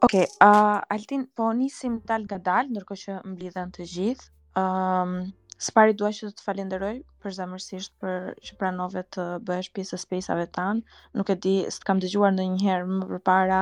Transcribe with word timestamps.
Ok, 0.00 0.14
uh, 0.14 0.80
Altin, 0.88 1.26
po 1.36 1.50
nisim 1.52 2.00
dal 2.08 2.24
nga 2.24 2.38
dal, 2.38 2.70
nërko 2.72 2.96
që 2.96 3.18
mblidhen 3.34 3.74
të 3.76 3.84
gjithë. 3.92 4.30
Um, 4.60 5.16
Së 5.64 5.72
pari 5.76 5.94
duaj 6.00 6.08
që 6.18 6.28
të 6.28 6.34
të 6.38 6.44
falenderoj 6.48 6.90
për 7.24 7.32
zemërsisht 7.38 7.92
për 8.00 8.28
që 8.48 8.54
pranove 8.60 9.02
të 9.16 9.24
bëhesh 9.48 9.68
pjesë 9.76 9.96
e 9.96 10.02
spesave 10.04 10.46
tanë. 10.58 10.80
Nuk 11.20 11.32
e 11.34 11.36
di, 11.46 11.52
së 11.74 11.82
të 11.82 11.88
kam 11.90 11.98
dëgjuar 12.04 12.32
në 12.36 12.46
njëherë 12.54 12.86
më 13.00 13.08
përpara 13.10 13.58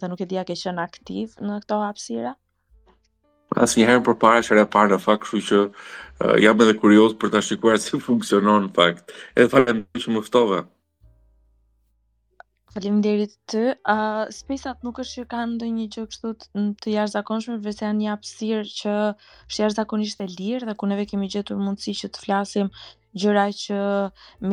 dhe 0.00 0.10
nuk 0.12 0.22
e 0.24 0.28
di 0.30 0.40
a 0.40 0.46
ke 0.48 0.56
qenë 0.62 0.80
aktiv 0.88 1.34
në 1.48 1.58
këto 1.66 1.80
hapsira. 1.82 2.32
As 3.66 3.76
njëherë 3.76 4.00
më 4.00 4.06
përpara 4.08 4.46
që 4.48 4.64
parë 4.76 4.94
në 4.94 5.00
fakt, 5.08 5.28
shu 5.30 5.42
që 5.50 5.60
jam 6.46 6.64
edhe 6.66 6.78
kurios 6.84 7.18
për 7.20 7.34
të 7.36 7.44
shikuar 7.50 7.78
si 7.88 8.00
funksionon 8.08 8.68
në 8.70 8.74
fakt. 8.80 9.12
E 9.44 9.48
falenderoj 9.56 10.04
që 10.06 10.16
më 10.16 10.24
ftove. 10.30 10.64
Faleminderit 12.74 13.34
të 13.52 13.60
Uh, 13.92 14.24
spesat 14.34 14.80
nuk 14.86 14.98
është 15.02 15.18
që 15.22 15.28
kanë 15.32 15.52
ndonjë 15.54 15.84
gjë 15.94 16.02
kështu 16.12 16.30
të 16.84 16.92
jashtëzakonshme, 16.94 17.56
vetë 17.66 17.84
janë 17.84 17.98
një 18.00 18.08
hapësirë 18.10 18.64
që 18.78 18.94
është 19.12 19.60
jashtëzakonisht 19.60 20.22
e 20.24 20.26
lirë 20.32 20.68
dhe 20.70 20.74
ku 20.80 20.88
neve 20.92 21.04
kemi 21.10 21.28
gjetur 21.34 21.60
mundësi 21.66 21.94
që 21.98 22.10
të 22.16 22.22
flasim 22.24 22.70
gjëra 23.22 23.44
që 23.60 23.82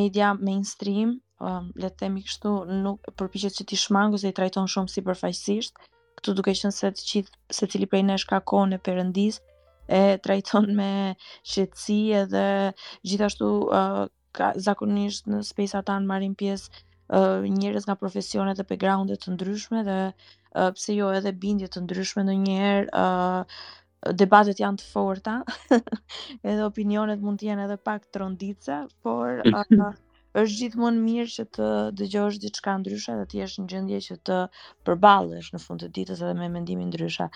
media 0.02 0.30
mainstream, 0.50 1.16
uh, 1.48 1.64
le 1.84 1.90
të 1.94 2.02
themi 2.04 2.24
kështu, 2.28 2.52
nuk 2.84 3.08
përpiqet 3.22 3.56
që 3.58 3.68
ti 3.72 3.80
shmangu 3.86 4.20
se 4.26 4.34
i 4.34 4.38
trajton 4.42 4.70
shumë 4.76 4.94
sipërfaqësisht. 4.98 5.82
Këtu 6.20 6.36
duke 6.42 6.54
qenë 6.62 6.76
se 6.80 6.92
të 7.00 7.08
se 7.08 7.26
secili 7.62 7.90
prej 7.94 8.04
nesh 8.12 8.28
ka 8.34 8.44
kohën 8.54 8.78
e 8.78 8.82
perëndis 8.90 9.42
e 9.88 10.04
trajton 10.28 10.70
me 10.82 10.92
qëtësi 11.56 12.00
edhe 12.22 12.46
gjithashtu 13.08 13.52
uh, 13.82 14.06
ka 14.40 14.54
zakonisht 14.70 15.32
në 15.34 15.46
spesat 15.54 15.80
a 15.80 15.88
ta 15.92 16.00
në 16.04 16.14
marim 16.16 16.38
pjesë 16.44 16.84
njerëz 17.60 17.84
nga 17.86 17.96
profesionet 18.00 18.60
e 18.60 18.64
backgroundet 18.70 19.20
të 19.26 19.34
ndryshme 19.36 19.82
dhe 19.84 19.98
uh, 20.12 20.70
pse 20.78 20.96
jo 20.96 21.10
edhe 21.18 21.32
bindje 21.44 21.68
të 21.74 21.82
ndryshme 21.84 22.24
ndonjëherë 22.24 22.88
uh, 22.96 23.44
debatet 24.22 24.60
janë 24.64 24.80
të 24.82 24.86
forta 24.94 25.34
edhe 26.50 26.64
opinionet 26.68 27.20
mund 27.22 27.40
të 27.44 27.50
jenë 27.52 27.66
edhe 27.68 27.78
pak 27.90 28.08
tronditëse 28.16 28.80
por 29.04 29.44
uh, 29.44 29.92
është 30.40 30.56
gjithmonë 30.62 31.02
mirë 31.06 31.28
që 31.34 31.44
të 31.58 31.68
dëgjosh 32.00 32.38
diçka 32.40 32.78
ndryshe 32.80 33.16
dhe 33.20 33.26
të 33.34 33.38
jesh 33.42 33.56
në 33.60 33.66
gjendje 33.74 33.98
që 34.06 34.16
të 34.30 34.38
përballesh 34.88 35.50
në 35.52 35.60
fund 35.60 35.84
të 35.84 35.90
ditës 35.98 36.22
edhe 36.24 36.38
me 36.40 36.48
mendimin 36.54 36.88
ndryshe. 36.94 37.28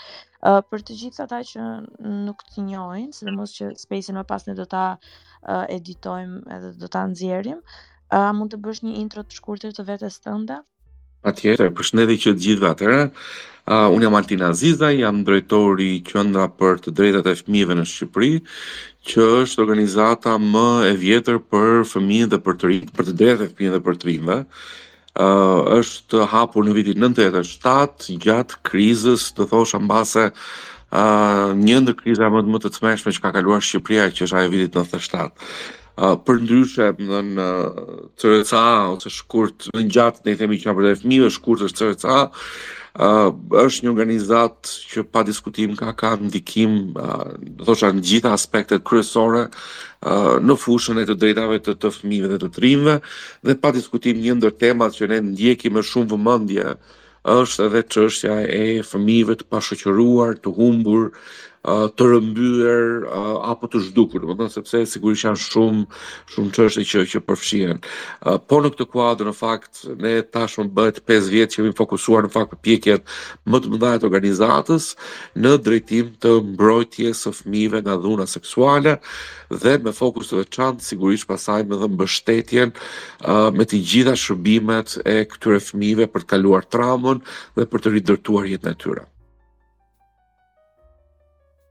uh, 0.47 0.61
për 0.71 0.85
të 0.87 0.95
gjithë 1.01 1.25
ata 1.25 1.41
që 1.49 1.65
nuk 2.29 2.47
të 2.53 2.63
njohin, 2.69 3.11
sidomos 3.17 3.57
që 3.59 3.73
space-in 3.83 4.15
më 4.21 4.23
pas 4.31 4.47
ne 4.47 4.55
do 4.55 4.63
ta 4.75 4.85
uh, 4.95 5.67
editojmë 5.77 6.41
edhe 6.59 6.71
do 6.85 6.91
ta 6.95 7.03
nxjerrim, 7.11 7.59
A 8.16 8.30
uh, 8.30 8.31
mund 8.38 8.53
të 8.53 8.58
bësh 8.63 8.80
një 8.85 8.94
intro 9.02 9.25
të 9.27 9.35
shkurtër 9.35 9.73
të 9.75 9.83
vetes 9.89 10.21
tënde? 10.23 10.61
Patjetër, 11.25 11.71
përshëndetje 11.75 12.17
që 12.23 12.31
të 12.38 12.41
gjithëve 12.45 12.69
atëra. 12.69 12.99
A 13.67 13.80
uh, 13.88 13.95
unë 13.95 14.05
jam 14.07 14.16
Altin 14.19 14.45
Aziza, 14.47 14.91
jam 14.95 15.17
drejtori 15.27 15.88
i 15.97 16.02
Qendrës 16.07 16.53
për 16.59 16.80
të 16.85 16.94
drejtat 16.99 17.27
e 17.31 17.35
fëmijëve 17.41 17.75
në 17.75 17.83
Shqipëri, 17.91 18.30
që 19.11 19.27
është 19.41 19.63
organizata 19.66 20.38
më 20.53 20.63
e 20.94 20.95
vjetër 21.02 21.41
për 21.52 21.83
fëmijët 21.91 22.31
dhe 22.31 22.39
për 22.47 22.57
të 22.61 22.72
rinjtë, 22.72 22.95
për 23.02 23.09
të 23.11 23.16
drejtat 23.22 23.44
e 23.44 23.52
fëmijëve 23.57 23.75
dhe 23.75 23.83
për 23.89 23.99
të 23.99 24.09
rinjtë. 24.13 24.39
Ë 25.16 25.27
uh, 25.27 25.75
është 25.81 26.29
hapur 26.38 26.67
në 26.69 26.77
vitin 26.79 27.03
97 27.09 28.19
gjatë 28.23 28.63
krizës, 28.72 29.27
të 29.35 29.50
thosha 29.52 29.81
mbase 29.83 30.29
ë 30.29 31.03
uh, 31.03 31.52
një 31.67 31.81
ndër 31.83 32.00
krizat 32.03 32.35
më 32.55 32.61
të 32.61 32.77
mëshme 32.88 33.17
që 33.17 33.23
ka 33.27 33.35
kaluar 33.41 33.66
Shqipëria, 33.67 34.07
që 34.16 34.29
është 34.29 34.39
ajo 34.44 34.53
vitit 34.55 34.77
97 34.77 35.52
për 35.95 36.39
ndryshe 36.43 36.89
në 36.99 37.19
në 37.35 37.45
CRCA 38.19 38.63
ose 38.95 39.09
shkurt 39.16 39.69
në 39.75 39.85
gjatë 39.95 40.25
ne 40.25 40.33
i 40.33 40.39
themi 40.41 40.57
që 40.59 40.73
për 40.75 40.89
fëmijë 41.01 41.29
shkurt 41.31 41.63
është 41.69 41.88
CRCA 41.94 42.17
uh, 42.28 43.29
është 43.63 43.85
një 43.85 43.91
organizat 43.94 44.72
që 44.91 45.06
pa 45.16 45.23
diskutim 45.28 45.78
ka 45.79 45.94
ka 45.95 46.11
ndikim 46.19 46.91
uh, 47.00 47.31
thosha 47.63 47.94
në 47.95 48.03
gjitha 48.09 48.33
aspektet 48.35 48.83
kryesore 48.88 49.45
uh, 49.47 50.35
në 50.44 50.57
fushën 50.66 51.00
e 51.00 51.07
të 51.07 51.16
drejtave 51.23 51.61
të 51.63 51.78
të 51.79 51.94
fëmijëve 52.01 52.33
dhe 52.35 52.41
të 52.44 52.51
trimve 52.59 52.97
dhe 53.47 53.57
pa 53.63 53.72
diskutim 53.77 54.19
një 54.25 54.35
ndër 54.41 54.57
temat 54.67 55.00
që 55.00 55.09
ne 55.13 55.22
ndjekim 55.31 55.79
me 55.79 55.83
shumë 55.94 56.12
vëmendje 56.17 56.75
është 57.39 57.66
edhe 57.69 57.85
çështja 57.89 58.33
e 58.53 58.59
fëmijëve 58.85 59.33
të 59.39 59.47
pashoqëruar, 59.50 60.35
të 60.44 60.51
humbur, 60.59 61.07
të 61.65 62.05
rëmbyer 62.09 63.05
uh, 63.07 63.25
apo 63.49 63.67
të 63.71 63.79
zhdukur, 63.87 64.23
domethënë 64.23 64.53
sepse 64.53 64.81
sigurisht 64.93 65.25
janë 65.25 65.41
shumë 65.41 65.85
shumë 66.35 66.51
çështje 66.57 66.83
që 66.91 67.03
që 67.13 67.21
përfshihen. 67.29 67.79
Uh, 68.25 68.37
po 68.49 68.59
në 68.61 68.71
këtë 68.75 68.87
kuadër 68.93 69.29
në 69.31 69.33
fakt 69.39 69.81
ne 70.01 70.11
tashmë 70.35 70.67
bëhet 70.77 70.99
5 71.09 71.31
vjet 71.33 71.53
që 71.55 71.61
jemi 71.63 71.75
fokusuar 71.79 72.27
në 72.27 72.33
fakt 72.35 72.59
pjekjet 72.65 73.07
më 73.49 73.63
të 73.63 73.73
mëdha 73.73 73.93
të 74.03 74.09
organizatës 74.09 74.91
në 75.45 75.55
drejtim 75.65 76.11
të 76.21 76.35
mbrojtjes 76.51 77.25
së 77.25 77.33
fëmijëve 77.39 77.81
nga 77.87 77.97
dhuna 78.05 78.27
seksuale 78.29 78.97
dhe 79.65 79.75
me 79.85 79.93
fokus 79.93 80.29
të 80.29 80.43
veçantë 80.43 80.85
sigurisht 80.91 81.29
pasaj 81.29 81.63
me 81.69 81.81
dhe 81.81 81.89
mbështetjen 81.95 82.75
uh, 82.75 83.49
me 83.57 83.65
të 83.65 83.81
gjitha 83.91 84.15
shërbimet 84.25 84.99
e 85.01 85.17
këtyre 85.33 85.63
fëmijëve 85.71 86.09
për 86.13 86.25
të 86.27 86.31
kaluar 86.35 86.67
traumën 86.75 87.23
dhe 87.57 87.67
për 87.73 87.85
të 87.85 87.95
ridërtuar 87.97 88.53
jetën 88.53 88.73
e 88.75 88.79
tyre 88.85 89.07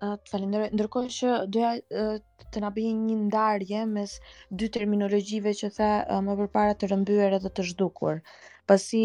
të 0.05 0.33
falenderoj. 0.33 0.69
Ndërkohë 0.77 1.13
që 1.19 1.35
doja 1.55 2.07
të 2.55 2.63
na 2.65 2.71
bëj 2.77 2.89
një 3.01 3.17
ndarje 3.25 3.85
mes 3.93 4.17
dy 4.63 4.69
terminologjive 4.77 5.53
që 5.61 5.71
the 5.79 5.91
më 6.29 6.37
përpara 6.43 6.77
të 6.83 6.91
rëmbyer 6.93 7.39
edhe 7.41 7.51
të 7.59 7.67
zhdukur. 7.73 8.21
Pasi 8.71 9.03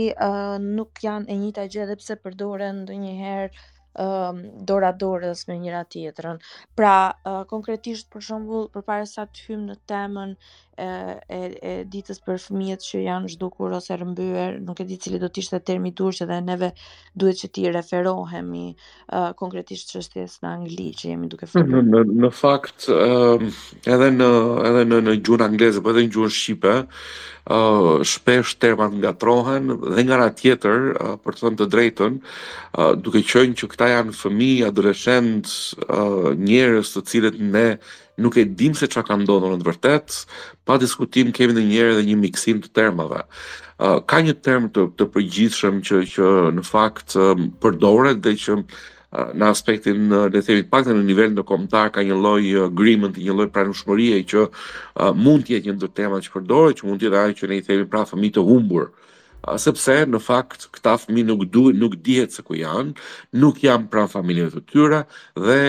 nuk 0.68 1.04
janë 1.06 1.28
e 1.34 1.40
njëjta 1.44 1.68
gjë 1.74 1.84
edhe 1.88 2.00
pse 2.04 2.20
përdoren 2.26 2.82
ndonjëherë 2.86 3.68
dora 4.70 4.92
dorës 5.04 5.48
me 5.50 5.58
njëra 5.60 5.82
tjetrën. 5.92 6.38
Pra, 6.80 6.94
konkretisht 7.52 8.08
për 8.14 8.24
shembull, 8.30 8.70
përpara 8.76 9.08
sa 9.12 9.26
të 9.28 9.48
hym 9.48 9.66
në 9.72 9.76
temën 9.92 10.36
e, 10.80 11.18
e, 11.34 11.40
e 11.68 11.72
ditës 11.92 12.20
për 12.26 12.38
fëmijët 12.44 12.84
që 12.86 13.02
janë 13.06 13.32
zhdukur 13.36 13.74
ose 13.78 13.96
rëmbyer, 14.00 14.60
nuk 14.66 14.80
e 14.84 14.88
di 14.90 14.98
cili 15.02 15.20
do 15.22 15.30
të 15.30 15.44
ishte 15.44 15.60
termi 15.68 15.92
i 15.92 15.96
duhur 15.98 16.16
që 16.20 16.28
dhe 16.30 16.38
neve 16.48 16.72
duhet 17.20 17.42
që 17.44 17.50
ti 17.56 17.66
referohemi 17.76 18.66
uh, 18.76 19.32
konkretisht 19.42 19.92
çështjes 19.94 20.38
në 20.44 20.52
Angli 20.52 20.88
që 21.00 21.12
jemi 21.12 21.30
duke 21.32 21.50
folur. 21.50 21.80
Në, 21.80 21.84
në, 21.92 22.04
në 22.26 22.32
fakt 22.40 22.88
uh, 22.94 23.36
edhe 23.98 24.12
në 24.18 24.30
edhe 24.70 24.86
në 24.94 25.02
në 25.10 25.18
gjuhën 25.26 25.46
angleze, 25.50 25.82
po 25.84 25.94
edhe 25.94 26.06
në 26.06 26.14
gjuhën 26.16 26.36
shqipe, 26.38 26.76
uh, 26.88 27.92
shpesh 28.14 28.56
termat 28.64 28.96
ngatrohen 29.02 29.74
dhe 29.98 30.06
nga 30.08 30.22
ra 30.24 30.30
tjetër 30.42 30.94
uh, 30.96 31.16
për 31.24 31.38
të 31.40 31.46
thënë 31.46 31.62
të 31.64 31.70
drejtën, 31.78 32.20
uh, 32.20 32.92
duke 33.00 33.24
qenë 33.34 33.58
që 33.60 33.72
këta 33.74 33.92
janë 33.98 34.16
fëmijë, 34.22 34.70
adoleshentë, 34.72 35.58
uh, 35.88 36.30
njerëz 36.40 36.94
të 36.96 37.06
cilët 37.12 37.42
ne 37.56 37.68
nuk 38.20 38.36
e 38.38 38.44
dim 38.60 38.74
se 38.78 38.88
çka 38.92 39.04
ka 39.08 39.16
ndodhur 39.22 39.54
në 39.56 39.60
të 39.62 39.68
vërtet, 39.70 40.08
pa 40.68 40.78
diskutim 40.82 41.32
kemi 41.36 41.56
në 41.56 41.64
njëherë 41.70 41.96
dhe 42.00 42.06
një 42.12 42.18
miksim 42.26 42.60
të 42.64 42.70
termave. 42.80 43.24
Uh, 43.80 43.98
ka 44.10 44.20
një 44.28 44.36
term 44.48 44.68
të, 44.76 44.82
të 45.00 45.08
përgjithshëm 45.16 45.80
që 45.88 46.02
që 46.14 46.28
në 46.60 46.64
fakt 46.74 47.16
përdoret 47.64 48.20
dhe 48.26 48.34
që 48.44 48.56
uh, 48.60 49.32
në 49.40 49.48
aspektin 49.54 50.10
uh, 50.12 50.26
le 50.28 50.36
të 50.42 50.50
themi 50.50 50.66
pak 50.74 50.90
në 50.92 50.98
nivel 51.08 51.40
komtar, 51.48 51.94
ka 51.96 52.04
një 52.10 52.20
lloj 52.20 52.44
agreement, 52.68 53.16
një 53.16 53.38
lloj 53.38 53.50
pranueshmërie 53.56 54.20
që 54.34 54.42
uh, 54.50 55.16
mund 55.16 55.48
të 55.48 55.56
jetë 55.58 55.78
një 55.78 55.92
tema 56.02 56.20
që 56.26 56.36
përdoret, 56.36 56.82
që 56.82 56.90
mund 56.90 57.00
të 57.02 57.08
jetë 57.10 57.22
ajo 57.24 57.38
që 57.40 57.52
ne 57.54 57.62
i 57.62 57.68
themi 57.70 57.88
pra 57.94 58.04
fëmijë 58.12 58.38
të 58.40 58.48
humbur 58.52 58.92
sepse 59.62 59.94
në 60.10 60.20
fakt 60.22 60.66
këta 60.76 60.96
fëmijë 61.02 61.28
nuk 61.30 61.46
duhet 61.54 61.78
nuk 61.80 61.94
dihet 62.06 62.34
se 62.36 62.44
ku 62.44 62.56
janë, 62.58 62.92
nuk 63.40 63.62
janë 63.64 63.88
pra 63.94 64.04
familjeve 64.12 64.52
të 64.60 64.64
tyre 64.74 65.04
dhe 65.38 65.60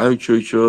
ajo 0.00 0.16
që 0.26 0.38
që 0.50 0.64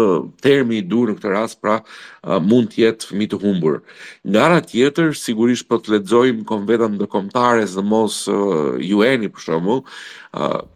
termi 0.46 0.80
i 0.82 0.86
durr 0.92 1.10
në 1.14 1.18
këtë 1.20 1.32
rast 1.34 1.60
pra 1.64 1.80
a, 2.24 2.40
mund 2.40 2.72
të 2.74 2.82
jetë 2.86 3.10
fëmi 3.10 3.28
të 3.32 3.40
humbur. 3.42 3.80
Nga 4.28 4.42
ana 4.46 4.60
tjetër, 4.68 5.14
sigurisht 5.18 5.68
po 5.70 5.78
të 5.80 5.94
lexojmë 5.98 6.46
konventa 6.50 6.90
ndërkombëtare 6.92 7.68
së 7.72 7.84
mos 7.88 8.18
UN-i 8.32 9.30
për 9.32 9.44
shembull, 9.46 9.84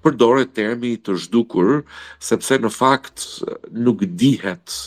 përdoret 0.05 0.53
termi 0.57 0.93
i 0.95 1.01
të 1.03 1.17
zhdukur, 1.25 1.83
sepse 2.23 2.59
në 2.63 2.71
fakt 2.77 3.25
nuk 3.85 4.05
dihet 4.19 4.77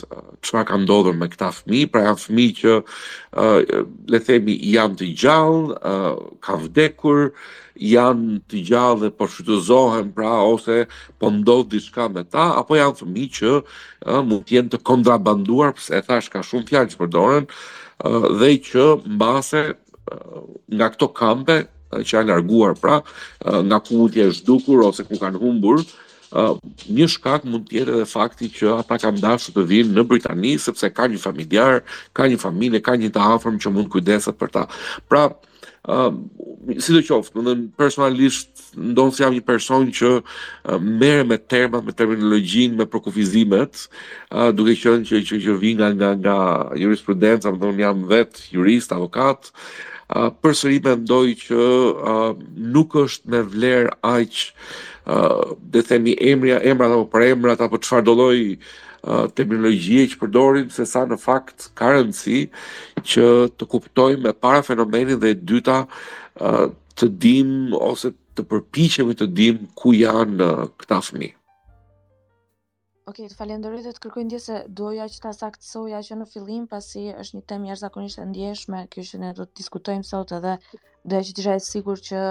çfarë 0.43 0.69
ka 0.73 0.81
ndodhur 0.85 1.15
me 1.17 1.29
këta 1.33 1.53
fëmijë, 1.61 1.91
pra 1.93 2.07
janë 2.09 2.25
fëmijë 2.25 2.59
që 2.63 2.77
le 4.13 4.19
të 4.23 4.25
themi 4.31 4.57
janë 4.73 4.99
të 5.03 5.11
gjallë, 5.23 5.97
ka 6.45 6.61
vdekur, 6.65 7.25
janë 7.77 8.39
të 8.51 8.63
gjallë 8.71 9.01
dhe 9.07 9.11
po 9.15 9.27
për 9.27 10.05
pra 10.15 10.33
ose 10.49 10.87
po 11.21 11.31
ndodh 11.31 11.69
diçka 11.71 12.09
me 12.11 12.25
ta, 12.25 12.57
apo 12.61 12.77
janë 12.77 12.97
fëmi 13.03 13.27
që 13.37 13.51
mund 14.25 14.47
tjenë 14.49 14.73
të 14.73 14.79
kontrabanduar 14.89 15.75
përse 15.77 15.97
e 15.99 16.03
thash 16.09 16.29
ka 16.33 16.43
shumë 16.43 16.67
fjallë 16.71 16.91
që 16.95 16.99
përdoren 17.03 17.47
dhe 18.41 18.51
që 18.67 18.89
mbase 19.17 19.63
nga 20.71 20.89
këto 20.95 21.09
kampe 21.13 21.61
që 21.93 22.17
janë 22.19 22.33
arguar 22.41 22.75
pra 22.81 23.01
nga 23.45 23.79
ku 23.85 24.01
mund 24.03 24.13
tje 24.13 24.31
ose 24.87 25.05
ku 25.09 25.19
kanë 25.19 25.41
humbur 25.43 25.83
një 26.91 27.07
shkak 27.09 27.45
mund 27.47 27.71
jetë 27.73 27.93
edhe 27.93 28.07
fakti 28.11 28.49
që 28.53 28.79
ata 28.81 28.99
kanë 29.05 29.23
dashur 29.23 29.55
të 29.57 29.65
vinë 29.71 29.95
në 29.95 30.05
Britani 30.11 30.57
sepse 30.59 30.91
ka 30.93 31.07
një 31.09 31.21
familjar 31.23 31.83
ka 32.13 32.27
një 32.29 32.41
familje, 32.43 32.81
ka 32.83 32.97
një 32.97 33.13
të 33.15 33.27
afërm 33.37 33.61
që 33.63 33.71
mund 33.73 33.89
kujdeset 33.95 34.35
për 34.37 34.53
ta. 34.53 34.65
Pra 35.09 35.29
si 35.87 36.91
do 36.95 37.01
qoftë, 37.05 37.39
më 37.39 37.45
dhe 37.47 37.57
personalisht 37.79 38.63
ndonë 38.75 39.15
si 39.15 39.23
jam 39.23 39.35
një 39.37 39.43
person 39.47 39.87
që 39.95 40.09
uh, 40.19 40.79
mere 40.83 41.23
me 41.29 41.39
termat, 41.39 41.85
me 41.87 41.95
terminologjin, 41.95 42.75
me 42.77 42.87
prokufizimet, 42.91 43.85
uh, 44.35 44.51
duke 44.55 44.75
qënë 44.81 45.07
që, 45.07 45.21
që, 45.29 45.39
që 45.45 45.55
vinë 45.61 45.79
nga, 45.79 45.91
nga, 45.95 46.11
nga 46.25 46.39
jurisprudenca, 46.81 47.53
më 47.55 47.63
dhe 47.63 47.71
unë 47.71 47.85
jam 47.85 48.01
vetë 48.13 48.49
jurist, 48.57 48.95
avokat, 48.97 49.53
uh, 50.11 50.33
për 50.43 50.59
sëri 50.59 50.81
me 50.89 50.97
ndoj 51.05 51.25
që 51.45 51.61
uh, 51.61 52.33
nuk 52.75 52.99
është 53.07 53.31
me 53.37 53.45
vlerë 53.55 53.95
aqë, 54.11 54.51
uh, 55.07 55.55
dhe 55.71 55.85
themi 55.87 56.19
emrja, 56.33 56.59
emrat 56.67 56.97
apo 56.97 57.07
për 57.15 57.29
emrat, 57.31 57.63
apo 57.63 57.79
qëfar 57.79 58.03
doloj, 58.11 58.41
terminologjie 59.39 60.07
që 60.13 60.19
përdorim 60.21 60.69
se 60.75 60.87
sa 60.89 61.05
në 61.07 61.19
fakt 61.23 61.69
ka 61.79 61.93
rëndësi 61.95 62.41
që 63.07 63.27
të 63.59 63.69
kuptojmë 63.75 64.25
me 64.27 64.33
para 64.45 64.65
fenomenin 64.67 65.21
dhe 65.23 65.35
dyta 65.51 65.83
të 66.97 67.09
dim 67.25 67.53
ose 67.91 68.11
të 68.37 68.45
përpiqemi 68.51 69.15
të 69.17 69.29
dim 69.39 69.63
ku 69.81 69.95
janë 69.97 70.51
këta 70.81 70.99
fëmijë. 71.09 71.35
Ok, 73.07 73.21
të 73.31 73.37
falenderoj 73.39 73.85
dhe 73.87 73.93
të 73.95 74.01
kërkoj 74.03 74.23
ndje 74.27 74.39
se 74.43 74.55
doja 74.81 75.05
që 75.07 75.19
ta 75.23 75.31
saktësoja 75.33 76.01
që 76.03 76.17
në 76.19 76.25
fillim, 76.33 76.65
pasi 76.67 77.05
është 77.15 77.39
një 77.39 77.45
temë 77.53 77.69
jashtëzakonisht 77.71 78.19
e 78.19 78.25
ndjeshme, 78.33 78.81
kjo 78.91 79.05
që 79.13 79.21
ne 79.23 79.31
do 79.39 79.47
të 79.47 79.61
diskutojmë 79.63 80.09
sot 80.09 80.35
edhe 80.41 80.57
dhe 81.09 81.21
që 81.27 81.33
t'isha 81.39 81.55
e 81.59 81.63
sigur 81.63 82.01
që 82.09 82.23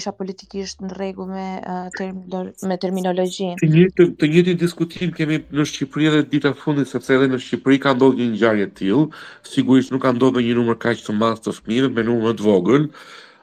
isha 0.00 0.12
politikisht 0.20 0.80
në 0.84 0.94
rregull 0.96 1.28
me 1.32 1.44
uh, 1.60 2.62
me 2.70 2.78
terminologjinë. 2.80 3.58
Të 3.60 3.68
njëjtë 3.72 4.54
të 4.54 4.56
diskutim 4.64 5.12
kemi 5.18 5.40
në 5.58 5.68
Shqipëri 5.72 6.08
edhe 6.10 6.22
ditën 6.32 6.56
fundi, 6.56 6.62
fundit 6.66 6.90
sepse 6.92 7.14
edhe 7.16 7.28
në 7.32 7.42
Shqipëri 7.44 7.80
ka 7.84 7.94
ndodhur 7.96 8.20
një 8.24 8.30
ngjarje 8.32 8.68
të 8.72 8.76
tillë, 8.80 9.04
sigurisht 9.52 9.94
nuk 9.94 10.02
ka 10.06 10.14
ndodhur 10.16 10.40
me 10.40 10.46
një 10.48 10.58
numër 10.60 10.80
kaq 10.86 11.04
të 11.06 11.16
madh 11.20 11.44
të 11.46 11.56
fmirë, 11.60 11.92
me 11.96 12.04
numër 12.08 12.38
të 12.40 12.48
vogël, 12.48 12.88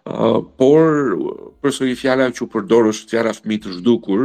por 0.03 1.53
përsëri 1.63 1.95
fjala 1.95 2.25
që 2.35 2.43
u 2.43 2.47
përdor 2.51 2.89
është 2.91 3.09
fjala 3.13 3.31
fëmijë 3.37 3.61
të 3.65 3.69
zhdukur 3.79 4.23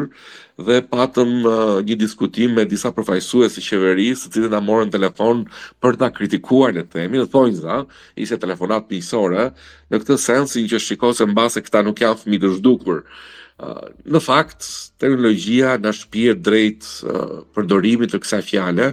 dhe 0.66 0.80
patëm 0.90 1.30
uh, 1.46 1.78
një 1.86 1.94
diskutim 2.02 2.56
me 2.58 2.64
disa 2.66 2.90
përfaqësues 2.96 3.54
të 3.54 3.62
qeverisë, 3.68 4.26
të 4.26 4.32
cilët 4.34 4.50
na 4.50 4.58
morën 4.66 4.90
telefon 4.90 5.44
për 5.78 5.98
ta 6.00 6.08
kritikuar 6.10 6.74
në 6.74 6.82
temë, 6.90 7.22
dhe 7.22 7.28
thonë 7.30 7.62
se 7.62 7.78
ishte 8.26 8.40
telefonat 8.42 8.90
miqësorë, 8.90 9.46
në 9.94 10.02
këtë 10.02 10.18
sens 10.18 10.58
që 10.74 10.82
shikosen 10.88 11.30
mbase 11.30 11.62
këta 11.62 11.86
nuk 11.86 12.02
janë 12.02 12.24
fëmijë 12.24 12.42
të 12.46 12.52
zhdukur, 12.58 13.04
në 14.14 14.18
fakt, 14.22 14.62
teknologjia 15.02 15.72
në 15.82 15.90
shpje 16.00 16.34
drejt 16.46 16.84
përdorimit 17.56 18.12
të 18.14 18.20
kësa 18.22 18.38
fjale, 18.46 18.86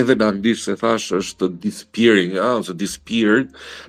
edhe 0.00 0.14
në 0.20 0.28
anglisht 0.30 0.68
se 0.68 0.76
thash 0.78 1.10
është 1.18 1.48
disappearing, 1.64 2.36
ose 2.44 2.74
disappeared, 2.84 3.48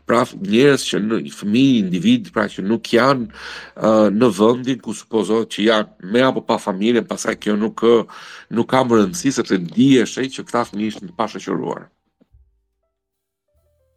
pra 0.10 0.24
njërës 0.50 0.88
që 0.90 1.02
në 1.06 1.20
fëmi, 1.38 1.66
individ, 1.84 2.32
pra 2.38 2.48
që 2.56 2.66
nuk 2.66 2.90
janë 2.98 4.10
në 4.18 4.32
vëndin 4.40 4.82
ku 4.88 4.98
supozo 5.04 5.44
që 5.54 5.68
janë 5.70 6.12
me 6.16 6.26
apo 6.32 6.42
pa 6.50 6.58
familje, 6.66 7.06
pasaj 7.14 7.38
kjo 7.46 7.54
nuk, 7.62 7.86
nuk 8.58 8.72
kam 8.74 8.90
rëndësi, 8.96 9.36
sepse 9.38 9.62
di 9.70 9.92
e 10.02 10.10
shëj 10.16 10.32
që 10.40 10.48
këta 10.50 10.66
fëmi 10.72 10.90
ishtë 10.90 11.06
në 11.12 11.18
pashë 11.22 11.46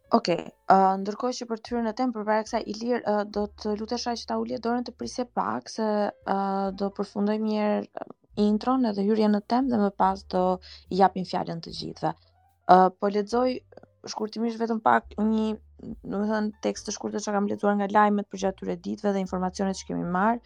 Ok, 0.09 0.27
uh, 0.33 0.95
ndërkohë 0.99 1.35
që 1.39 1.45
për 1.49 1.59
të 1.65 1.71
hyrë 1.75 1.81
në 1.87 1.91
për 1.99 2.13
përpara 2.15 2.45
kësaj 2.47 2.61
Ilir 2.73 3.03
uh, 3.09 3.19
do 3.35 3.41
të 3.61 3.73
lutesha 3.81 4.13
që 4.17 4.23
ta 4.31 4.37
ulje 4.43 4.57
dorën 4.67 4.85
të 4.87 4.93
prisë 5.01 5.25
pak 5.37 5.69
se 5.73 5.85
uh, 5.85 6.69
do 6.79 6.87
përfundojmë 6.99 7.49
një 7.49 7.59
herë 7.65 8.07
intron 8.45 8.87
edhe 8.91 9.05
hyrje 9.09 9.27
në 9.33 9.41
tem, 9.53 9.67
dhe 9.73 9.77
më 9.81 9.91
pas 10.01 10.23
do 10.33 10.41
i 10.95 11.03
japim 11.03 11.27
fjalën 11.33 11.61
të 11.67 11.75
gjithëve. 11.81 12.13
Uh, 12.73 12.87
po 12.97 13.11
ledzoj, 13.13 13.53
shkurtimisht 14.13 14.57
vetëm 14.63 14.81
pak 14.87 15.13
një, 15.19 15.45
domethënë 16.15 16.65
tekst 16.65 16.89
të 16.89 16.95
shkurtër 16.97 17.27
që 17.27 17.35
kam 17.37 17.51
lexuar 17.53 17.77
nga 17.83 17.91
lajmet 17.99 18.31
për 18.33 18.43
gjatë 18.45 18.59
këtyre 18.63 18.79
ditëve 18.89 19.13
dhe 19.17 19.23
informacionet 19.27 19.77
që 19.83 19.91
kemi 19.91 20.07
marr, 20.17 20.41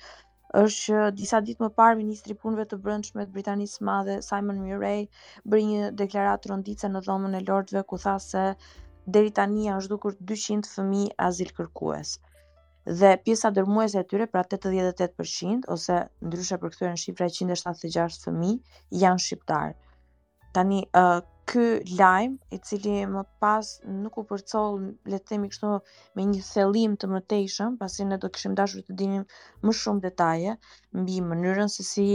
është 0.59 0.83
që 0.83 1.07
disa 1.21 1.39
ditë 1.51 1.63
më 1.63 1.71
parë 1.79 2.01
ministri 2.03 2.35
i 2.35 2.41
punëve 2.43 2.67
të 2.73 2.81
brendshme 2.83 3.23
të 3.29 3.37
Britanisë 3.37 3.79
së 3.79 3.87
Madhe 3.93 4.19
Simon 4.27 4.59
Murray 4.65 5.07
bëri 5.47 5.67
një 5.71 5.91
deklaratë 6.03 6.51
ronditëse 6.55 6.91
në 6.97 7.05
dhomën 7.07 7.39
e 7.41 7.45
Lordëve 7.47 7.87
ku 7.93 8.01
tha 8.07 8.17
se 8.27 8.45
deri 9.05 9.31
tani 9.39 9.65
janë 9.67 9.83
zhdukur 9.87 10.15
200 10.31 10.69
fëmi 10.75 11.03
azil 11.29 11.49
kërkues. 11.57 12.13
Dhe 12.99 13.13
pjesa 13.25 13.49
dërmuese 13.57 13.99
e 14.01 14.07
tyre, 14.11 14.27
pra 14.31 14.43
88%, 14.45 15.67
ose 15.75 15.97
ndryshe 16.27 16.57
për 16.63 16.77
në 16.91 16.97
shifra 17.05 17.29
176 17.37 18.25
fëmi, 18.27 18.53
janë 19.03 19.23
shqiptarë. 19.25 19.73
Tani, 20.55 20.81
kë 21.51 21.63
lajmë, 21.99 22.35
i 22.55 22.57
cili 22.67 22.97
më 23.13 23.23
pas 23.43 23.69
nuk 24.03 24.19
u 24.21 24.23
përcol, 24.29 24.75
le 25.11 25.19
të 25.19 25.31
themi 25.31 25.49
kështu 25.51 25.71
me 26.19 26.25
një 26.29 26.43
thellim 26.51 26.93
të 26.99 27.09
mëtejshëm, 27.15 27.75
pasi 27.81 28.05
ne 28.07 28.19
do 28.19 28.27
të 28.27 28.33
kishim 28.35 28.53
dashur 28.59 28.83
të 28.87 28.95
dinim 29.01 29.23
më 29.65 29.73
shumë 29.79 30.03
detaje 30.05 30.53
mbi 31.01 31.17
mënyrën 31.31 31.71
se 31.73 31.83
si 31.87 32.05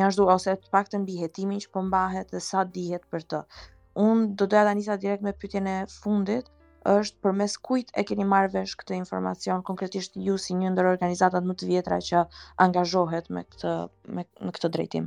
janë 0.00 0.16
zhduar 0.16 0.40
ose 0.40 0.56
të 0.64 0.72
paktën 0.74 1.04
mbi 1.04 1.20
hetimin 1.22 1.60
që 1.66 1.70
po 1.76 1.84
mbahet 1.86 2.34
dhe 2.34 2.42
sa 2.48 2.64
dihet 2.78 3.04
për 3.12 3.28
të. 3.30 3.44
Unë 3.94 4.34
do 4.34 4.46
doja 4.50 4.64
ta 4.66 4.74
nisa 4.74 4.96
direkt 4.98 5.22
me 5.22 5.32
pyetjen 5.38 5.66
e 5.72 5.76
fundit, 5.94 6.48
është 6.92 7.22
përmes 7.24 7.52
kujt 7.64 7.92
e 7.96 8.02
keni 8.04 8.26
marrë 8.28 8.50
vesh 8.56 8.74
këtë 8.80 8.96
informacion 8.98 9.62
konkretisht 9.64 10.18
ju 10.20 10.34
si 10.38 10.52
një 10.58 10.72
ndër 10.74 10.90
organizatat 10.96 11.46
më 11.48 11.54
të 11.60 11.68
vjetra 11.70 11.98
që 12.08 12.24
angazhohet 12.66 13.30
me 13.32 13.44
këtë 13.48 13.72
me, 14.18 14.26
në 14.44 14.52
këtë 14.58 14.70
drejtim. 14.74 15.06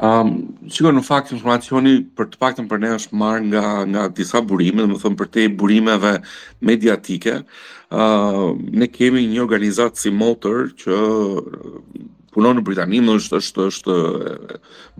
Um, 0.00 0.30
sigur 0.72 0.94
në 0.96 1.02
fakt 1.04 1.34
informacioni 1.36 1.92
për 2.16 2.30
të 2.32 2.40
paktën 2.40 2.70
për 2.70 2.80
ne 2.80 2.94
është 2.96 3.18
marrë 3.20 3.44
nga 3.50 3.64
nga 3.92 4.06
disa 4.20 4.40
burime, 4.40 4.86
do 4.88 4.96
të 4.96 5.02
thon 5.04 5.18
për 5.20 5.30
te 5.36 5.44
burimeve 5.60 6.14
mediatike. 6.70 7.36
Ë 7.42 8.08
uh, 8.14 8.54
ne 8.80 8.88
kemi 8.96 9.26
një 9.34 9.44
organizatë 9.44 10.06
si 10.06 10.14
Motor 10.24 10.70
që 10.80 10.96
punon 12.34 12.58
në 12.58 12.62
Britani, 12.66 12.98
më 13.04 13.14
është 13.20 13.38
është 13.40 13.66
është 13.72 13.94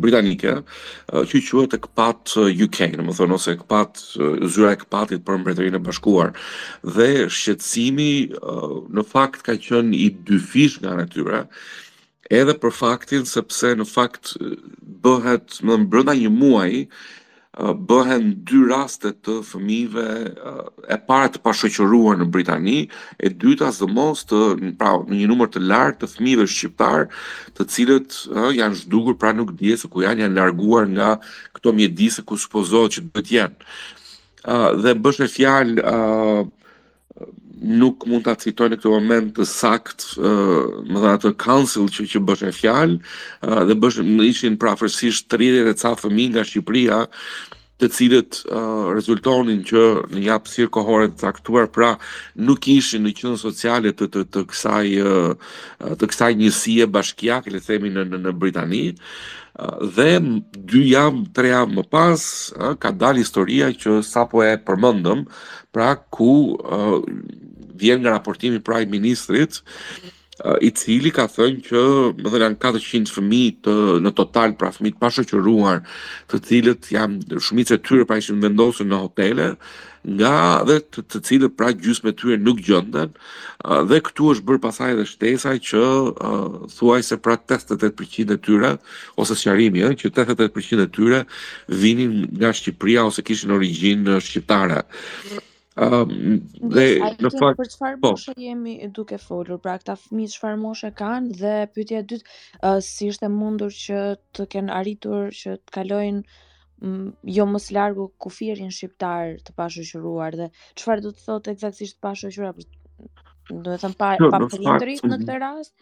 britanike, 0.04 0.54
që 1.30 1.40
quhet 1.48 1.76
Ekpat 1.78 2.34
UK, 2.66 2.80
më 3.08 3.16
thon 3.18 3.34
ose 3.36 3.54
Ekpat 3.56 4.00
zyra 4.54 4.72
e 4.74 4.78
Ekpatit 4.78 5.24
për 5.26 5.40
Mbretërinë 5.42 5.80
e 5.80 5.84
Bashkuar. 5.88 6.32
Dhe 6.96 7.10
shqetësimi 7.34 8.10
në 8.96 9.06
fakt 9.10 9.44
ka 9.48 9.58
qenë 9.66 9.98
i 9.98 10.08
dyfish 10.30 10.78
nga 10.82 10.94
natyra, 11.02 11.42
edhe 12.32 12.54
për 12.62 12.72
faktin 12.78 13.26
sepse 13.28 13.74
në 13.78 13.86
fakt 13.90 14.36
bëhet 15.04 15.58
më 15.68 15.80
brenda 15.92 16.14
një 16.16 16.30
muaji 16.38 16.84
bëhen 17.86 18.30
dy 18.44 18.60
raste 18.68 19.12
të 19.22 19.36
fëmijëve 19.46 20.04
e 20.90 20.96
para 21.06 21.28
të 21.30 21.40
pashoqëruar 21.44 22.18
në 22.20 22.26
Britani, 22.34 22.80
e 23.22 23.30
dyta 23.30 23.70
së 23.74 23.86
të 24.32 24.40
pra 24.80 24.94
në 25.06 25.20
një 25.22 25.28
numër 25.30 25.48
të 25.54 25.60
lartë 25.68 26.00
të 26.02 26.06
fëmijëve 26.14 26.46
shqiptar, 26.50 27.06
të 27.54 27.68
cilët 27.74 28.18
ë, 28.34 28.48
janë 28.58 28.78
zhdukur 28.82 29.14
pra 29.22 29.32
nuk 29.38 29.54
dihet 29.60 29.78
se 29.84 29.88
ku 29.88 30.02
janë, 30.02 30.26
janë 30.26 30.34
larguar 30.38 30.88
nga 30.90 31.10
këto 31.54 31.70
mjedise 31.78 32.26
ku 32.26 32.34
supozohet 32.36 32.98
që 32.98 33.06
do 33.06 33.08
të 33.22 33.30
jenë. 33.36 33.56
ë 34.54 34.56
dhe 34.82 34.92
bësh 35.02 35.22
e 35.24 35.28
fjalë 35.34 35.80
ë 35.82 35.98
nuk 37.64 38.04
mund 38.10 38.26
të 38.28 38.34
citoj 38.44 38.66
në 38.70 38.78
këtë 38.80 38.92
moment 38.92 39.32
të 39.38 39.46
sakt, 39.48 40.06
ë, 40.20 40.32
më 40.92 41.02
dha 41.04 41.14
atë 41.18 41.34
council 41.40 41.88
që 41.90 42.06
që 42.12 42.22
bëshën 42.28 42.54
fjalë, 42.60 42.96
dhe 43.70 43.76
bëshën 43.80 44.18
ishin 44.28 44.58
prafërsisht 44.60 45.30
30 45.32 45.70
e 45.72 45.76
ca 45.80 45.94
fëmijë 46.00 46.32
nga 46.34 46.46
Shqipëria, 46.48 47.00
të 47.82 47.88
cilët 47.96 48.40
ë 48.54 48.60
rezultonin 48.94 49.62
që 49.66 49.82
në 50.14 50.20
japë 50.28 50.66
kohore 50.76 51.08
të 51.12 51.24
caktuar, 51.24 51.66
pra 51.74 51.94
nuk 52.46 52.68
ishin 52.70 53.02
në 53.04 53.14
qendrën 53.20 53.40
sociale 53.40 53.94
të 53.98 54.10
të 54.14 54.22
të 54.32 54.44
kësaj 54.50 54.90
të 55.98 56.10
kësaj 56.10 56.30
njësie 56.40 56.86
bashkiake, 56.94 57.50
le 57.50 57.58
të 57.62 57.72
themi 57.74 57.90
në 57.96 58.04
në 58.14 58.36
Britani 58.38 58.84
dhe 59.96 60.08
2 60.70 60.80
jam, 60.88 61.20
3 61.36 61.50
jam 61.52 61.74
më 61.78 61.84
pas 61.94 62.20
ka 62.82 62.90
dal 62.90 63.14
historia 63.20 63.68
që 63.70 64.00
sapo 64.06 64.42
e 64.46 64.54
përmendëm, 64.66 65.22
pra 65.74 65.92
ku 66.10 66.56
vjen 67.78 68.00
nga 68.02 68.10
raportimi 68.14 68.60
pra 68.60 68.80
i 68.82 68.86
ministrit, 68.86 69.62
i 70.62 70.68
cili 70.74 71.12
ka 71.14 71.28
thënë 71.30 71.60
që 71.68 71.82
më 72.18 72.30
dhe 72.32 72.38
janë 72.42 72.58
400 72.62 73.10
fëmi 73.16 73.42
të, 73.64 73.74
në 74.02 74.10
total 74.18 74.56
pra 74.58 74.72
fëmi 74.74 74.90
të 74.90 74.98
pashëqëruar 74.98 75.76
të 76.32 76.40
cilët 76.48 76.88
jam 76.90 77.14
shumit 77.38 77.70
e 77.70 77.78
tyre 77.78 78.02
pra 78.08 78.18
ishën 78.18 78.40
vendosën 78.42 78.90
në 78.90 78.98
hotele 79.04 79.46
nga 80.18 80.32
dhe 80.66 80.80
të, 80.82 81.04
të 81.14 81.22
cilët 81.28 81.54
pra 81.54 81.70
gjysme 81.78 82.10
me 82.10 82.18
tyre 82.18 82.40
nuk 82.42 82.64
gjënden 82.66 83.14
dhe 83.92 84.02
këtu 84.08 84.32
është 84.34 84.48
bërë 84.50 84.62
pasaj 84.66 84.90
dhe 84.98 85.06
shtesa 85.12 85.54
që 85.70 85.86
thuaj 86.74 87.00
se 87.12 87.20
pra 87.24 87.38
88% 87.38 88.34
e 88.34 88.40
tyre 88.48 88.74
ose 89.22 89.38
sëqarimi 89.38 89.86
e 89.86 89.94
që 90.02 90.10
88% 90.10 90.82
e 90.82 90.90
tyre 90.98 91.22
vinin 91.84 92.24
nga 92.40 92.50
Shqipria 92.50 93.06
ose 93.06 93.22
kishin 93.22 93.54
origin 93.54 94.02
shqiptare 94.18 94.82
dhe 95.74 96.84
në 97.18 97.30
fakt 97.34 97.58
për 97.60 97.70
çfarë 97.72 97.98
po. 98.02 98.10
moshe 98.14 98.34
jemi 98.38 98.74
duke 98.98 99.18
folur? 99.22 99.58
Pra 99.64 99.74
këta 99.80 99.96
fëmijë 99.98 100.34
çfarë 100.36 100.58
moshe 100.62 100.90
kanë 101.00 101.38
dhe 101.40 101.54
pyetja 101.74 102.02
e 102.02 102.06
dytë, 102.12 102.28
uh, 102.68 102.78
si 102.88 103.08
është 103.10 103.26
e 103.26 103.32
mundur 103.34 103.74
që 103.74 104.02
të 104.36 104.46
kenë 104.54 104.74
arritur 104.76 105.32
që 105.38 105.56
të 105.62 105.76
kalojnë 105.78 106.24
jo 107.38 107.46
më 107.48 107.58
së 107.64 107.74
largu 107.78 108.08
kufirin 108.20 108.70
shqiptar 108.74 109.34
të 109.46 109.54
pashoqëruar 109.56 110.34
dhe 110.40 110.48
çfarë 110.78 111.04
do 111.06 111.12
të 111.16 111.26
thotë 111.26 111.54
eksaktësisht 111.56 111.98
pashoqëruar? 112.02 112.62
Do 113.50 113.64
të 113.64 113.80
them 113.84 113.94
pa 114.02 114.12
jo, 114.20 114.30
pa 114.32 114.40
pritur 114.40 115.10
në 115.12 115.22
këtë 115.24 115.40
rast. 115.42 115.74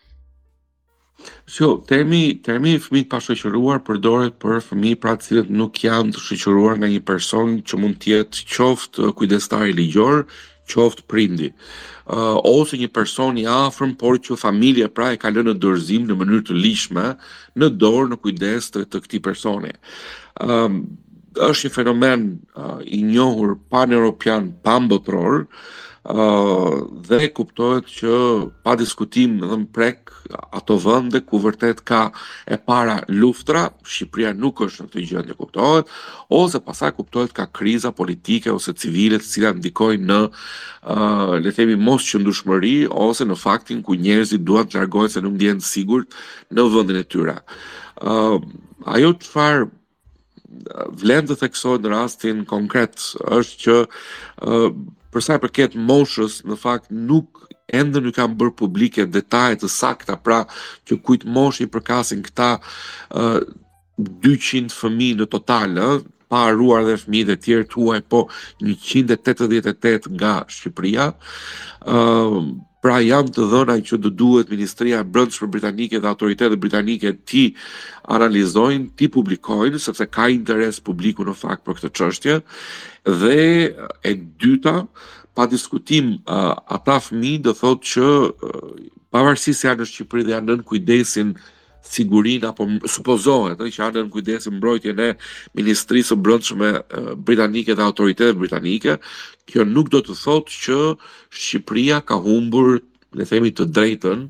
Jo, 1.52 1.68
termi, 1.88 2.20
termi 2.46 2.76
fëmi 2.82 3.02
të 3.04 3.10
pashoqëruar 3.12 3.80
përdoret 3.86 4.36
për 4.42 4.60
fëmi 4.66 4.92
pra 5.02 5.12
të 5.18 5.26
cilët 5.26 5.50
nuk 5.60 5.80
janë 5.84 6.14
të 6.14 6.22
shoqëruar 6.26 6.78
nga 6.78 6.88
një 6.92 7.00
person 7.10 7.56
që 7.68 7.80
mund 7.82 7.98
të 8.00 8.08
jetë 8.12 8.46
qoftë 8.54 9.10
kujdestar 9.18 9.66
i 9.68 9.74
ligjor, 9.76 10.22
qoftë 10.72 11.04
prindi, 11.10 11.50
uh, 12.14 12.38
ose 12.48 12.78
një 12.80 12.88
person 12.96 13.38
i 13.38 13.44
afërm, 13.50 13.94
por 14.00 14.16
që 14.24 14.38
familje 14.40 14.88
pra 14.96 15.10
e 15.12 15.18
ka 15.20 15.32
lënë 15.34 15.52
në 15.52 15.56
dorëzim 15.64 16.06
në 16.08 16.16
mënyrë 16.22 16.46
të 16.48 16.56
lishme, 16.64 17.06
në 17.60 17.68
dorë 17.82 18.12
në 18.14 18.20
kujdes 18.24 18.70
të, 18.72 18.86
të 18.92 19.02
këtij 19.04 19.22
personi. 19.26 19.74
Ëm 20.42 20.80
është 21.50 21.68
një 21.68 21.72
fenomen 21.76 22.24
uh, 22.60 22.80
i 22.86 22.98
njohur 23.10 23.54
pan-europian, 23.74 24.50
pan-botror, 24.64 25.44
dhe 27.08 27.28
kuptohet 27.32 27.86
që 27.86 28.10
pa 28.66 28.74
diskutim 28.74 29.38
dhe 29.38 29.56
në 29.62 29.68
prek 29.70 30.10
ato 30.50 30.74
vënde 30.74 31.20
ku 31.22 31.38
vërtet 31.38 31.84
ka 31.86 32.08
e 32.46 32.56
para 32.58 33.04
luftra, 33.08 33.70
Shqipëria 33.86 34.32
nuk 34.34 34.60
është 34.66 34.82
në 34.82 34.88
të 34.90 35.02
gjendje 35.06 35.34
kuptohet, 35.38 35.86
ose 36.26 36.58
pasaj 36.60 36.90
kuptohet 36.98 37.30
ka 37.32 37.46
kriza 37.46 37.92
politike 37.94 38.50
ose 38.50 38.74
civile 38.74 39.18
të 39.22 39.28
cilat 39.30 39.60
ndikojnë 39.62 40.02
në 40.10 40.18
uh, 40.26 41.38
le 41.38 41.52
themi 41.54 41.76
mos 41.76 42.02
ose 42.90 43.24
në 43.24 43.36
faktin 43.38 43.82
ku 43.82 43.94
njerëzit 43.94 44.42
duan 44.42 44.66
të 44.66 44.78
largohen 44.82 45.08
se 45.08 45.20
nuk 45.22 45.32
ndjehen 45.34 45.60
të 45.62 45.66
sigurt 45.66 46.14
në 46.50 46.66
vendin 46.74 46.96
e 46.98 47.04
tyre. 47.04 47.36
ë 47.38 47.38
që 48.02 48.42
ajo 48.94 49.12
çfarë 49.22 49.64
vlen 51.02 51.24
të 51.28 51.34
theksohet 51.40 51.80
në 51.82 51.90
rastin 51.94 52.44
konkret 52.44 52.94
është 53.38 53.54
që 53.62 53.76
përsa 55.12 55.36
i 55.38 55.42
përket 55.42 55.76
moshës, 55.88 56.40
në 56.48 56.56
fakt 56.62 56.88
nuk 57.10 57.42
ende 57.76 58.00
nuk 58.04 58.16
kam 58.16 58.34
bërë 58.40 58.54
publike 58.58 59.04
detajet 59.14 59.62
të 59.62 59.70
sakta, 59.72 60.16
pra 60.26 60.40
që 60.88 60.98
kujt 61.06 61.26
moshi 61.36 61.66
i 61.66 61.70
përkasin 61.74 62.24
këta 62.28 62.50
uh, 62.58 63.38
200 64.24 64.72
fëmi 64.78 65.12
në 65.20 65.28
total, 65.34 65.78
uh, 65.80 65.94
pa 66.32 66.46
haruar 66.46 66.84
dhe 66.88 66.94
fëmi 67.04 67.24
dhe 67.28 67.36
tjerë 67.44 67.68
tuaj, 67.74 67.98
po 68.12 68.22
188 68.64 70.08
nga 70.16 70.34
Shqipëria, 70.54 71.10
uh, 71.86 72.38
pra 72.82 72.98
jam 73.02 73.28
të 73.30 73.44
dhëna 73.52 73.76
që 73.86 73.98
të 74.02 74.10
duhet 74.18 74.50
Ministria 74.50 74.98
e 75.04 75.08
Brëndshë 75.14 75.44
për 75.44 75.50
Britanike 75.54 76.00
dhe 76.02 76.10
autoritetet 76.10 76.58
Britanike 76.60 77.12
ti 77.30 77.44
analizojnë, 78.10 78.88
ti 78.98 79.08
publikojnë, 79.16 79.78
sepse 79.84 80.08
ka 80.10 80.26
interes 80.34 80.82
publiku 80.82 81.24
në 81.28 81.36
fakt 81.38 81.62
për 81.66 81.78
këtë 81.78 81.92
qështje, 82.00 82.36
dhe 83.22 83.38
e 84.12 84.16
dyta, 84.42 84.74
pa 85.36 85.46
diskutim, 85.48 86.16
ata 86.26 86.98
një 87.14 87.36
dhe 87.46 87.54
thot 87.62 87.86
që 87.92 88.08
pavarësi 89.14 89.54
se 89.56 89.70
janë 89.70 89.84
në 89.86 89.90
Shqipëri 89.92 90.26
dhe 90.26 90.34
janë 90.38 90.58
në 90.62 90.68
kujdesin 90.70 91.36
sigurin 91.82 92.44
apo 92.46 92.66
supozohet 92.88 93.58
që 93.60 93.82
anë 93.88 94.04
në 94.06 94.12
kujdesi 94.14 94.52
mbrojtje 94.54 94.94
në 94.98 95.08
Ministrisë 95.58 96.12
së 96.12 96.18
Brëndshme 96.24 96.70
Britanike 97.26 97.74
dhe 97.76 97.84
autoritetet 97.86 98.38
Britanike, 98.40 98.96
kjo 99.50 99.66
nuk 99.66 99.90
do 99.92 100.00
të 100.06 100.16
thotë 100.22 100.58
që 100.64 100.80
Shqipëria 101.28 102.02
ka 102.06 102.20
humbur, 102.24 102.78
në 103.12 103.26
themi 103.28 103.50
të 103.52 103.66
drejtën, 103.76 104.26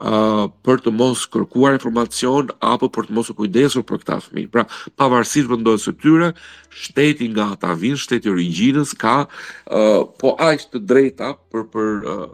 për 0.00 0.80
të 0.84 0.90
mos 0.94 1.26
kërkuar 1.30 1.74
informacion 1.76 2.48
apo 2.64 2.88
për 2.94 3.06
të 3.08 3.12
mos 3.16 3.30
u 3.30 3.34
kujdesur 3.38 3.82
për 3.86 3.98
këta 4.02 4.16
fëmijë. 4.24 4.48
Pra, 4.54 4.64
pavarësisht 4.98 5.48
vendosjes 5.50 5.84
së 5.88 5.92
tyre, 6.00 6.30
shteti 6.72 7.28
nga 7.32 7.50
ata 7.54 7.74
vin, 7.78 7.96
shteti 8.00 8.30
origjinës 8.32 8.94
ka 9.02 9.24
uh, 9.28 10.02
po 10.20 10.34
aq 10.40 10.64
të 10.72 10.82
drejta 10.88 11.34
për 11.52 11.66
për 11.74 11.90
uh, 12.08 12.26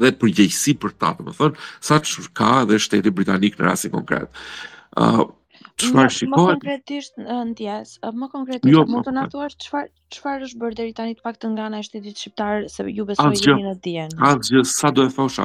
dhe 0.00 0.12
përgjegjësi 0.22 0.76
për 0.82 0.94
ta, 1.00 1.12
domethënë, 1.18 1.58
saç 1.84 2.14
ka 2.32 2.54
edhe 2.62 2.78
shteti 2.80 3.10
britanik 3.12 3.58
në 3.58 3.68
rastin 3.70 3.92
konkret. 3.96 4.30
Ëh, 4.98 5.20
uh, 5.20 5.30
çfarë 5.80 6.12
shikohet? 6.14 6.34
Më 6.34 6.60
konkretisht 6.60 7.16
në 7.20 7.38
ndjes, 7.52 7.92
më 8.22 8.28
konkretisht 8.34 8.70
jo, 8.72 8.82
mund 8.90 9.06
të 9.06 9.14
na 9.16 9.26
thuash 9.32 9.56
çfarë 9.64 9.90
çfarë 10.10 10.42
është 10.48 10.58
bërë 10.58 10.74
deri 10.80 10.92
tani 10.98 11.12
të 11.14 11.22
paktën 11.22 11.52
nga 11.54 11.68
ana 11.68 11.78
e 11.78 11.84
shtetit 11.86 12.18
shqiptar 12.18 12.64
se 12.72 12.82
ju 12.96 13.04
besoni 13.06 13.36
jeni 13.38 13.62
në 13.62 13.74
dijen. 13.84 14.08
Asgjë, 14.26 14.62
sa 14.66 14.88
do 14.90 15.04
e 15.06 15.12
thosha. 15.14 15.44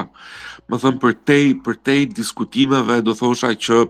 Më 0.72 0.80
thën 0.82 0.96
për 1.04 1.14
te, 1.30 1.36
për 1.68 1.78
te 1.86 1.98
diskutimeve 2.18 2.96
do 3.06 3.14
thosha 3.20 3.52
që 3.62 3.84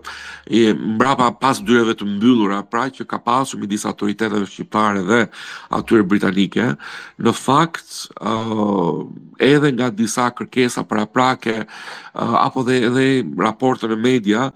mbrapa 0.90 1.30
pas 1.40 1.62
dyreve 1.64 1.94
të 1.96 2.10
mbyllura, 2.10 2.58
pra 2.68 2.90
që 2.92 3.06
ka 3.08 3.16
pasur 3.24 3.62
midis 3.62 3.86
autoriteteve 3.88 4.42
shqiptare 4.52 5.00
dhe 5.08 5.22
atyre 5.80 6.04
britanike, 6.12 6.68
në 7.24 7.34
fakt, 7.40 8.02
ë 8.20 8.34
uh, 8.36 9.06
edhe 9.48 9.72
nga 9.78 9.88
disa 10.04 10.28
kërkesa 10.36 10.84
paraprake 10.92 11.56
uh, 11.64 12.36
apo 12.44 12.66
dhe 12.68 12.82
edhe 12.90 13.08
raporte 13.46 13.88
në 13.88 13.96
media, 14.10 14.50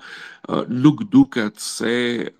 nuk 0.69 1.03
duket 1.11 1.55
se 1.61 2.31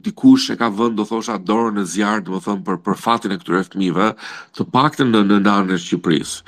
dikush 0.00 0.50
e 0.52 0.56
ka 0.58 0.68
vënë 0.70 0.94
do 1.00 1.04
thosha 1.08 1.38
dorën 1.42 1.78
në 1.80 1.84
zjarr 1.90 2.22
do 2.26 2.38
thon 2.44 2.60
për 2.66 2.78
për 2.86 2.96
fatin 3.00 3.32
e 3.34 3.38
këtyre 3.40 3.64
fëmijëve 3.66 4.08
të 4.54 4.66
paktën 4.74 5.10
në 5.10 5.22
në 5.26 5.40
anën 5.50 5.74
e 5.74 5.78
Shqipërisë. 5.82 6.42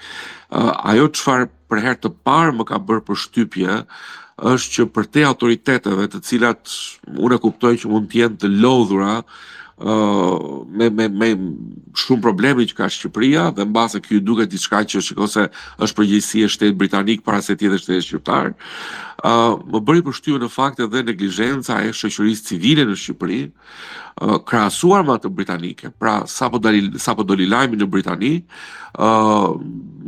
Ajo 0.92 1.08
çfarë 1.18 1.48
për 1.68 1.82
herë 1.84 2.02
të 2.04 2.12
parë 2.24 2.54
më 2.60 2.68
ka 2.70 2.78
bërë 2.78 3.06
përshtypje 3.08 3.82
është 4.52 4.72
që 4.76 4.86
për 4.94 5.08
te 5.12 5.22
autoriteteve 5.26 6.06
të 6.12 6.22
cilat 6.28 6.74
unë 7.18 7.38
e 7.38 7.42
kuptoj 7.42 7.74
që 7.82 7.90
mund 7.90 8.10
të 8.12 8.22
jenë 8.22 8.38
të 8.44 8.52
lodhura 8.62 9.18
ë 9.78 9.94
uh, 9.94 10.38
me 10.74 10.88
me 10.90 11.04
me 11.18 11.26
shumë 11.94 12.22
probleme 12.24 12.64
që 12.66 12.78
ka 12.78 12.88
Shqipëria 12.90 13.44
dhe 13.54 13.66
mbase 13.68 13.98
këtu 14.02 14.18
duket 14.26 14.50
diçka 14.50 14.80
që 14.90 15.02
shikose 15.06 15.44
është 15.78 15.98
përgjegjësia 16.00 16.46
e 16.46 16.50
shtetit 16.50 16.78
britanik 16.80 17.22
para 17.26 17.38
se 17.42 17.54
të 17.54 17.68
shtetë 17.68 17.84
shtetit 17.84 18.06
shqiptar 18.08 18.52
më 19.18 19.78
bëri 19.82 20.02
përshtyrë 20.06 20.38
në 20.46 20.48
fakt 20.52 20.78
edhe 20.84 21.00
neglizhenca 21.08 21.80
e 21.86 21.90
shoqërisë 21.94 22.44
civile 22.52 22.84
në 22.86 22.94
Shqipëri, 23.00 23.38
uh, 24.22 24.38
krahasuar 24.46 25.02
me 25.06 25.16
atë 25.18 25.28
britanike. 25.34 25.90
Pra 25.98 26.20
sapo 26.30 26.58
doli 26.62 26.92
sapo 27.02 27.24
doli 27.26 27.46
lajmi 27.50 27.76
në 27.80 27.86
Britani, 27.90 28.32
ë 28.94 29.08
uh, 29.08 29.58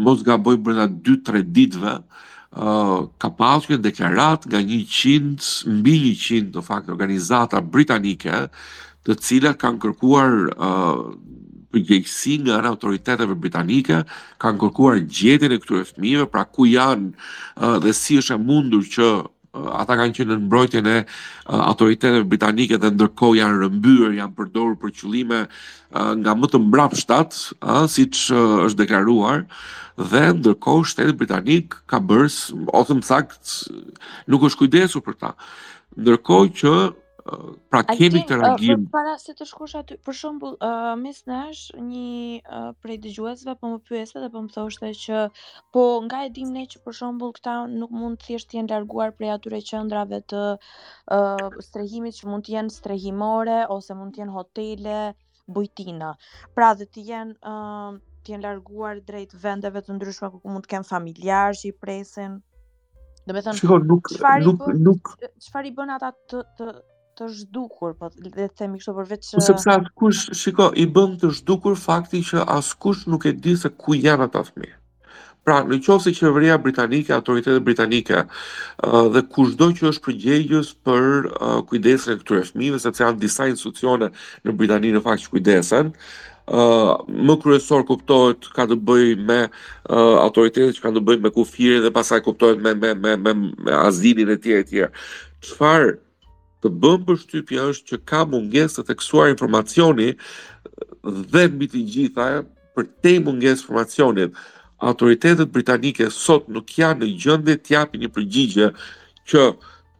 mos 0.06 0.22
gaboj 0.26 0.54
brenda 0.62 0.86
2-3 1.10 1.42
ditëve 1.56 1.96
ë 1.98 2.70
uh, 2.70 3.10
ka 3.20 3.30
pasur 3.34 3.78
deklarat 3.82 4.46
nga 4.50 4.60
100 4.62 5.66
mbi 5.80 5.96
100 6.18 6.52
do 6.54 6.62
fakt 6.66 6.88
organizata 6.90 7.60
britanike, 7.60 8.46
të 9.06 9.16
cilat 9.24 9.58
kanë 9.62 9.78
kërkuar 9.82 10.34
ë 10.50 10.70
përgjegjësi 11.74 12.34
nga 12.46 12.56
ana 12.60 12.72
autoriteteve 12.74 13.34
britanike 13.42 14.00
kanë 14.42 14.60
kërkuar 14.62 15.00
gjetjen 15.06 15.54
e 15.56 15.60
këtyre 15.62 15.86
fëmijëve, 15.92 16.26
pra 16.32 16.44
ku 16.44 16.66
janë 16.66 17.78
dhe 17.84 17.92
si 18.00 18.18
është 18.20 18.36
e 18.36 18.42
mundur 18.44 18.86
që 18.96 19.06
ata 19.82 19.96
kanë 19.98 20.14
qenë 20.16 20.30
në 20.36 20.44
mbrojtjen 20.44 20.88
e 20.94 20.98
autoriteteve 21.70 22.22
britanike 22.30 22.78
dhe 22.80 22.90
ndërkohë 22.94 23.38
janë 23.40 23.60
rëmbyer, 23.64 24.14
janë 24.20 24.36
përdorur 24.38 24.76
për 24.82 24.94
qëllime 25.00 25.40
nga 26.22 26.34
më 26.38 26.52
të 26.52 26.60
mbrapshtat, 26.68 27.38
ëh, 27.58 27.88
siç 27.90 28.30
është 28.68 28.78
deklaruar, 28.84 29.44
dhe 30.12 30.22
ndërkohë 30.38 30.86
shteti 30.92 31.16
britanik 31.18 31.74
ka 31.90 31.98
bërë, 31.98 32.30
ose 32.80 32.96
më 33.00 33.06
saktë, 33.06 33.76
nuk 34.30 34.46
është 34.48 34.60
kujdesur 34.62 35.02
për 35.06 35.18
ta. 35.20 35.34
Ndërkohë 35.98 36.52
që 36.62 36.74
pra 37.70 37.80
kemi 37.86 38.22
këtë 38.24 38.38
reagim. 38.40 38.82
Uh, 38.84 38.88
para 38.92 39.14
se 39.20 39.32
të 39.36 39.46
shkosh 39.48 39.76
aty, 39.80 39.96
për 40.06 40.16
shembull, 40.18 40.56
uh, 40.60 40.94
mes 41.00 41.20
një 41.28 42.02
uh, 42.40 42.70
prej 42.82 42.98
dëgjuesve 43.04 43.54
po 43.60 43.70
më 43.74 43.80
pyetë 43.88 44.22
dhe 44.24 44.30
po 44.34 44.42
më 44.46 44.52
thoshte 44.54 44.90
që 45.04 45.20
po 45.76 45.84
nga 46.06 46.24
e 46.26 46.32
dim 46.36 46.52
ne 46.56 46.66
që 46.72 46.82
për 46.86 46.96
shembull 47.00 47.34
këta 47.36 47.54
nuk 47.74 47.94
mund 48.00 48.20
thjesht 48.24 48.50
të 48.50 48.60
jenë 48.60 48.72
larguar 48.74 49.14
prej 49.18 49.32
atyre 49.36 49.62
qendrave 49.70 50.20
të 50.34 50.44
uh, 50.58 51.48
strehimit 51.70 52.18
që 52.20 52.28
mund 52.30 52.46
të 52.48 52.56
jenë 52.56 52.74
strehimore 52.76 53.60
ose 53.76 53.94
mund 54.00 54.14
të 54.16 54.24
jenë 54.24 54.36
hotele, 54.38 55.00
bujtina. 55.50 56.14
Pra 56.54 56.72
dhe 56.78 56.86
të 56.86 57.06
jenë 57.10 57.40
uh, 57.42 57.96
të 58.26 58.34
jenë 58.36 58.46
larguar 58.46 59.00
drejt 59.08 59.34
vendeve 59.42 59.82
të 59.86 59.96
ndryshme 59.96 60.32
ku 60.34 60.42
mund 60.48 60.66
të 60.66 60.74
kenë 60.76 60.88
familjarë 60.92 61.58
që 61.62 61.68
i 61.72 61.76
presin. 61.86 62.38
Domethënë, 63.28 63.58
çfarë 63.58 63.86
nuk 64.48 64.62
nuk 64.80 65.10
çfarë 65.44 65.68
i 65.68 65.72
bën 65.76 65.90
ata 65.94 66.08
të 66.32 66.38
të 66.56 66.68
të 67.20 67.28
zhdukur, 67.36 67.92
po 68.00 68.08
le 68.24 68.30
të 68.48 68.54
themi 68.58 68.78
kështu 68.80 68.94
përveç 68.96 69.28
po, 69.34 69.42
sepse 69.44 69.68
eh, 69.68 69.76
askush, 69.84 70.20
shiko, 70.40 70.70
i 70.82 70.86
bën 70.96 71.18
të 71.20 71.30
zhdukur 71.36 71.76
fakti 71.76 72.22
që 72.24 72.46
askush 72.58 73.04
nuk 73.12 73.26
e 73.28 73.34
di 73.44 73.54
se 73.60 73.68
ku 73.80 73.96
janë 74.00 74.26
ata 74.30 74.42
fëmijë. 74.48 74.76
Pra, 75.44 75.58
në 75.64 75.78
qofë 75.84 76.04
se 76.04 76.12
qeveria 76.16 76.56
britanike, 76.64 77.12
autoritetet 77.16 77.60
britanike, 77.68 78.24
eh, 78.26 79.04
dhe 79.14 79.22
kushdo 79.34 79.68
që 79.76 79.86
është 79.92 80.04
përgjegjës 80.08 80.72
për 80.88 81.30
eh, 81.34 81.60
kujdesin 81.68 82.16
e 82.16 82.18
këture 82.24 82.46
fëmive, 82.48 82.80
se 82.86 82.92
të 82.96 83.04
janë 83.06 83.22
disa 83.28 83.50
institucione 83.52 84.10
në 84.44 84.56
Britani 84.60 84.94
në 84.96 85.04
fakt 85.06 85.26
që 85.26 85.32
kujdesen, 85.36 85.92
më 86.50 87.34
kryesor 87.44 87.84
kuptohet 87.86 88.48
ka 88.56 88.64
të 88.66 88.74
bëj 88.88 89.04
me 89.28 89.36
autoritetet 90.24 90.74
që 90.74 90.82
ka 90.82 90.90
të 90.96 91.02
bëj 91.06 91.18
me 91.22 91.30
kufirin 91.36 91.84
dhe 91.84 91.92
pasaj 91.94 92.18
kuptohet 92.26 92.58
me, 92.64 92.72
me, 92.82 92.90
me, 93.04 93.12
me, 93.22 93.32
me 93.68 93.76
azilin 93.86 94.32
e 94.34 94.38
tjere 94.42 94.66
tjere. 94.66 94.88
Qfarë 95.46 95.92
të 96.62 96.70
bëmë 96.80 97.06
për 97.08 97.18
shtypja 97.24 97.64
është 97.72 97.90
që 97.90 97.98
ka 98.10 98.22
munges 98.28 98.76
të 98.76 98.84
teksuar 98.90 99.30
informacioni 99.32 100.10
dhe 101.32 101.44
mbi 101.54 101.68
të 101.72 101.82
gjitha 101.94 102.26
për 102.76 102.88
te 103.04 103.14
munges 103.24 103.62
informacionit. 103.62 104.34
Autoritetet 104.90 105.50
britanike 105.52 106.08
sot 106.12 106.48
nuk 106.52 106.72
janë 106.78 107.02
në 107.04 107.10
gjëndje 107.24 107.56
t'japi 107.66 108.00
një 108.00 108.10
përgjigje 108.16 108.70
që 109.32 109.42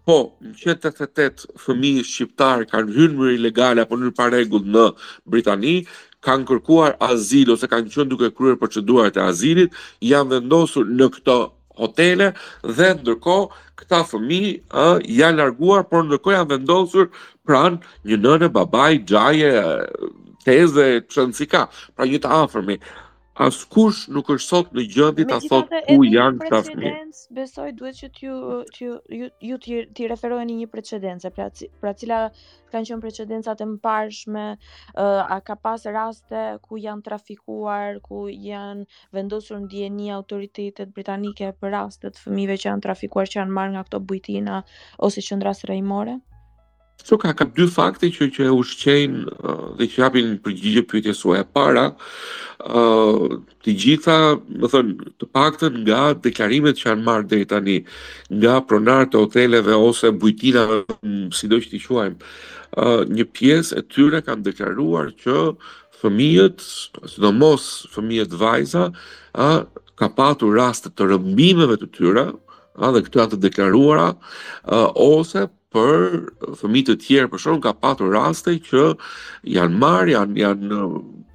po, 0.08 0.16
188 0.64 1.50
fëmi 1.60 1.94
shqiptarë 2.08 2.68
kanë 2.72 2.94
hynë 2.96 3.18
mërë 3.20 3.34
ilegale 3.38 3.84
apo 3.84 3.98
në 4.00 4.12
paregull 4.16 4.64
në 4.72 4.84
Britani, 5.28 5.74
kanë 6.24 6.48
kërkuar 6.48 6.96
azil 7.08 7.52
ose 7.54 7.68
kanë 7.70 7.92
qënë 7.92 8.08
duke 8.14 8.30
kryer 8.36 8.58
procedurat 8.60 9.16
e 9.20 9.24
azilit, 9.30 9.76
janë 10.04 10.38
vendosur 10.38 10.88
në 10.88 11.08
këto 11.16 11.36
hotele 11.80 12.26
dhe 12.78 12.88
ndërkohë 12.98 13.60
këta 13.80 14.00
fëmijë 14.12 14.52
ë 14.70 14.88
janë 15.20 15.40
larguar, 15.40 15.86
por 15.90 16.04
ndërkohë 16.10 16.36
janë 16.36 16.52
vendosur 16.54 17.08
pranë 17.48 17.80
një 18.10 18.20
nëne, 18.24 18.50
babai, 18.58 18.92
xhaje, 19.10 19.52
teze, 20.44 20.88
çon 21.12 21.32
si 21.36 21.48
ka, 21.52 21.66
pra 21.96 22.08
një 22.10 22.22
të 22.24 22.34
afërmi 22.42 22.78
askush 23.34 23.68
kush 23.72 23.98
nuk 24.10 24.28
është 24.28 24.48
sot 24.52 24.70
në 24.74 24.82
gjendje 24.92 25.24
ta 25.30 25.36
thotë 25.42 25.78
ku 25.86 25.98
janë 26.04 26.48
të 26.50 26.56
afni. 26.56 26.90
Besoj 27.36 27.66
duhet 27.78 27.94
që 28.00 28.08
t'ju 28.16 28.38
ju, 28.78 28.96
ju, 29.18 29.28
ju 29.50 29.58
t'i 29.94 30.08
referojnë 30.10 30.50
një, 30.50 30.56
një 30.62 30.68
precedence, 30.72 31.30
pra, 31.36 31.46
pra 31.80 31.92
cila 32.00 32.18
kanë 32.72 32.88
qënë 32.90 33.02
precedencat 33.04 33.62
e 33.62 33.68
më 33.70 34.46
a 34.96 35.38
ka 35.46 35.54
pas 35.66 35.86
raste 35.94 36.42
ku 36.66 36.78
janë 36.82 37.06
trafikuar, 37.06 38.00
ku 38.02 38.26
janë 38.28 38.84
vendosur 39.14 39.62
në 39.62 39.70
djeni 39.76 40.10
autoritetet 40.18 40.90
britanike 40.94 41.54
për 41.60 41.70
rastet 41.78 42.18
fëmive 42.24 42.58
që 42.58 42.68
janë 42.72 42.84
trafikuar 42.88 43.30
që 43.30 43.40
janë 43.44 43.54
marrë 43.60 43.72
nga 43.76 43.86
këto 43.86 44.02
bujtina 44.10 44.62
ose 44.98 45.22
që 45.22 45.38
ndrasë 45.40 45.70
rejmore? 45.70 46.18
Ço 47.06 47.16
ka 47.18 47.32
ka 47.34 47.44
dy 47.56 47.64
fakte 47.72 48.10
që 48.12 48.26
që 48.36 48.46
e 48.46 48.52
ushqejnë 48.52 49.20
dhe 49.78 49.86
që 49.92 50.00
japin 50.02 50.34
përgjigje 50.44 50.82
pyetjes 50.90 51.20
suaj 51.22 51.40
e 51.40 51.46
para. 51.56 51.86
ë 52.60 52.80
uh, 52.84 53.30
të 53.64 53.72
gjitha, 53.80 54.16
do 54.60 54.68
të 54.68 54.80
të 55.20 55.26
paktën 55.32 55.78
nga 55.86 56.10
deklarimet 56.26 56.76
që 56.76 56.88
janë 56.90 57.04
marrë 57.06 57.28
deri 57.30 57.46
tani 57.48 57.76
nga 58.42 58.58
pronarët 58.68 59.16
e 59.16 59.20
oteleve 59.24 59.76
ose 59.88 60.10
bujtinave, 60.20 60.82
si 61.32 61.48
do 61.48 61.56
që 61.62 61.70
t'i 61.72 61.80
quajmë, 61.86 62.18
uh, 62.20 63.00
ë 63.00 63.08
një 63.16 63.26
pjesë 63.36 63.80
e 63.80 63.86
tyre 63.88 64.20
kanë 64.26 64.44
deklaruar 64.50 65.08
që 65.22 65.38
fëmijët, 66.02 66.60
sidomos 67.14 67.64
fëmijët 67.96 68.36
vajza, 68.44 68.84
ë 69.40 69.50
uh, 69.56 69.64
ka 70.00 70.12
patur 70.20 70.52
raste 70.60 70.92
të 70.92 71.14
rëmbimeve 71.14 71.80
të 71.80 71.88
tyre, 71.96 72.28
a, 72.80 72.90
dhe 72.94 73.02
këtu 73.06 73.20
atë 73.24 73.38
deklaruara 73.42 74.08
a, 74.12 74.16
ose 74.90 75.46
për 75.74 76.24
fëmijë 76.60 76.88
të 76.88 76.96
tjerë 77.04 77.30
për 77.32 77.42
shkak 77.44 77.60
ka 77.68 77.74
patur 77.82 78.10
raste 78.14 78.56
që 78.68 78.86
janë 79.54 79.78
marr, 79.82 80.10
janë 80.16 80.40
janë 80.42 80.80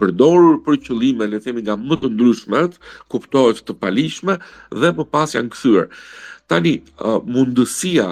përdorur 0.02 0.58
për 0.66 0.82
qëllime 0.90 1.30
le 1.32 1.40
të 1.40 1.46
themi 1.50 1.64
nga 1.64 1.78
më 1.80 1.98
të 2.02 2.10
ndryshmet, 2.18 2.76
kuptohet 3.14 3.64
të 3.64 3.78
palishme 3.80 4.36
dhe 4.82 4.92
më 4.98 5.06
pas 5.14 5.38
janë 5.38 5.54
kthyer. 5.56 5.86
Tani 6.52 6.76
mundësia 7.32 8.10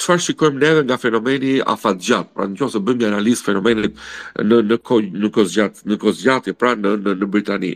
çfarë 0.00 0.22
shikojmë 0.26 0.60
neve 0.62 0.82
nga 0.86 0.96
fenomeni 1.00 1.52
afatgjat, 1.74 2.28
pra 2.34 2.46
në 2.48 2.56
qoftë 2.60 2.76
se 2.76 2.82
bëjmë 2.86 3.08
analizë 3.08 3.46
fenomenit 3.48 4.00
në 4.48 4.58
në 4.68 4.78
në 5.22 5.28
kozgjat, 5.34 5.82
në 5.90 5.98
kozgjat 6.02 6.50
pra 6.60 6.74
në 6.78 6.92
në 7.04 7.16
në 7.20 7.28
Britani. 7.32 7.72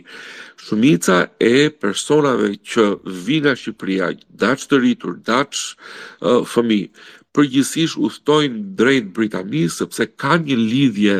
Shumica 0.63 1.17
e 1.43 1.69
personave 1.83 2.53
që 2.73 2.85
vinë 3.25 3.51
në 3.53 3.57
Shqipëria, 3.61 4.09
dash 4.41 4.67
të 4.69 4.79
rritur, 4.81 5.17
dash 5.25 5.75
uh, 5.75 6.41
fëmijë, 6.45 6.91
përgjithsisht 7.33 7.97
udhtojnë 7.97 8.75
drejt 8.77 9.09
Britanisë 9.17 9.83
sepse 9.83 10.07
kanë 10.21 10.49
një 10.51 10.59
lidhje 10.61 11.17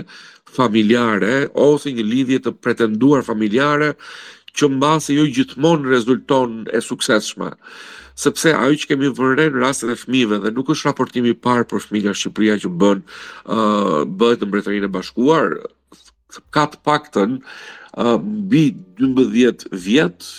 familjare 0.54 1.48
ose 1.58 1.94
një 1.96 2.04
lidhje 2.06 2.44
të 2.46 2.52
pretenduar 2.62 3.26
familjare 3.26 3.96
që 4.54 4.70
mbasi 4.70 5.16
jo 5.18 5.24
gjithmonë 5.34 5.90
rezulton 5.90 6.62
e 6.70 6.82
suksesshme 6.86 7.50
sepse 8.20 8.54
ajo 8.54 8.78
që 8.82 8.90
kemi 8.92 9.10
vënë 9.16 9.48
në 9.56 9.62
rastin 9.64 9.94
e 9.94 9.98
fëmijëve 9.98 10.38
dhe 10.44 10.52
nuk 10.54 10.70
është 10.74 10.90
raportimi 10.92 11.32
i 11.34 11.38
parë 11.46 11.66
për 11.72 11.84
fëmijët 11.88 12.10
e 12.14 12.20
Shqipërisë 12.22 12.64
që 12.66 12.72
bën 12.84 13.02
ë 13.02 13.58
uh, 13.58 14.00
bëhet 14.22 14.44
në 14.44 14.50
Mbretërinë 14.52 14.90
e 14.90 14.94
Bashkuar 14.94 15.56
ka 16.56 16.68
të 16.74 16.82
paktën 16.86 17.38
uh, 18.02 18.18
12 18.18 19.70
vjet 19.74 20.30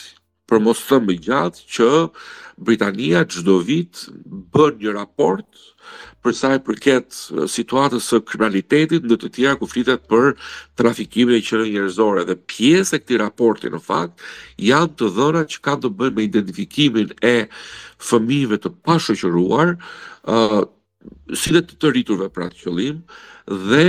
për 0.50 0.60
mos 0.64 0.80
të 0.88 0.98
më 1.04 1.14
gjatë 1.26 1.64
që 1.76 1.88
Britania 2.66 3.22
çdo 3.32 3.54
vit 3.66 4.02
bën 4.54 4.76
një 4.82 4.92
raport 4.96 5.46
për 6.24 6.36
sa 6.38 6.50
i 6.56 6.60
përket 6.64 7.16
situatës 7.54 8.04
së 8.12 8.20
kriminalitetit 8.28 9.04
në 9.08 9.18
të 9.20 9.30
tjera 9.36 9.56
ku 9.60 9.68
flitet 9.68 10.06
për 10.08 10.30
trafikimin 10.80 11.36
e 11.38 11.42
qenë 11.48 11.66
njërzore. 11.70 12.22
dhe 12.28 12.36
pjesë 12.52 12.96
e 12.96 13.00
këtij 13.02 13.18
raporti 13.24 13.66
në 13.72 13.80
fakt 13.90 14.14
janë 14.70 14.92
të 14.98 15.06
dhëna 15.16 15.42
që 15.50 15.58
kanë 15.64 15.82
të 15.84 15.90
bërë 15.98 16.14
me 16.16 16.22
identifikimin 16.28 17.08
e 17.22 17.36
fëmijëve 18.08 18.56
të 18.62 18.70
pashoqëruar, 18.84 19.68
ë 20.32 20.38
si 21.40 21.48
dhe 21.54 21.60
të 21.66 21.74
të 21.80 21.86
rriturve 21.92 22.28
pra 22.34 22.46
të 22.50 22.56
qëllim, 22.62 22.96
dhe 23.68 23.84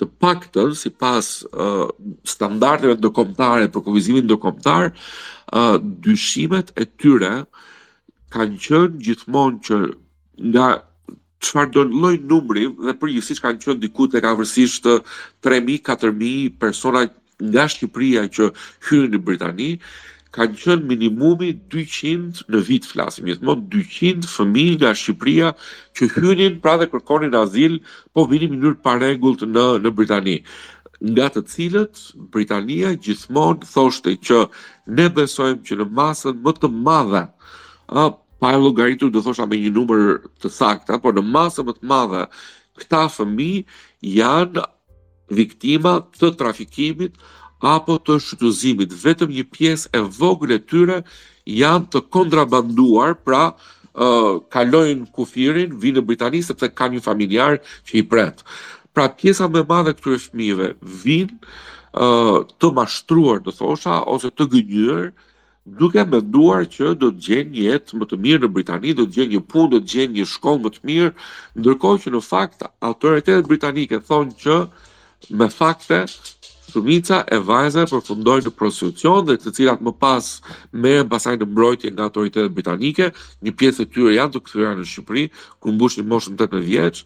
të 0.00 0.06
paktën 0.24 0.72
si 0.76 0.90
pas 0.90 1.26
uh, 1.52 1.90
për 2.30 3.82
kovizimin 3.86 4.26
ndërkombëtar, 4.26 4.88
dyshimet 6.06 6.68
e 6.80 6.84
tyre 7.00 7.32
kanë 8.32 8.56
qënë 8.64 9.00
gjithmonë 9.04 9.60
që 9.66 9.78
nga 10.52 10.68
qëfar 11.42 11.72
do 11.74 11.82
lojnë 11.90 12.28
numri 12.30 12.68
dhe 12.84 12.94
përgjithësisht 13.00 13.42
kanë 13.44 13.60
qënë 13.64 13.80
dikut 13.82 14.14
e 14.18 14.22
ka 14.24 14.34
vërsisht 14.38 14.86
3.000-4.000 14.86 16.54
persona 16.62 17.02
nga 17.50 17.64
Shqipëria 17.72 18.28
që 18.30 18.50
hyrin 18.86 19.10
në 19.16 19.20
Britani, 19.26 19.70
ka 20.34 20.46
qënë 20.46 20.84
minimumi 20.88 21.48
200 21.74 22.44
në 22.54 22.60
vit 22.68 22.86
flasim, 22.86 23.26
jetë 23.26 23.54
200 23.74 24.28
fëmi 24.30 24.66
nga 24.78 24.92
Shqipria 24.94 25.50
që 25.98 26.10
hynin 26.16 26.60
pra 26.62 26.76
dhe 26.78 26.86
kërkonin 26.92 27.34
azil, 27.34 27.80
po 28.14 28.28
vini 28.30 28.50
mënyrë 28.52 28.78
paregullt 28.86 29.42
në, 29.42 29.64
në 29.82 29.90
Britani. 29.98 30.36
Nga 31.00 31.26
të 31.34 31.42
cilët, 31.50 32.02
Britania 32.34 32.92
gjithmonë 33.02 33.66
thoshte 33.72 34.14
që 34.26 34.38
ne 34.94 35.06
besojmë 35.16 35.64
që 35.68 35.80
në 35.80 35.88
masën 35.98 36.36
më 36.44 36.54
të 36.60 36.70
madhe, 36.86 37.24
a, 38.00 38.04
pa 38.40 38.54
e 38.54 38.60
logaritur 38.62 39.10
dhe 39.12 39.22
thosha 39.24 39.48
me 39.50 39.58
një 39.60 39.72
numër 39.74 40.04
të 40.44 40.48
sakta, 40.58 41.00
por 41.02 41.16
në 41.18 41.26
masën 41.34 41.66
më 41.68 41.74
të 41.80 41.88
madhe, 41.90 42.22
këta 42.80 43.06
fëmi 43.16 43.50
janë 44.20 44.62
viktima 45.36 45.96
të 46.20 46.30
trafikimit, 46.40 47.18
apo 47.60 47.98
të 48.08 48.14
shqytuzimit, 48.24 48.92
vetëm 49.04 49.32
një 49.36 49.44
pjesë 49.52 49.90
e 49.96 50.00
vogële 50.16 50.58
tyre 50.70 51.00
janë 51.48 51.90
të 51.92 52.00
kontrabanduar, 52.12 53.14
pra 53.24 53.50
uh, 53.52 54.40
kalojnë 54.52 55.08
kufirin, 55.14 55.74
vinë 55.82 56.00
në 56.00 56.06
Britani, 56.08 56.40
sepse 56.42 56.70
ka 56.72 56.88
një 56.88 57.02
familjar 57.04 57.58
që 57.88 57.98
i 58.00 58.04
pretë. 58.08 58.46
Pra 58.94 59.06
pjesa 59.12 59.48
me 59.48 59.62
madhe 59.68 59.92
këtyre 59.94 60.18
fëmive 60.24 60.70
vinë 61.04 61.36
uh, 62.00 62.40
të 62.60 62.72
mashtruar, 62.76 63.42
do 63.44 63.52
thosha, 63.54 64.00
ose 64.08 64.30
të 64.32 64.46
gënyër, 64.54 65.10
duke 65.76 66.02
me 66.08 66.18
duar 66.32 66.64
që 66.66 66.94
do 66.98 67.10
të 67.12 67.26
gjenë 67.26 67.50
një 67.58 67.64
jetë 67.68 68.00
më 68.00 68.08
të 68.10 68.16
mirë 68.24 68.44
në 68.46 68.52
Britani, 68.56 68.96
do 68.96 69.04
të 69.04 69.18
gjenë 69.18 69.34
një 69.36 69.44
punë, 69.52 69.72
do 69.76 69.82
të 69.84 69.92
gjenë 69.94 70.16
një 70.22 70.28
shkollë 70.32 70.64
më 70.64 70.72
të 70.78 70.84
mirë, 70.88 71.12
ndërkohë 71.60 72.02
që 72.06 72.14
në 72.16 72.22
fakt, 72.30 72.64
autoritetet 72.88 73.46
britanike 73.52 74.00
thonë 74.08 74.38
që 74.42 74.56
me 75.36 75.50
fakte 75.52 76.06
shumica 76.72 77.22
e 77.34 77.38
vajzave 77.48 77.88
përfundojnë 77.92 78.46
në 78.48 78.52
prostitucion 78.58 79.24
dhe 79.28 79.36
të 79.42 79.52
cilat 79.56 79.82
më 79.84 79.92
pas 80.02 80.28
merren 80.82 81.08
pasaj 81.12 81.34
në 81.40 81.48
mbrojtje 81.50 81.92
nga 81.94 82.06
autoritetet 82.08 82.54
britanike, 82.56 83.10
një 83.44 83.52
pjesë 83.58 83.84
e 83.86 83.90
tyre 83.94 84.12
janë 84.16 84.34
të 84.36 84.42
kthyer 84.46 84.76
në 84.78 84.86
Shqipëri 84.92 85.24
ku 85.60 85.74
mbushin 85.74 86.08
moshën 86.10 86.38
18 86.38 86.64
vjeç, 86.70 87.02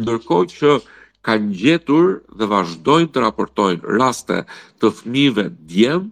ndërkohë 0.00 0.46
që 0.52 0.78
kanë 1.26 1.56
gjetur 1.60 2.04
dhe 2.38 2.46
vazhdojnë 2.52 3.10
të 3.12 3.24
raportojnë 3.24 3.96
raste 4.00 4.42
të 4.80 4.92
fëmijëve 5.00 5.46
djem 5.70 6.02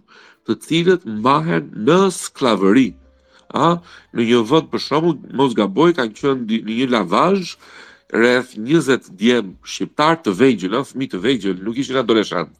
të 0.45 0.51
cilët 0.65 1.07
mbahen 1.19 1.63
në 1.87 1.99
skllavëri. 2.21 2.89
A, 3.65 3.77
në 4.13 4.21
një 4.29 4.39
vënd 4.49 4.67
për 4.71 4.81
shumë, 4.89 5.13
mos 5.39 5.53
gaboj, 5.59 5.89
kanë 5.97 6.13
qënë 6.19 6.41
një, 6.49 6.59
një 6.67 6.87
lavajsh, 6.95 7.53
rreth 8.15 8.51
20 8.67 9.07
djem 9.19 9.55
shqiptar 9.65 10.19
të 10.23 10.31
vegjël, 10.39 10.75
fëmijë 10.87 11.11
të 11.13 11.21
vegjël, 11.25 11.57
nuk 11.65 11.79
ishin 11.81 11.97
adoleshent 12.01 12.51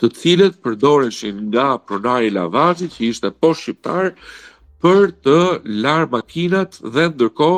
të 0.00 0.08
cilët 0.16 0.56
përdoreshin 0.64 1.38
nga 1.52 1.74
pronari 1.86 2.30
Lavazi 2.32 2.88
që 2.94 3.00
ishte 3.10 3.30
po 3.40 3.50
shqiptar 3.58 4.14
për 4.80 5.10
të 5.24 5.38
larë 5.84 6.08
makinat 6.14 6.78
dhe 6.94 7.04
ndërko 7.12 7.48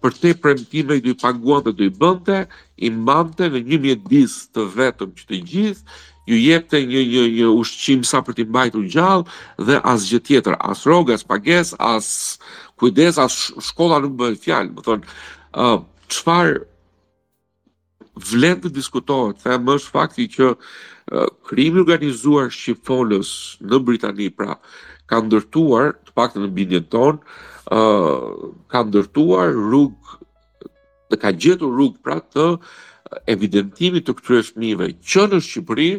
për 0.00 0.14
te 0.22 0.30
premtime 0.42 1.00
i 1.00 1.02
dy 1.04 1.16
panguan 1.20 1.66
dhe 1.66 1.88
i 1.90 1.94
bënte, 2.02 2.38
i 2.78 2.88
mbante 2.94 3.50
në 3.52 3.58
një 3.70 3.78
mjetë 3.84 4.10
dis 4.12 4.32
të 4.54 4.62
vetëm 4.78 5.10
që 5.18 5.24
të 5.28 5.38
gjithë, 5.50 5.82
ju 6.30 6.38
jepte 6.38 6.78
një, 6.88 7.02
një, 7.10 7.24
një 7.36 7.48
ushqim 7.58 8.04
sa 8.06 8.22
për 8.24 8.36
t'i 8.38 8.46
mbajtur 8.48 8.86
gjallë 8.94 9.66
dhe 9.66 9.80
as 9.92 10.06
gjë 10.08 10.20
tjetër, 10.28 10.54
as 10.70 10.86
rogë, 10.88 11.18
as 11.18 11.26
pages, 11.28 11.74
as 11.74 12.08
kujdes, 12.80 13.18
as 13.20 13.34
shkolla 13.68 13.98
nuk 14.04 14.14
bëhet 14.20 14.40
fjalë, 14.46 14.72
më 14.78 14.86
thonë, 14.86 15.04
ë 15.58 15.66
vlendë 15.66 16.14
çfarë 16.14 16.56
vlen 18.30 18.58
të 18.62 18.70
diskutohet, 18.78 19.42
them 19.42 19.68
është 19.74 19.94
fakti 19.98 20.24
që 20.34 20.54
krimi 21.48 21.82
organizuar 21.82 22.48
shqiptolës 22.54 23.30
në 23.68 23.78
Britani, 23.86 24.28
pra 24.30 24.54
ka 25.10 25.18
ndërtuar, 25.26 25.96
të 26.06 26.10
pak 26.14 26.36
në 26.38 26.48
bindjen 26.54 26.86
ton, 26.92 27.18
ka 28.70 28.80
ndërtuar 28.88 29.48
rrug, 29.56 29.94
dhe 31.10 31.16
ka 31.22 31.30
gjetur 31.40 31.72
rrug 31.74 31.96
pra 32.04 32.16
të 32.32 32.46
evidentimit 33.34 34.06
të 34.06 34.12
këtyre 34.20 34.42
fëmijëve 34.48 34.86
që 35.10 35.20
në 35.32 35.38
Shqipëri, 35.46 35.90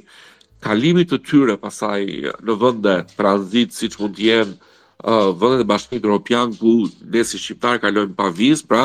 kalimit 0.63 1.09
të 1.11 1.17
tyre 1.27 1.55
pasaj 1.59 1.99
në 2.45 2.53
vende 2.61 2.95
tranzit, 3.17 3.69
siç 3.75 3.93
mund 3.99 4.13
të 4.15 4.23
jenë 4.29 4.53
uh, 4.53 5.33
vendet 5.41 5.65
e 5.65 5.67
Bashkimit 5.67 6.05
Europian, 6.07 6.53
ku 6.55 6.85
nësi 6.87 7.35
Shqiptarë 7.35 7.41
shqiptar 7.43 7.75
kalojmë 7.83 8.15
pa 8.15 8.29
vizë, 8.31 8.67
pra 8.69 8.83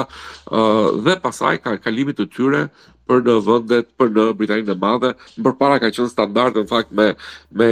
dhe 1.06 1.14
pasaj 1.22 1.54
ka 1.62 1.76
kalimit 1.84 2.18
të 2.18 2.26
tyre 2.34 2.64
për 3.10 3.22
në 3.26 3.34
vëndet, 3.46 3.88
për 4.00 4.10
në 4.14 4.24
Britaninë 4.38 4.72
e 4.74 4.78
madhe, 4.82 5.12
në 5.36 5.44
përpara 5.46 5.80
ka 5.82 5.90
qënë 5.94 6.12
standartë 6.12 6.62
në 6.64 6.70
fakt 6.72 6.94
me, 7.00 7.08
me, 7.60 7.70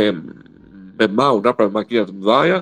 me 1.01 1.09
mau 1.19 1.39
nga 1.41 1.53
për 1.59 1.71
makinat 1.75 2.13
më 2.15 2.27
dhaja, 2.29 2.61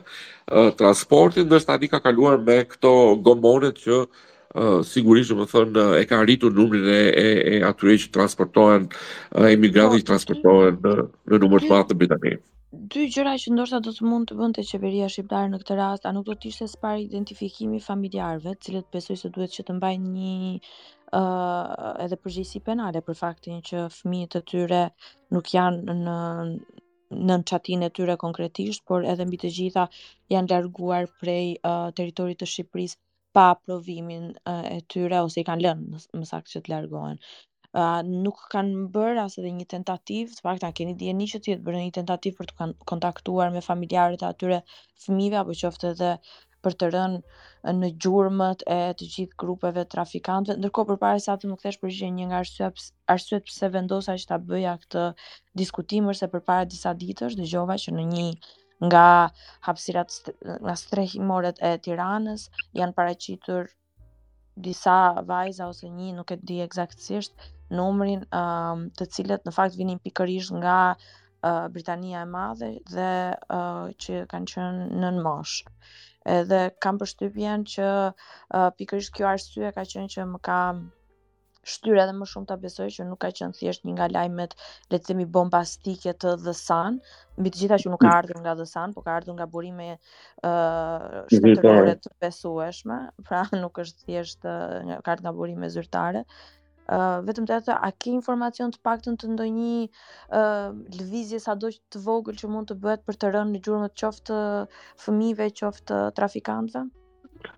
transportin, 0.80 1.48
nështë 1.52 1.74
ta 1.84 1.88
ka 1.94 2.02
kaluar 2.08 2.40
me 2.48 2.58
këto 2.72 2.94
gomonet 3.28 3.80
që 3.86 4.04
Uh, 4.60 4.82
sigurisht 4.84 5.32
më 5.32 5.46
thënë, 5.48 5.82
e 5.96 6.02
ka 6.04 6.18
arritur 6.20 6.52
numrin 6.52 6.82
e 6.92 6.96
e, 7.16 7.28
e 7.54 7.60
atyre 7.64 7.94
që 8.02 8.10
transportohen 8.12 8.82
uh, 8.90 9.46
emigrantë 9.48 10.02
që 10.02 10.08
transportohen 10.10 10.76
në 10.84 10.92
në 11.32 11.38
numër 11.40 11.64
të 11.64 11.70
madh 11.72 11.94
të 11.94 12.34
Dy 12.92 13.06
gjëra 13.14 13.32
që 13.40 13.54
ndoshta 13.54 13.80
do 13.86 13.94
të 13.96 14.04
mund 14.10 14.28
të 14.28 14.36
bënte 14.42 14.64
qeveria 14.74 15.08
shqiptare 15.14 15.48
në 15.54 15.62
këtë 15.62 15.78
rast, 15.80 16.04
a 16.04 16.12
nuk 16.12 16.28
do 16.28 16.36
të 16.36 16.50
ishte 16.52 16.68
spari 16.68 17.06
identifikimi 17.08 17.80
familjarve, 17.86 18.52
të 18.58 18.64
cilët 18.68 18.86
besoj 18.92 19.16
se 19.22 19.32
duhet 19.38 19.56
që 19.56 19.64
të 19.70 19.78
mbajnë 19.78 20.12
një 20.20 20.36
uh, 21.18 21.90
edhe 22.04 22.16
përgjisi 22.24 22.60
penale 22.68 23.02
për 23.06 23.18
faktin 23.18 23.58
që 23.68 23.82
fëmijët 23.98 24.32
të 24.36 24.42
tyre 24.52 24.80
nuk 25.36 25.52
janë 25.56 25.96
në 26.04 26.16
në 27.22 27.34
çatin 27.50 27.82
e 27.84 27.88
tyre 27.96 28.14
konkretisht, 28.20 28.82
por 28.88 29.02
edhe 29.14 29.24
mbi 29.28 29.38
të 29.40 29.48
gjitha 29.54 29.82
janë 30.32 30.48
larguar 30.54 31.08
prej 31.20 31.56
uh, 31.60 31.90
territorit 31.98 32.38
të 32.40 32.46
Shqipërisë 32.52 32.96
pa 33.36 33.50
provimin 33.66 34.30
uh, 34.32 34.62
e 34.76 34.78
tyre 34.94 35.18
ose 35.26 35.42
i 35.42 35.44
kanë 35.48 35.66
lënë 35.66 36.00
më 36.20 36.28
saktë 36.30 36.54
që 36.54 36.62
të 36.64 36.72
largohen. 36.72 37.20
Uh, 37.74 38.00
nuk 38.24 38.40
kanë 38.54 38.86
bërë 38.96 39.26
as 39.26 39.36
edhe 39.42 39.50
një 39.58 39.66
tentativë, 39.74 40.38
të 40.38 40.46
paktën 40.48 40.72
keni 40.80 41.12
një 41.20 41.26
që 41.34 41.42
ti 41.44 41.52
të 41.58 41.66
bërë 41.68 41.82
një 41.84 41.94
tentativë 42.00 42.38
për 42.40 42.48
të 42.54 42.70
kontaktuar 42.94 43.52
me 43.52 43.64
familjarët 43.68 44.24
e 44.24 44.28
atyre 44.30 44.60
fëmijëve 45.04 45.40
apo 45.44 45.60
qoftë 45.64 45.92
edhe 45.92 46.14
për 46.64 46.74
të 46.80 46.88
rënë 46.94 47.72
në 47.78 47.88
gjurmët 48.02 48.62
e 48.70 48.76
të 49.00 49.08
gjithë 49.14 49.38
grupeve 49.42 49.82
trafikantëve, 49.94 50.58
ndërkohë 50.62 50.88
përpara 50.92 51.20
se 51.24 51.30
ato 51.34 51.50
më 51.52 51.58
kthesh 51.62 51.78
përgjigje 51.84 52.10
një 52.18 52.28
nga 52.30 52.40
arsye 52.42 52.68
arsye 53.14 53.40
pse 53.48 53.70
vendosa 53.76 54.14
që 54.22 54.28
ta 54.32 54.38
bëja 54.50 54.74
këtë 54.84 55.02
diskutim 55.62 56.10
ose 56.14 56.28
përpara 56.34 56.66
disa 56.74 56.92
ditësh 57.02 57.36
dëgjova 57.40 57.78
që 57.86 57.94
në 57.98 58.04
një 58.12 58.26
nga 58.88 59.02
hapësirat 59.68 60.30
nga 60.66 60.74
strehimoret 60.84 61.60
e 61.68 61.72
Tiranës 61.88 62.46
janë 62.80 62.96
paraqitur 63.00 63.70
disa 64.68 64.96
vajza 65.32 65.68
ose 65.72 65.90
një 65.98 66.08
nuk 66.18 66.30
e 66.34 66.38
di 66.50 66.60
eksaktësisht 66.66 67.50
numrin 67.76 68.22
um, 68.40 68.86
të 68.98 69.06
cilët 69.16 69.46
në 69.48 69.54
fakt 69.58 69.78
vinin 69.80 70.00
pikërisht 70.06 70.52
nga 70.62 70.78
uh, 70.92 71.68
Britania 71.76 72.24
e 72.26 72.30
Madhe 72.32 72.72
dhe 72.96 73.10
uh, 73.32 73.86
që 74.04 74.24
kanë 74.34 74.54
qenë 74.54 74.88
nën 75.04 75.22
moshë 75.26 75.70
edhe 76.30 76.64
kam 76.82 76.98
përshtypjen 77.00 77.62
që 77.74 77.86
uh, 77.90 78.66
pikërisht 78.78 79.14
kjo 79.16 79.26
arsye 79.34 79.70
ka 79.74 79.84
qenë 79.92 80.12
që 80.14 80.26
më 80.32 80.40
ka 80.48 80.58
shtyrë 81.72 82.02
edhe 82.02 82.14
më 82.18 82.26
shumë 82.30 82.48
të 82.50 82.56
besoj 82.62 82.86
që 82.96 83.04
nuk 83.08 83.20
ka 83.24 83.30
qenë 83.38 83.54
thjesht 83.58 83.84
një 83.86 83.92
nga 83.96 84.08
lajmet 84.14 84.54
le 84.90 84.98
të 84.98 85.10
themi 85.10 85.26
bombastike 85.36 86.14
të 86.22 86.32
The 86.44 86.54
Sun, 86.58 86.98
mbi 87.38 87.52
të 87.54 87.60
gjitha 87.62 87.78
që 87.84 87.92
nuk 87.92 88.02
ka 88.02 88.08
mm. 88.10 88.16
ardhur 88.16 88.40
nga 88.42 88.56
The 88.60 88.66
Sun, 88.72 88.94
por 88.96 89.06
ka 89.06 89.14
ardhur 89.18 89.36
nga 89.38 89.46
burime 89.56 89.90
ë 89.92 89.94
uh, 89.94 91.22
shtetërore 91.30 91.96
të 92.02 92.14
besueshme, 92.26 92.98
pra 93.28 93.44
nuk 93.58 93.78
është 93.84 94.08
thjesht 94.08 94.46
uh, 94.50 94.98
ka 95.06 95.14
ardhur 95.14 95.28
nga 95.28 95.36
burime 95.38 95.70
zyrtare, 95.76 96.26
vetëm 97.24 97.46
të 97.46 97.54
ato, 97.56 97.72
a 97.76 97.90
ke 97.92 98.10
informacion 98.10 98.72
të 98.74 98.78
paktën 98.84 99.16
të 99.20 99.30
ndonjë 99.34 99.86
uh, 99.86 100.74
lëvizje 100.98 101.38
sa 101.40 101.54
do 101.54 101.70
të 101.70 101.98
vogël 102.04 102.36
që 102.38 102.48
mund 102.50 102.68
të 102.70 102.74
bëhet 102.82 103.04
për 103.06 103.14
të 103.20 103.26
rënë 103.34 103.56
në 103.56 103.62
të 103.62 103.94
qoftë 104.02 104.36
fëmive, 105.04 105.46
qoftë 105.62 106.00
trafikantëve? 106.18 106.86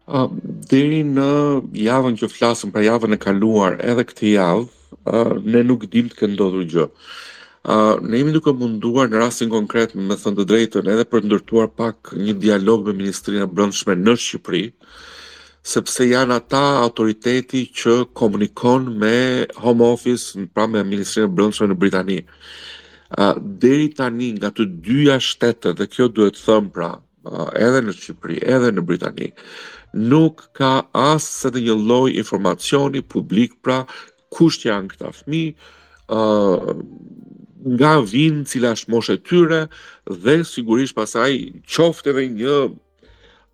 Uh, 0.09 0.29
deri 0.73 1.03
në 1.05 1.29
javën 1.77 2.15
që 2.21 2.29
flasëm, 2.33 2.73
pra 2.73 2.81
javën 2.87 3.17
e 3.17 3.19
kaluar 3.21 3.79
edhe 3.81 4.05
këtë 4.09 4.27
javë, 4.37 4.67
uh, 5.09 5.37
ne 5.45 5.63
nuk 5.69 5.89
dim 5.93 6.09
të 6.09 6.17
këndo 6.23 6.35
ndodhur 6.39 6.69
gjë. 6.75 6.87
Uh, 7.65 7.97
ne 8.05 8.19
jemi 8.21 8.33
duke 8.35 8.53
munduar 8.53 9.09
në 9.09 9.23
rastin 9.25 9.49
konkret 9.49 9.95
me 9.97 10.17
thënë 10.21 10.37
të 10.37 10.45
drejtën 10.51 10.89
edhe 10.95 11.05
për 11.09 11.23
ndërtuar 11.25 11.71
pak 11.81 12.13
një 12.13 12.35
dialog 12.43 12.91
me 12.91 12.97
Ministrinë 12.99 13.47
e 13.47 13.49
Brëndshme 13.55 13.95
në 14.05 14.17
Shqipëri, 14.21 14.65
uh, 14.69 15.07
sepse 15.65 16.05
janë 16.05 16.35
ata 16.43 16.61
autoriteti 16.85 17.65
që 17.73 17.95
komunikon 18.17 18.91
me 19.01 19.47
Home 19.65 19.85
Office, 19.87 20.37
pra 20.55 20.67
me 20.69 20.83
Ministrinë 20.85 21.31
e 21.31 21.35
Brëndshme 21.39 21.71
në 21.71 21.77
Britani. 21.81 22.19
deri 23.65 23.89
tani 23.97 24.29
nga 24.37 24.51
të 24.57 24.67
dyja 24.85 25.17
shtete, 25.21 25.73
dhe 25.79 25.87
kjo 25.93 26.09
duhet 26.09 26.37
thëmë 26.45 26.71
pra, 26.75 26.91
edhe 27.67 27.81
në 27.87 27.95
Shqipëri, 27.97 28.39
edhe 28.57 28.71
në 28.77 28.83
Britani, 28.89 29.31
nuk 30.13 30.45
ka 30.59 30.73
asë 30.93 31.31
se 31.39 31.51
dhe 31.55 31.63
një 31.69 31.77
loj 31.89 32.11
informacioni 32.21 33.01
publik 33.01 33.55
pra, 33.65 33.85
kusht 34.37 34.67
janë 34.69 34.91
këta 34.93 35.15
fmi, 35.23 35.45
nga 37.79 37.93
vinë 38.13 38.45
cila 38.51 38.75
është 38.77 38.93
moshe 38.93 39.17
tyre, 39.25 39.63
dhe 40.25 40.41
sigurisht 40.45 40.97
pasaj 41.01 41.31
qofte 41.65 42.13
dhe 42.13 42.29
një 42.37 42.57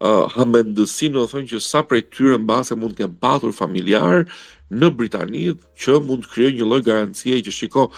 uh, 0.05 0.27
hamendësin 0.35 1.15
do 1.15 1.25
të 1.25 1.33
thonë 1.35 1.51
që 1.53 1.61
sa 1.65 1.83
prej 1.87 2.05
tyre 2.15 2.39
në 2.41 2.49
base 2.49 2.77
mund 2.79 2.97
të 2.97 3.05
kemë 3.05 3.21
patur 3.23 3.55
familjar 3.57 4.25
në 4.71 4.91
Britani 4.99 5.47
që 5.83 6.01
mund 6.07 6.27
të 6.27 6.33
kryo 6.35 6.53
një 6.59 6.69
loj 6.73 6.83
garancije 6.89 7.41
që 7.49 7.55
shiko 7.61 7.89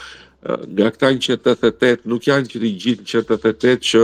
nga 0.74 0.88
këta 0.90 1.12
në 1.14 1.20
188 1.22 2.06
nuk 2.10 2.24
janë 2.26 2.48
që 2.50 2.60
të 2.64 2.70
gjithë 2.84 3.02
në 3.04 3.10
188 3.10 3.90
që 3.90 4.00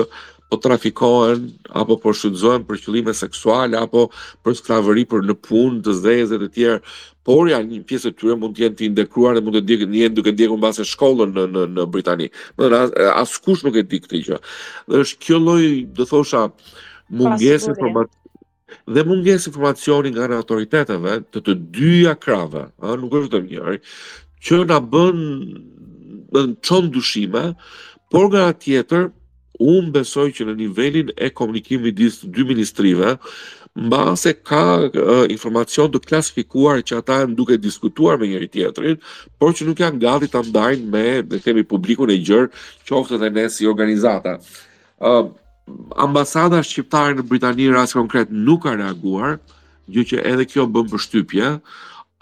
po 0.49 0.57
trafikohen 0.65 1.49
apo 1.77 1.97
po 2.01 2.13
shudzohen 2.17 2.63
për 2.69 2.79
qëllime 2.85 3.13
seksuale 3.19 3.77
apo 3.81 4.05
për 4.45 4.55
sklavëri 4.61 5.03
për 5.11 5.27
në 5.29 5.37
punë 5.49 5.81
të 5.89 5.97
dhe 6.05 6.21
të 6.45 6.49
tjerë 6.55 6.83
por 7.27 7.51
janë 7.51 7.69
një 7.73 7.83
pjesë 7.91 8.13
e 8.13 8.15
tyre 8.21 8.39
mund 8.39 8.55
të 8.57 8.63
jenë 8.67 8.77
të 8.79 8.85
indekruar 8.87 9.35
dhe 9.37 9.43
mund 9.49 9.59
të 9.59 9.65
ndjekin 9.67 9.91
një 9.97 10.09
duke 10.15 10.33
ndjekur 10.37 10.57
mbase 10.63 10.87
shkollën 10.93 11.35
në 11.37 11.45
në 11.57 11.65
në 11.77 11.87
Britani. 11.93 12.31
as, 12.81 12.91
as 13.19 13.39
kush 13.43 13.65
nuk 13.65 13.77
e 13.77 13.83
di 13.83 13.99
këtë 14.01 14.23
gjë. 14.27 14.39
Dhe 14.89 15.03
është 15.05 15.19
kjo 15.27 15.39
lloj, 15.39 15.65
do 15.97 16.07
thosha, 16.09 16.47
dhe 17.09 19.03
mund 19.03 19.25
njësë 19.27 19.49
informacioni 19.49 20.11
nga 20.13 20.29
në 20.29 20.39
autoritetetve 20.43 21.15
të 21.33 21.41
të 21.47 21.55
dyja 21.77 22.13
krave, 22.21 22.67
nuk 23.01 23.15
është 23.21 23.33
të 23.35 23.41
mjërë, 23.49 23.77
që 24.45 24.59
nga 24.67 24.77
bën 24.93 25.23
në 26.35 26.43
qonë 26.69 26.93
dushime, 26.93 27.43
por 28.13 28.29
nga 28.33 28.51
tjetër, 28.53 29.09
unë 29.59 29.91
besoj 29.97 30.29
që 30.37 30.45
në 30.51 30.55
nivelin 30.61 31.09
e 31.17 31.31
komunikimit 31.35 31.97
disë 31.99 32.29
dy 32.35 32.45
ministrive, 32.53 33.17
mba 33.79 34.13
se 34.19 34.33
ka 34.37 34.63
informacion 35.31 35.91
të 35.95 36.03
klasifikuar 36.07 36.83
që 36.87 37.01
ata 37.01 37.19
në 37.27 37.35
duke 37.39 37.57
diskutuar 37.63 38.19
me 38.21 38.29
njëri 38.31 38.49
tjetërin, 38.53 39.01
por 39.41 39.55
që 39.57 39.67
nuk 39.67 39.81
janë 39.83 40.03
gati 40.05 40.29
të 40.33 40.45
ndajnë 40.51 40.93
me, 40.93 41.07
dhe 41.27 41.41
temi 41.43 41.65
publikun 41.65 42.11
e 42.13 42.21
gjërë, 42.23 42.53
që 42.87 42.97
ofte 43.01 43.19
ne 43.23 43.33
nësi 43.39 43.67
organizata 43.71 44.39
ambasada 46.01 46.61
shqiptare 46.65 47.17
në 47.19 47.25
Britani 47.31 47.69
rast 47.73 47.97
konkret 47.99 48.31
nuk 48.33 48.65
ka 48.67 48.75
reaguar, 48.79 49.39
gjë 49.93 50.05
që 50.13 50.25
edhe 50.33 50.47
kjo 50.53 50.67
bën 50.75 50.89
përshtypje, 50.93 51.51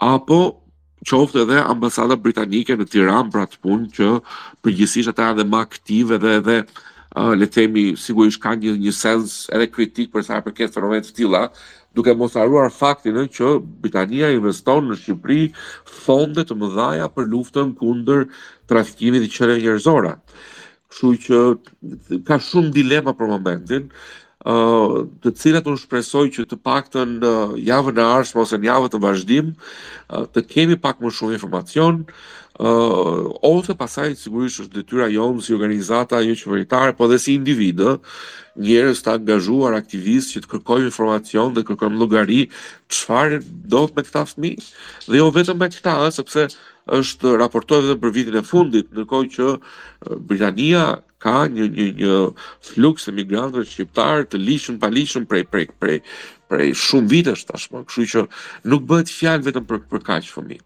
apo 0.03 0.39
qoftë 1.07 1.43
edhe 1.45 1.59
ambasada 1.71 2.17
britanike 2.19 2.75
në 2.79 2.87
Tiranë 2.91 3.31
për 3.33 3.43
atë 3.45 3.59
punë 3.65 3.89
që 3.97 4.07
përgjithsisht 4.65 5.11
ata 5.13 5.29
janë 5.31 5.45
më 5.51 5.59
aktive 5.63 6.17
dhe 6.23 6.33
edhe 6.39 6.55
uh, 6.63 7.31
le 7.37 7.47
të 7.47 7.53
themi 7.61 7.83
sigurisht 8.03 8.41
kanë 8.43 8.63
një, 8.65 8.73
një 8.87 8.93
sens 8.97 9.35
edhe 9.55 9.69
kritik 9.75 10.09
për 10.15 10.25
sa 10.27 10.39
i 10.41 10.45
përket 10.47 10.73
fenomenit 10.75 11.07
të 11.09 11.17
tilla, 11.21 11.43
duke 11.95 12.13
mos 12.17 12.35
haruar 12.37 12.71
faktin 12.73 13.17
që 13.27 13.51
Britania 13.83 14.31
investon 14.35 14.89
në 14.91 14.99
Shqipëri 15.01 15.45
fonde 16.03 16.43
të 16.49 16.57
mëdha 16.63 17.07
për 17.15 17.29
luftën 17.31 17.73
kundër 17.79 18.27
trafikimit 18.69 19.25
të 19.27 19.33
qenë 19.37 19.57
njerëzore. 19.63 20.15
Kështu 20.87 21.09
që 21.25 22.19
ka 22.27 22.37
shumë 22.41 22.71
dilema 22.75 23.11
për 23.19 23.29
momentin, 23.33 23.89
të 25.27 25.33
cilat 25.35 25.65
unë 25.67 25.81
shpresoj 25.81 26.25
që 26.37 26.45
të 26.47 26.57
pak 26.63 26.87
të 26.93 27.01
në 27.11 27.31
javë 27.67 27.93
në 27.97 28.05
arshme 28.19 28.41
ose 28.45 28.59
në 28.61 28.69
javë 28.69 28.91
të 28.93 29.01
vazhdim, 29.03 29.49
të 30.31 30.43
kemi 30.53 30.77
pak 30.85 31.01
më 31.03 31.11
shumë 31.17 31.35
informacion, 31.35 31.99
ose 32.55 33.75
pasaj 33.81 34.07
sigurisht 34.21 34.63
është 34.63 34.79
detyra 34.79 35.09
jonë 35.11 35.43
si 35.47 35.57
organizata 35.57 36.23
një 36.23 36.31
jo 36.31 36.39
qeveritare, 36.47 36.95
po 36.95 37.09
dhe 37.11 37.19
si 37.19 37.35
individë, 37.35 37.97
njërës 38.63 39.03
të 39.03 39.13
angazhuar 39.19 39.75
aktivistë 39.77 40.37
që 40.37 40.45
të 40.45 40.53
kërkojmë 40.55 40.89
informacion 40.93 41.51
dhe 41.57 41.67
kërkojmë 41.67 41.99
lugari, 42.01 42.39
qëfarë 42.93 43.41
do 43.75 43.83
të 43.91 43.99
me 43.99 44.07
këta 44.07 44.23
fëmi, 44.31 44.55
dhe 45.11 45.19
jo 45.19 45.27
vetëm 45.35 45.59
me 45.61 45.69
këta, 45.75 45.97
sepse 46.15 46.47
është 46.95 47.31
raportuar 47.39 47.83
edhe 47.83 47.95
për 48.01 48.11
vitin 48.15 48.37
e 48.39 48.43
fundit, 48.47 48.87
ndërkohë 48.95 49.29
që 49.35 49.47
Britania 50.29 50.83
ka 51.25 51.33
një 51.51 51.67
një 51.75 51.87
një 51.99 52.15
fluks 52.69 53.07
të 53.07 53.13
migrantëve 53.17 53.65
shqiptar 53.69 54.23
të 54.31 54.39
lishëm 54.47 54.77
pa 54.81 54.89
lishëm 54.95 55.25
prej 55.29 55.43
prej 55.51 55.67
prej 55.81 55.97
prej 56.49 56.67
shumë 56.87 57.09
vitesh 57.11 57.45
tashmë, 57.49 57.81
kështu 57.89 58.05
që 58.13 58.25
nuk 58.71 58.87
bëhet 58.89 59.11
fjalë 59.17 59.47
vetëm 59.49 59.65
për 59.69 59.81
për 59.91 60.03
kaq 60.09 60.29
fëmijë. 60.33 60.63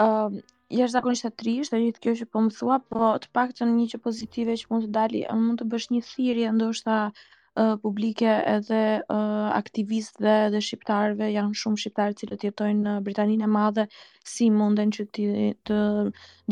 Ëm 0.00 0.20
um 0.24 0.38
jesh 0.78 0.92
zakonisht 0.94 1.26
të 1.28 1.34
trisht, 1.42 1.74
e 1.76 1.82
gjithë 1.84 2.02
kjo 2.06 2.14
që 2.22 2.28
po 2.32 2.44
më 2.46 2.54
thua, 2.56 2.80
po 2.92 3.12
të 3.22 3.30
pak 3.36 3.52
të 3.58 3.68
një 3.74 3.88
që 3.92 4.00
pozitive 4.06 4.56
që 4.62 4.70
mund 4.72 4.88
të 4.88 4.94
dali, 4.96 5.24
mund 5.42 5.60
të 5.60 5.68
bësh 5.74 5.90
një 5.96 6.02
thirje, 6.14 6.52
ndo 6.56 6.72
është 6.74 6.88
ta 6.90 7.00
publike 7.82 8.28
edhe 8.30 8.80
uh, 9.12 9.50
aktivistëve 9.56 10.34
dhe 10.52 10.60
shqiptarëve, 10.66 11.28
janë 11.32 11.56
shumë 11.60 11.80
shqiptarë 11.82 12.16
që 12.16 12.18
cilët 12.22 12.44
jetojnë 12.48 12.82
në 12.86 12.94
Britaninë 13.06 13.46
e 13.46 13.48
Madhe, 13.52 13.84
si 14.32 14.50
munden 14.52 14.92
që 14.92 15.06
ti 15.16 15.24
të 15.70 15.78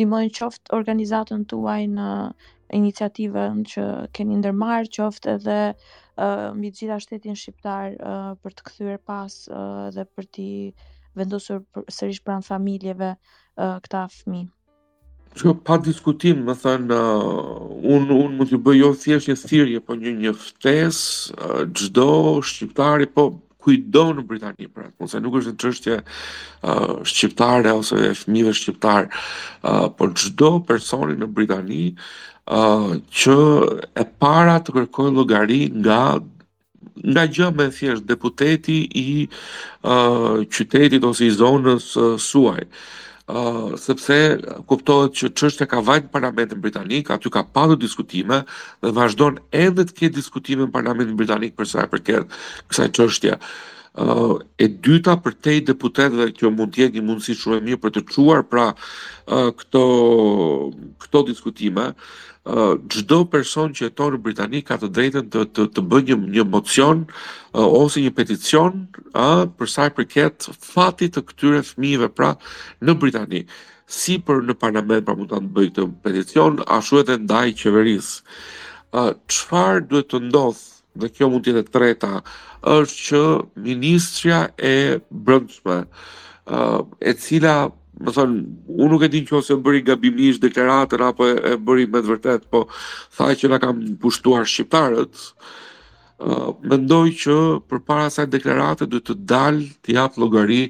ndihmojnë 0.00 0.32
qoftë 0.38 0.72
organizatën 0.78 1.44
tuaj 1.52 1.82
në 1.98 2.08
iniciativën 2.80 3.60
që 3.74 3.86
keni 4.16 4.40
ndërmarrë, 4.40 4.90
qoftë 4.96 5.36
edhe 5.36 5.58
uh, 5.68 6.48
mbi 6.56 6.72
të 6.72 6.82
gjitha 6.86 6.98
shtetin 7.04 7.38
shqiptar 7.42 8.00
uh, 8.00 8.32
për 8.40 8.56
të 8.56 8.66
kthyer 8.70 9.00
pas 9.10 9.36
uh, 9.52 9.86
dhe 9.98 10.08
për 10.16 10.30
të 10.38 10.48
vendosur 11.20 11.60
sërish 12.00 12.24
pranë 12.24 12.48
familjeve 12.48 13.12
uh, 13.20 13.76
këta 13.84 14.06
fëmijë. 14.16 14.48
Që 15.34 15.50
pa 15.66 15.76
diskutim, 15.82 16.44
më 16.46 16.54
thënë, 16.62 16.94
uh, 16.94 17.62
unë 17.94 18.14
un, 18.22 18.34
mund 18.38 18.50
të 18.52 18.60
bëjo 18.62 18.92
jo 18.92 18.92
thjesht 19.02 19.32
një 19.32 19.34
thirje, 19.40 19.80
po 19.82 19.96
një 19.98 20.12
një 20.20 20.32
ftes, 20.38 21.00
gjdo, 21.74 22.08
uh, 22.38 22.38
shqiptari, 22.46 23.08
po 23.10 23.32
kujdo 23.64 24.04
në 24.14 24.22
Britani, 24.28 24.68
pra, 24.70 24.86
të 24.86 24.94
po 25.00 25.08
nuk 25.24 25.40
është 25.40 25.50
në 25.56 25.60
qështje 25.64 25.96
uh, 26.04 27.02
shqiptare, 27.10 27.72
ose 27.74 27.98
e 27.98 28.12
fmive 28.20 28.52
shqiptare, 28.54 29.10
por 29.98 30.12
gjdo 30.20 30.50
personi 30.68 31.16
në 31.18 31.30
Britani, 31.34 31.86
që 33.24 33.38
e 33.98 34.04
para 34.22 34.58
të 34.60 34.74
kërkoj 34.76 35.10
logari 35.18 35.62
nga 35.80 35.98
nga 37.14 37.24
gjë 37.26 37.48
me 37.58 37.70
thjesht 37.74 38.04
deputeti 38.08 38.76
i 39.00 39.06
uh, 39.26 40.42
qytetit 40.54 41.02
ose 41.08 41.24
i 41.26 41.32
zonës 41.34 41.88
uh, 41.98 42.12
suaj 42.20 42.66
sepse 43.80 44.40
kuptohet 44.68 45.14
që 45.16 45.28
çështja 45.40 45.66
ka 45.72 45.80
vajtë 45.86 46.06
në 46.08 46.12
parlamentin 46.16 46.60
britanik, 46.64 47.10
aty 47.14 47.30
ka 47.32 47.42
pasur 47.56 47.76
diskutime 47.80 48.42
dhe 48.84 48.90
vazhdon 48.98 49.38
edhe 49.64 49.84
të 49.88 49.92
ketë 50.02 50.16
diskutime 50.18 50.64
në 50.68 50.72
parlamentin 50.76 51.16
britanik 51.22 51.56
për 51.56 51.66
sa 51.72 51.84
i 51.84 51.88
përket 51.94 52.28
kësaj 52.68 52.88
çështje 53.00 53.38
e 53.94 54.66
dyta 54.82 55.14
për 55.22 55.34
te 55.38 55.52
i 55.58 55.64
deputetëve 55.68 56.32
kjo 56.34 56.50
mund 56.50 56.74
tjetë 56.74 56.98
një 56.98 57.02
mundësi 57.06 57.36
shumë 57.38 57.56
e 57.56 57.62
mirë 57.68 57.80
për 57.84 57.92
të 57.94 58.02
quar 58.10 58.40
pra 58.50 58.64
këto, 59.54 59.82
këto 61.04 61.20
diskutime, 61.30 61.92
çdo 62.90 63.18
person 63.30 63.70
që 63.70 63.86
jeton 63.86 64.16
në 64.16 64.22
Britani 64.24 64.64
ka 64.66 64.80
të 64.82 64.90
drejtën 64.96 65.28
të 65.30 65.44
të, 65.78 65.84
bëjë 65.94 66.18
një, 66.34 66.44
mocion 66.50 67.04
ose 67.54 68.02
një 68.02 68.10
peticion 68.18 68.82
uh, 69.16 69.46
për 69.58 69.70
sa 69.70 69.86
i 69.88 69.94
përket 69.96 70.50
fatit 70.52 71.14
të 71.14 71.22
këtyre 71.30 71.62
fëmijëve 71.64 72.10
pra 72.18 72.34
në 72.84 72.98
Britani 73.00 73.44
si 73.88 74.18
për 74.18 74.42
në 74.44 74.58
parlament 74.60 75.06
pra 75.06 75.14
mund 75.16 75.30
të 75.32 75.40
bëjë 75.54 75.70
këtë 75.72 75.86
peticion, 76.04 76.58
ashtu 76.66 77.00
edhe 77.00 77.16
ndaj 77.22 77.54
qeverisë. 77.62 78.18
Uh, 78.94 79.14
Qfar 79.30 79.80
duhet 79.88 80.10
të 80.12 80.20
ndodhë 80.26 80.62
dhe 80.98 81.08
kjo 81.12 81.28
mund 81.32 81.44
tjetë 81.46 81.62
e 81.62 81.70
treta, 81.74 82.10
është 82.74 82.98
që 83.06 83.22
ministrja 83.66 84.40
e 84.72 85.00
brëndshme, 85.10 85.76
e 85.84 87.16
cila, 87.24 87.54
më 88.04 88.14
thonë, 88.16 88.38
unë 88.74 88.88
nuk 88.92 89.04
e 89.06 89.10
din 89.12 89.26
që 89.28 89.36
ose 89.38 89.54
më 89.58 89.64
bëri 89.66 89.80
nga 89.84 89.98
bimish, 90.02 90.40
deklaratër, 90.42 91.04
apo 91.08 91.28
e 91.30 91.34
më 91.40 91.60
bëri 91.66 91.86
me 91.92 92.00
dëvërtet, 92.04 92.48
po 92.50 92.64
thaj 93.18 93.34
që 93.42 93.52
nga 93.52 93.60
kam 93.66 93.82
pushtuar 94.02 94.46
shqiptarët, 94.48 95.28
mendoj 96.70 97.06
që 97.22 97.36
për 97.68 97.84
para 97.88 98.10
saj 98.14 98.28
deklaratët 98.34 98.92
dhe 98.94 99.02
të 99.06 99.18
dalë 99.30 99.66
të 99.84 99.96
japë 99.98 100.20
logari 100.22 100.60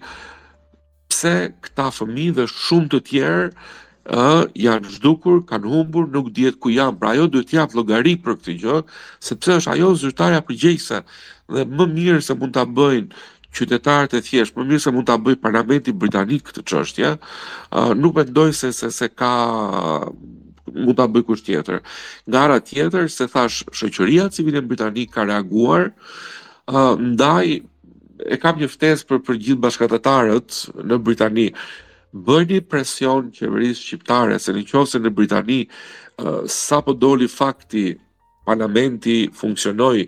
pse 1.13 1.35
këta 1.63 1.91
fëmi 1.95 2.31
dhe 2.39 2.47
shumë 2.51 2.91
të 2.95 3.01
tjerë 3.11 3.51
ë 4.05 4.21
uh, 4.21 4.43
janë 4.61 4.91
zhdukur, 4.99 5.39
kanë 5.49 5.65
humbur, 5.71 6.05
nuk 6.13 6.29
dihet 6.37 6.59
ku 6.61 6.69
janë. 6.69 6.99
Pra 7.01 7.15
ajo 7.15 7.25
duhet 7.33 7.49
të 7.49 7.57
jap 7.57 7.73
llogari 7.73 8.17
për 8.21 8.35
këtë 8.37 8.55
gjë, 8.61 8.81
sepse 9.25 9.55
është 9.61 9.71
ajo 9.73 9.93
zyrtarja 9.97 10.43
përgjegjëse 10.45 10.99
dhe 11.55 11.65
më 11.73 11.87
mirë 11.95 12.21
se 12.25 12.37
mund 12.37 12.53
ta 12.53 12.67
bëjnë 12.69 13.17
qytetarët 13.57 14.13
e 14.13 14.21
thjeshtë, 14.27 14.59
më 14.59 14.65
mirë 14.69 14.83
se 14.85 14.93
mund 14.93 15.09
ta 15.09 15.17
bëj 15.25 15.39
parlamenti 15.45 15.95
britanik 15.97 16.45
këtë 16.51 16.63
çështje. 16.69 17.15
ë 17.17 17.81
uh, 17.81 17.93
nuk 17.97 18.17
mendoj 18.21 18.53
se 18.61 18.73
se 18.77 18.91
se 18.93 19.09
ka 19.09 19.33
mund 20.75 20.97
ta 21.01 21.07
bëj 21.09 21.23
kush 21.25 21.41
tjetër. 21.49 21.81
Nga 22.29 22.39
ana 22.45 22.59
tjetër, 22.61 23.09
se 23.09 23.25
thash 23.33 23.65
shoqëria 23.73 24.29
civile 24.29 24.61
britanike 24.69 25.15
ka 25.17 25.25
reaguar 25.25 25.89
uh, 26.69 26.93
ndaj 27.01 27.47
e 28.29 28.37
kam 28.37 28.61
një 28.61 28.69
ftesë 28.69 29.09
për 29.09 29.25
për 29.27 29.35
gjithë 29.41 29.63
bashkëtetarët 29.65 30.49
në 30.85 30.97
Britani 31.05 31.49
bëni 32.15 32.63
presion 32.69 33.27
qeverisë 33.35 33.83
shqiptare, 33.83 34.39
se 34.39 34.55
në 34.55 34.63
qovë 34.71 35.01
në 35.03 35.11
Britani, 35.17 35.61
sa 36.47 36.79
po 36.87 36.95
doli 36.95 37.27
fakti, 37.29 37.91
parlamenti 38.47 39.25
funksionoi, 39.35 40.03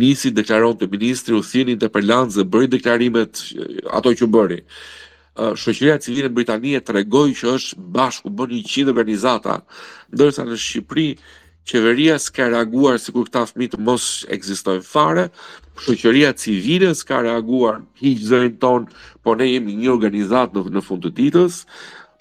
nisi 0.00 0.30
deklaron 0.34 0.78
të 0.80 0.86
ministri, 0.94 1.36
u 1.36 1.42
thinin 1.44 1.76
të 1.78 1.90
përlandë 1.94 2.38
dhe 2.38 2.46
bëri 2.54 2.70
deklarimet 2.74 3.42
ato 3.94 4.14
që 4.18 4.30
bëri. 4.34 4.62
Shqoqëria 5.38 6.00
civile 6.02 6.30
në 6.32 6.34
Britani 6.34 6.72
e 6.74 6.80
të 6.82 7.04
që 7.06 7.52
është 7.54 7.76
bashku, 7.94 8.30
bëni 8.32 8.58
një 8.62 8.70
qidë 8.72 8.96
bërë 8.96 9.08
një 9.12 9.20
zata, 9.26 9.58
në 10.10 10.56
Shqipëri, 10.58 11.10
qeveria 11.68 12.14
s'ka 12.18 12.46
reaguar 12.48 12.96
si 12.98 13.12
kur 13.12 13.28
këta 13.28 13.42
fmitë 13.44 13.76
mos 13.84 14.24
eksistojnë 14.32 14.80
fare, 14.88 15.26
Shoqëria 15.78 16.34
Civile 16.44 16.90
s'ka 16.94 17.22
reaguar 17.22 17.80
hiç 18.02 18.22
zërin 18.30 18.56
ton, 18.58 18.86
po 19.22 19.34
ne 19.38 19.46
jemi 19.46 19.76
një 19.78 19.90
organizatë 19.94 20.64
në 20.74 20.80
fund 20.82 21.04
të 21.06 21.12
ditës, 21.18 21.60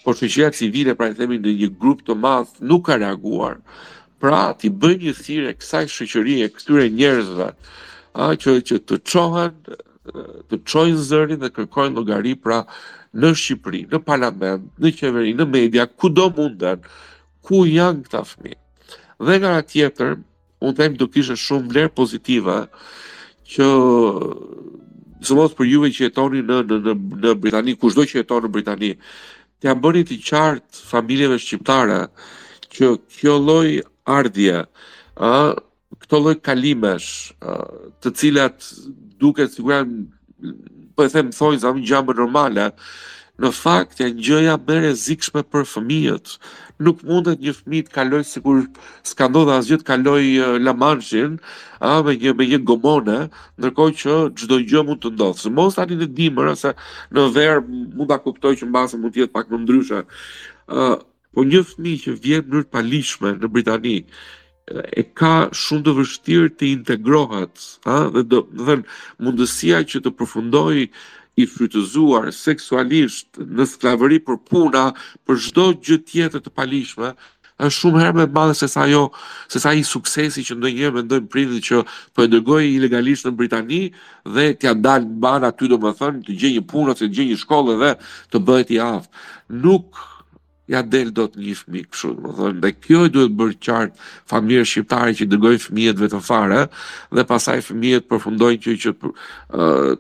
po 0.06 0.14
shoqëria 0.14 0.52
civile 0.54 0.94
pra 0.96 1.10
i 1.12 1.16
themi 1.18 1.40
në 1.42 1.54
një 1.62 1.70
grup 1.82 2.04
të 2.06 2.14
madh 2.22 2.54
nuk 2.70 2.86
ka 2.88 2.98
reaguar. 3.02 3.58
Pra 4.22 4.52
ti 4.60 4.70
bëj 4.70 4.96
një 5.04 5.14
thirrje 5.22 5.54
kësaj 5.58 5.84
shoqërie, 5.96 6.52
këtyre 6.54 6.86
njerëzve, 7.00 7.48
a 8.24 8.28
që 8.44 8.52
që 8.70 8.78
të 8.88 8.96
çohat, 9.12 9.74
të 10.54 10.62
çojnë 10.72 11.02
zërin 11.10 11.42
dhe 11.42 11.50
kërkojnë 11.58 11.98
llogari 11.98 12.36
pra 12.46 12.62
në 13.18 13.34
Shqipëri, 13.42 13.82
në 13.92 14.00
parlament, 14.08 14.70
në 14.82 14.92
qeveri, 15.02 15.34
në 15.38 15.46
media, 15.52 15.88
kudo 15.90 16.30
mundan. 16.38 16.86
Ku 17.46 17.66
janë 17.66 18.06
këta 18.06 18.22
fëmijë? 18.30 18.60
Dhe 19.28 19.36
nga 19.42 19.54
tjetër, 19.70 20.16
u 20.68 20.72
them 20.78 20.94
do 21.00 21.08
kishë 21.14 21.36
shumë 21.46 21.70
vlerë 21.74 21.92
pozitiva 21.98 22.58
që 23.52 23.68
së 25.28 25.36
mos 25.38 25.54
për 25.58 25.70
juve 25.72 25.90
që 25.96 26.04
jetoni 26.08 26.44
në, 26.46 26.58
në, 26.70 26.78
në, 26.86 26.94
në 27.24 27.34
Britani, 27.42 27.76
ku 27.80 27.90
shdoj 27.92 28.08
që 28.12 28.20
jetoni 28.22 28.48
në 28.48 28.54
Britani, 28.58 28.90
të 29.58 29.70
jam 29.72 29.80
bërë 29.84 30.04
të 30.12 30.18
qartë 30.28 30.84
familjeve 30.92 31.40
shqiptare 31.42 32.02
që 32.76 32.92
kjo 33.18 33.38
loj 33.42 33.80
ardhje, 34.14 34.60
a, 35.24 35.32
këto 36.04 36.20
loj 36.26 36.36
kalimesh, 36.46 37.32
a, 37.42 37.56
të 38.04 38.14
cilat 38.20 38.68
duke 39.24 39.48
të 39.48 39.56
sigurajnë, 39.58 40.02
po 40.94 41.06
e 41.08 41.12
them 41.14 41.32
thonjë 41.34 41.64
zamë 41.64 41.86
gjamë 41.88 42.18
normale, 42.20 42.68
në 43.38 43.52
fakt 43.54 44.00
janë 44.02 44.24
gjëja 44.28 44.56
me 44.68 44.92
zikshme 44.98 45.44
për 45.54 45.66
fëmijët, 45.70 46.36
nuk 46.84 47.00
mundet 47.08 47.42
një 47.42 47.54
fëmijë 47.58 47.86
të 47.88 47.94
kaloj 47.94 48.22
sikur 48.28 48.60
s'ka 49.08 49.28
ndodhur 49.32 49.58
asgjë 49.58 49.78
të 49.82 49.88
kaloj 49.88 50.24
La 50.62 50.74
Manche-n, 50.78 51.38
a 51.82 51.96
me 52.06 52.16
një 52.20 52.34
me 52.38 52.48
një 52.52 52.60
gomone, 52.70 53.18
ndërkohë 53.60 53.96
që 54.02 54.18
çdo 54.38 54.60
gjë 54.70 54.84
mund 54.88 55.02
të 55.04 55.12
ndodhë. 55.16 55.44
Së 55.46 55.54
mos 55.58 55.78
tani 55.80 55.98
në 56.02 56.10
dimër 56.18 56.52
ose 56.54 56.74
në 57.14 57.26
verë 57.36 57.64
mund 57.68 58.10
ta 58.14 58.20
kuptoj 58.24 58.54
që 58.62 58.70
mbase 58.70 59.00
mund 59.02 59.16
të 59.16 59.24
jetë 59.26 59.36
pak 59.38 59.52
më 59.52 59.64
ndryshe. 59.66 60.02
ë 60.04 60.88
uh, 60.92 60.98
po 61.34 61.44
një 61.48 61.62
fëmijë 61.70 62.02
që 62.04 62.12
vjen 62.24 62.44
në 62.44 62.50
mënyrë 62.52 62.72
palishme 62.74 63.30
në 63.40 63.48
Britani 63.54 63.96
e 64.68 65.02
ka 65.18 65.34
shumë 65.62 65.84
të 65.86 65.92
vështirë 65.98 66.48
të 66.60 66.66
integrohet, 66.76 67.54
ha, 67.88 67.98
dhe 68.14 68.22
do, 68.28 68.42
do 68.52 68.64
të 68.64 68.66
thënë 68.68 68.86
mundësia 69.24 69.78
që 69.88 69.98
të 70.04 70.12
përfundojë 70.18 70.84
i 71.38 71.46
frytëzuar 71.48 72.26
seksualisht 72.34 73.38
në 73.38 73.66
sklavëri 73.74 74.18
për 74.26 74.40
puna, 74.50 74.84
për 75.28 75.42
çdo 75.48 75.68
gjë 75.86 75.98
tjetër 76.10 76.42
të 76.48 76.54
palishme, 76.58 77.12
është 77.58 77.76
shumë 77.78 78.02
herë 78.04 78.16
më 78.18 78.24
e 78.26 78.30
madhe 78.38 78.56
se 78.58 78.68
sa 78.70 78.84
ajo, 78.88 79.04
se 79.50 79.62
sa 79.62 79.72
i 79.78 79.86
suksesi 79.88 80.44
që 80.46 80.58
ndonjëherë 80.58 80.96
mendojnë 80.98 81.30
prindit 81.34 81.66
që 81.70 81.80
po 82.14 82.26
e 82.26 82.30
dërgoi 82.30 82.68
ilegalisht 82.76 83.26
në 83.26 83.34
Britani 83.40 83.80
dhe 84.36 84.48
t'ia 84.60 84.76
dal 84.78 85.08
mban 85.22 85.46
aty 85.50 85.70
domethënë 85.72 86.22
të 86.28 86.38
gjejë 86.42 86.58
një 86.60 86.66
punë 86.70 86.94
ose 86.94 87.06
të 87.08 87.12
gjejë 87.18 87.32
një 87.32 87.40
shkollë 87.46 87.78
dhe 87.82 87.92
të 88.34 88.44
bëhet 88.50 88.74
i 88.78 88.80
aftë. 88.92 89.14
Nuk 89.66 90.04
ja 90.72 90.82
del 90.84 91.12
të 91.16 91.28
një 91.40 91.56
fëmijë 91.62 91.88
kështu 91.94 92.12
do 92.26 92.34
thonë 92.38 92.60
dhe 92.64 92.72
kjo 92.84 93.06
i 93.08 93.12
duhet 93.14 93.36
bërë 93.40 93.58
qartë 93.68 94.08
familjes 94.32 94.72
shqiptare 94.74 95.14
që 95.18 95.28
dëgojnë 95.32 95.64
fëmijët 95.64 96.02
vetë 96.02 96.20
fare 96.28 96.62
dhe 97.16 97.26
pastaj 97.30 97.58
fëmijët 97.70 98.08
përfundojnë 98.12 98.60
që 98.66 98.76
që 98.84 98.94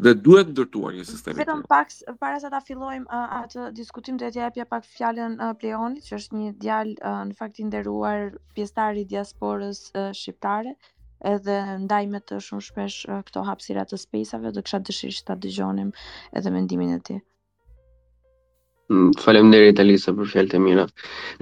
dhe 0.00 0.14
duhet 0.24 0.48
ndërtuar 0.54 0.94
një 0.96 1.02
sistem. 1.04 1.34
Vetëm 1.36 1.60
pak 1.68 1.90
para 2.20 2.36
se 2.42 2.50
ta 2.52 2.60
fillojmë 2.64 3.06
uh, 3.08 3.30
atë 3.40 3.62
diskutim 3.76 4.18
duhet 4.20 4.34
t'ja 4.36 4.46
japja 4.48 4.66
pak 4.74 4.84
fjalën 4.92 5.36
uh, 5.40 5.52
Pleonit, 5.60 6.04
që 6.10 6.16
është 6.20 6.40
një 6.40 6.50
djalë 6.64 6.96
uh, 7.10 7.14
në 7.30 7.36
fakt 7.40 7.60
i 7.62 7.68
nderuar 7.70 8.26
pjesëtar 8.58 9.00
i 9.02 9.06
diasporës 9.14 9.80
uh, 9.94 10.10
shqiptare, 10.20 10.74
edhe 11.32 11.56
ndaj 11.86 12.04
me 12.16 12.22
të 12.30 12.42
shumë 12.48 12.66
shpesh 12.68 13.00
uh, 13.16 13.24
këto 13.30 13.46
hapësira 13.48 13.86
të 13.94 14.02
spaceve, 14.04 14.52
do 14.58 14.66
kisha 14.68 14.82
dëshirë 14.90 15.18
që 15.20 15.26
ta 15.30 15.38
dëgjonim 15.46 15.92
edhe 16.42 16.56
mendimin 16.60 16.96
e 16.98 17.02
tij. 17.10 17.22
Mm, 18.90 19.12
faleminderit 19.22 19.78
Alisa 19.80 20.10
për 20.18 20.26
fjalët 20.32 20.54
e 20.56 20.58
mira. 20.62 20.84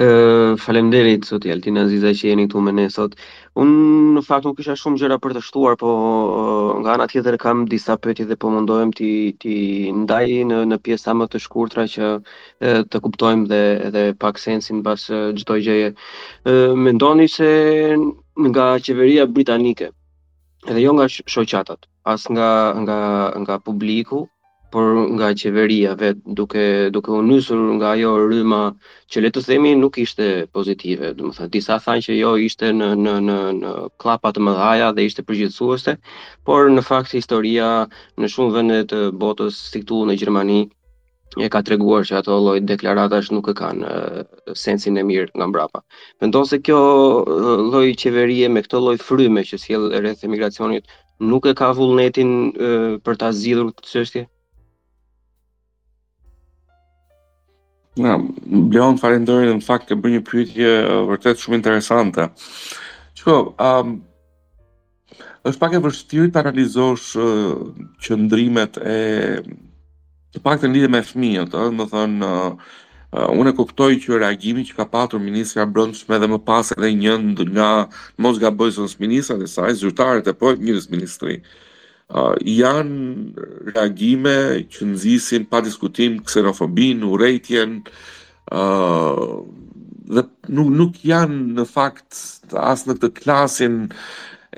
Ëh 0.06 0.50
faleminderit 0.60 1.24
sot 1.28 1.46
Altin 1.54 1.78
Aziza 1.82 2.10
që 2.18 2.26
jeni 2.28 2.44
këtu 2.44 2.60
me 2.64 2.74
ne 2.78 2.84
sot. 2.92 3.14
Un 3.62 3.70
në 4.16 4.22
fakt 4.26 4.44
nuk 4.48 4.58
kisha 4.58 4.74
shumë 4.76 5.00
gjëra 5.00 5.16
për 5.24 5.34
të 5.38 5.42
shtuar, 5.46 5.78
po 5.80 5.94
nga 6.82 6.92
ana 6.96 7.06
tjetër 7.12 7.38
kam 7.44 7.62
disa 7.72 7.96
pyetje 8.04 8.26
dhe 8.32 8.36
po 8.42 8.50
mundohem 8.52 8.92
ti 8.98 9.08
ti 9.44 9.54
ndaj 10.02 10.26
në 10.50 10.60
në 10.74 10.80
pjesa 10.84 11.16
më 11.22 11.28
të 11.32 11.40
shkurtra 11.46 11.88
që 11.94 12.10
të 12.92 13.02
kuptojmë 13.06 13.48
dhe 13.54 13.62
edhe 13.88 14.04
pak 14.26 14.42
sensin 14.44 14.84
pas 14.90 15.08
çdo 15.40 15.58
gjëje. 15.64 15.88
Ëh 16.52 16.76
mendoni 16.84 17.30
se 17.38 17.50
nga 18.50 18.68
qeveria 18.88 19.24
britanike 19.38 19.88
edhe 20.68 20.80
jo 20.84 20.92
nga 21.00 21.08
shoqatat, 21.16 21.86
as 22.04 22.28
nga 22.28 22.52
nga 22.84 22.98
nga 23.44 23.56
publiku, 23.70 24.26
por 24.70 24.84
nga 25.16 25.32
qeveria 25.34 25.94
vet 25.96 26.16
duke 26.26 26.90
duke 26.92 27.10
u 27.10 27.22
nysur 27.22 27.56
nga 27.76 27.88
ajo 27.94 28.10
rryma 28.28 28.62
që 29.10 29.20
le 29.22 29.30
të 29.32 29.40
themi 29.46 29.70
nuk 29.80 29.96
ishte 30.04 30.26
pozitive, 30.52 31.14
do 31.16 31.30
të 31.32 31.48
disa 31.54 31.78
thanë 31.84 32.04
që 32.06 32.16
jo 32.20 32.32
ishte 32.48 32.70
në 32.80 32.88
në 33.04 33.14
në 33.28 33.38
në 33.62 33.72
klapa 34.02 34.32
të 34.32 34.44
mëdhaja 34.48 34.90
dhe 34.96 35.06
ishte 35.08 35.24
përgjithësuese, 35.28 35.94
por 36.46 36.68
në 36.74 36.84
fakt 36.90 37.16
historia 37.16 37.70
në 38.20 38.32
shumë 38.34 38.54
vende 38.58 38.80
të 38.92 39.00
botës 39.24 39.56
si 39.70 39.82
këtu 39.84 40.02
në 40.08 40.18
Gjermani 40.20 40.60
e 41.44 41.48
ka 41.52 41.62
treguar 41.64 42.04
që 42.08 42.18
ato 42.20 42.36
lloj 42.44 42.58
deklaratash 42.68 43.32
nuk 43.32 43.48
e 43.52 43.56
kanë 43.62 43.88
sensin 44.52 44.96
e 45.00 45.02
mirë 45.10 45.32
nga 45.36 45.46
mbrapa. 45.48 45.80
Mendon 46.20 46.44
se 46.48 46.60
kjo 46.66 46.78
lloj 47.72 47.86
qeverie 48.02 48.48
me 48.52 48.62
këtë 48.66 48.80
lloj 48.84 48.96
fryme 49.06 49.44
që 49.48 49.60
sjell 49.64 49.88
rreth 50.00 50.24
emigracionit 50.28 50.84
nuk 51.32 51.46
e 51.46 51.54
ka 51.60 51.72
vullnetin 51.78 52.34
për 53.04 53.20
ta 53.22 53.32
zgjidhur 53.38 53.72
këtë 53.78 53.92
çështje? 53.94 54.24
Na, 57.98 58.14
Leon, 58.46 58.94
falem 59.00 59.24
dërë, 59.26 59.50
në 59.58 59.64
fakt 59.66 59.88
të 59.90 59.96
bërë 59.98 60.14
një 60.14 60.20
pyetje 60.28 60.68
vërtet 61.08 61.40
shumë 61.42 61.58
interesante. 61.58 62.28
Qo, 63.24 63.34
um, 63.58 63.90
është 65.48 65.58
pak 65.64 65.74
e 65.74 65.80
vështirë 65.82 66.30
të 66.32 66.42
analizosh 66.44 67.08
uh, 67.18 67.56
qëndrimet 68.06 68.78
e 68.86 68.98
të 70.30 70.42
pak 70.44 70.62
të 70.62 70.70
lidhe 70.70 70.90
me 70.94 71.02
fëmijët, 71.08 71.56
uh, 71.58 71.66
më 71.74 71.88
thënë, 71.92 72.28
uh, 72.28 72.78
unë 73.34 73.52
e 73.54 73.58
kuptoj 73.58 73.90
që 74.04 74.22
reagimi 74.22 74.64
që 74.68 74.76
ka 74.78 74.86
patur 74.94 75.22
ministra 75.24 75.66
brëndshme 75.66 76.20
dhe 76.22 76.30
më 76.30 76.38
pas 76.46 76.70
edhe 76.76 76.92
njëndë 77.00 77.48
nga 77.56 77.70
mos 78.22 78.38
nga 78.38 78.52
bëjësën 78.60 78.92
së 78.94 79.02
ministra 79.08 79.38
dhe 79.42 79.50
saj, 79.50 79.72
zyrtarët 79.82 80.30
e 80.30 80.36
po 80.38 80.54
njërës 80.54 80.86
ministri. 80.94 81.40
Uh, 81.42 81.66
janë 82.08 83.72
reagime 83.74 84.36
që 84.72 84.86
nëzisin 84.88 85.44
pa 85.50 85.60
diskutim 85.60 86.20
ksenofobin, 86.24 87.02
urejtjen, 87.04 87.82
dhe 88.48 90.22
nuk, 90.56 90.70
nuk 90.80 90.94
janë 91.04 91.40
në 91.58 91.66
fakt 91.72 92.54
asë 92.56 92.90
në 92.92 92.98
të 93.02 93.12
klasin 93.20 93.78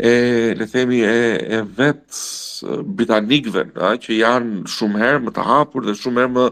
e 0.03 0.55
le 0.57 0.65
themi 0.67 1.01
e 1.05 1.37
e 1.59 1.63
vet 1.77 2.09
britanikëve, 2.97 3.65
ëh, 3.85 3.99
që 4.05 4.17
janë 4.21 4.63
shumë 4.69 5.01
herë 5.01 5.21
më 5.27 5.33
të 5.37 5.45
hapur 5.45 5.85
dhe 5.85 5.95
shumë 5.97 6.23
herë 6.23 6.33
më 6.39 6.45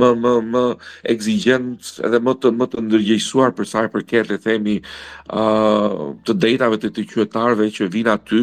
më 0.00 0.08
më 0.24 0.32
më 0.56 0.62
eksigjent 1.12 1.94
edhe 2.06 2.20
më 2.26 2.34
të 2.42 2.52
më 2.60 2.68
të 2.74 2.84
ndërgjegjësuar 2.84 3.54
për 3.56 3.70
sa 3.72 3.86
i 3.86 3.90
përket 3.94 4.28
le 4.34 4.38
themi 4.44 4.76
ë 4.78 4.82
uh, 4.82 6.12
të 6.28 6.36
datave 6.44 6.80
të 6.84 6.92
të 6.98 7.06
qytetarëve 7.14 7.70
që 7.78 7.88
vijnë 7.96 8.14
aty 8.18 8.42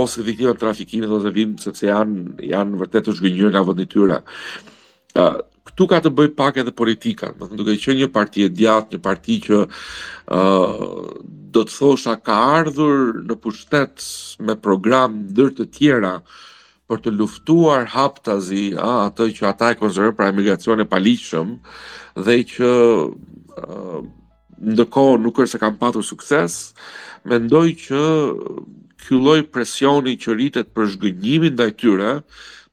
ose 0.00 0.24
viktimë 0.24 0.54
të 0.56 0.62
trafikimit 0.64 1.16
ose 1.20 1.34
vim 1.36 1.56
sepse 1.64 1.88
janë 1.90 2.40
janë 2.54 2.80
vërtet 2.80 3.08
të 3.08 3.18
zhgënjur 3.20 3.52
nga 3.52 3.66
vendi 3.68 3.88
tyra. 3.92 4.22
ë 5.18 5.26
këtu 5.68 5.84
ka 5.90 5.98
të 6.04 6.10
bëj 6.16 6.28
pak 6.38 6.58
edhe 6.62 6.72
politika, 6.72 7.30
më 7.36 7.48
thënë 7.50 7.58
duke 7.60 7.76
që 7.84 7.96
një 7.98 8.08
parti 8.14 8.44
e 8.46 8.50
djatë, 8.56 8.96
një 8.96 9.00
parti 9.04 9.36
që 9.46 9.58
uh, 9.66 10.82
do 11.54 11.62
të 11.64 11.74
thosha 11.76 12.14
ka 12.26 12.36
ardhur 12.60 13.20
në 13.28 13.36
pushtet 13.44 14.04
me 14.46 14.56
program 14.64 15.18
ndër 15.30 15.50
të 15.58 15.66
tjera 15.76 16.14
për 16.90 17.02
të 17.04 17.12
luftuar 17.18 17.84
haptazi 17.92 18.70
a, 18.72 19.10
atë 19.10 19.28
që 19.36 19.48
ata 19.50 19.72
e 19.74 19.78
konzervë 19.80 20.16
pra 20.18 20.30
emigracion 20.32 20.80
e 20.82 20.86
palishëm 20.90 21.52
dhe 22.26 22.36
që 22.54 22.70
uh, 23.04 24.00
ndërkohë 24.72 25.20
nuk 25.26 25.38
është 25.44 25.60
e 25.60 25.60
kam 25.62 25.76
patur 25.80 26.04
sukses, 26.04 26.56
mendoj 27.30 27.66
që 27.84 28.00
kylloj 29.04 29.38
presioni 29.54 30.16
që 30.20 30.34
rritet 30.36 30.72
për 30.76 30.88
zhgënjimin 30.94 31.54
dhe 31.60 31.68
tyre, 31.80 32.10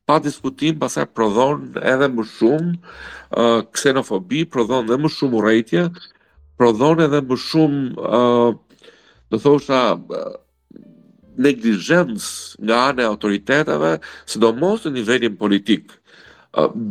pa 0.07 0.19
diskutim, 0.23 0.79
pasaj 0.79 1.05
prodhon 1.11 1.63
edhe 1.83 2.07
më 2.07 2.23
shumë 2.31 3.45
ksenofobi, 3.75 4.45
prodhon 4.47 4.85
edhe 4.87 4.97
më 5.03 5.11
shumë 5.17 5.39
urejtje, 5.41 5.83
prodhon 6.59 7.03
edhe 7.03 7.19
më 7.27 7.37
shumë 7.43 7.81
në 9.27 9.41
thosha 9.43 9.81
neglijens 11.43 12.29
nga 12.65 12.77
anë 12.93 13.03
e 13.03 13.09
autoriteteve, 13.11 13.93
së 14.25 14.39
do 14.43 14.53
mos 14.57 14.87
në 14.87 15.03
një 15.25 15.33
politik. 15.43 15.91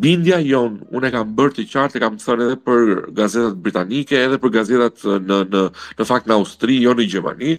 Bindja 0.04 0.36
jonë, 0.44 0.90
unë 0.94 1.08
e 1.08 1.10
kam 1.16 1.32
bërë 1.34 1.54
të 1.56 1.64
qartë, 1.72 1.96
e 1.98 2.02
kam 2.04 2.18
të 2.20 2.24
thënë 2.28 2.44
edhe 2.50 2.60
për 2.68 2.82
gazetat 3.16 3.56
britanike, 3.64 4.14
edhe 4.28 4.36
për 4.38 4.52
gazetat 4.60 5.08
në 5.24 6.04
fakt 6.12 6.28
në 6.28 6.36
Austri, 6.36 6.82
jo 6.84 6.92
në 6.94 7.08
Gjemani, 7.10 7.56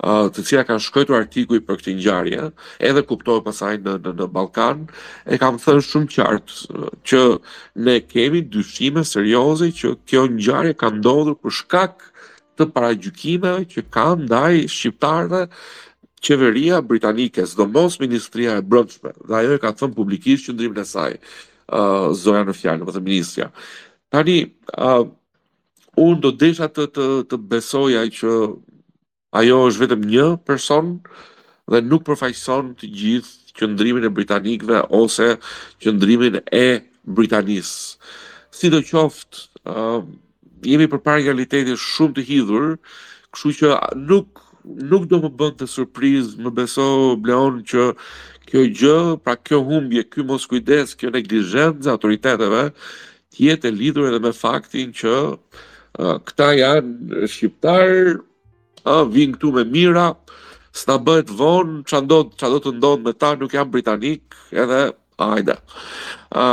të 0.00 0.42
cilat 0.46 0.68
kanë 0.68 0.80
shkruar 0.80 1.24
artikuj 1.26 1.58
për 1.66 1.76
këtë 1.80 1.94
ngjarje, 1.98 2.44
edhe 2.88 3.02
kuptohet 3.04 3.44
pasaj 3.44 3.74
në 3.84 3.98
në 4.06 4.12
në 4.20 4.26
Ballkan, 4.32 4.86
e 5.28 5.36
kam 5.40 5.58
thënë 5.60 5.84
shumë 5.84 6.08
qartë 6.14 6.88
që 7.08 7.20
ne 7.84 7.96
kemi 8.08 8.40
dyshime 8.54 9.02
serioze 9.04 9.68
që 9.76 9.92
kjo 10.08 10.24
ngjarje 10.38 10.76
ka 10.80 10.88
ndodhur 10.96 11.36
për 11.42 11.56
shkak 11.58 12.06
të 12.56 12.70
paragjykimeve 12.74 13.68
që 13.72 13.84
kanë 13.92 14.24
ndaj 14.28 14.62
shqiptarëve 14.72 15.44
qeveria 16.20 16.80
britanike, 16.84 17.44
sidomos 17.48 18.00
ministria 18.00 18.56
e 18.60 18.64
brendshme, 18.64 19.12
dhe 19.28 19.36
ajo 19.38 19.54
e 19.56 19.60
ka 19.62 19.70
thënë 19.76 19.96
publikisht 19.96 20.48
qendrimin 20.50 20.80
e 20.82 20.88
saj, 20.88 21.14
zona 22.20 22.42
në 22.44 22.56
fjalë, 22.56 22.80
domethënë 22.84 23.04
ministria. 23.08 23.46
Tani, 24.10 24.40
ë 24.72 24.90
uh, 24.96 25.08
un 26.00 26.20
do 26.22 26.30
desha 26.32 26.68
të 26.70 26.84
të 26.94 27.06
të 27.30 27.38
besoja 27.50 28.02
që 28.14 28.28
ajo 29.36 29.58
është 29.70 29.82
vetëm 29.84 30.06
një 30.10 30.24
person 30.48 30.88
dhe 31.70 31.80
nuk 31.86 32.02
përfaqëson 32.08 32.72
të 32.80 32.88
gjithë 33.00 33.58
qendrimin 33.60 34.06
e 34.08 34.12
britanikëve 34.14 34.80
ose 35.00 35.30
qendrimin 35.82 36.40
e 36.62 36.80
Britanisë. 37.04 37.96
Sidoqoftë, 38.56 39.40
ë 39.64 39.72
uh, 39.72 40.02
jemi 40.68 40.86
përpara 40.92 41.20
një 41.22 41.30
realiteti 41.30 41.76
shumë 41.80 42.16
të 42.18 42.24
hidhur, 42.28 42.66
kështu 43.34 43.52
që 43.60 43.70
nuk 44.10 44.42
nuk 44.92 45.06
do 45.10 45.20
të 45.22 45.30
bëhet 45.40 45.56
të 45.62 45.68
surprizë, 45.72 46.36
më 46.44 46.52
beso 46.58 46.84
Bleon 47.24 47.62
që 47.70 47.86
kjo 48.50 48.64
gjë, 48.76 48.96
pra 49.24 49.34
kjo 49.40 49.62
humbje, 49.66 50.04
ky 50.12 50.26
mos 50.28 50.44
kujdes, 50.50 50.92
kjo 51.00 51.08
neglizhencë 51.14 51.88
e 51.88 51.92
autoriteteve 51.94 52.62
jetë 53.40 53.70
e 53.70 53.72
lidhur 53.80 54.10
edhe 54.10 54.20
me 54.26 54.34
faktin 54.36 54.90
që 55.00 55.14
uh, 55.32 56.18
këta 56.28 56.50
janë 56.60 57.24
shqiptar, 57.32 58.18
a 58.86 59.02
vinë 59.04 59.36
këtu 59.36 59.50
me 59.54 59.64
mira, 59.66 60.10
së 60.72 60.86
në 60.92 60.96
bëhet 61.06 61.32
vonë, 61.36 61.80
që 61.90 62.00
ndonë, 62.04 62.30
që 62.38 62.46
ndonë 62.48 62.66
të 62.68 62.72
ndonë 62.78 63.04
me 63.06 63.12
ta, 63.18 63.32
nuk 63.40 63.54
jam 63.54 63.70
britanik, 63.72 64.36
edhe, 64.52 64.80
ajde. 65.18 65.56
ë 66.34 66.44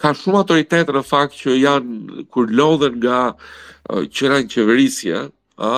ka 0.00 0.10
shumë 0.14 0.40
autoritetë 0.44 0.92
në 0.98 1.02
fakt 1.08 1.36
që 1.40 1.54
janë, 1.58 2.24
kur 2.30 2.50
lodhen 2.54 2.98
nga 3.02 3.22
qëra 4.14 4.38
në 4.44 4.50
qeverisje, 4.52 5.22
a, 5.56 5.68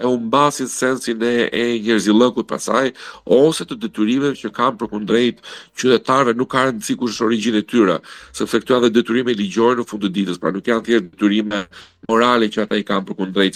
e 0.00 0.02
unë 0.02 0.48
sensin 0.66 1.22
e, 1.22 1.48
e 1.54 2.42
pasaj, 2.50 2.88
ose 3.24 3.62
të 3.64 3.76
detyrimet 3.78 4.34
që 4.40 4.50
kam 4.50 4.76
për 4.76 4.88
kundrejt 4.90 5.38
qytetarve 5.78 6.34
nuk 6.34 6.50
ka 6.52 6.64
në 6.74 6.82
cikush 6.82 7.20
në 7.20 7.26
origin 7.28 7.54
e 7.54 7.62
tyra, 7.62 8.00
se 8.34 8.42
efektuat 8.44 8.82
dhe 8.82 8.90
detyrimet 8.98 9.36
ligjore 9.38 9.78
në 9.78 9.88
fundë 9.88 10.08
të 10.08 10.14
ditës, 10.18 10.40
pra 10.42 10.50
nuk 10.50 10.66
janë 10.66 10.82
thjerë 10.88 11.06
detyrimet 11.14 11.82
morale 12.08 12.50
që 12.50 12.66
ata 12.66 12.74
i 12.74 12.82
kam 12.82 13.04
për 13.06 13.14
kundrejt 13.22 13.54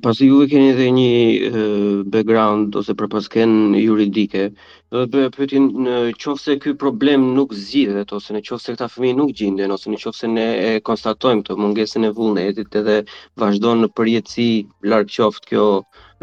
pasi 0.00 0.26
ju 0.26 0.40
e 0.42 0.48
keni 0.48 0.72
dhe 0.78 0.86
një 0.92 2.06
background 2.12 2.74
ose 2.78 2.94
për 2.96 3.08
pasken 3.14 3.50
juridike, 3.78 4.46
dhe 4.92 5.02
dhe 5.12 5.24
përëtin 5.36 5.66
në 5.84 5.96
qofë 6.22 6.42
se 6.42 6.54
këj 6.62 6.74
problem 6.82 7.26
nuk 7.36 7.52
zgjidhet 7.54 8.12
ose 8.16 8.32
në 8.34 8.42
qofë 8.48 8.62
se 8.64 8.74
këta 8.76 8.88
fëmi 8.94 9.10
nuk 9.18 9.34
gjindhen, 9.40 9.72
ose 9.76 9.90
në 9.92 10.00
qofë 10.04 10.18
se 10.22 10.30
ne 10.36 10.46
e 10.62 10.82
konstatojmë 10.90 11.44
të 11.48 11.58
mungesën 11.62 12.08
e 12.08 12.14
vullnetit 12.20 12.80
edhe 12.82 12.98
vazhdojnë 13.42 13.84
në 13.84 13.92
përjetësi 13.98 14.48
larkë 14.92 15.26
qoftë 15.26 15.50
kjo 15.52 15.66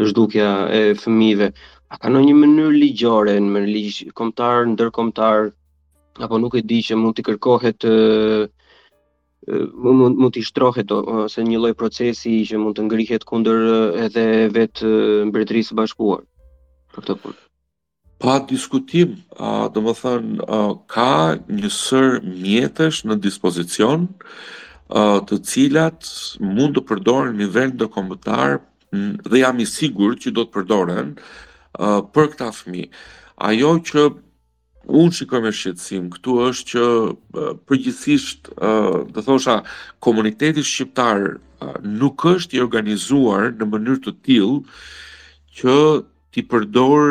zhdukja 0.10 0.50
e 0.78 0.82
fëmive. 1.04 1.52
A 1.93 2.02
ka 2.02 2.08
në 2.10 2.26
një 2.28 2.36
mënyrë 2.41 2.74
ligjore, 2.82 3.38
në 3.38 3.52
mënyrë 3.56 3.76
ligjë 3.78 4.14
kombëtar, 4.18 4.72
ndërkombëtar 4.74 5.50
apo 6.26 6.41
nuk 6.41 6.56
e 6.60 6.64
di 6.66 6.82
që 6.82 6.98
mund 6.98 7.18
të 7.18 7.24
kërkohet 7.30 7.78
të 7.84 7.93
uh, 7.96 8.54
mund 9.48 10.18
mund 10.18 10.34
të 10.36 10.43
shtrohet 10.48 10.91
ose 10.91 11.43
një 11.46 11.60
lloj 11.62 11.74
procesi 11.78 12.39
që 12.48 12.60
mund 12.62 12.78
të 12.78 12.86
ngrihet 12.88 13.26
kundër 13.28 13.62
edhe 14.08 14.24
vetë 14.56 14.91
mbretërisë 15.30 15.72
së 15.72 15.78
bashkuar 15.80 16.24
për 16.93 17.00
këtë 17.06 17.18
punë. 17.24 17.39
Pa 18.24 18.38
diskutim, 18.48 19.12
a, 19.38 19.68
do 19.70 19.82
më 19.84 19.93
thënë, 20.00 20.46
ka 20.93 21.12
një 21.52 21.72
sër 21.78 22.22
mjetësh 22.24 23.04
në 23.06 23.18
dispozicion 23.26 24.08
a, 24.88 25.20
të 25.28 25.39
cilat 25.52 26.10
mund 26.41 26.78
të 26.80 26.86
përdorën 26.89 27.36
një 27.41 27.50
vend 27.58 27.82
në 27.82 28.58
dhe 29.30 29.39
jam 29.41 29.58
i 29.60 29.66
sigur 29.68 30.16
që 30.16 30.32
do 30.32 30.46
të 30.46 30.54
përdorën 30.56 31.10
për 32.16 32.30
këta 32.32 32.48
fëmijë. 32.56 32.88
Ajo 33.43 33.72
që 33.84 34.04
Unë 34.86 35.18
që 35.26 35.40
me 35.42 35.50
shqetsim, 35.52 36.10
këtu 36.14 36.34
është 36.46 36.66
që 36.70 37.62
përgjithisht, 37.70 38.50
dhe 39.16 39.22
thosha, 39.26 39.56
komuniteti 40.06 40.62
shqiptar 40.62 41.40
nuk 41.82 42.22
është 42.30 42.58
i 42.58 42.62
organizuar 42.62 43.50
në 43.58 43.66
mënyrë 43.74 44.02
të 44.06 44.14
tilë 44.22 44.60
që 45.58 45.78
ti 46.34 46.44
përdor 46.52 47.10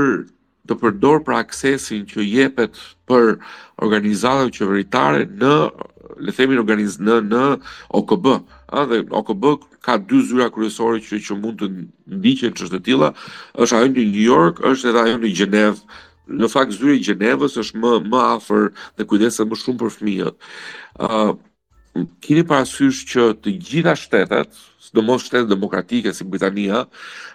të 0.65 0.75
përdor 0.81 1.19
për 1.27 1.35
aksesin 1.43 2.07
që 2.09 2.23
jepet 2.29 2.79
për 3.11 3.35
organizatëm 3.85 4.55
qëveritare 4.57 5.27
në 5.43 5.55
le 6.25 6.33
themin 6.33 6.63
organizë 6.63 7.03
në 7.03 7.17
në 7.33 7.45
OKB, 8.01 8.27
a 8.79 8.87
dhe 8.91 9.03
OKB 9.21 9.45
ka 9.85 9.99
dy 9.99 10.23
zyra 10.29 10.47
kryesore 10.55 11.03
që 11.05 11.19
që 11.27 11.41
mund 11.43 11.59
të 11.61 11.69
ndiqen 12.23 12.55
çështet 12.57 12.81
e 12.81 12.85
tilla, 12.87 13.11
është 13.59 13.81
ajo 13.81 13.91
në 13.97 14.07
New 14.15 14.23
York, 14.31 14.63
është 14.71 14.93
edhe 14.93 15.01
ajo 15.09 15.19
në 15.25 15.33
Gjenevë, 15.37 15.81
në 16.33 16.49
fakt 16.49 16.73
zyri 16.79 16.97
i 16.99 17.03
Gjenevës 17.05 17.59
është 17.61 17.81
më 17.81 17.91
më 18.13 18.21
afër 18.37 18.71
dhe 18.97 19.07
kujdeset 19.11 19.49
më 19.51 19.59
shumë 19.63 19.81
për 19.83 19.91
fëmijët. 19.97 20.37
ë 20.99 21.25
uh, 21.25 21.37
Kini 22.19 22.43
parasysh 22.43 23.05
që 23.07 23.23
të 23.39 23.51
gjitha 23.63 23.93
shtetet, 23.95 24.49
sidomos 24.83 25.23
shtetet 25.29 25.47
demokratike 25.53 26.11
si 26.13 26.25
Britania, 26.27 26.89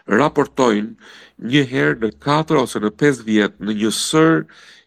raportojnë 0.04 0.98
një 1.48 1.62
herë 1.72 2.00
në 2.02 2.10
4 2.26 2.58
ose 2.60 2.82
në 2.84 2.90
5 3.00 3.22
vjet 3.24 3.54
në 3.64 3.78
një 3.80 3.92
sër 3.96 4.36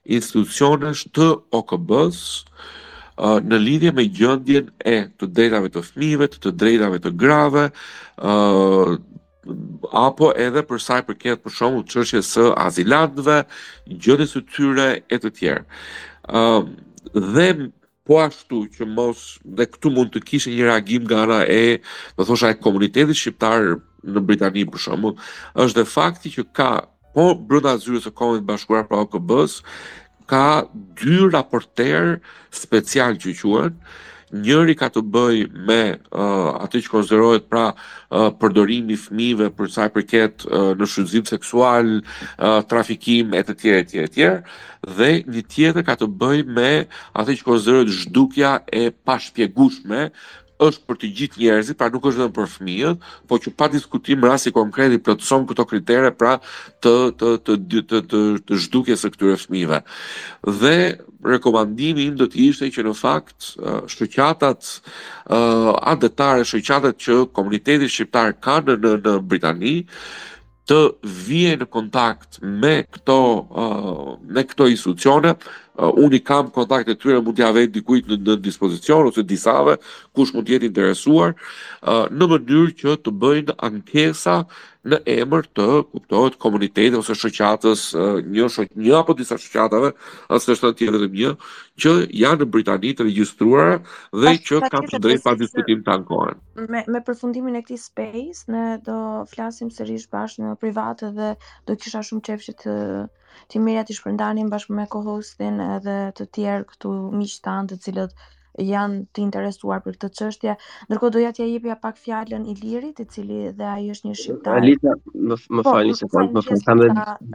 institucionesh 0.04 1.06
të 1.16 1.30
OKB-s 1.56 2.44
uh, 3.16 3.40
në 3.40 3.62
lidhje 3.64 3.92
me 3.96 4.04
gjendjen 4.12 4.68
e 4.84 4.98
të 5.08 5.30
drejtave 5.40 5.72
të 5.72 5.86
fëmijëve, 5.88 6.28
të 6.36 6.52
drejtave 6.52 7.00
të 7.06 7.16
grave, 7.24 7.64
ë 8.20 8.36
uh, 8.36 9.00
apo 9.92 10.30
edhe 10.38 10.62
për 10.68 10.80
sa 10.82 10.98
i 11.02 11.06
përket 11.06 11.40
për 11.42 11.54
shembull 11.56 11.86
çështjes 11.90 12.28
së 12.36 12.44
azilatëve, 12.64 13.40
gjëra 14.02 14.26
së 14.30 14.42
tyre 14.54 14.86
e 15.02 15.18
të 15.22 15.32
tjera. 15.38 15.62
Ëm 16.28 16.70
uh, 16.70 16.72
dhe 17.34 17.48
po 18.06 18.20
ashtu 18.22 18.62
që 18.76 18.86
mos 18.96 19.24
dhe 19.58 19.66
këtu 19.70 19.90
mund 19.94 20.12
të 20.14 20.22
kishte 20.28 20.52
një 20.54 20.66
reagim 20.68 21.04
nga 21.06 21.18
ana 21.24 21.40
e, 21.50 21.80
do 22.16 22.26
thosha 22.26 22.52
e 22.52 22.58
komunitetit 22.64 23.18
shqiptar 23.18 23.66
në 24.10 24.22
Britani 24.26 24.64
për 24.66 24.82
shembull, 24.84 25.16
është 25.62 25.82
dhe 25.82 25.90
fakti 25.92 26.32
që 26.36 26.42
ka 26.56 26.70
po 27.14 27.28
brenda 27.46 27.74
zyrës 27.82 28.06
së 28.08 28.14
Kombit 28.18 28.46
Bashkuar 28.48 28.86
për 28.88 29.04
OKB-s 29.04 29.60
ka 30.30 30.62
dy 30.98 31.18
raporter 31.30 32.16
special 32.54 33.18
që 33.22 33.34
quhen, 33.40 33.78
njëri 34.32 34.74
ka 34.80 34.88
të 34.92 35.02
bëj 35.12 35.44
me 35.68 35.80
uh, 36.16 36.48
atë 36.64 36.80
që 36.82 36.92
konsiderohet 36.92 37.46
pra 37.52 37.66
uh, 37.72 38.30
përdorimi 38.40 38.96
i 38.96 38.98
fëmijëve 39.00 39.50
për 39.58 39.70
sa 39.74 39.86
i 39.88 39.92
përket 39.94 40.46
uh, 40.48 40.72
në 40.78 40.88
shfrytëzim 40.88 41.26
seksual, 41.28 41.92
uh, 42.00 42.60
trafikim 42.70 43.36
e 43.38 43.42
të 43.46 43.58
tjerë 43.62 43.82
e 43.84 43.88
tjerë 43.90 44.06
e 44.08 44.12
tjerë 44.16 44.60
dhe 44.98 45.10
një 45.36 45.42
tjetër 45.52 45.84
ka 45.86 45.94
të 46.00 46.08
bëj 46.18 46.40
me 46.56 46.70
atë 47.20 47.36
që 47.40 47.46
konsiderohet 47.50 47.92
zhdukja 48.02 48.56
e 48.82 48.88
pashpjegueshme 49.06 50.08
është 50.60 50.84
për 50.88 50.98
të 51.02 51.08
gjithë 51.18 51.40
njerëzit, 51.40 51.78
pra 51.78 51.88
nuk 51.92 52.06
është 52.08 52.20
vetëm 52.22 52.34
për 52.38 52.50
fëmijët, 52.54 53.06
por 53.28 53.40
që 53.42 53.52
pa 53.58 53.68
diskutim 53.72 54.26
rasti 54.28 54.52
konkret 54.52 54.92
i 54.94 54.98
plotëson 55.02 55.46
këto 55.48 55.64
kritere 55.70 56.10
pra 56.14 56.34
të 56.84 56.92
të 57.18 57.30
të 57.46 57.56
të 57.90 58.00
të, 58.10 58.20
të 58.48 58.58
zhdukjes 58.66 59.04
së 59.04 59.12
këtyre 59.14 59.38
fëmijëve. 59.44 59.80
Dhe 60.60 60.74
rekomandimi 61.32 62.06
im 62.10 62.16
do 62.18 62.26
të 62.30 62.40
ishte 62.50 62.70
që 62.74 62.84
në 62.88 62.94
fakt 62.98 63.52
shoqatat 63.96 64.68
uh, 64.68 65.72
adetare, 65.94 66.46
shoqatat 66.50 66.98
që 67.04 67.20
komuniteti 67.36 67.88
shqiptar 67.88 68.36
ka 68.42 68.60
në 68.66 68.78
në, 68.82 68.94
në 69.06 69.16
Britani, 69.32 69.76
të 70.70 70.78
vije 71.26 71.56
në 71.62 71.66
kontakt 71.74 72.38
me 72.44 72.76
këto 72.94 73.16
uh, 73.62 74.14
me 74.30 74.44
këto 74.46 74.68
institucione, 74.70 75.34
uh, 75.34 76.02
unë 76.04 76.20
kam 76.26 76.50
kontakte 76.54 76.94
të 76.94 77.00
tyre 77.02 77.20
mund 77.22 77.36
t'ia 77.38 77.50
vë 77.54 77.66
dikujt 77.74 78.10
në, 78.12 78.20
në 78.28 78.36
dispozicion 78.44 79.08
ose 79.10 79.24
disave 79.26 79.76
kush 80.14 80.30
mund 80.36 80.46
të 80.46 80.56
jetë 80.56 80.70
interesuar 80.70 81.34
uh, 81.36 82.06
në 82.12 82.30
mënyrë 82.36 82.76
që 82.82 82.96
të 83.04 83.14
bëjnë 83.24 83.58
ankesa 83.70 84.38
në 84.88 84.98
emër 85.14 85.46
të 85.56 85.64
kuptohet 85.92 86.36
komunitetit 86.42 86.94
ose 86.98 87.14
shoqatës 87.18 87.82
një 88.36 88.46
shoq 88.54 88.72
një 88.86 88.94
apo 89.00 89.14
disa 89.18 89.36
shoqatave 89.42 89.90
as 90.36 90.46
të 90.48 90.56
shtatë 90.58 90.78
tjetër 90.80 91.04
një 91.18 91.30
që 91.82 91.92
janë 92.22 92.40
në 92.42 92.48
Britani 92.56 92.90
të 92.98 93.06
regjistruara 93.06 93.76
dhe 93.78 94.26
pa, 94.26 94.34
që 94.48 94.60
kanë 94.74 94.90
të 94.94 95.02
drejtë 95.06 95.24
pa 95.28 95.34
diskutim 95.42 95.84
të 95.86 95.94
ankohen. 95.98 96.40
Me, 96.74 96.82
me 96.94 97.02
përfundimin 97.08 97.60
e 97.60 97.64
këti 97.66 97.78
space, 97.84 98.42
ne 98.54 98.64
do 98.88 98.98
flasim 99.34 99.70
sërish 99.78 100.08
bashkë 100.16 100.44
në 100.48 100.56
private 100.64 101.12
dhe 101.20 101.30
do 101.70 101.78
kisha 101.84 102.02
shumë 102.10 102.26
qef 102.30 102.46
që 102.48 102.56
të 102.64 102.76
ti 103.52 103.62
mirja 103.66 103.86
të 103.88 103.96
shpërndanim 104.00 104.50
bashkë 104.56 104.76
me 104.80 104.88
co-hostin 104.96 105.62
edhe 105.76 105.98
të 106.18 106.28
tjerë 106.38 106.68
këtu 106.74 106.96
miqë 107.22 107.42
të 107.42 107.58
të 107.70 107.80
cilët 107.86 108.22
janë 108.60 108.98
të 109.16 109.22
interesuar 109.24 109.80
për 109.84 109.94
këtë 110.00 110.08
çështje, 110.18 110.54
ndërkohë 110.90 111.12
doja 111.14 111.30
t'ia 111.36 111.46
jepja 111.50 111.76
pak 111.84 111.96
fjalën 112.00 112.42
Ilirit, 112.52 113.00
i 113.00 113.04
cili 113.14 113.38
dhe 113.60 113.68
ai 113.68 113.86
është 113.94 114.08
një 114.10 114.16
shqiptar. 114.20 114.58
Alita, 114.60 114.94
më 115.14 115.38
më 115.38 115.62
po, 115.62 115.70
falni 115.70 115.94
se 116.00 116.08
kam, 116.12 116.28
më 116.36 116.58
kam 116.66 116.82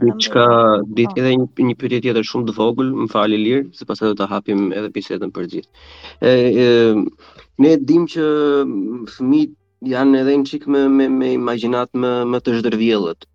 diçka 0.04 0.46
ditë 1.00 1.14
po. 1.14 1.20
edhe 1.22 1.32
një 1.34 1.68
një 1.70 1.76
pyetje 1.82 2.00
tjetër 2.06 2.28
shumë 2.30 2.48
të 2.50 2.56
vogël, 2.60 2.92
më 3.02 3.08
fal 3.16 3.34
Ilir, 3.38 3.64
se 3.78 3.88
pastaj 3.90 4.12
do 4.12 4.18
ta 4.22 4.30
hapim 4.34 4.68
edhe 4.78 4.92
bisedën 4.98 5.34
për 5.38 5.48
gjithë. 5.54 5.88
Ë 6.22 7.56
ne 7.66 7.72
dimë 7.90 8.10
që 8.14 8.28
fëmijët 9.16 9.56
janë 9.94 10.22
edhe 10.22 10.36
një 10.38 10.48
çik 10.52 10.70
me 10.74 10.86
me 10.98 11.08
me 11.18 11.32
imagjinat 11.40 11.90
më 11.94 12.14
më 12.32 12.38
të 12.44 12.58
zhdërvjellët, 12.60 13.26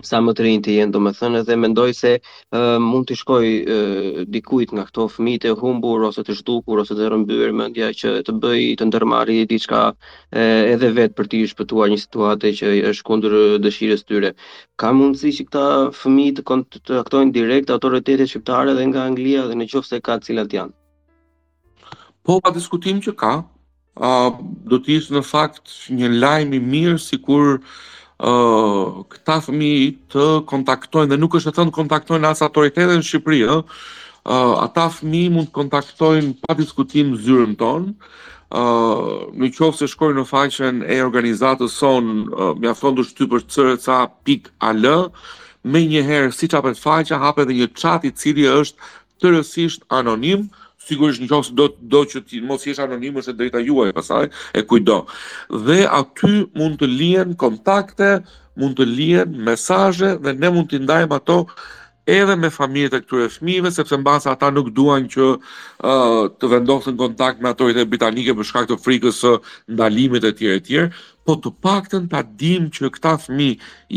sa 0.00 0.20
më 0.22 0.32
të 0.38 0.44
do 0.64 0.72
janë 0.72 0.92
domethënë 0.94 1.40
dhe 1.44 1.56
mendoj 1.60 1.90
se 1.96 2.12
uh, 2.20 2.78
mund 2.80 3.08
të 3.10 3.16
shkoj 3.20 3.44
uh, 3.44 4.20
dikujt 4.32 4.72
nga 4.76 4.84
këto 4.88 5.08
fëmijë 5.12 5.40
të 5.44 5.52
humbur 5.60 6.04
ose 6.08 6.22
të 6.24 6.36
zhdukur 6.38 6.80
ose 6.84 6.96
të 6.96 7.10
rëmbyer 7.12 7.50
mendja 7.52 7.90
që 7.92 8.12
të 8.28 8.32
bëj 8.42 8.62
të 8.80 8.86
ndërmarrë 8.88 9.38
diçka 9.50 9.80
uh, 9.90 9.92
edhe 10.30 10.88
vetë 10.96 11.16
për 11.18 11.28
të 11.34 11.42
shpëtuar 11.52 11.92
një 11.92 12.00
situatë 12.06 12.52
që 12.62 12.72
është 12.94 13.06
kundër 13.10 13.36
dëshirës 13.66 14.06
tyre. 14.08 14.32
Ka 14.80 14.92
mundësi 14.96 15.34
që 15.40 15.48
këta 15.50 15.66
fëmijë 16.00 16.36
të 16.38 16.46
kontaktojnë 16.48 17.34
direkt 17.36 17.74
autoritetet 17.74 18.30
shqiptare 18.30 18.76
dhe 18.78 18.86
nga 18.92 19.04
Anglia 19.10 19.44
dhe 19.50 19.58
nëse 19.58 20.00
ka 20.06 20.16
të 20.22 20.30
cilat 20.30 20.54
janë. 20.56 20.72
Po 22.24 22.40
pa 22.44 22.50
diskutim 22.56 23.02
që 23.04 23.12
ka, 23.20 23.36
uh, 24.00 24.28
do 24.70 24.78
të 24.80 25.00
në 25.16 25.24
fakt 25.26 25.66
një 25.92 26.08
lajm 26.24 26.56
i 26.58 26.66
mirë 26.72 26.98
sikur 27.04 27.58
këta 28.20 29.36
fëmi 29.46 29.74
të 30.12 30.24
kontaktojnë, 30.48 31.08
dhe 31.12 31.18
nuk 31.20 31.36
është 31.38 31.50
të 31.50 31.56
thënë 31.58 31.74
kontaktojnë 31.76 32.28
asë 32.30 32.44
autoritetet 32.50 33.00
në 33.00 33.06
Shqipëri, 33.06 33.40
ata 34.28 34.88
fëmi 34.92 35.22
mund 35.32 35.48
të 35.48 35.56
kontaktojnë 35.56 36.34
pa 36.44 36.54
diskutim 36.58 37.14
zyrën 37.24 37.56
tonë, 37.60 37.94
në 39.40 39.50
qofë 39.56 39.78
se 39.82 39.88
shkojnë 39.94 40.18
në 40.20 40.26
faqen 40.28 40.82
e 40.84 41.00
organizatës 41.04 41.78
sonë, 41.80 42.50
me 42.60 42.68
afton 42.72 42.98
të 42.98 43.08
shtypë 43.08 43.40
është 43.40 43.56
cërë 43.78 44.00
pik 44.26 44.50
a 44.68 44.72
lë, 44.76 44.96
me 45.64 45.82
njëherë 45.86 46.32
si 46.32 46.48
qapet 46.48 46.76
faqa, 46.80 47.16
hape 47.20 47.46
dhe 47.48 47.54
një 47.62 47.72
i 48.02 48.10
cili 48.16 48.48
është 48.50 48.98
të 49.20 49.30
rësisht 49.34 49.82
anonim, 49.88 50.48
sigurisht 50.90 51.22
në 51.22 51.28
qofës 51.30 51.54
do, 51.56 51.68
do 51.92 52.00
që 52.10 52.22
ti 52.28 52.40
mos 52.44 52.66
jesh 52.66 52.80
është 52.82 53.30
e 53.32 53.36
drejta 53.40 53.62
juaj 53.64 53.90
e 53.92 53.96
pasaj, 53.96 54.28
e 54.58 54.62
kujdo. 54.68 54.98
Dhe 55.66 55.78
aty 56.00 56.34
mund 56.58 56.80
të 56.82 56.88
lijen 56.98 57.34
kontakte, 57.38 58.14
mund 58.58 58.78
të 58.80 58.88
lijen 58.96 59.36
mesaje, 59.50 60.16
dhe 60.24 60.32
ne 60.40 60.50
mund 60.54 60.70
të 60.72 60.82
ndajmë 60.84 61.16
ato 61.20 61.38
edhe 62.10 62.34
me 62.40 62.48
familjet 62.50 62.96
e 62.96 63.00
këture 63.04 63.28
fmive, 63.30 63.70
sepse 63.70 63.94
në 64.00 64.06
basa 64.08 64.32
ata 64.32 64.48
nuk 64.50 64.72
duan 64.74 65.04
që 65.12 65.26
uh, 65.30 66.24
të 66.40 66.46
vendohë 66.56 66.94
kontakt 66.98 67.42
me 67.44 67.52
ato 67.52 67.68
i 67.70 67.76
të 67.76 67.86
për 68.40 68.46
shkak 68.50 68.66
të 68.72 68.80
frikës 68.82 69.20
së 69.22 69.36
ndalimit 69.76 70.24
e 70.26 70.32
tjere 70.38 70.60
tjere, 70.66 70.88
po 71.24 71.36
të 71.38 71.50
pak 71.62 71.86
të 71.92 72.00
në 72.08 72.18
adim 72.18 72.66
që 72.74 72.90
këta 72.96 73.14
fmi 73.28 73.52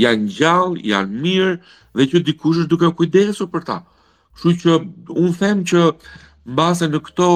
janë 0.06 0.30
gjallë, 0.38 0.84
janë 0.94 1.18
mirë, 1.24 1.56
dhe 1.98 2.08
që 2.12 2.24
dikush 2.28 2.62
është 2.62 2.70
duke 2.76 2.94
kujdesu 3.00 3.50
për 3.54 3.66
ta. 3.72 3.80
Kështu 4.36 4.52
që 4.62 4.76
unë 5.14 5.34
them 5.40 5.60
që 5.70 5.88
base 6.46 6.88
në 6.92 7.00
këto 7.08 7.28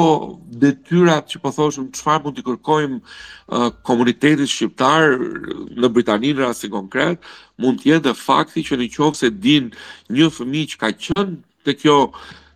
detyrat 0.59 1.29
që 1.31 1.39
po 1.39 1.51
thoshim 1.55 1.87
çfarë 1.95 2.25
mund 2.25 2.37
të 2.37 2.43
kërkojmë 2.47 2.97
uh, 2.99 3.69
komunitetit 3.87 4.49
shqiptar 4.51 5.15
në 5.79 5.91
Britani 5.95 6.33
në 6.35 6.43
rast 6.43 6.67
konkret, 6.73 7.21
mund 7.61 7.79
të 7.81 7.91
jetë 7.93 8.07
dhe 8.09 8.17
fakti 8.19 8.65
që 8.67 8.81
nëse 8.83 9.31
din 9.43 9.71
një 10.17 10.27
fëmijë 10.37 10.71
që 10.73 10.77
ka 10.81 10.91
qenë 11.05 11.37
te 11.65 11.75
kjo 11.79 11.99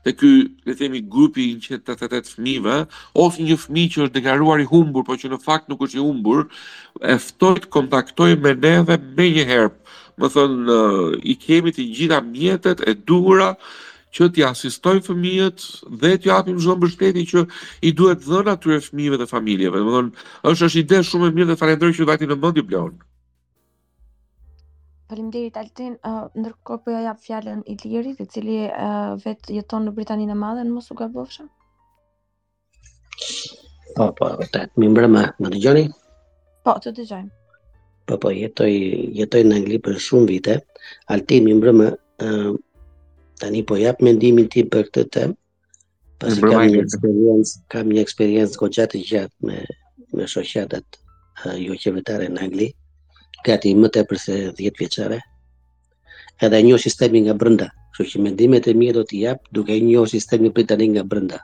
te 0.03 0.11
ky 0.17 0.29
le 0.65 0.73
të 0.73 0.79
themi 0.79 0.99
grupi 1.13 1.43
i 1.51 1.57
188 1.61 2.35
fëmijëve 2.39 2.75
ose 3.21 3.43
një 3.45 3.57
fëmijë 3.61 3.91
që 3.93 4.01
është 4.05 4.15
deklaruar 4.15 4.59
i 4.59 4.65
humbur 4.71 5.05
por 5.05 5.19
që 5.21 5.29
në 5.29 5.37
fakt 5.43 5.69
nuk 5.69 5.83
është 5.85 5.99
i 5.99 6.01
humbur 6.03 6.47
e 7.05 7.17
të 7.21 7.51
kontaktoj 7.71 8.31
me 8.41 8.55
neve 8.57 8.97
më 8.97 9.27
një 9.37 9.45
herë 9.45 9.69
më 10.19 10.29
thon 10.33 10.57
uh, 10.69 11.13
i 11.21 11.37
kemi 11.39 11.69
të 11.73 11.85
gjitha 11.97 12.19
mjetet 12.25 12.81
e 12.89 12.93
duhura 12.97 13.53
që 14.16 14.28
t'i 14.36 14.43
asistojnë 14.47 15.03
fëmijët 15.05 15.66
dhe 16.01 16.09
t'i 16.24 16.32
apim 16.36 16.57
zhdo 16.66 16.76
mbështetje 16.80 17.24
që 17.32 17.43
i 17.89 17.93
duhet 17.99 18.26
dhënë 18.28 18.53
atyre 18.55 18.80
fëmijëve 18.88 19.20
dhe 19.22 19.28
familjeve. 19.34 19.80
Dhe 19.80 19.86
më 19.88 19.93
dhënë, 19.95 20.28
është 20.51 20.68
është 20.70 20.82
ide 20.84 20.99
shumë 21.09 21.30
e 21.32 21.36
mirë 21.38 21.49
dhe 21.51 21.59
falendrojë 21.62 21.97
që 21.99 22.07
dhajti 22.09 22.30
në 22.32 22.38
mëndi 22.43 22.64
i 22.64 22.68
blonë. 22.70 23.09
Faleminderit 25.12 25.57
Altin. 25.59 25.95
Uh, 26.07 26.28
Ndërkohë 26.39 26.84
po 26.86 26.93
ja 26.95 26.99
jap 27.07 27.20
fjalën 27.26 27.64
Ilirit, 27.74 28.22
i 28.24 28.28
cili 28.32 28.59
vetë 29.26 29.57
jeton 29.57 29.88
në 29.88 29.93
Britaninë 29.97 30.36
e 30.36 30.39
Madhe, 30.43 30.68
në 30.68 30.76
mos 30.76 30.91
u 30.91 31.49
Po, 33.91 34.05
po, 34.16 34.28
të 34.53 34.59
më 34.80 34.88
mbrëmë, 34.93 35.22
më 35.43 35.49
dëgjoni? 35.53 35.82
Po, 36.64 36.78
të 36.80 36.93
dëgjojmë. 36.97 37.28
Po, 38.07 38.18
po, 38.24 38.30
jetoj 38.32 38.72
jetoj 39.20 39.41
në 39.43 39.57
Angli 39.59 39.80
për 39.84 39.99
shumë 39.99 40.30
vite. 40.30 40.55
Altin 41.12 41.43
më 41.49 41.57
mbrëmë, 41.59 41.89
ë 42.24 42.32
Tani 43.41 43.63
po 43.65 43.73
jap 43.75 43.97
mendimin 44.05 44.45
tim 44.53 44.69
për 44.69 44.85
këtë 44.93 45.03
temë, 45.15 45.33
pasi 46.21 46.41
kam 46.45 46.61
një 46.69 46.81
eksperiencë, 46.85 47.53
kam 47.73 47.89
një 47.89 48.01
eksperiencë 48.05 48.59
goxhë 48.61 48.85
të 48.91 49.01
gjatë 49.09 49.49
me 49.49 49.57
me 50.19 50.27
shoqëtat 50.29 50.99
jo 51.63 51.75
qeveritare 51.81 52.27
në 52.29 52.43
Angli, 52.45 52.67
gati 53.47 53.71
më 53.81 53.89
tepër 53.95 54.19
se 54.21 54.35
10 54.59 54.77
vjeçare. 54.81 55.17
Edhe 56.45 56.59
një 56.67 56.77
sistemi 56.85 57.21
nga 57.25 57.33
brenda, 57.41 57.69
kështu 57.95 58.11
që 58.13 58.21
mendimet 58.27 58.67
e 58.69 58.73
mia 58.77 58.93
do 58.97 59.03
t'i 59.09 59.23
jap 59.23 59.41
duke 59.57 59.77
një 59.87 60.03
sistemi 60.13 60.51
britanik 60.53 60.93
nga 60.97 61.05
brenda. 61.13 61.39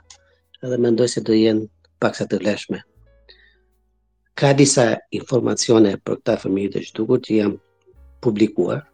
Edhe 0.62 0.78
mendoj 0.84 1.08
se 1.16 1.24
do 1.26 1.34
jenë 1.38 1.66
paksa 2.02 2.28
të 2.30 2.38
lëshme. 2.46 2.78
Ka 4.38 4.52
disa 4.54 4.86
informacione 5.18 5.96
për 5.98 6.20
këtë 6.22 6.38
familje 6.44 6.76
të 6.76 6.84
zhdukur 6.92 7.24
që 7.26 7.40
jam 7.40 7.56
publikuar, 8.22 8.84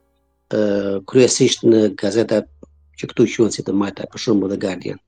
kryesisht 1.11 1.65
në 1.67 1.89
gazetat 1.99 2.47
që 2.99 3.09
këtu 3.11 3.25
qënë 3.33 3.55
si 3.55 3.65
të 3.67 3.75
majta 3.79 4.05
për 4.13 4.23
shumë 4.25 4.45
më 4.45 4.51
dhe 4.53 4.59
Guardian. 4.65 4.99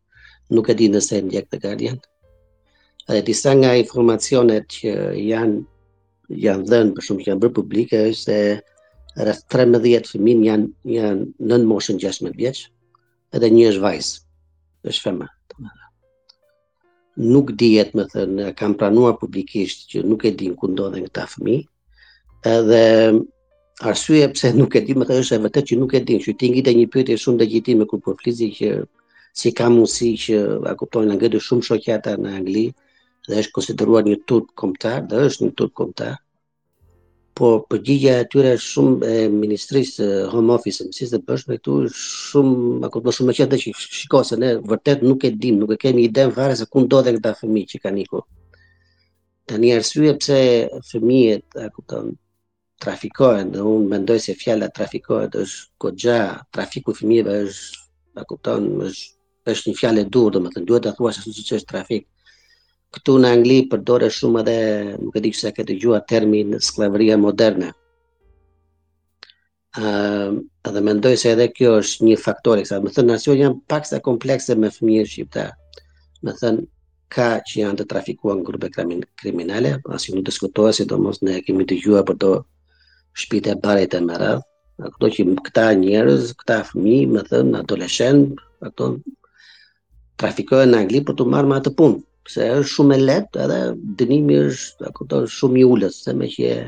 Nuk 0.54 0.70
e 0.72 0.76
di 0.78 0.88
nëse 0.92 1.18
e 1.20 1.24
ndjek 1.26 1.46
të 1.50 1.60
Guardian. 1.64 1.98
Dhe 3.10 3.20
disa 3.28 3.50
nga 3.58 3.70
informacionet 3.84 4.64
që 4.74 4.88
janë, 5.30 5.58
janë 6.46 6.64
dhenë 6.72 6.94
për 6.96 7.04
shumë 7.06 7.22
që 7.24 7.30
janë 7.30 7.42
bërë 7.44 7.56
publike, 7.58 8.00
është 8.12 8.24
se 8.24 8.38
rrëth 9.22 9.42
13 9.54 10.08
fëmin 10.14 10.42
janë, 10.48 10.68
janë 10.96 11.48
nën 11.50 11.68
moshën 11.70 12.00
16 12.02 12.34
vjeqë, 12.40 12.66
edhe 13.38 13.50
një 13.54 13.68
është 13.72 13.84
vajzë, 13.86 14.18
është 14.90 15.04
fema. 15.08 15.30
Nuk 17.32 17.54
di 17.56 17.70
jetë 17.78 17.96
më 17.96 18.04
thënë, 18.12 18.50
kam 18.58 18.74
pranua 18.76 19.14
publikisht 19.16 19.86
që 19.88 20.02
nuk 20.04 20.26
e 20.28 20.34
di 20.36 20.50
në 20.52 20.72
ndodhen 20.74 21.06
këta 21.06 21.22
fëmi, 21.32 21.54
edhe 22.44 22.82
arsye 23.80 24.28
pse 24.32 24.46
nuk 24.56 24.72
e 24.74 24.80
di, 24.84 24.94
më 24.96 25.04
është 25.20 25.36
e 25.36 25.40
vetë 25.46 25.62
që 25.68 25.74
nuk 25.78 25.92
e 25.94 26.00
di, 26.06 26.16
që 26.24 26.32
ti 26.40 26.46
ngjitë 26.52 26.72
një 26.76 26.84
pyetje 26.92 27.16
shumë 27.20 27.40
legjitime 27.44 27.84
kur 27.88 28.00
po 28.04 28.14
flisi 28.16 28.48
që 28.56 28.70
si 29.36 29.50
ka 29.52 29.66
mundësi 29.68 30.12
që 30.22 30.36
a 30.64 30.72
kuptojnë 30.80 31.12
në 31.20 31.30
të 31.36 31.40
shumë 31.44 31.66
shokjata 31.68 32.14
në 32.22 32.30
Angli 32.38 32.66
dhe 33.28 33.36
është 33.42 33.52
konsideruar 33.52 34.06
një 34.08 34.20
turp 34.28 34.48
kombëtar, 34.56 35.02
dhe 35.10 35.24
është 35.28 35.44
një 35.44 35.54
turp 35.60 35.74
kombëtar. 35.76 36.14
Po 37.36 37.46
përgjigja 37.68 38.14
e 38.22 38.28
tyre 38.32 38.54
shumë 38.56 39.10
e 39.16 39.24
ministrisë 39.32 40.06
home 40.32 40.54
office, 40.56 40.86
më 40.86 40.94
sistem 40.96 41.18
dhe 41.20 41.26
përshme, 41.28 41.58
këtu 41.60 41.74
shumë 42.00 42.86
a 42.86 42.90
kuptojnë 42.94 43.16
shumë 43.18 43.34
qëtë 43.40 43.52
dhe 43.52 43.58
që 43.64 43.74
shikojnë 44.00 44.28
se 44.30 44.36
ne 44.40 44.54
vërtet 44.72 45.04
nuk 45.04 45.28
e 45.28 45.34
dim, 45.36 45.60
nuk 45.60 45.76
e 45.76 45.80
kemi 45.84 46.06
ide 46.08 46.24
fare 46.38 46.56
se 46.56 46.64
ku 46.70 46.86
ndodhen 46.86 47.18
këta 47.20 47.34
fëmijë 47.42 47.70
që 47.74 47.82
kanë 47.84 48.06
ikur. 48.06 48.24
Tani 49.52 49.74
arsye 49.76 50.16
pse 50.22 50.38
fëmijët, 50.94 51.60
trafikohen, 52.82 53.52
dhe 53.54 53.62
unë 53.64 53.88
mendoj 53.92 54.18
se 54.20 54.34
fjalla 54.36 54.68
trafikohet 54.76 55.36
është 55.40 55.80
kogja, 55.82 56.18
trafiku 56.54 56.90
fëmijëve 56.98 57.32
është, 57.46 57.82
a 58.16 58.22
kupton, 58.28 58.62
është, 58.88 59.06
është 59.52 59.64
një 59.70 59.76
fjallë 59.80 60.02
e 60.04 60.08
durë, 60.16 60.30
dhe 60.34 60.42
më 60.44 60.48
thënë, 60.54 60.66
duhet 60.68 60.84
të 60.86 60.92
thua 60.98 61.12
se 61.14 61.24
që 61.28 61.56
është 61.60 61.70
trafik. 61.72 62.04
Këtu 62.96 63.16
në 63.20 63.30
Angli 63.36 63.56
përdore 63.72 64.10
shumë 64.16 64.42
edhe, 64.44 64.56
më 65.00 65.08
këtë 65.12 65.24
dikë 65.26 65.40
se 65.40 65.50
këtë 65.56 65.76
gjua 65.82 66.00
termin 66.08 66.54
sklavëria 66.68 67.16
moderne. 67.20 67.72
Uh, 69.76 70.30
dhe 70.72 70.80
mendoj 70.84 71.14
se 71.20 71.32
edhe 71.36 71.50
kjo 71.52 71.74
është 71.82 72.06
një 72.08 72.16
faktor, 72.24 72.60
kësa, 72.62 72.78
më 72.84 72.92
thënë, 72.96 73.12
nësion 73.12 73.40
janë 73.44 73.58
pak 73.68 73.88
se 73.88 73.98
komplekse 74.04 74.56
me 74.56 74.70
fëmijë 74.72 75.08
shqipta. 75.12 75.48
Më 76.24 76.36
thënë, 76.40 76.64
ka 77.12 77.26
që 77.46 77.60
janë 77.60 77.76
të 77.78 77.84
trafikuar 77.92 78.34
në 78.40 78.44
grupe 78.48 78.68
kriminale, 78.72 79.76
asë 79.94 80.16
nuk 80.16 80.24
diskutohet, 80.26 80.74
si 80.80 80.86
do 80.90 80.96
mos 81.04 81.20
ne 81.22 81.36
kemi 81.46 81.68
të 81.68 81.76
gjua 81.84 82.00
për 82.08 82.16
do 82.24 82.32
shpite 83.20 83.50
barit 83.62 83.92
e 83.96 84.00
mëra, 84.08 84.32
ato 84.86 85.08
që 85.14 85.20
këta 85.46 85.64
njerëz, 85.82 86.24
këta 86.42 86.58
fëmi, 86.70 86.96
më 87.14 87.20
thënë, 87.30 87.50
në 87.52 87.62
adoleshen, 87.64 88.18
ato 88.68 88.90
trafikojnë 90.20 90.70
në 90.74 90.80
Angli 90.84 91.00
për 91.08 91.16
të 91.16 91.26
marrë 91.32 91.50
më 91.52 91.58
atë 91.62 91.72
punë, 91.78 91.98
se 92.32 92.48
është 92.60 92.72
shumë 92.74 92.96
e 92.96 92.98
letë 93.08 93.40
edhe 93.46 93.60
dënimi 94.00 94.36
është 94.50 94.92
këto 94.98 95.22
shumë 95.38 95.60
i 95.62 95.64
ullës, 95.72 95.98
se 96.04 96.14
me 96.20 96.28
që 96.34 96.42
e 96.52 96.58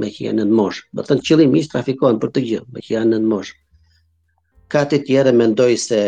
me 0.00 0.08
që 0.12 0.28
janë 0.28 0.44
në 0.50 0.58
moshë, 0.60 0.84
më 0.96 1.06
thënë 1.08 1.24
qëllim 1.28 1.56
ishtë 1.62 1.74
trafikojnë 1.78 2.22
për 2.24 2.32
të 2.36 2.44
gjë, 2.50 2.60
me 2.74 2.84
që 2.84 2.94
janë 2.98 3.16
në 3.16 3.30
moshë. 3.32 3.56
Ka 4.72 4.84
të 4.90 5.00
tjere 5.08 5.32
me 5.38 5.48
ndojë 5.52 5.80
se 5.86 6.00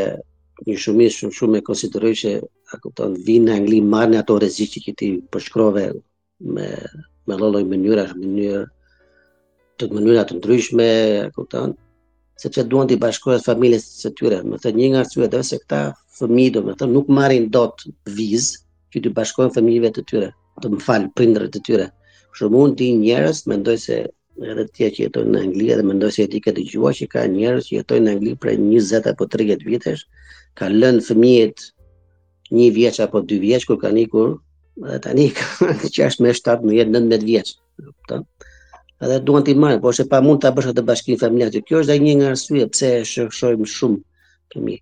një 0.67 0.77
shumisë 0.85 1.19
shumë 1.23 1.37
shumë 1.41 1.59
e 1.61 1.65
konsiderojë 1.69 2.19
që 2.23 2.35
a 2.73 3.11
vinë 3.29 3.49
në 3.49 3.57
Angli 3.61 3.81
marë 3.95 4.13
në 4.15 4.23
ato 4.25 4.39
rezicit 4.45 4.89
që 4.89 4.97
ti 5.01 5.11
përshkrove 5.33 5.89
me, 6.57 6.69
me 7.29 7.41
lolloj 7.41 7.63
mënyra, 7.73 8.09
mënyra, 8.17 8.65
të 9.81 9.87
mënyra 9.95 10.23
të 10.29 10.35
ndryshme, 10.41 10.85
kupton? 11.37 11.75
Sepse 12.43 12.63
duan 12.69 12.89
të 12.89 12.97
bashkohen 13.03 13.41
familjes 13.45 13.87
së 14.03 14.11
tyre, 14.19 14.39
do 14.45 14.57
të 14.57 14.65
thotë 14.67 14.77
një 14.81 14.89
nga 14.93 15.03
arsyet 15.05 15.37
është 15.37 15.49
se 15.49 15.59
këta 15.63 15.81
fëmijë, 16.19 16.53
domethënë 16.57 16.93
nuk 16.97 17.09
marrin 17.19 17.47
dot 17.57 17.85
vizë 18.19 18.63
që 18.93 19.03
të 19.07 19.13
bashkohen 19.19 19.53
familjeve 19.57 19.91
të 19.97 20.05
tyre, 20.11 20.29
të 20.63 20.73
më 20.75 20.81
fal 20.87 21.07
prindërit 21.19 21.55
të 21.57 21.63
tyre. 21.69 21.89
Kështu 22.33 22.51
mund 22.55 22.77
të 22.79 22.89
jenë 22.91 23.05
njerëz, 23.05 23.41
mendoj 23.53 23.77
se 23.85 23.99
edhe 24.53 24.67
ti 24.73 24.91
që 24.97 25.05
jetojnë 25.07 25.33
në 25.33 25.43
Angli 25.47 25.69
dhe 25.73 25.87
mendoj 25.91 26.11
se 26.17 26.27
ti 26.33 26.43
ke 26.45 26.53
dëgjuar 26.59 26.97
që 26.99 27.09
ka 27.15 27.25
njerëz 27.35 27.69
që 27.69 27.73
jetojnë 27.79 28.05
në 28.05 28.15
Angli 28.17 28.35
prej 28.43 28.57
20 28.63 29.09
apo 29.13 29.29
30 29.37 29.65
vitesh, 29.71 30.03
kanë 30.61 30.81
lënë 30.83 31.05
fëmijët 31.09 31.65
një 32.59 32.67
vjeç 32.81 33.01
apo 33.07 33.25
dy 33.31 33.41
vjeç 33.45 33.65
kur 33.71 33.81
kanë 33.85 34.05
ikur, 34.05 34.37
edhe 34.85 35.01
tani 35.09 35.31
që 35.95 36.11
është 36.11 36.27
me 36.29 36.35
17-19 36.37 37.25
vjeç, 37.33 37.57
kupton? 37.81 38.29
edhe 39.03 39.19
duan 39.27 39.45
t'i 39.45 39.55
marrë, 39.57 39.81
po 39.83 39.91
është 39.93 40.07
e 40.07 40.11
pa 40.11 40.21
mund 40.25 40.41
t'a 40.43 40.53
bësh 40.57 40.71
atë 40.73 40.83
bashkinë 40.89 41.21
familjarë 41.21 41.61
kjo 41.69 41.81
është 41.83 41.93
dhe 41.93 41.99
një 42.05 42.15
nga 42.21 42.29
arsuje, 42.35 42.69
pëse 42.73 42.91
e 42.93 43.03
shërëshojmë 43.13 43.69
shumë 43.75 43.99
të 44.53 44.63
mi. 44.65 44.77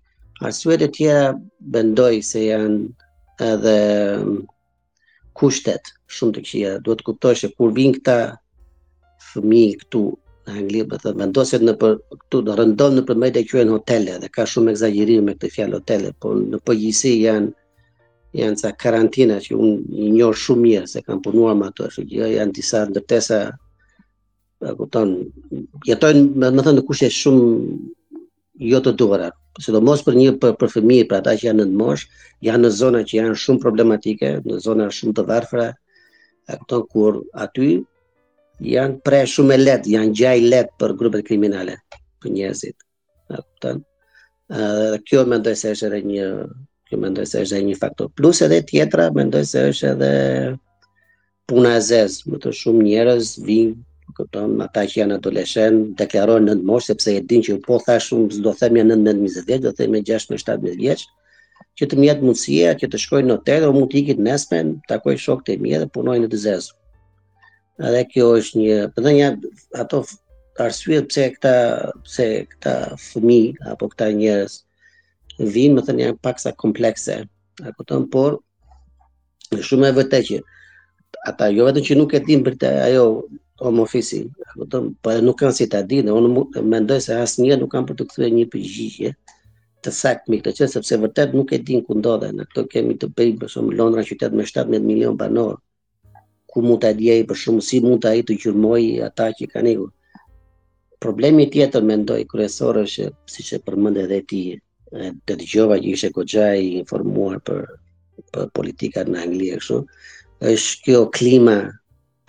Arsuje 0.47 0.77
të 0.81 0.87
tjera 0.95 1.25
bëndoj 1.73 2.15
se 2.29 2.45
janë 2.45 2.79
edhe 3.49 3.73
mm, 4.17 4.37
kushtet 5.39 5.91
shumë 6.15 6.35
të 6.37 6.43
kjia, 6.49 6.75
duhet 6.85 7.03
kuptoj 7.07 7.33
që 7.41 7.49
kur 7.57 7.73
vinë 7.75 7.97
këta 7.97 8.15
fëmi 9.33 9.65
këtu 9.81 10.05
në 10.45 10.53
Anglijë, 10.61 10.87
bëthë, 10.93 11.11
bëndosit 11.19 11.63
në 11.65 11.73
për 11.81 11.93
këtu, 12.21 12.39
në 12.47 12.55
rëndon 12.61 12.97
në 12.99 13.03
për 13.09 13.17
mëjtë 13.23 13.43
hotele, 13.71 14.19
dhe 14.21 14.29
ka 14.35 14.43
shumë 14.45 14.71
exagjerim 14.75 15.23
me 15.25 15.33
këtë 15.33 15.49
fjalë 15.57 15.77
hotele, 15.79 16.11
por 16.21 16.35
në 16.37 16.57
pëgjisi 16.67 17.13
janë, 17.25 17.49
janë 18.37 18.55
ca 18.61 18.71
karantina 18.83 19.41
që 19.41 19.55
unë 19.57 19.77
një 19.97 20.09
një 20.19 20.29
shumë 20.45 20.61
mirë, 20.67 20.87
se 20.93 21.01
kam 21.07 21.21
punuar 21.25 21.55
me 21.57 21.65
ato, 21.71 21.87
që 21.97 22.05
janë 22.37 22.53
disa 22.59 22.85
ndërtesa 22.91 23.39
kupton, 24.59 25.07
jetojnë 25.87 26.31
me 26.39 26.47
më 26.55 26.63
thënë 26.63 26.79
në 26.79 26.83
kushte 26.87 27.09
shumë 27.11 27.47
jo 28.71 28.79
të 28.85 28.93
duhura. 29.01 29.29
Sidomos 29.63 30.03
për 30.03 30.15
një 30.19 30.31
për, 30.39 30.53
për 30.59 30.69
fëmijë, 30.75 31.07
për 31.09 31.17
ata 31.19 31.33
që 31.39 31.47
janë 31.49 31.65
në 31.67 31.79
mosh, 31.81 32.05
janë 32.43 32.61
në 32.63 32.71
zona 32.77 33.01
që 33.07 33.17
janë 33.19 33.39
shumë 33.43 33.61
problematike, 33.63 34.31
në 34.45 34.59
zona 34.65 34.87
shumë 34.95 35.15
të 35.17 35.25
varfëra, 35.29 35.67
ato 36.55 36.81
kur 36.91 37.19
aty 37.45 37.69
janë 38.71 38.99
pre 39.03 39.19
shumë 39.27 39.55
e 39.57 39.61
lehtë, 39.61 39.91
janë 39.95 40.13
gjaj 40.19 40.37
lehtë 40.51 40.75
për 40.79 40.95
grupet 40.99 41.25
kriminale, 41.27 41.77
për 42.23 42.33
njerëzit. 42.35 42.75
A 43.31 43.41
kupton? 43.41 43.83
Ë 44.51 45.01
kjo 45.07 45.25
mendoj 45.27 45.55
se 45.59 45.71
është 45.75 45.89
edhe 45.91 46.01
një 46.11 46.29
kjo 46.85 46.99
mendoj 47.01 47.25
se 47.25 47.41
është 47.41 47.57
edhe 47.57 47.67
një 47.71 47.79
faktor. 47.81 48.11
Plus 48.15 48.43
edhe 48.45 48.61
tjetra 48.69 49.09
mendoj 49.17 49.43
se 49.51 49.65
është 49.71 49.91
edhe 49.95 50.11
puna 51.49 51.75
e 51.77 51.81
zezë, 51.91 52.29
më 52.31 52.39
të 52.43 52.53
shumë 52.61 52.85
njerëz 52.91 53.33
vinë 53.45 53.83
kupton, 54.17 54.51
ata 54.63 54.85
që 54.89 55.01
janë 55.01 55.15
adoleshent 55.19 55.81
deklarojnë 55.99 56.47
nën 56.53 56.61
moshë 56.69 56.87
sepse 56.93 57.13
e 57.13 57.21
din 57.29 57.43
që 57.45 57.57
po 57.65 57.77
thash 57.83 58.09
shumë 58.11 58.37
s'do 58.37 58.51
të 58.55 58.59
themi 58.63 58.83
në 58.87 58.97
19-20 59.03 59.47
vjet, 59.49 59.61
do 59.65 59.71
të 59.71 59.83
themi 59.83 60.01
16-17 60.09 60.79
vjeç, 60.81 61.03
që 61.79 61.87
të 61.91 61.99
mjet 61.99 62.23
mundësia 62.23 62.73
që 62.79 62.89
të 62.93 63.01
shkojnë 63.05 63.29
në 63.29 63.37
hotel 63.39 63.67
ose 63.67 63.77
mund 63.77 63.89
të 63.91 64.01
ikin 64.01 64.23
nesër, 64.29 64.71
takojnë 64.91 65.23
shokët 65.25 65.51
e 65.51 65.57
mi 65.65 65.75
dhe 65.75 65.89
punojnë 65.97 66.23
në 66.25 66.31
dizez. 66.31 66.69
Edhe 67.83 68.03
kjo 68.13 68.29
është 68.39 68.61
një, 68.61 68.77
për 68.95 69.03
të 69.03 69.07
thënë 69.07 69.29
ato 69.83 70.01
arsye 70.63 71.01
pse 71.11 71.25
këta 71.35 71.53
pse 72.07 72.27
këta 72.53 72.75
fëmijë 73.09 73.71
apo 73.73 73.89
këta 73.91 74.07
njerëz 74.15 74.55
vinë, 75.51 75.75
më 75.75 75.83
thënë 75.89 76.05
janë 76.05 76.21
paksa 76.23 76.55
komplekse. 76.61 77.17
A 77.67 77.71
kupton, 77.75 78.07
por 78.13 78.37
shumë 79.67 79.89
e 79.91 79.95
vërtetë 79.99 80.27
që 80.29 80.43
ata 81.31 81.51
jo 81.51 81.67
vetëm 81.67 81.83
që 81.87 81.95
nuk 81.99 82.15
e 82.17 82.23
din 82.27 82.41
për 82.45 82.55
të 82.61 82.71
ajo 82.87 83.03
home 83.59 83.79
office. 83.83 84.21
Do 84.55 84.81
po 85.01 85.11
thonë, 85.11 85.23
nuk 85.23 85.37
kanë 85.39 85.55
si 85.57 85.67
ta 85.71 85.81
dinë, 85.83 86.11
unë 86.11 86.61
mendoj 86.73 86.99
se 87.05 87.15
asnjë 87.17 87.57
nuk 87.61 87.71
kanë 87.73 87.87
për 87.89 87.97
të 88.01 88.07
kthyer 88.09 88.33
një 88.35 88.47
përgjigje 88.53 89.13
të 89.85 89.91
saktë 89.93 90.31
me 90.31 90.37
këtë 90.41 90.51
çështje 90.57 90.73
sepse 90.73 90.97
vërtet 91.03 91.33
nuk 91.37 91.51
e 91.53 91.59
din 91.67 91.83
ku 91.85 91.93
ndodhen. 91.99 92.35
Ne 92.39 92.45
këto 92.49 92.63
kemi 92.71 92.95
të 92.99 93.11
bëj 93.15 93.31
për 93.41 93.51
shumë 93.53 93.75
Londra 93.77 94.01
qytet 94.07 94.33
me 94.33 94.43
17 94.47 94.81
milion 94.81 95.13
banor. 95.19 95.59
Ku 96.49 96.63
mund 96.65 96.81
ta 96.83 96.89
diej 96.97 97.21
për 97.29 97.37
shumë 97.43 97.61
si 97.67 97.79
mund 97.85 98.01
ta 98.03 98.15
ai 98.15 98.23
të 98.25 98.37
gjurmoj 98.41 98.81
ata 99.07 99.29
që 99.37 99.45
kanë 99.53 99.73
ikur. 99.75 99.91
Problemi 101.03 101.45
tjetër 101.53 101.83
mendoj 101.85 102.21
kryesor 102.31 102.79
është 102.81 103.05
siç 103.29 103.49
e 103.53 103.59
përmend 103.65 103.99
edhe 104.01 104.19
ti, 104.29 104.41
të 105.25 105.33
dëgjova 105.43 105.77
që 105.83 105.87
ishe 105.93 106.09
goxha 106.15 106.47
i 106.57 106.69
informuar 106.81 107.37
për 107.45 107.59
për 108.33 108.49
politikat 108.57 109.11
në 109.11 109.21
Angli 109.25 109.51
kështu 109.57 109.77
është 110.51 110.79
kjo 110.85 111.01
klima 111.13 111.57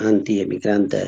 anti-emigrante 0.03 1.03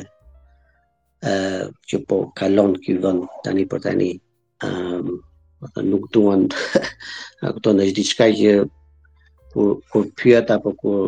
që 1.89 1.97
po 2.09 2.17
kalon 2.39 2.73
kjo 2.83 2.97
vënd 3.03 3.23
tani 3.45 3.65
për 3.71 3.81
tani 3.89 4.11
um, 4.65 5.09
nuk 5.91 6.05
duen 6.15 6.47
këto 7.41 7.73
në 7.75 7.87
gjithi 7.91 8.05
qka 8.13 8.29
që 8.41 8.53
kur, 9.55 9.73
kur 9.91 10.05
pyat 10.21 10.47
apo 10.55 10.71
kur 10.79 11.07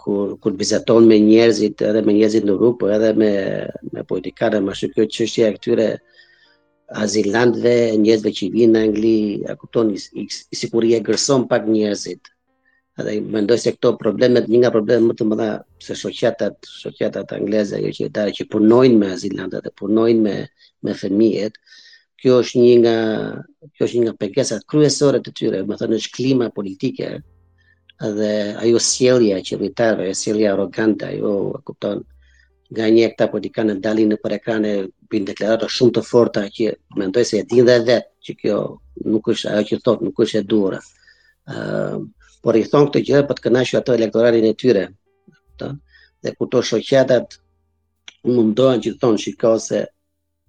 kur 0.00 0.28
kur 0.42 0.54
bizaton 0.60 1.02
me 1.10 1.16
njerëzit 1.18 1.82
edhe 1.88 2.00
me 2.06 2.12
njerëzit 2.16 2.44
në 2.46 2.54
rrugë, 2.54 2.78
por 2.80 2.94
edhe 2.96 3.10
me 3.22 3.30
me 3.92 4.06
politikanë, 4.10 4.62
më 4.64 4.72
shumë 4.80 4.94
kjo 4.94 5.04
çështje 5.16 5.44
e 5.48 5.54
këtyre 5.56 5.88
azilantëve, 7.02 7.76
njerëzve 8.04 8.30
që 8.36 8.50
vinë 8.54 8.72
në 8.76 8.80
Angli, 8.86 9.18
a 9.50 9.56
kupton, 9.60 9.90
i, 9.90 10.00
i, 10.22 10.24
i 10.24 10.56
siguria 10.56 11.02
gërson 11.08 11.44
pak 11.50 11.66
njerëzit. 11.74 12.30
Edhe 12.98 13.20
mendoj 13.22 13.58
se 13.62 13.70
këto 13.76 13.92
problemet, 13.98 14.48
një 14.50 14.58
nga 14.62 14.70
problemet 14.74 15.06
më 15.06 15.14
të 15.18 15.24
mëdha 15.30 15.48
se 15.86 15.94
shoqetat, 15.98 16.56
shoqetat 16.66 17.34
angleze 17.36 17.76
ajo 17.78 17.92
që 17.94 18.08
ata 18.10 18.24
që 18.38 18.46
punojnë 18.50 18.98
me 18.98 19.10
azilantët 19.14 19.68
dhe 19.68 19.72
punojnë 19.78 20.24
me 20.26 20.34
me 20.86 20.94
fëmijët, 20.94 21.54
kjo 22.22 22.40
është 22.42 22.58
një 22.62 22.74
nga 22.82 22.96
kjo 23.76 23.86
është 23.86 23.96
një 24.00 24.04
nga 24.08 24.14
pengesat 24.24 24.66
kryesore 24.72 25.20
të 25.22 25.32
tyre, 25.40 25.60
më 25.70 25.78
thënë 25.80 25.96
është 26.00 26.12
klima 26.18 26.48
politike 26.58 27.08
dhe 28.18 28.32
ajo 28.66 28.82
sjellja 28.88 29.38
e 29.38 29.44
ajo 29.44 30.12
sjellja 30.22 30.50
arrogante, 30.56 31.04
ajo 31.12 31.32
kupton 31.66 32.02
nga 32.74 32.84
një 32.92 33.06
ekta 33.10 33.30
politikanë 33.32 33.78
dalin 33.86 34.10
në 34.12 34.18
për 34.24 34.36
ekrane 34.40 34.72
bin 35.10 35.24
deklarata 35.24 35.70
shumë 35.76 35.94
të 35.98 36.02
forta 36.10 36.44
që 36.56 36.74
mendoj 37.00 37.24
se 37.30 37.38
e 37.42 37.46
din 37.54 37.64
dhe 37.66 37.78
vetë 37.78 38.12
që 38.26 38.38
kjo 38.42 38.58
nuk 39.12 39.30
është 39.34 39.54
ajo 39.54 39.66
që 39.70 39.80
thot, 39.86 40.02
nuk 40.04 40.18
është 40.26 40.42
e 40.42 40.46
durë. 40.50 40.82
ë 41.48 41.56
uh, 41.56 42.02
por 42.44 42.56
i 42.56 42.62
thonë 42.70 42.90
këtë 42.92 43.00
gjë 43.08 43.20
për 43.28 43.38
të 43.38 43.44
kënaqur 43.46 43.78
ato 43.80 43.94
elektorarin 43.98 44.44
e 44.50 44.54
tyre. 44.60 44.84
Dhe 46.22 46.30
këto 46.36 46.46
to 46.52 46.60
shoqetat 46.70 47.38
mundohen 48.34 48.80
që 48.84 48.92
thonë 49.02 49.22
shiko 49.24 49.52
se 49.68 49.78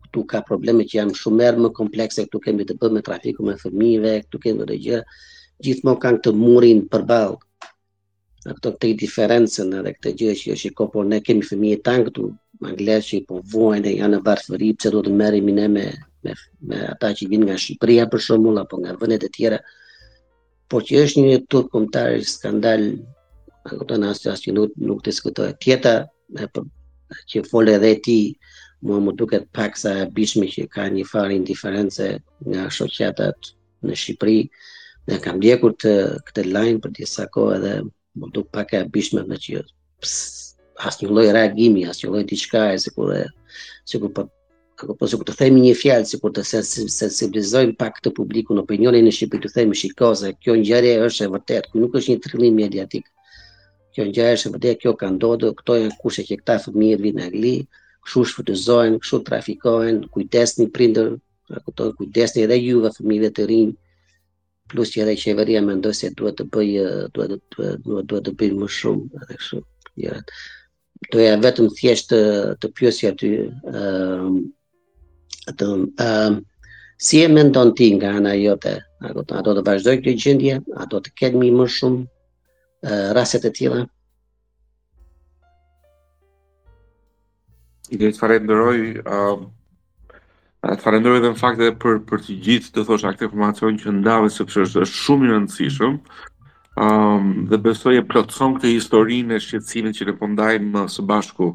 këtu 0.05 0.23
ka 0.29 0.43
probleme 0.47 0.83
që 0.89 0.99
janë 1.01 1.17
shumë 1.19 1.49
më 1.65 1.71
komplekse, 1.79 2.25
këtu 2.27 2.41
kemi 2.45 2.65
të 2.69 2.77
bëjmë 2.81 2.95
me 2.99 3.05
trafikun 3.07 3.47
me 3.49 3.55
fëmijëve, 3.61 4.13
këtu 4.27 4.37
kemi 4.45 4.67
të 4.69 4.77
gjë, 4.85 4.99
gjithmonë 5.65 6.01
kanë 6.03 6.21
këtë 6.21 6.33
murin 6.41 6.85
përballë 6.91 7.37
në 8.45 8.53
këto 8.55 8.69
këtë 8.75 8.91
diferencën 9.01 9.73
edhe 9.81 9.91
këtë 9.95 10.13
gjë 10.19 10.33
që 10.39 10.53
është 10.53 10.61
shiko, 10.63 10.87
por 10.93 11.05
ne 11.11 11.19
kemi 11.25 11.43
fëmije 11.49 11.81
tanë 11.87 12.05
këtu, 12.09 12.29
më 12.63 12.97
që 13.07 13.17
i 13.17 13.23
po 13.29 13.41
vojnë 13.53 13.89
e 13.91 13.97
janë 13.97 14.13
në 14.17 14.23
varfëri, 14.29 14.69
pëse 14.77 14.93
do 14.95 15.01
të 15.05 15.11
merim 15.19 15.49
i 15.53 15.57
ne 15.59 15.67
me, 15.75 15.83
me, 16.69 16.77
ata 16.91 17.11
që 17.17 17.27
vinë 17.31 17.49
nga 17.49 17.57
Shqipëria 17.59 18.05
për 18.11 18.21
shumë, 18.27 18.55
apo 18.63 18.75
nga 18.81 18.95
vëndet 18.99 19.27
e 19.27 19.29
tjera, 19.35 19.59
por 20.71 20.85
që 20.87 21.03
është 21.05 21.21
një 21.25 21.37
tur 21.49 21.65
i 22.15 22.23
skandal, 22.33 22.81
a 23.65 23.69
kupton 23.79 24.05
që 24.05 24.51
nuk 24.55 24.71
nuk 24.89 25.03
diskutohet. 25.05 25.57
Tjetra 25.59 25.95
e, 26.37 26.45
për, 26.53 26.63
po, 26.63 26.67
që 27.29 27.43
fol 27.49 27.69
edhe 27.73 27.95
ti 28.05 28.17
mua 28.85 28.99
më 29.03 29.15
duket 29.19 29.45
pak 29.51 29.77
sa 29.77 30.05
e 30.05 30.05
bishme 30.15 30.47
që 30.47 30.67
ka 30.71 30.85
një 30.93 31.03
farë 31.09 31.35
indiferencë 31.39 32.07
nga 32.49 32.69
shoqetat 32.71 33.53
në 33.87 33.95
Shqipëri. 33.97 34.39
Ne 35.09 35.17
kam 35.23 35.37
ndjekur 35.41 35.73
të 35.81 35.93
këtë 36.29 36.45
lajm 36.53 36.79
për 36.83 36.93
disa 36.99 37.25
kohë 37.33 37.55
edhe 37.57 37.73
më 38.19 38.31
duk 38.35 38.47
pak 38.53 38.73
e 38.77 38.85
bishme 38.93 39.25
me 39.25 39.35
që 39.41 39.63
asë 40.85 41.05
një 41.05 41.13
loj 41.15 41.29
reagimi, 41.35 41.83
asë 41.89 42.05
një 42.05 42.13
loj 42.13 42.23
diçka 42.29 42.67
e 42.71 42.77
sikur 42.85 43.15
e 43.17 43.23
sikur 43.89 44.13
për 44.13 44.29
po 44.29 44.31
po 44.99 45.07
se 45.07 45.17
kurto 45.17 45.33
themi 45.35 45.61
një 45.65 45.73
fjalë 45.75 46.07
sikur 46.07 46.31
të 46.35 46.43
sensibilizojmë 46.47 47.75
pak 47.79 47.97
të 48.03 48.11
publikun 48.15 48.59
opinionin 48.61 49.05
në 49.07 49.13
Shqipëri 49.15 49.41
të 49.45 49.51
themi 49.57 49.77
shikose 49.79 50.33
kjo 50.43 50.55
ngjarje 50.59 50.93
është 51.07 51.25
e 51.25 51.31
vërtet 51.35 51.67
ku 51.71 51.81
nuk 51.83 51.95
është 51.99 52.11
një 52.13 52.21
trillim 52.23 52.57
mediatik 52.61 53.07
kjo 53.95 54.05
ngjarje 54.09 54.37
është 54.37 54.49
e 54.49 54.53
vërtet 54.55 54.81
kjo 54.83 54.93
ka 55.01 55.09
ndodhur 55.15 55.55
këto 55.59 55.77
janë 55.81 55.97
kushte 56.03 56.25
që 56.29 56.37
këta 56.41 56.57
fëmijë 56.65 56.99
vinë 57.05 57.19
në 57.19 57.25
Angli 57.27 57.55
kështu 58.07 58.25
shfrytëzohen 58.31 58.99
kështu 59.03 59.19
trafikohen 59.29 59.97
kujdesni 60.13 60.69
prindër 60.77 61.09
e 61.17 61.19
pra 61.49 61.63
kupton 61.65 61.93
kujdesni 61.99 62.45
edhe 62.47 62.59
ju 62.63 62.81
dhe 62.85 62.93
fëmijët 62.99 63.43
e 63.43 63.49
rinj 63.51 63.71
plus 64.71 64.95
edhe 65.01 65.15
qeveria 65.23 65.61
mendoj 65.65 65.95
se 65.99 66.13
duhet 66.21 66.39
të 66.39 66.45
bëj 66.53 66.71
duhet 67.17 67.33
të 67.57 67.73
duhet 67.85 68.07
duhet 68.09 68.25
të 68.29 68.35
bëj 68.39 68.51
më 68.61 68.67
shumë 68.79 69.21
edhe 69.23 69.39
kështu 69.41 69.61
ja 70.07 70.21
Do 71.13 71.19
e 71.23 71.29
vetëm 71.41 71.69
thjesht 71.77 72.09
të 72.59 72.67
pjusja 72.75 73.13
të 73.15 73.27
Atë, 75.49 75.67
um, 75.73 75.83
ehm, 76.01 76.39
si 76.99 77.21
e 77.23 77.27
mendon 77.31 77.73
ti 77.77 77.91
nga 77.97 78.13
ana 78.19 78.33
jote? 78.37 78.75
A 79.01 79.13
do 79.15 79.23
të, 79.23 79.41
do 79.47 79.61
vazhdoj 79.65 79.97
këtë 80.01 80.15
gjendje? 80.23 80.57
A 80.77 80.87
do 80.91 80.99
të 81.01 81.13
ketë 81.19 81.41
më 81.43 81.67
shumë 81.77 82.03
raset 83.17 83.47
ehm, 83.47 83.49
rastet 83.49 83.49
e 83.49 83.85
I 87.89 87.97
dhe 87.97 88.11
të 88.13 88.19
falenderoj, 88.21 88.81
ë 89.01 89.19
ehm, 89.19 90.81
falenderoj 90.83 91.21
edhe 91.23 91.31
në 91.33 91.39
fakt 91.41 91.63
edhe 91.63 91.73
për 91.83 92.03
për 92.09 92.21
të 92.27 92.39
gjithë 92.45 92.73
të 92.75 92.85
thosha 92.89 93.15
këtë 93.15 93.29
informacion 93.29 93.79
që 93.81 93.95
ndave 94.01 94.29
sepse 94.37 94.67
është 94.67 94.85
shumë 94.93 95.25
i 95.25 95.31
rëndësishëm, 95.33 95.97
dhe 97.49 97.57
besoj 97.59 97.97
e 97.99 98.03
plotëson 98.07 98.53
këtë 98.55 98.69
historinë 98.75 99.35
e 99.37 99.43
shqetsinit 99.43 99.97
që 99.97 100.05
le 100.09 100.13
pëndajnë 100.19 100.69
po 100.71 100.75
më 100.75 100.83
uh, 100.85 100.91
së 100.93 101.03
bashku. 101.09 101.47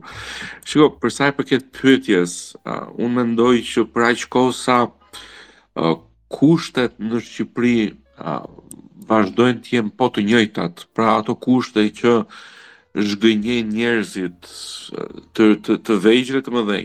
Shiko, 0.68 0.88
përsa 1.00 1.30
e 1.30 1.34
për 1.38 1.46
këtë 1.48 1.70
pëtjes, 1.78 2.34
uh, 2.60 2.90
unë 3.00 3.14
mendoj 3.20 3.54
që 3.70 3.84
pra 3.94 4.10
që 4.20 4.28
kosa 4.34 4.78
uh, 4.88 5.94
kushtet 6.34 6.98
në 7.00 7.20
Shqipëri 7.24 7.94
vazhdojnë 9.08 9.62
të 9.64 9.72
jenë 9.76 9.94
po 9.98 10.08
të 10.12 10.24
njëjtat, 10.28 10.84
pra 10.96 11.12
ato 11.20 11.34
kushtet 11.44 11.94
që 12.02 12.12
zhgënje 13.08 13.56
njerëzit 13.70 14.50
të, 15.34 15.48
të, 15.64 15.78
të 15.86 15.96
vejgjre 16.04 16.40
të 16.46 16.52
më 16.52 16.82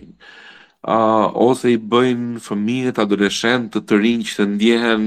ose 1.49 1.71
i 1.73 1.77
bëjnë 1.91 2.39
fëmijet, 2.45 3.01
adoleshen 3.03 3.65
të 3.73 3.81
të 3.89 3.95
rinjë 4.03 4.25
që 4.29 4.35
të 4.39 4.45
ndjehen 4.53 5.05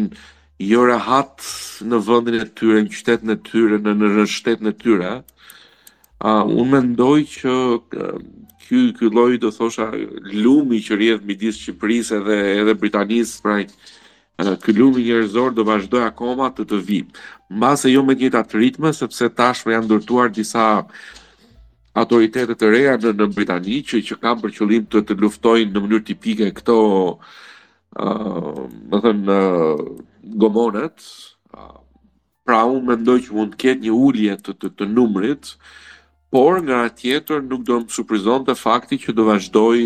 jo 0.61 0.85
rahat 0.87 1.41
në 1.89 1.99
vendin 2.07 2.37
e 2.41 2.45
tyre, 2.49 2.83
në 2.85 2.91
qytetin 2.93 3.33
e 3.35 3.39
tyre, 3.47 3.79
në 3.81 3.95
në 4.19 4.27
shtetin 4.29 4.67
e 4.69 4.73
tyre. 4.77 5.23
a, 6.23 6.45
uh, 6.45 6.47
unë 6.63 6.71
mendoj 6.71 7.17
që 7.27 7.53
ky 8.63 8.93
ky 8.95 9.09
lloj 9.11 9.41
do 9.43 9.51
thosha 9.51 9.89
lumi 10.31 10.79
që 10.79 10.95
rrjedh 10.95 11.25
midis 11.27 11.57
Shqipërisë 11.59 12.21
dhe 12.27 12.37
edhe 12.61 12.75
Britanisë 12.79 13.43
pra 13.43 13.57
uh, 13.59 14.53
ky 14.63 14.71
lumi 14.73 15.03
njerëzor 15.03 15.51
do 15.51 15.65
vazhdoj 15.67 16.05
akoma 16.07 16.47
të 16.55 16.65
të 16.71 16.79
vi. 16.87 17.01
Mbase 17.51 17.91
jo 17.91 18.05
me 18.07 18.15
të 18.15 18.21
njëjtat 18.23 18.55
ritme 18.55 18.93
sepse 18.95 19.33
tashmë 19.35 19.75
janë 19.75 19.91
dërtuar 19.91 20.31
disa 20.31 20.85
autoritete 21.99 22.55
të 22.55 22.71
reja 22.71 22.95
në, 23.03 23.11
në 23.19 23.27
Britani 23.35 23.83
që 23.83 24.05
që 24.07 24.21
kanë 24.23 24.41
për 24.47 24.55
qëllim 24.61 24.87
të 24.95 25.03
të 25.09 25.19
luftojnë 25.25 25.75
në 25.75 25.81
mënyrë 25.83 26.07
tipike 26.13 26.53
këto 26.55 26.79
më 27.97 28.97
thënë, 29.05 29.39
gomonet, 30.41 30.97
pra 32.47 32.63
unë 32.67 32.87
mendoj 32.89 33.17
që 33.27 33.35
mund 33.37 33.53
të 33.55 33.59
ketë 33.65 33.81
një 33.87 33.93
ullje 34.05 34.35
të, 34.43 34.53
të, 34.61 34.69
të 34.79 34.87
numrit, 34.91 35.53
por 36.33 36.59
nga 36.65 36.87
tjetër 36.99 37.43
nuk 37.45 37.63
do 37.69 37.77
më 37.85 37.91
surprizon 37.93 38.45
të 38.49 38.57
fakti 38.59 38.99
që 38.99 39.13
do 39.15 39.25
vazhdoj 39.29 39.79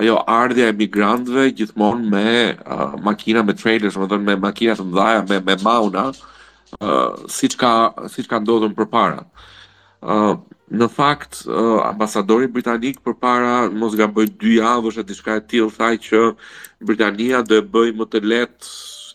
ajo 0.00 0.16
ardhja 0.26 0.70
e 0.70 0.72
migrantve 0.74 1.44
gjithmonë 1.54 2.08
me 2.08 2.56
uh, 2.64 2.96
makina 3.04 3.44
me 3.46 3.54
trailers, 3.54 3.94
më 4.00 4.08
thënë 4.10 4.26
me 4.30 4.36
makina 4.42 4.74
të 4.74 4.86
mdhaja, 4.88 5.20
me, 5.28 5.38
me 5.46 5.56
mauna, 5.62 6.08
uh, 6.82 7.12
si 7.30 7.52
që 7.52 7.60
ka, 7.60 7.74
si 8.10 8.24
ka 8.26 8.40
ndodhën 8.42 8.74
për 8.74 8.90
para. 8.90 9.22
Uh, 10.02 10.40
në 10.72 10.86
fakt 10.88 11.42
uh, 11.44 11.82
ambasadori 11.84 12.48
britanik 12.48 13.00
përpara 13.04 13.68
mos 13.70 13.94
gaboj 13.98 14.24
2 14.40 14.54
javësh 14.60 15.00
atë 15.02 15.08
diçka 15.10 15.36
e 15.40 15.46
tillë 15.50 15.74
thaj 15.76 15.94
që 16.08 16.20
Britania 16.80 17.42
do 17.44 17.58
e 17.60 17.64
bëj 17.64 17.90
më 17.98 18.06
të 18.12 18.22
lehtë 18.24 18.70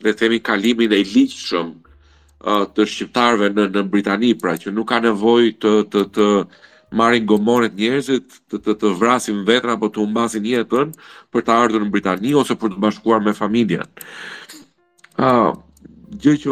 le 0.05 0.13
të 0.13 0.19
themi 0.21 0.39
kalimin 0.39 0.93
e 0.95 1.01
ligjshëm 1.03 1.71
uh, 1.73 2.63
të 2.73 2.85
shqiptarëve 2.87 3.49
në 3.57 3.65
në 3.75 3.83
Britani, 3.91 4.33
pra 4.39 4.53
që 4.57 4.71
nuk 4.71 4.89
ka 4.93 4.99
nevojë 5.03 5.55
të 5.63 5.73
të 5.91 6.03
të 6.15 6.27
marrin 6.97 7.25
gomonet 7.29 7.73
njerëzit, 7.77 8.29
të 8.49 8.57
të, 8.65 8.73
të 8.81 8.93
vrasin 8.97 9.43
vetra, 9.45 9.75
apo 9.77 9.89
të 9.93 9.99
humbasin 10.01 10.45
jetën 10.49 10.93
për 11.33 11.43
të 11.45 11.53
ardhur 11.53 11.83
në 11.85 11.91
Britani 11.93 12.31
ose 12.39 12.55
për 12.57 12.73
të 12.75 12.81
bashkuar 12.85 13.25
me 13.25 13.33
familjen. 13.37 13.89
uh, 15.19 15.51
gjë 16.17 16.37
që 16.45 16.49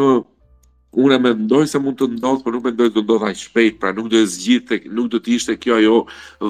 unë 0.98 1.16
e 1.18 1.22
mendoj 1.22 1.62
se 1.70 1.78
mund 1.82 1.98
të 2.00 2.08
ndodhë, 2.16 2.42
por 2.44 2.54
nuk 2.54 2.64
mendoj 2.66 2.88
të 2.90 2.98
të 2.98 3.04
ndodhë 3.06 3.28
ajë 3.28 3.40
shpejt, 3.44 3.76
pra 3.82 3.92
nuk 3.94 4.08
të 4.12 4.22
zgjithë, 4.34 4.78
nuk 4.98 5.12
të 5.14 5.34
ishte 5.36 5.54
kjo 5.62 5.76
ajo 5.78 5.96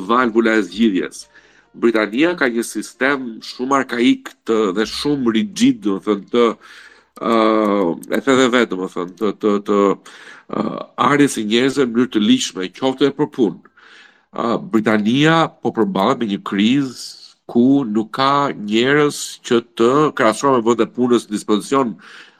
valvula 0.08 0.54
e 0.56 0.62
zgjidhjes. 0.68 1.26
Britania 1.78 2.30
ka 2.40 2.48
një 2.50 2.64
sistem 2.64 3.26
shumë 3.44 3.76
arkaik 3.82 4.30
të 4.48 4.56
dhe 4.78 4.86
shumë 4.88 5.34
rigid, 5.36 5.82
dhe 5.84 5.98
më 5.98 6.04
thënë 6.06 6.26
të, 6.34 6.46
uh, 7.30 7.92
e 8.16 8.20
the 8.24 8.36
dhe 8.40 8.46
vetë, 8.56 8.78
më 8.80 8.88
thënë, 8.96 9.12
të, 9.20 9.32
të, 9.42 9.52
të 9.68 9.78
uh, 9.84 10.78
arjes 11.10 11.36
i 11.36 11.44
njerëzë 11.52 11.84
në 11.84 11.90
mënyrë 11.92 12.12
të 12.16 12.24
lishme, 12.24 12.70
qoftë 12.80 13.12
e 13.12 13.16
për 13.18 13.28
punë. 13.36 13.74
Uh, 14.38 14.56
Britania 14.72 15.42
po 15.60 15.74
përbalë 15.76 16.16
me 16.22 16.32
një 16.32 16.40
krizë 16.48 17.04
ku 17.48 17.62
nuk 17.88 18.10
ka 18.18 18.32
njerëz 18.58 19.18
që 19.46 19.56
të 19.78 19.92
krasuar 20.18 20.56
me 20.58 20.64
vëndë 20.66 20.86
e 20.88 20.94
punës 20.98 21.28
në 21.28 21.36
dispozicion 21.36 21.94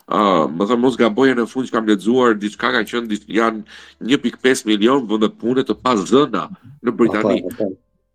më 0.08 0.64
thënë 0.70 0.80
mos 0.80 0.96
gaboja 0.96 1.34
në 1.36 1.44
fund 1.50 1.68
që 1.68 1.74
kam 1.74 1.86
ledzuar, 1.88 2.34
diçka 2.40 2.70
ka 2.72 2.80
qënë 2.88 3.18
janë 3.28 3.62
1.5 4.00 4.66
milion 4.68 5.04
vëndë 5.10 5.30
punët 5.40 5.68
të 5.68 5.74
pas 5.84 6.00
zëna 6.08 6.46
në 6.84 6.94
Britani. 6.96 7.42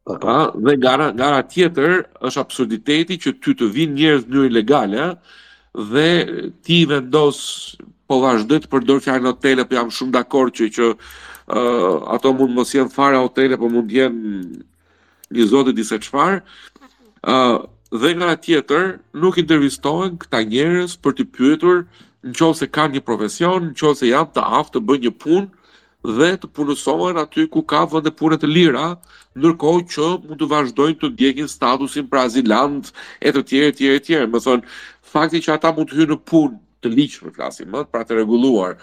Pa, 0.04 0.52
dhe 0.56 0.74
gara, 0.84 1.12
gara 1.16 1.44
tjetër 1.48 1.94
është 2.28 2.42
absurditeti 2.42 3.16
që 3.24 3.36
ty 3.40 3.54
të 3.56 3.70
vinë 3.72 3.94
njërës 3.96 4.26
njërë 4.28 4.50
ilegale 4.50 5.06
dhe 5.94 6.08
ti 6.66 6.82
vendos 6.92 7.40
po 8.10 8.18
vazhdoj 8.26 8.64
të 8.66 8.72
përdor 8.74 9.00
në 9.06 9.30
hotele, 9.30 9.64
po 9.66 9.76
jam 9.78 9.90
shumë 9.96 10.12
dakord 10.18 10.54
që 10.58 10.68
që 10.74 10.92
ato 12.12 12.34
mund 12.36 12.56
mos 12.56 12.74
jenë 12.76 12.90
fare 12.92 13.22
hotele, 13.22 13.58
po 13.58 13.70
mund 13.72 13.92
jenë 13.92 14.58
një 15.34 15.46
zote 15.50 15.72
disa 15.74 16.00
çfarë. 16.04 16.42
ë 17.24 17.38
dhe 18.02 18.10
nga 18.18 18.34
tjetër 18.46 18.86
nuk 19.24 19.36
intervistohen 19.38 20.16
këta 20.22 20.40
njerëz 20.52 20.94
për 21.04 21.14
të 21.18 21.24
pyetur 21.36 21.84
nëse 22.26 22.66
kanë 22.76 22.96
një 22.98 23.02
profesion, 23.06 23.68
nëse 23.78 24.10
janë 24.10 24.34
të 24.34 24.46
aftë 24.60 24.74
të 24.78 24.82
bëjnë 24.88 25.04
një 25.06 25.12
punë 25.24 25.50
dhe 26.18 26.30
të 26.42 26.50
punësohen 26.58 27.20
aty 27.22 27.46
ku 27.54 27.62
ka 27.70 27.84
vende 27.94 28.12
pune 28.20 28.40
të 28.42 28.50
lira, 28.50 28.88
ndërkohë 29.38 29.84
që 29.94 30.10
mund 30.26 30.42
të 30.42 30.50
vazhdojnë 30.56 30.98
të 31.04 31.12
djegin 31.22 31.52
statusin 31.54 32.10
pra 32.10 32.26
azilant 32.32 32.90
e 33.28 33.36
të 33.36 33.46
tjerë 33.50 33.76
tjere, 33.78 33.78
tjerë 33.78 34.04
tjerë, 34.08 34.32
më 34.34 34.42
thon 34.48 34.66
fakti 35.14 35.44
që 35.46 35.54
ata 35.60 35.72
mund 35.78 35.94
të 35.94 36.00
hyjnë 36.00 36.14
në 36.16 36.20
punë 36.26 36.58
të 36.84 36.96
ligjshme 36.98 37.32
klasi 37.38 37.70
më, 37.70 37.86
pra 37.92 38.02
të 38.02 38.18
rregulluar 38.18 38.74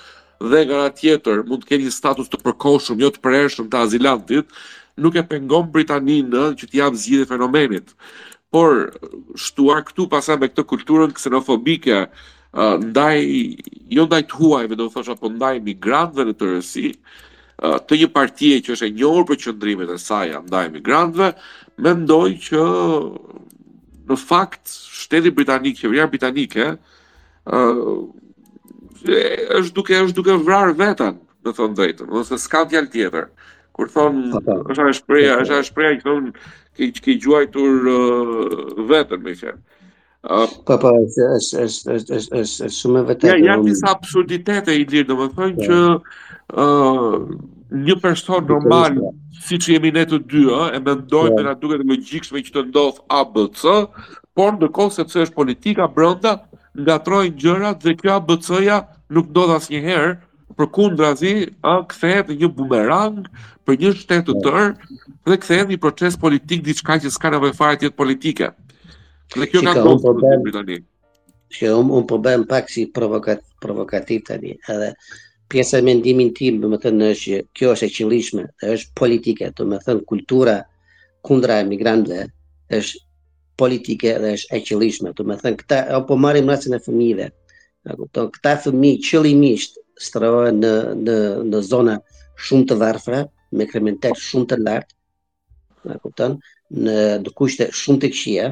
dhe 0.50 0.60
nga 0.66 0.76
ana 0.84 0.94
tjetër 1.02 1.42
mund 1.50 1.66
të 1.66 1.72
kenë 1.72 1.88
një 1.88 1.96
status 1.98 2.30
të 2.30 2.38
përkohshëm, 2.46 3.02
jo 3.02 3.10
të 3.12 3.20
përhershëm 3.26 3.66
të 3.72 3.82
azilantit, 3.84 4.46
nuk 4.96 5.16
e 5.20 5.26
pengon 5.34 5.66
Britaninë 5.74 6.46
që 6.60 6.70
të 6.70 6.78
jap 6.84 6.94
zgjidhje 6.96 7.28
fenomenit 7.34 7.90
por 8.54 8.90
shtuar 9.38 9.84
këtu 9.88 10.08
pasaj 10.10 10.36
me 10.42 10.48
këtë 10.50 10.64
kulturën 10.70 11.12
xenofobike 11.18 12.04
ndaj 12.82 13.14
jo 13.94 14.06
ndaj 14.10 14.20
të 14.30 14.38
huajve, 14.40 14.76
do 14.80 14.88
të 14.90 14.94
thosha, 14.94 15.14
apo 15.14 15.30
ndaj 15.30 15.52
migrantëve 15.66 16.24
në 16.30 16.34
Tërësi, 16.40 16.88
të 17.86 17.98
një 18.02 18.08
partie 18.16 18.58
që 18.64 18.74
është 18.74 18.88
e 18.88 18.94
njohur 18.98 19.26
për 19.28 19.38
qëndrimet 19.44 19.92
e 19.94 19.98
saj 20.02 20.32
ndaj 20.48 20.64
migrantëve, 20.74 21.28
mendoj 21.84 22.26
që 22.48 22.64
në 24.10 24.18
fakt 24.18 24.72
shteti 24.90 25.30
britanik, 25.30 25.78
qeveria 25.78 26.08
britanike 26.10 26.66
ë 27.46 27.64
është 29.00 29.72
duke 29.78 29.96
është 30.02 30.16
duke 30.18 30.34
vrarë 30.48 30.74
veten, 30.82 31.22
do 31.46 31.54
të 31.54 31.56
thon 31.60 31.76
drejtën, 31.78 32.10
ose 32.18 32.36
s'ka 32.36 32.64
fjalë 32.68 32.90
tjetër. 32.92 33.30
Kur 33.78 33.88
thon, 33.88 34.18
është 34.42 34.82
ajo 34.84 34.96
shpreha, 34.98 35.38
është 35.44 35.54
ajo 35.56 35.68
shpreha 35.70 35.94
që 36.00 36.04
thon 36.04 36.26
ki 36.88 37.00
ki 37.04 37.14
gjuajtur 37.24 37.90
uh, 37.92 38.58
vetëm 38.88 39.24
me 39.28 39.34
fjalë. 39.42 39.60
Po 40.68 40.76
po 40.82 40.90
është 41.00 41.64
është 41.66 41.96
është 41.96 42.40
është 42.40 42.68
shumë 42.78 43.02
vetë. 43.08 43.30
Ja 43.32 43.36
janë 43.50 43.68
disa 43.68 43.90
absurditete 43.94 44.74
i 44.80 44.86
më 44.92 45.04
domethënë 45.08 45.56
po. 45.56 45.64
që 45.66 45.78
ë 45.96 46.68
uh, 46.68 47.26
një 47.86 47.96
person 48.04 48.46
normal 48.52 48.96
po. 49.00 49.12
siç 49.48 49.68
jemi 49.74 49.92
ne 49.96 50.04
të 50.10 50.22
dy 50.30 50.44
ë 50.46 50.56
uh, 50.56 50.68
e 50.76 50.80
mendojmë 50.86 51.36
se 51.36 51.36
po. 51.36 51.44
na 51.48 51.54
duket 51.60 51.84
më 51.90 52.00
gjiksme 52.10 52.44
që 52.48 52.56
të 52.56 52.64
ndodh 52.70 53.00
ABC, 53.20 53.62
por 54.36 54.56
ndërkohë 54.56 54.96
sepse 54.98 55.24
është 55.26 55.36
politika 55.40 55.88
brenda 55.96 56.40
trojnë 57.06 57.36
gjërat 57.44 57.82
dhe 57.84 57.96
kjo 58.00 58.16
ABC-ja 58.20 58.80
nuk 59.14 59.28
ndodh 59.34 59.56
asnjëherë 59.58 60.18
për 60.58 60.68
kundra 60.74 61.12
zi, 61.16 61.30
a, 61.62 61.74
këthejt 61.90 62.30
një 62.40 62.48
bumerang 62.56 63.18
për 63.68 63.76
një 63.82 63.92
shtetë 64.00 64.32
të 64.32 64.34
tërë 64.44 64.94
dhe 65.28 65.38
këthejt 65.44 65.72
një 65.72 65.78
proces 65.82 66.16
politik 66.22 66.64
diçka 66.66 66.96
që 67.04 67.10
s'ka 67.14 67.30
nëve 67.34 67.52
fare 67.58 67.78
tjetë 67.80 67.96
politike. 68.00 68.48
Dhe 69.36 69.46
kjo 69.50 69.62
ka 69.66 69.74
të 69.74 69.74
të 69.74 69.82
të 69.82 70.38
të 70.46 70.62
të 70.70 70.78
që 71.56 71.68
un 71.74 71.88
un 71.98 72.04
po 72.06 72.16
bëm 72.22 72.44
pak 72.50 72.68
si 72.70 72.84
të 72.86 73.38
provokativ 73.64 74.22
tani 74.28 74.52
edhe 74.72 74.92
pjesa 75.50 75.78
e 75.78 75.82
mendimin 75.86 76.30
tim 76.34 76.60
do 76.62 76.68
të 76.70 76.78
thënë 76.84 77.08
është 77.10 77.30
që 77.30 77.40
kjo 77.56 77.70
është 77.74 77.86
e 77.88 77.94
qëllimshme 77.96 78.44
dhe 78.62 78.74
është 78.74 78.94
politike 79.00 79.50
do 79.58 79.66
të 79.72 79.80
thënë 79.86 80.04
kultura 80.10 80.56
kundra 81.26 81.58
emigrantëve 81.64 82.28
është 82.78 83.02
politike 83.60 84.14
dhe 84.22 84.32
është 84.36 84.54
e 84.56 84.62
qëllimshme 84.68 85.10
do 85.14 85.26
të 85.26 85.38
thënë 85.42 85.60
këta 85.62 85.80
apo 85.98 86.16
marrim 86.22 86.50
rastin 86.54 86.78
e 86.78 86.82
fëmijëve 86.86 87.26
apo 87.90 88.06
këta 88.34 88.54
fëmijë 88.68 89.02
qëllimisht 89.10 89.78
strohe 90.00 90.50
në 90.56 90.68
në 91.04 91.16
në 91.50 91.58
zona 91.66 91.94
shumë 92.44 92.66
të 92.70 92.76
varfra 92.82 93.18
me 93.60 93.66
kriminalitet 93.68 94.22
shumë 94.26 94.48
të 94.52 94.58
lartë, 94.64 94.94
e 95.94 95.98
kupton, 96.04 96.36
në 96.86 96.94
në 97.26 97.34
kushte 97.40 97.66
shumë 97.82 98.02
të 98.06 98.10
këqija, 98.14 98.48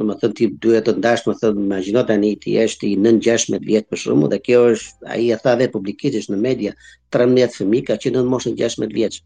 domethënë 0.00 0.36
ti 0.40 0.48
duhet 0.64 0.88
të 0.90 0.94
ndash, 0.98 1.24
domethënë 1.26 1.64
imagjino 1.64 2.04
tani 2.10 2.34
ti 2.44 2.56
je 2.58 2.66
i 2.90 2.94
9-16 3.06 3.64
vjet 3.70 3.88
për 3.90 4.02
shkakun 4.04 4.28
dhe 4.32 4.40
kjo 4.44 4.60
është 4.74 5.12
ai 5.16 5.22
e 5.34 5.40
tha 5.44 5.56
vetë 5.62 5.74
publikisht 5.78 6.32
në 6.34 6.42
media 6.46 6.76
13 7.16 7.56
fëmijë 7.60 7.88
që 7.90 8.00
qenë 8.04 8.20
në 8.24 8.34
moshën 8.34 8.58
16 8.60 8.96
vjeç 8.98 9.22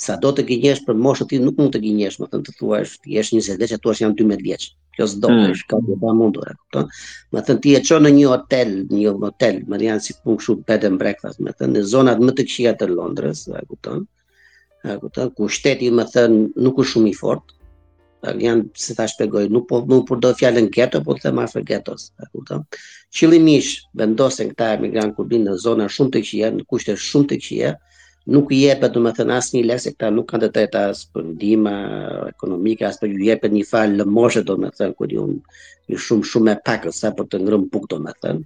sa 0.00 0.16
do 0.20 0.30
të 0.36 0.42
gënjesh 0.50 0.80
për 0.86 0.98
moshën 1.04 1.28
ti 1.30 1.38
nuk 1.40 1.56
mund 1.60 1.72
të 1.74 1.80
gënjesh, 1.84 2.18
më 2.20 2.26
thënë 2.32 2.46
të 2.46 2.54
thua 2.58 2.80
është 2.84 3.06
ti 3.06 3.14
jesh 3.16 3.30
20 3.36 3.56
vjeç, 3.60 3.72
atuash 3.78 4.02
jam 4.02 4.14
12 4.18 4.42
vjeç. 4.44 4.66
Kjo 4.96 5.06
s'do 5.08 5.30
hmm. 5.30 5.46
të 5.46 5.54
ish, 5.56 5.62
ka 5.70 5.78
dobë 5.88 6.12
mundore, 6.18 6.52
e 6.52 6.58
kupton? 6.60 6.90
Më 7.32 7.42
thënë 7.46 7.62
ti 7.64 7.72
e 7.78 7.82
çon 7.88 8.04
në 8.04 8.10
një 8.18 8.26
hotel, 8.32 8.74
një 8.92 9.14
hotel, 9.24 9.62
më 9.70 9.80
thënë 9.82 10.04
si 10.04 10.16
punë 10.24 10.44
shumë 10.46 10.66
bed 10.68 10.86
and 10.90 11.00
breakfast, 11.00 11.40
më 11.46 11.56
thënë 11.58 11.76
në 11.78 11.84
zonat 11.94 12.20
më 12.26 12.36
të 12.36 12.46
këqija 12.50 12.74
të 12.80 12.90
Londrës, 12.92 13.42
e 13.56 13.64
kupton? 13.72 14.04
E 14.84 14.98
kupton? 15.02 15.32
Ku 15.38 15.48
shteti 15.56 15.88
më 15.96 16.04
thënë 16.12 16.40
nuk 16.66 16.80
është 16.84 16.92
shumë 16.96 17.12
i 17.12 17.18
fort, 17.24 17.52
Tan 18.24 18.40
janë 18.40 18.62
si 18.80 18.94
ta 18.96 19.04
shpjegoj, 19.06 19.44
nuk 19.52 19.66
po 19.68 19.82
nuk 19.86 20.06
por 20.08 20.16
do 20.24 20.30
fjalën 20.34 20.70
ghetto, 20.72 21.02
po 21.04 21.14
them 21.20 21.36
afër 21.42 21.66
ghettos, 21.68 22.08
e 22.24 22.28
kupton? 22.34 22.62
Qëllimisht 23.16 23.84
vendosen 23.94 24.52
këta 24.54 24.70
emigrant 24.78 25.12
kur 25.16 25.28
në 25.30 25.58
zona 25.62 25.86
shumë 25.88 26.14
të 26.16 26.22
këqija, 26.24 26.50
në 26.56 26.64
kushte 26.70 26.96
shumë 26.96 27.28
të 27.32 27.38
këqija 27.42 27.74
nuk 28.26 28.50
i 28.52 28.58
jepet 28.66 28.90
do 28.94 29.00
të 29.04 29.12
thënë 29.20 29.34
asnjë 29.38 29.60
lesë, 29.70 29.90
këta 29.94 30.08
nuk 30.10 30.26
kanë 30.32 30.46
të 30.48 30.54
tëta 30.56 30.80
as 30.90 31.04
për 31.14 31.26
ndihmë 31.30 31.74
ekonomike, 32.32 32.86
as 32.88 32.98
për 32.98 33.12
ju 33.12 33.26
jepet 33.28 33.54
një 33.54 33.66
fal 33.68 33.94
lëmoshë 34.00 34.42
do 34.48 34.56
të 34.64 34.70
thënë 34.80 34.96
kur 34.98 35.12
ju 35.14 35.26
një 35.36 35.98
shumë 36.02 36.26
shumë 36.30 36.54
e 36.56 36.60
pak 36.66 36.88
sa 36.98 37.12
për 37.14 37.28
të 37.30 37.40
ngrënë 37.44 37.68
buk 37.70 37.86
do 37.92 38.00
të 38.02 38.14
thënë. 38.24 38.42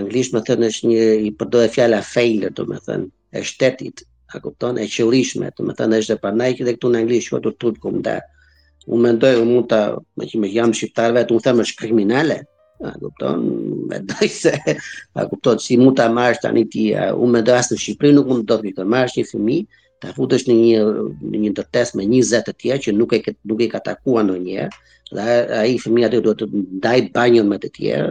anglisht 0.02 0.36
më 0.38 0.44
thënë 0.48 0.70
është 0.70 0.90
një 0.94 1.08
i 1.26 1.32
përdoj 1.42 1.66
fjala 1.74 2.04
failure 2.14 2.54
do 2.56 2.68
të 2.70 2.78
thënë 2.92 3.10
e 3.10 3.42
shtetit, 3.50 4.06
a 4.36 4.44
kupton 4.44 4.78
e 4.80 4.86
qillishme, 4.88 5.50
do 5.58 5.66
të 5.66 5.76
thënë 5.82 6.04
është 6.04 6.14
e 6.14 6.22
panaj 6.28 6.52
që 6.62 6.70
këtu 6.70 6.94
në 6.94 7.02
anglisht 7.02 7.34
quhet 7.34 7.50
tut 7.58 7.82
da 8.06 8.20
Unë 8.90 9.02
mendoj 9.06 9.30
unë 9.38 9.46
mund 9.46 9.68
ta, 9.70 9.80
më 10.18 10.26
që 10.32 10.40
jam 10.50 10.72
shqiptarve, 10.74 11.14
vetë, 11.20 11.36
unë 11.36 11.44
them 11.46 11.60
është 11.62 11.76
kriminale, 11.84 12.40
A 12.84 12.92
kupton, 13.00 13.40
mendoj 13.90 14.28
se 14.28 14.54
a 15.16 15.26
kupton 15.30 15.60
si 15.62 15.78
mund 15.78 15.98
ta 15.98 16.08
marrësh 16.10 16.42
tani 16.42 16.64
ti, 16.74 16.84
uh, 16.98 17.12
unë 17.22 17.34
mendoj 17.38 17.56
as 17.62 17.68
në 17.72 17.78
Shqipëri 17.84 18.14
nuk 18.18 18.32
mund 18.32 18.48
të 18.50 18.58
të 18.80 18.86
marrësh 18.94 19.18
një 19.20 19.24
fëmijë, 19.32 19.66
ta 20.02 20.14
futesh 20.18 20.48
në 20.50 20.56
një 20.60 20.80
në 21.34 21.42
një 21.44 21.52
ndërtesë 21.54 22.00
me 22.00 22.06
20 22.14 22.46
të 22.48 22.54
tjerë 22.64 22.84
që 22.88 22.96
nuk 22.98 23.14
e 23.14 23.20
ke 23.28 23.36
nuk 23.52 23.62
e 23.62 23.68
ka 23.76 23.82
takuar 23.88 24.26
ndonjëherë, 24.26 24.74
dhe 25.18 25.28
ai 25.60 25.76
fëmia 25.86 26.10
atë 26.10 26.22
duhet 26.26 26.42
të 26.42 26.50
ndajë 26.80 27.06
banjën 27.20 27.50
me 27.54 27.60
të 27.66 27.72
tjerë, 27.78 28.10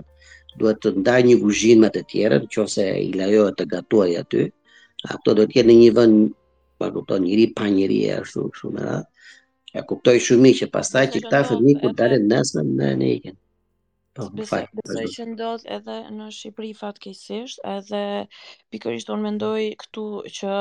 duhet 0.62 0.80
të 0.84 0.94
ndajë 1.00 1.26
një 1.30 1.36
kuzhinë 1.42 1.82
me 1.86 1.90
të 1.96 2.04
tjerë, 2.14 2.40
nëse 2.46 2.86
i 3.10 3.10
lajohet 3.18 3.58
të 3.58 3.68
gatuaj 3.74 4.08
aty. 4.22 4.44
A 5.06 5.14
kupton, 5.16 5.40
do 5.40 5.48
të 5.50 5.58
jetë 5.60 5.70
në 5.72 5.78
një 5.82 5.90
vend 5.98 6.20
pa 6.78 6.92
kupton, 6.94 7.24
njëri 7.26 7.50
pa 7.58 7.66
njëri 7.74 7.98
ashtu 8.22 8.46
kështu 8.54 8.72
më 8.78 8.86
radh. 8.86 9.36
E 9.74 9.84
kuptoj 9.90 10.16
shumë 10.28 10.54
që 10.60 10.70
pastaj 10.78 11.06
që 11.16 11.24
ta 11.30 11.42
fëmijë 11.50 11.80
kur 11.82 11.98
dalin 12.02 12.30
nesër 12.30 12.64
në 12.70 12.96
në 13.02 13.10
ikën. 13.16 13.34
Në, 13.34 13.44
Po, 14.10 14.24
besoj 14.34 15.02
që 15.14 15.24
ndodh 15.32 15.64
edhe 15.74 15.96
në 16.16 16.24
Shqipëri 16.36 16.70
fatkeqësisht, 16.78 17.60
edhe 17.74 18.00
pikërisht 18.74 19.12
unë 19.14 19.26
mendoj 19.26 19.60
këtu 19.84 20.06
që 20.38 20.56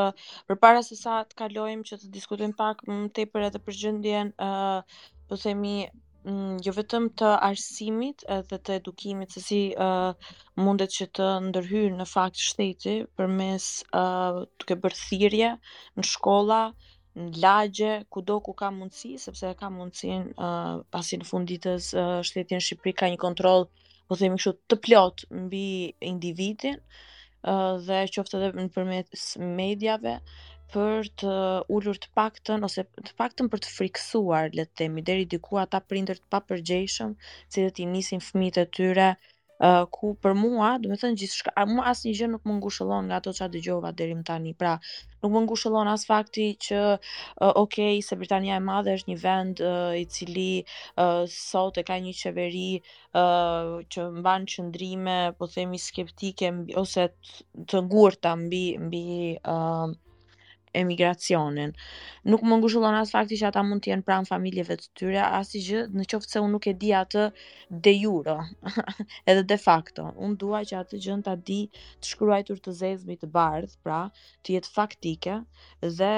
përpara 0.51 0.83
se 0.89 0.97
sa 0.99 1.15
të 1.31 1.39
kalojmë 1.41 1.87
që 1.91 1.97
të 2.03 2.11
diskutojmë 2.17 2.55
pak 2.59 2.83
më 2.91 2.99
tepër 3.19 3.47
edhe 3.47 3.61
për 3.69 3.77
gjendjen 3.79 4.29
ë 4.49 4.51
po 5.31 5.39
themi 5.45 5.71
mm, 5.87 6.61
jo 6.67 6.75
vetëm 6.81 7.09
të 7.23 7.33
arsimit 7.49 8.23
edhe 8.37 8.61
të 8.69 8.77
edukimit 8.83 9.33
se 9.37 9.43
si 9.47 9.59
uh, 9.87 10.11
mundet 10.67 10.93
që 10.99 11.09
të 11.19 11.31
ndërhyrë 11.47 11.97
në 12.03 12.09
fakt 12.13 12.45
shteti 12.51 12.95
përmes 13.17 13.71
uh, 14.03 14.43
të 14.61 14.71
ke 14.73 14.79
bërthirje 14.85 15.51
në 15.97 16.09
shkolla, 16.13 16.63
në 17.19 17.43
lagje, 17.43 17.89
ku 18.13 18.21
do 18.27 18.35
ku 18.45 18.53
ka 18.61 18.69
mundësi, 18.75 19.09
sepse 19.23 19.49
ka 19.59 19.69
mundësin 19.77 20.27
uh, 20.49 20.79
pasi 20.95 21.17
në 21.19 21.27
funditës 21.29 21.89
uh, 21.95 22.17
shtetin 22.29 22.63
Shqipëri 22.63 22.93
ka 23.01 23.09
një 23.13 23.19
kontrol, 23.25 23.65
po 24.09 24.17
themi 24.21 24.39
kështu, 24.39 24.53
të 24.71 24.77
plot 24.87 25.25
mbi 25.45 25.63
individin 26.11 26.79
uh, 26.79 27.75
dhe 27.87 28.05
qoftë 28.15 28.39
edhe 28.39 28.53
në 28.61 28.65
përmet 28.75 29.25
medjave 29.59 30.15
për 30.73 31.09
të 31.19 31.35
ullur 31.75 31.97
të 31.97 32.09
paktën 32.17 32.65
ose 32.67 32.85
të 33.05 33.13
paktën 33.19 33.49
për 33.53 33.63
të 33.65 33.73
friksuar 33.75 34.49
le 34.57 34.65
të 34.69 34.83
themi, 34.83 35.03
deri 35.09 35.27
diku 35.35 35.59
ata 35.61 35.81
prindër 35.91 36.21
të 36.23 36.29
papërgjeshëm 36.35 37.15
dhe 37.55 37.69
i 37.85 37.89
nisin 37.95 38.23
fëmijët 38.29 38.73
tyre 38.79 39.09
ku 39.91 40.13
për 40.23 40.33
mua, 40.39 40.67
do 40.79 40.89
të 40.89 40.97
thënë 41.01 41.17
gjithçka, 41.21 41.51
mua 41.69 41.87
asnjë 41.91 42.11
gjë 42.19 42.27
nuk 42.33 42.45
më 42.47 42.53
ngushëllon 42.59 43.07
nga 43.09 43.17
ato 43.21 43.33
çfarë 43.37 43.53
dëgjova 43.55 43.89
deri 43.99 44.15
më 44.19 44.23
tani. 44.29 44.53
Pra, 44.59 44.75
nuk 45.21 45.31
më 45.33 45.41
ngushëllon 45.47 45.89
as 45.93 46.05
fakti 46.07 46.45
që 46.67 46.79
uh, 46.95 47.61
OK, 47.63 47.75
se 48.07 48.15
Britania 48.21 48.55
e 48.55 48.63
Madhe 48.69 48.95
është 48.99 49.11
një 49.11 49.17
vend 49.25 49.59
uh, 49.59 49.91
i 49.99 50.05
cili 50.15 50.51
uh, 50.95 51.25
sot 51.33 51.77
e 51.77 51.83
ka 51.89 51.97
një 52.07 52.15
qeveri 52.23 52.69
uh, 52.79 53.83
që 53.91 54.07
mban 54.21 54.47
qëndrime, 54.53 55.19
po 55.37 55.51
themi 55.55 55.81
skeptike 55.91 56.53
ose 56.85 57.09
të 57.67 57.83
ngurta 57.89 58.37
mbi 58.45 58.63
mbi 58.87 59.05
uh, 59.43 59.89
emigracionin. 60.73 61.73
Nuk 62.29 62.41
më 62.45 62.55
ngushëllon 62.61 62.97
as 62.99 63.11
fakti 63.13 63.37
që 63.39 63.47
ata 63.49 63.63
mund 63.65 63.83
të 63.83 63.91
jenë 63.93 64.05
pranë 64.07 64.29
familjeve 64.29 64.75
të 64.79 64.89
tyre, 64.99 65.21
as 65.39 65.53
i 65.57 65.61
gjë, 65.65 65.83
në 65.97 66.05
qoftë 66.11 66.33
se 66.35 66.41
unë 66.43 66.53
nuk 66.55 66.67
e 66.69 66.73
di 66.83 66.91
atë 67.01 67.23
de 67.87 67.93
jure, 67.97 68.35
edhe 69.25 69.43
de 69.53 69.57
facto. 69.63 70.07
Unë 70.27 70.37
duaj 70.43 70.61
që 70.71 70.77
atë 70.81 70.99
gjën 71.05 71.23
të 71.25 71.35
di 71.49 71.59
të 72.01 72.11
shkruajtur 72.11 72.61
të 72.65 72.75
zezmi 72.81 73.17
të 73.21 73.31
bardh, 73.37 73.73
pra, 73.85 74.01
të 74.43 74.57
jetë 74.57 74.73
faktike, 74.75 75.39
dhe 75.99 76.13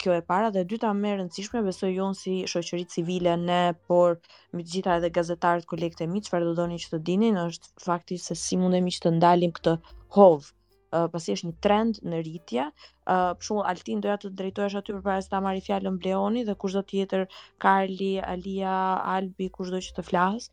kjo 0.00 0.16
e 0.18 0.22
para 0.32 0.52
dhe 0.54 0.64
dyta 0.72 0.92
më 1.02 1.08
e 1.14 1.18
rëndësishme 1.22 1.64
besoj 1.68 1.92
jo 1.96 2.10
unë 2.12 2.20
si 2.22 2.36
shoqëri 2.54 2.86
civile 2.96 3.36
ne, 3.42 3.60
por 3.88 4.18
me 4.52 4.62
të 4.62 4.76
gjitha 4.76 4.98
edhe 5.00 5.12
gazetarët 5.18 5.66
kolekte 5.72 6.06
mi, 6.12 6.22
çfarë 6.26 6.48
do 6.52 6.56
doni 6.62 6.78
që 6.84 6.94
të 6.96 7.02
dinin 7.10 7.38
është 7.48 7.86
fakti 7.88 8.18
se 8.28 8.38
si 8.44 8.58
mundemi 8.62 8.92
që 8.96 9.06
të 9.08 9.16
ndalim 9.18 9.54
këtë 9.58 9.78
hov 10.18 10.52
pasi 11.12 11.32
është 11.36 11.48
një 11.48 11.54
trend 11.66 12.00
në 12.12 12.18
rritje. 12.24 12.66
Uh, 13.04 13.32
për 13.36 13.46
shumë, 13.48 13.62
Altin 13.72 14.02
doja 14.04 14.18
të 14.22 14.66
është 14.68 14.82
aty 14.82 14.96
për 14.98 15.04
parës 15.06 15.30
ta 15.32 15.40
marri 15.40 15.64
fjallën 15.64 15.96
Bleoni 16.02 16.44
dhe 16.44 16.56
kush 16.60 16.76
do 16.76 16.82
tjetër, 16.92 17.26
Karli, 17.64 18.12
Alia, 18.20 18.74
Albi, 19.16 19.48
kush 19.56 19.72
do 19.72 19.80
që 19.88 19.96
të 19.98 20.04
flasë. 20.10 20.50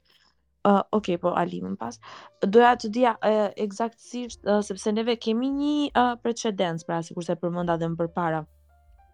Uh, 0.68 0.82
ok, 0.94 1.14
po 1.24 1.32
Ali 1.40 1.62
më 1.64 1.74
pas. 1.80 1.96
Doja 2.44 2.74
të 2.76 2.90
dija 2.96 3.14
uh, 3.24 3.84
uh, 3.86 4.64
sepse 4.68 4.92
neve 4.92 5.16
kemi 5.24 5.48
një 5.56 5.76
uh, 5.94 6.14
precedens, 6.24 6.84
pra 6.86 7.00
si 7.04 7.14
kurse 7.16 7.36
përmënda 7.40 7.78
dhe 7.80 7.88
më 7.94 8.00
përpara. 8.04 8.42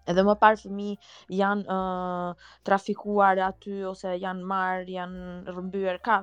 Edhe 0.09 0.21
më 0.21 0.33
parë 0.41 0.59
fëmi 0.63 0.89
janë 1.33 1.65
uh, 1.69 2.49
trafikuar 2.65 3.39
aty, 3.41 3.79
ose 3.89 4.11
janë 4.21 4.45
marë, 4.53 4.83
janë 4.97 5.53
rëmbyer, 5.53 5.97
ka 6.05 6.19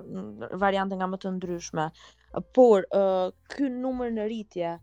variante 0.62 0.94
nga 0.98 1.08
më 1.10 1.18
të 1.24 1.32
ndryshme. 1.38 1.88
Por, 2.54 2.86
uh, 2.94 3.30
kënë 3.50 3.80
numër 3.82 4.14
në 4.18 4.26
rritje, 4.28 4.76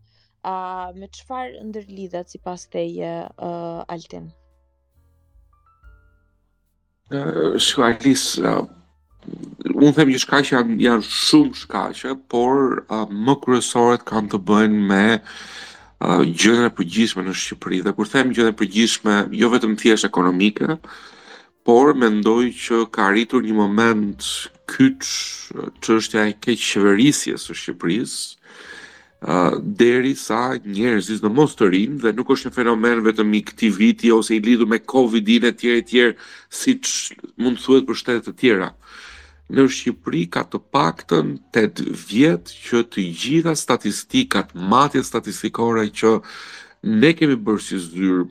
a 0.45 0.91
me 0.95 1.07
çfarë 1.11 1.59
ndërlidhet 1.67 2.31
sipas 2.31 2.67
teje 2.71 3.11
uh, 3.43 3.83
Altin? 3.91 4.29
Ë 7.11 7.23
uh, 7.57 7.57
uh, 7.57 8.61
unë 9.75 9.93
them 9.97 10.13
që 10.13 10.21
shkaqe 10.23 10.53
janë, 10.53 10.77
janë 10.85 11.07
shumë 11.09 11.59
shkaqe, 11.65 12.13
por 12.31 12.83
uh, 12.87 13.05
më 13.09 13.35
kryesorët 13.43 14.05
kanë 14.07 14.31
të 14.33 14.39
bëjnë 14.49 14.81
me 14.91 15.05
uh, 15.19 16.21
gjëra 16.23 16.69
të 16.69 16.75
përgjithshme 16.79 17.25
në 17.27 17.35
Shqipëri 17.35 17.81
dhe 17.87 17.95
kur 17.97 18.07
them 18.11 18.31
gjëra 18.35 18.53
të 18.55 18.59
përgjithshme, 18.61 19.17
jo 19.35 19.51
vetëm 19.51 19.75
thjesht 19.81 20.07
ekonomike, 20.07 20.77
por 21.67 21.91
mendoj 21.99 22.45
që 22.55 22.85
ka 22.95 23.09
arritur 23.11 23.43
një 23.45 23.57
moment 23.57 24.23
kyç 24.69 25.09
çështja 25.83 26.27
e 26.31 26.35
qeverisjes 26.41 27.49
së 27.49 27.57
Shqipërisë 27.59 28.38
deri 29.61 30.13
sa 30.15 30.55
njerëzis 30.63 31.19
në 31.25 31.31
mos 31.35 31.55
të 31.59 31.67
rinë 31.73 31.99
dhe 32.03 32.13
nuk 32.15 32.29
është 32.31 32.49
një 32.49 32.55
fenomen 32.55 33.01
vetëm 33.03 33.33
i 33.35 33.41
këti 33.43 33.69
viti 33.75 34.11
ose 34.15 34.35
i 34.35 34.39
lidu 34.39 34.65
me 34.69 34.79
Covid-in 34.79 35.43
e 35.43 35.51
tjere 35.59 35.81
tjere 35.83 36.13
si 36.49 36.77
që 36.79 37.17
mund 37.35 37.59
të 37.59 37.63
thuet 37.65 37.87
për 37.89 37.99
shtetet 37.99 38.29
të 38.29 38.33
tjera. 38.39 38.69
Në 39.49 39.65
Shqipëri 39.73 40.23
ka 40.31 40.45
të 40.47 40.59
paktën 40.75 41.33
8 41.57 41.89
vjetë 42.11 42.55
që 42.67 42.83
të 42.93 43.05
gjitha 43.23 43.55
statistikat, 43.59 44.53
matjet 44.55 45.05
statistikore 45.09 45.87
që 45.89 46.15
ne 47.01 47.11
kemi 47.17 47.35
bërë 47.35 47.65
si 47.65 47.79
zyrë, 47.89 48.23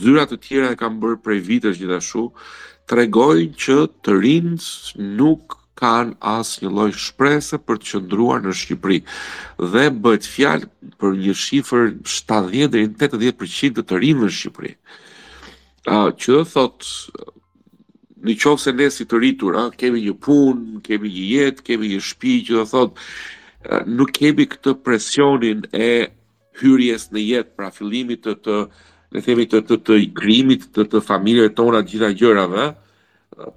zyrat 0.00 0.30
të 0.32 0.40
tjera 0.46 0.72
e 0.72 0.78
kam 0.80 1.00
bërë 1.02 1.20
prej 1.24 1.42
vitës 1.50 1.80
gjithashtu, 1.82 2.24
tregojnë 2.88 3.58
që 3.62 3.80
të 4.02 4.16
rinës 4.22 4.70
nuk 5.18 5.58
kanë 5.80 6.16
asë 6.20 6.62
një 6.64 6.70
loj 6.76 6.90
shpresë 7.02 7.58
për 7.66 7.78
të 7.80 7.86
qëndruar 7.90 8.42
në 8.44 8.52
Shqipëri. 8.60 8.98
Dhe 9.72 9.84
bëtë 10.04 10.32
fjalë 10.34 10.68
për 11.00 11.16
një 11.22 11.36
shifër 11.44 11.86
70-80% 12.04 13.76
të 13.78 13.84
të 13.90 14.00
rinë 14.04 14.22
në 14.26 14.32
Shqipëri. 14.38 14.72
A, 15.94 16.10
që 16.20 16.36
dhe 16.36 16.44
thotë, 16.52 16.90
në 18.24 18.36
qovë 18.44 18.62
se 18.62 18.74
ne 18.78 18.90
si 18.94 19.08
të 19.08 19.18
rritur, 19.22 19.56
a, 19.62 19.68
kemi 19.80 20.04
një 20.04 20.14
punë, 20.26 20.82
kemi 20.86 21.10
një 21.14 21.24
jetë, 21.32 21.64
kemi 21.70 21.92
një 21.94 22.02
shpi, 22.10 22.34
që 22.46 22.60
dhe 22.60 22.68
thotë, 22.70 23.08
nuk 23.96 24.12
kemi 24.18 24.46
këtë 24.52 24.76
presionin 24.84 25.64
e 25.74 25.90
hyrjes 26.60 27.08
në 27.14 27.22
jetë 27.32 27.56
pra 27.58 27.72
fillimit 27.74 28.22
të 28.26 28.34
të, 28.44 28.58
të, 29.16 29.24
të, 29.26 29.48
të, 29.56 29.62
të, 29.72 29.76
të 29.88 29.96
grimit 30.20 30.68
të, 30.76 30.86
të 30.92 31.00
familje 31.08 31.48
tona 31.58 31.80
gjitha 31.86 32.12
gjërave, 32.20 32.68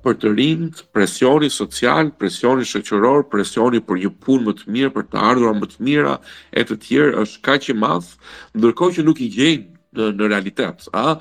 për 0.04 0.16
të 0.22 0.30
rinjt, 0.36 0.84
presioni 0.96 1.50
social, 1.52 2.10
presioni 2.20 2.64
shoqëror, 2.68 3.26
presioni 3.32 3.82
për 3.84 4.00
një 4.06 4.12
punë 4.24 4.46
më 4.48 4.54
të 4.60 4.70
mirë, 4.76 4.92
për 4.96 5.08
të 5.12 5.24
ardhur 5.30 5.56
më 5.60 5.70
të 5.74 5.84
mira 5.88 6.14
e 6.52 6.64
të 6.66 6.78
tjerë 6.86 7.16
është 7.24 7.42
kaq 7.48 7.68
i 7.74 7.76
madh, 7.84 8.14
ndërkohë 8.60 8.96
që 8.98 9.06
nuk 9.08 9.22
i 9.24 9.28
gjejnë 9.36 9.66
në, 9.98 10.06
në 10.20 10.30
realitet, 10.32 10.88
a 10.94 11.20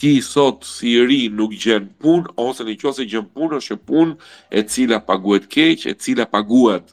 ti 0.00 0.14
sot 0.22 0.62
si 0.68 0.92
i 0.96 1.02
ri 1.08 1.20
nuk 1.36 1.56
gjen 1.64 1.88
punë 2.02 2.32
ose 2.46 2.62
në 2.68 2.76
qoftë 2.80 3.00
se 3.02 3.06
gjen 3.12 3.24
punë 3.36 3.58
është 3.60 3.74
një 3.76 3.80
punë 3.90 4.16
e 4.52 4.62
cila 4.72 5.00
paguhet 5.10 5.48
keq, 5.52 5.84
e 5.90 5.94
cila 6.00 6.26
paguhet 6.32 6.92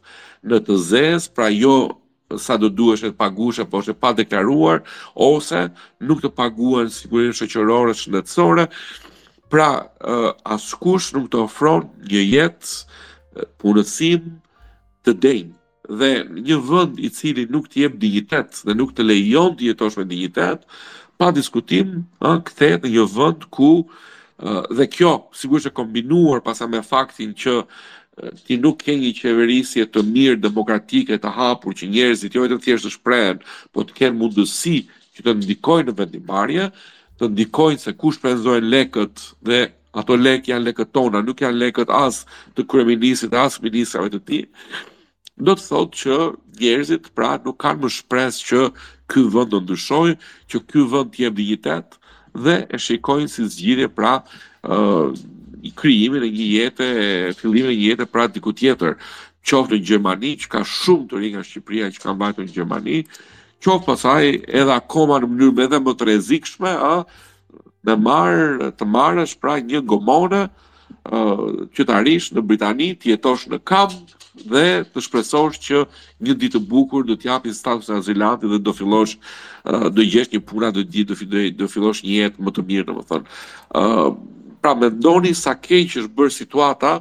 në 0.50 0.60
të 0.68 0.78
zezë, 0.90 1.32
pra 1.38 1.48
jo 1.54 1.76
sa 2.40 2.58
do 2.58 2.66
duhesh 2.74 3.04
të 3.06 3.14
pagush 3.20 3.60
apo 3.62 3.84
është 3.84 3.94
pa 4.02 4.10
deklaruar 4.18 4.80
ose 5.22 5.68
nuk 6.02 6.24
të 6.24 6.32
paguhen 6.40 6.90
sigurinë 6.90 7.38
shoqërore 7.38 7.94
shëndetësore, 8.00 8.66
Pra, 9.54 9.86
askush 10.56 11.12
nuk 11.14 11.28
të 11.30 11.43
ofron 11.43 11.84
një 12.10 12.22
jetë 12.24 13.43
punësim 13.62 14.24
të 15.06 15.14
denjë. 15.26 15.51
Dhe 15.99 16.10
një 16.47 16.58
vënd 16.70 16.97
i 17.06 17.12
cili 17.14 17.43
nuk 17.54 17.68
të 17.70 17.84
jep 17.84 17.99
dignitet 18.01 18.64
dhe 18.66 18.74
nuk 18.74 18.95
të 18.97 19.06
lejon 19.06 19.51
të 19.60 19.68
jetosh 19.68 19.99
me 19.99 20.08
dignitet, 20.10 20.64
pa 21.22 21.30
diskutim, 21.38 21.93
këthe 22.26 22.72
në 22.82 22.91
një 22.95 23.06
vënd 23.14 23.45
ku, 23.54 23.70
dhe 24.74 24.89
kjo, 24.95 25.14
sigurisht 25.38 25.70
e 25.70 25.74
kombinuar 25.82 26.41
pasa 26.47 26.66
me 26.66 26.82
faktin 26.88 27.38
që 27.38 27.54
ti 28.47 28.58
nuk 28.64 28.82
ke 28.88 28.97
një 29.04 29.14
qeverisje 29.22 29.86
të 29.93 30.01
mirë 30.16 30.41
demokratike 30.47 31.22
të 31.22 31.36
hapur 31.38 31.78
që 31.78 31.93
njerëzit 31.93 32.34
jo 32.39 32.47
vetëm 32.47 32.66
thjesht 32.66 32.89
të 32.89 32.95
shprehen, 32.97 33.45
por 33.70 33.86
të 33.86 34.01
kenë 34.01 34.18
mundësi 34.18 34.80
që 35.14 35.28
të 35.30 35.38
ndikojnë 35.43 35.89
në 35.91 35.97
vendimarrje, 36.01 36.70
të 37.20 37.28
ndikojnë 37.34 37.82
se 37.82 37.93
ku 37.99 38.11
shpenzojnë 38.16 38.70
lekët 38.74 39.24
dhe 39.45 39.59
ato 40.01 40.16
lekë 40.18 40.51
janë 40.53 40.68
lekët 40.70 40.93
tona, 40.95 41.22
nuk 41.22 41.43
janë 41.43 41.59
lekët 41.66 41.91
as 41.93 42.24
të 42.57 42.66
kryeministit 42.72 43.32
dhe 43.34 43.41
as 43.45 43.59
ministrave 43.61 44.14
të 44.16 44.24
ti, 44.30 44.41
Do 45.47 45.55
të 45.57 45.64
thotë 45.66 45.97
që 45.97 46.16
njerëzit 46.61 47.07
pra 47.18 47.32
nuk 47.41 47.55
kanë 47.64 47.82
më 47.82 47.89
shpresë 47.95 48.43
që 48.49 48.59
ky 49.09 49.24
vend 49.34 49.49
do 49.49 49.64
ndryshoj, 49.64 50.11
që 50.49 50.59
ky 50.70 50.84
vend 50.91 51.09
të 51.16 51.24
jemë 51.24 51.38
digitet 51.39 51.95
dhe 52.45 52.55
e 52.70 52.80
shikojnë 52.86 53.32
si 53.34 53.47
zgjidhje 53.55 53.88
pra 53.97 54.11
ë 54.22 54.78
uh, 54.78 55.18
krijimin 55.82 56.28
e 56.28 56.30
një 56.38 56.47
jete, 56.51 56.88
fillimin 57.39 57.74
e 57.74 57.80
një 57.80 57.89
jete 57.89 58.07
pra 58.14 58.28
diku 58.30 58.53
tjetër 58.59 58.93
qoftë 59.41 59.74
në 59.80 59.82
Gjermani, 59.89 60.36
që 60.43 60.53
ka 60.53 60.61
shumë 60.70 61.09
të 61.09 61.24
rinë 61.24 61.34
nga 61.39 61.45
Shqipëria 61.49 61.89
që 61.95 62.05
ka 62.05 62.14
mbajtë 62.14 62.45
në 62.45 62.53
Gjermani, 62.53 62.99
qoftë 63.64 63.86
pasaj 63.88 64.24
edhe 64.59 64.74
akoma 64.76 65.22
në 65.24 65.30
mënyrë 65.32 65.66
edhe 65.68 65.80
më 65.84 65.93
të 65.97 66.07
rrezikshme, 66.09 66.74
ë, 66.74 67.30
me 67.88 67.95
marr 68.07 68.74
të 68.80 68.88
marrësh 68.95 69.38
pra 69.43 69.57
një 69.64 69.82
gomone, 69.89 70.43
ë, 70.47 71.22
që 71.72 71.86
në 72.38 72.45
Britani, 72.49 72.89
të 72.99 73.14
jetosh 73.14 73.47
në 73.53 73.61
kamp 73.72 73.93
dhe 74.49 74.64
të 74.93 74.99
shpresosh 75.05 75.59
që 75.68 75.84
një 76.26 76.34
ditë 76.41 76.59
të 76.59 76.59
bukur 76.72 77.05
do 77.05 77.14
të 77.16 77.30
japi 77.30 77.53
status 77.53 77.89
azilanti 77.93 78.49
dhe 78.49 78.57
do 78.66 78.74
fillosh 78.74 79.16
do 79.93 80.01
gjesh 80.01 80.32
një 80.34 80.41
punë 80.49 80.68
atë 80.72 80.84
ditë 80.95 81.18
do 81.59 81.68
fillosh 81.70 82.01
një 82.07 82.14
jetë 82.20 82.41
më 82.43 82.51
të 82.55 82.64
mirë 82.72 82.88
domethënë. 82.89 83.28
ë 83.78 83.84
pra 84.64 84.72
mendoni 84.80 85.34
sa 85.36 85.51
keq 85.66 85.97
është 86.01 86.11
bërë 86.18 86.34
situata, 86.36 86.91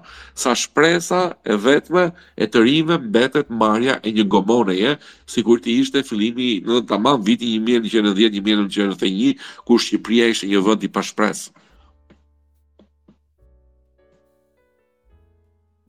sa 0.42 0.50
shpresa 0.62 1.20
e 1.46 1.54
vetme 1.66 2.04
e 2.34 2.44
të 2.50 2.64
rime 2.66 2.96
mbetet 3.06 3.50
marja 3.62 3.94
e 4.08 4.12
një 4.16 4.24
gomoneje, 4.34 4.96
si 5.30 5.44
kur 5.46 5.62
ti 5.62 5.78
ishte 5.84 6.02
fillimi 6.08 6.48
në 6.66 6.80
të 6.80 6.88
tamam 6.90 7.22
viti 7.28 7.52
1910-1911, 7.66 9.42
kur 9.68 9.78
Shqipria 9.86 10.26
ishte 10.34 10.50
një 10.50 10.62
vëndi 10.68 10.90
i 10.90 10.94
pashpresë. 10.96 11.52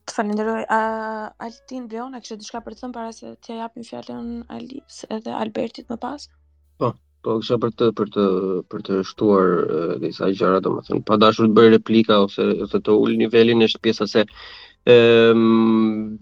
Të 0.03 0.15
falenderoj, 0.19 0.61
a 0.77 0.81
Altin 1.47 1.87
a 2.05 2.19
kështë 2.19 2.37
të 2.43 2.49
shka 2.51 2.61
për 2.67 2.77
të 2.77 2.81
thëmë 2.83 2.95
para 2.99 3.15
se 3.19 3.33
të 3.47 3.57
japim 3.63 3.83
fjallën 3.87 4.29
Alice 4.57 5.09
edhe 5.17 5.33
Albertit 5.41 5.89
më 5.89 5.97
pas? 6.03 6.27
Po, 6.77 6.91
Po 7.23 7.31
kisha 7.39 7.55
për 7.63 7.71
të 7.79 7.85
për 7.97 8.09
të 8.15 8.23
për 8.71 8.81
të 8.87 8.95
shtuar 9.09 9.51
disa 10.01 10.27
gjëra, 10.39 10.57
domethënë, 10.65 11.03
pa 11.09 11.17
dashur 11.23 11.47
të 11.49 11.55
bëj 11.59 11.69
replika 11.77 12.17
ose 12.25 12.47
ose 12.65 12.81
të 12.87 12.95
ul 13.03 13.13
nivelin 13.21 13.63
është 13.67 13.81
pjesa 13.85 14.07
se 14.13 14.23
ëm 14.95 15.45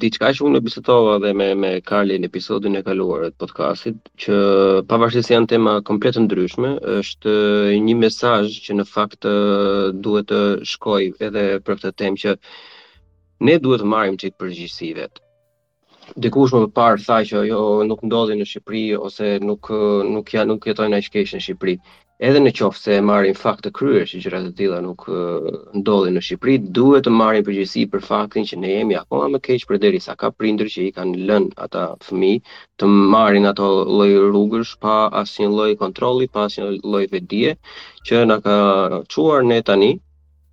diçka 0.03 0.29
që 0.37 0.45
unë 0.49 0.61
bisedova 0.67 1.15
dhe 1.23 1.31
me 1.39 1.47
me 1.63 1.71
Karlin 1.91 2.21
në 2.25 2.29
episodin 2.31 2.77
e 2.77 2.83
kaluar 2.89 3.23
të 3.31 3.39
podcastit, 3.43 3.97
që 4.25 4.37
pavarësisht 4.93 5.31
se 5.31 5.35
janë 5.37 5.51
tema 5.55 5.73
komplet 5.89 6.21
ndryshme, 6.27 6.75
është 6.99 7.35
një 7.87 7.97
mesazh 8.05 8.61
që 8.67 8.77
në 8.77 8.87
fakt 8.93 9.31
duhet 10.05 10.29
të 10.35 10.43
shkojë 10.75 11.29
edhe 11.31 11.47
për 11.65 11.81
këtë 11.81 11.95
temë 12.03 12.25
që 12.27 12.37
ne 13.49 13.57
duhet 13.65 13.87
të 13.87 13.93
marrim 13.95 14.21
çik 14.21 14.37
përgjegjësi 14.39 14.93
vetë 15.01 15.25
dikush 16.19 16.53
më 16.57 16.67
parë 16.75 17.03
tha 17.05 17.21
që 17.27 17.41
jo 17.47 17.59
nuk 17.87 18.01
ndodhi 18.03 18.35
në 18.35 18.45
Shqipëri 18.47 18.83
ose 18.99 19.35
nuk 19.45 19.69
nuk 20.11 20.33
ja 20.33 20.43
nuk 20.47 20.65
jetojnë 20.67 20.97
aq 20.97 21.09
keq 21.13 21.35
në 21.37 21.41
Shqipëri. 21.45 21.75
Edhe 22.21 22.37
në 22.37 22.51
qoftë 22.53 22.81
se 22.85 22.97
marrin 23.01 23.33
fakt 23.33 23.63
të 23.65 23.71
kryer 23.73 24.03
që 24.05 24.19
gjërat 24.21 24.49
e 24.51 24.51
tilla 24.57 24.77
nuk 24.85 25.07
ndodhin 25.81 26.13
në 26.17 26.21
Shqipëri, 26.25 26.57
duhet 26.75 27.05
të 27.07 27.13
marrin 27.15 27.45
përgjegjësi 27.47 27.85
për 27.93 28.03
faktin 28.05 28.45
që 28.45 28.59
ne 28.61 28.73
jemi 28.75 28.97
akoma 28.99 29.29
më 29.33 29.41
keq 29.47 29.65
përderisa 29.71 30.13
ka 30.21 30.29
prindër 30.35 30.69
që 30.73 30.85
i 30.89 30.91
kanë 30.97 31.23
lënë 31.31 31.55
ata 31.65 31.87
fëmijë 32.05 32.43
të 32.81 32.91
marrin 33.15 33.49
ato 33.49 33.71
lloj 33.89 34.11
rrugësh 34.27 34.75
pa 34.83 34.99
asnjë 35.23 35.49
lloj 35.55 35.71
kontrolli, 35.81 36.27
pa 36.29 36.45
asnjë 36.45 36.77
lloj 36.85 37.07
vetdije 37.15 37.55
që 38.07 38.23
na 38.29 38.37
ka 38.45 38.59
çuar 39.09 39.41
ne 39.49 39.61
tani 39.63 39.95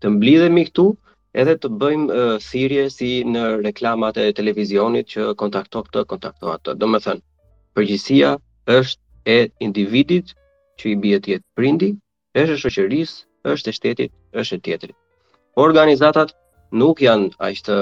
të 0.00 0.14
mblidhemi 0.16 0.64
këtu, 0.70 0.88
edhe 1.37 1.55
të 1.61 1.68
bëjmë 1.81 2.12
uh, 2.16 2.37
thirje 2.43 2.91
si 2.95 3.09
në 3.29 3.43
reklamat 3.64 4.16
e 4.20 4.33
televizionit 4.33 5.07
që 5.12 5.35
kontakto 5.41 5.81
këtë, 5.85 6.05
kontakto 6.12 6.47
atë. 6.55 6.70
Do 6.81 6.87
me 6.89 6.99
thënë, 7.05 7.20
përgjësia 7.76 8.31
është 8.79 9.03
e 9.29 9.39
individit 9.64 10.26
që 10.81 10.87
i 10.93 10.97
bje 11.03 11.18
tjetë 11.26 11.47
prindi, 11.57 11.91
është 12.39 12.55
e 12.55 12.57
shëqëris, 12.64 13.11
është 13.55 13.68
e 13.68 13.72
shtetit, 13.81 14.11
është 14.41 14.55
e 14.57 14.61
tjetëri. 14.68 14.95
Organizatat 15.66 16.31
nuk 16.72 17.03
janë 17.05 17.31
ajtë 17.49 17.72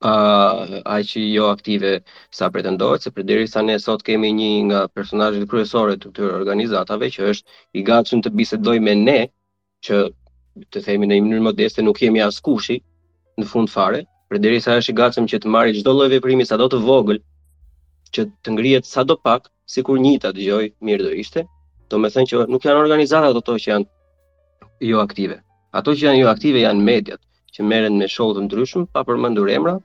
uh, 0.00 0.82
që 1.10 1.20
jo 1.30 1.46
aktive 1.54 2.00
sa 2.34 2.50
pretendojtë, 2.50 3.02
se 3.06 3.10
përderi 3.14 3.46
sa 3.46 3.62
ne 3.62 3.78
sot 3.78 4.02
kemi 4.02 4.32
një 4.40 4.50
nga 4.72 4.82
personazhet 4.96 5.46
kryesore 5.50 5.96
të 6.02 6.08
të 6.16 6.22
organizatave, 6.40 7.06
që 7.16 7.30
është 7.34 7.46
i 7.78 7.80
gatshëm 7.92 8.20
të 8.24 8.28
bisedoj 8.40 8.78
me 8.88 8.94
ne, 9.04 9.20
që 9.86 9.96
të 10.72 10.80
themi 10.86 11.06
në 11.08 11.16
mënyrë 11.24 11.44
modeste 11.44 11.82
nuk 11.84 11.98
jemi 12.02 12.22
askushi 12.24 12.76
në 13.40 13.44
fund 13.50 13.68
fare, 13.72 14.00
përderisa 14.30 14.76
është 14.80 14.92
i 14.92 14.96
gatshëm 15.00 15.26
që 15.32 15.40
të 15.42 15.52
marrë 15.54 15.74
çdo 15.80 15.92
lloj 15.96 16.08
veprimi 16.14 16.46
sado 16.48 16.68
të 16.72 16.78
vogël 16.86 17.18
që 18.16 18.24
të 18.44 18.48
ngrihet 18.54 18.88
sado 18.88 19.14
pak, 19.26 19.50
sikur 19.74 20.00
njëta 20.00 20.32
dëgjoj 20.36 20.66
mirë 20.88 21.04
do 21.06 21.12
ishte, 21.22 21.44
do 21.90 22.00
të 22.00 22.10
thënë 22.14 22.28
që 22.30 22.36
nuk 22.52 22.64
janë 22.66 22.82
organizata 22.86 23.32
ato 23.36 23.56
që 23.62 23.68
janë 23.70 23.88
jo 24.90 25.00
aktive. 25.04 25.36
Ato 25.78 25.90
që 25.96 26.02
janë 26.08 26.20
jo 26.22 26.28
aktive 26.32 26.60
janë 26.64 26.84
mediat 26.88 27.20
që 27.56 27.60
merren 27.68 27.98
me 28.00 28.08
show 28.08 28.32
të 28.34 28.46
ndryshëm 28.46 28.82
pa 28.94 29.04
përmendur 29.08 29.48
emra 29.52 29.76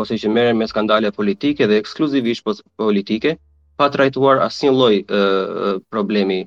ose 0.00 0.14
që 0.22 0.30
merren 0.30 0.56
me 0.58 0.66
skandale 0.70 1.10
politike 1.12 1.66
dhe 1.66 1.80
ekskluzivisht 1.82 2.46
politike 2.78 3.36
pa 3.78 3.90
trajtuar 3.94 4.36
asnjë 4.46 4.72
lloj 4.78 4.94
problemi 5.90 6.38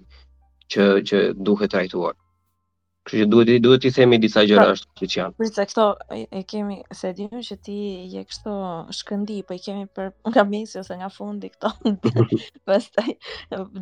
që 0.72 0.82
që 1.08 1.18
duhet 1.46 1.72
trajtuar. 1.76 2.14
Kështë 3.04 3.20
që 3.20 3.26
duhet, 3.32 3.50
duhet 3.64 3.82
të 3.84 3.90
i 3.90 3.94
themi 3.98 4.18
disa 4.24 4.42
gjëra 4.48 4.64
është 4.74 4.86
pra, 4.90 4.96
që 5.02 5.08
që 5.14 5.18
janë. 5.20 5.34
Për 5.42 5.48
se 5.56 5.64
këto 5.70 5.86
e 6.40 6.42
kemi, 6.54 6.76
se 6.96 7.10
e 7.26 7.40
që 7.48 7.56
ti 7.68 7.74
je 8.14 8.22
kështo 8.30 8.52
shkëndi, 9.00 9.36
për 9.44 9.48
po 9.50 9.56
i 9.58 9.62
kemi 9.66 9.88
për 9.98 10.12
nga 10.30 10.44
mesi 10.52 10.78
ose 10.82 10.96
nga 11.02 11.10
fundi 11.16 11.50
këto, 11.52 11.72
për 12.70 13.10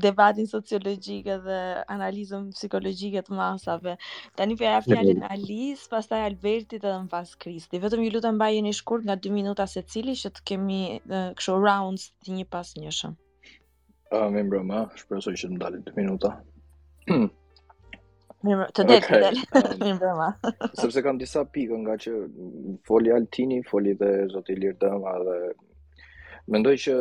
debatin 0.07 0.49
sociologjike 0.53 1.35
dhe 1.45 1.59
analizëm 1.97 2.47
psikologjike 2.55 3.21
të 3.29 3.37
masave. 3.43 3.93
Tani 4.41 4.57
për 4.57 4.65
përja 4.87 4.87
fja 4.87 5.03
Alis, 5.03 5.19
Alice, 5.29 5.33
Albertit 5.33 6.09
taj 6.09 6.17
Alberti 6.31 6.79
dhe 6.87 6.93
dhe 7.11 7.41
Kristi. 7.45 7.81
Vetëm 7.85 8.05
ju 8.07 8.15
lutem 8.17 8.41
baje 8.41 8.63
një 8.69 8.73
shkurt 8.81 9.05
nga 9.05 9.19
dy 9.21 9.35
minuta 9.37 9.67
se 9.75 9.83
cili 9.93 10.17
që 10.23 10.31
të 10.39 10.47
kemi 10.53 10.81
kështo 11.37 11.59
rounds 11.67 12.09
të 12.25 12.39
një 12.39 12.49
pas 12.57 12.73
njëshëm. 12.81 13.13
A, 14.17 14.25
me 14.33 14.63
ma, 14.71 14.81
shpresoj 15.03 15.35
që 15.43 15.51
të 15.53 15.61
më 15.75 15.83
2 15.91 15.95
minuta. 16.01 16.33
Mirë, 18.43 18.65
të 18.73 18.83
del, 18.89 19.01
okay. 19.03 19.19
të 19.19 19.21
del. 19.23 19.39
Mirë 19.83 19.97
brëma. 20.01 20.27
Sepse 20.81 21.03
kam 21.05 21.19
disa 21.21 21.43
pikë 21.53 21.81
nga 21.83 21.97
që 22.05 22.13
foli 22.89 23.13
Altini, 23.13 23.59
foli 23.69 23.93
dhe 23.99 24.11
Zoti 24.33 24.55
Lirdëma 24.57 25.13
dhe... 25.27 25.35
Mendoj 26.53 26.73
që 26.87 26.95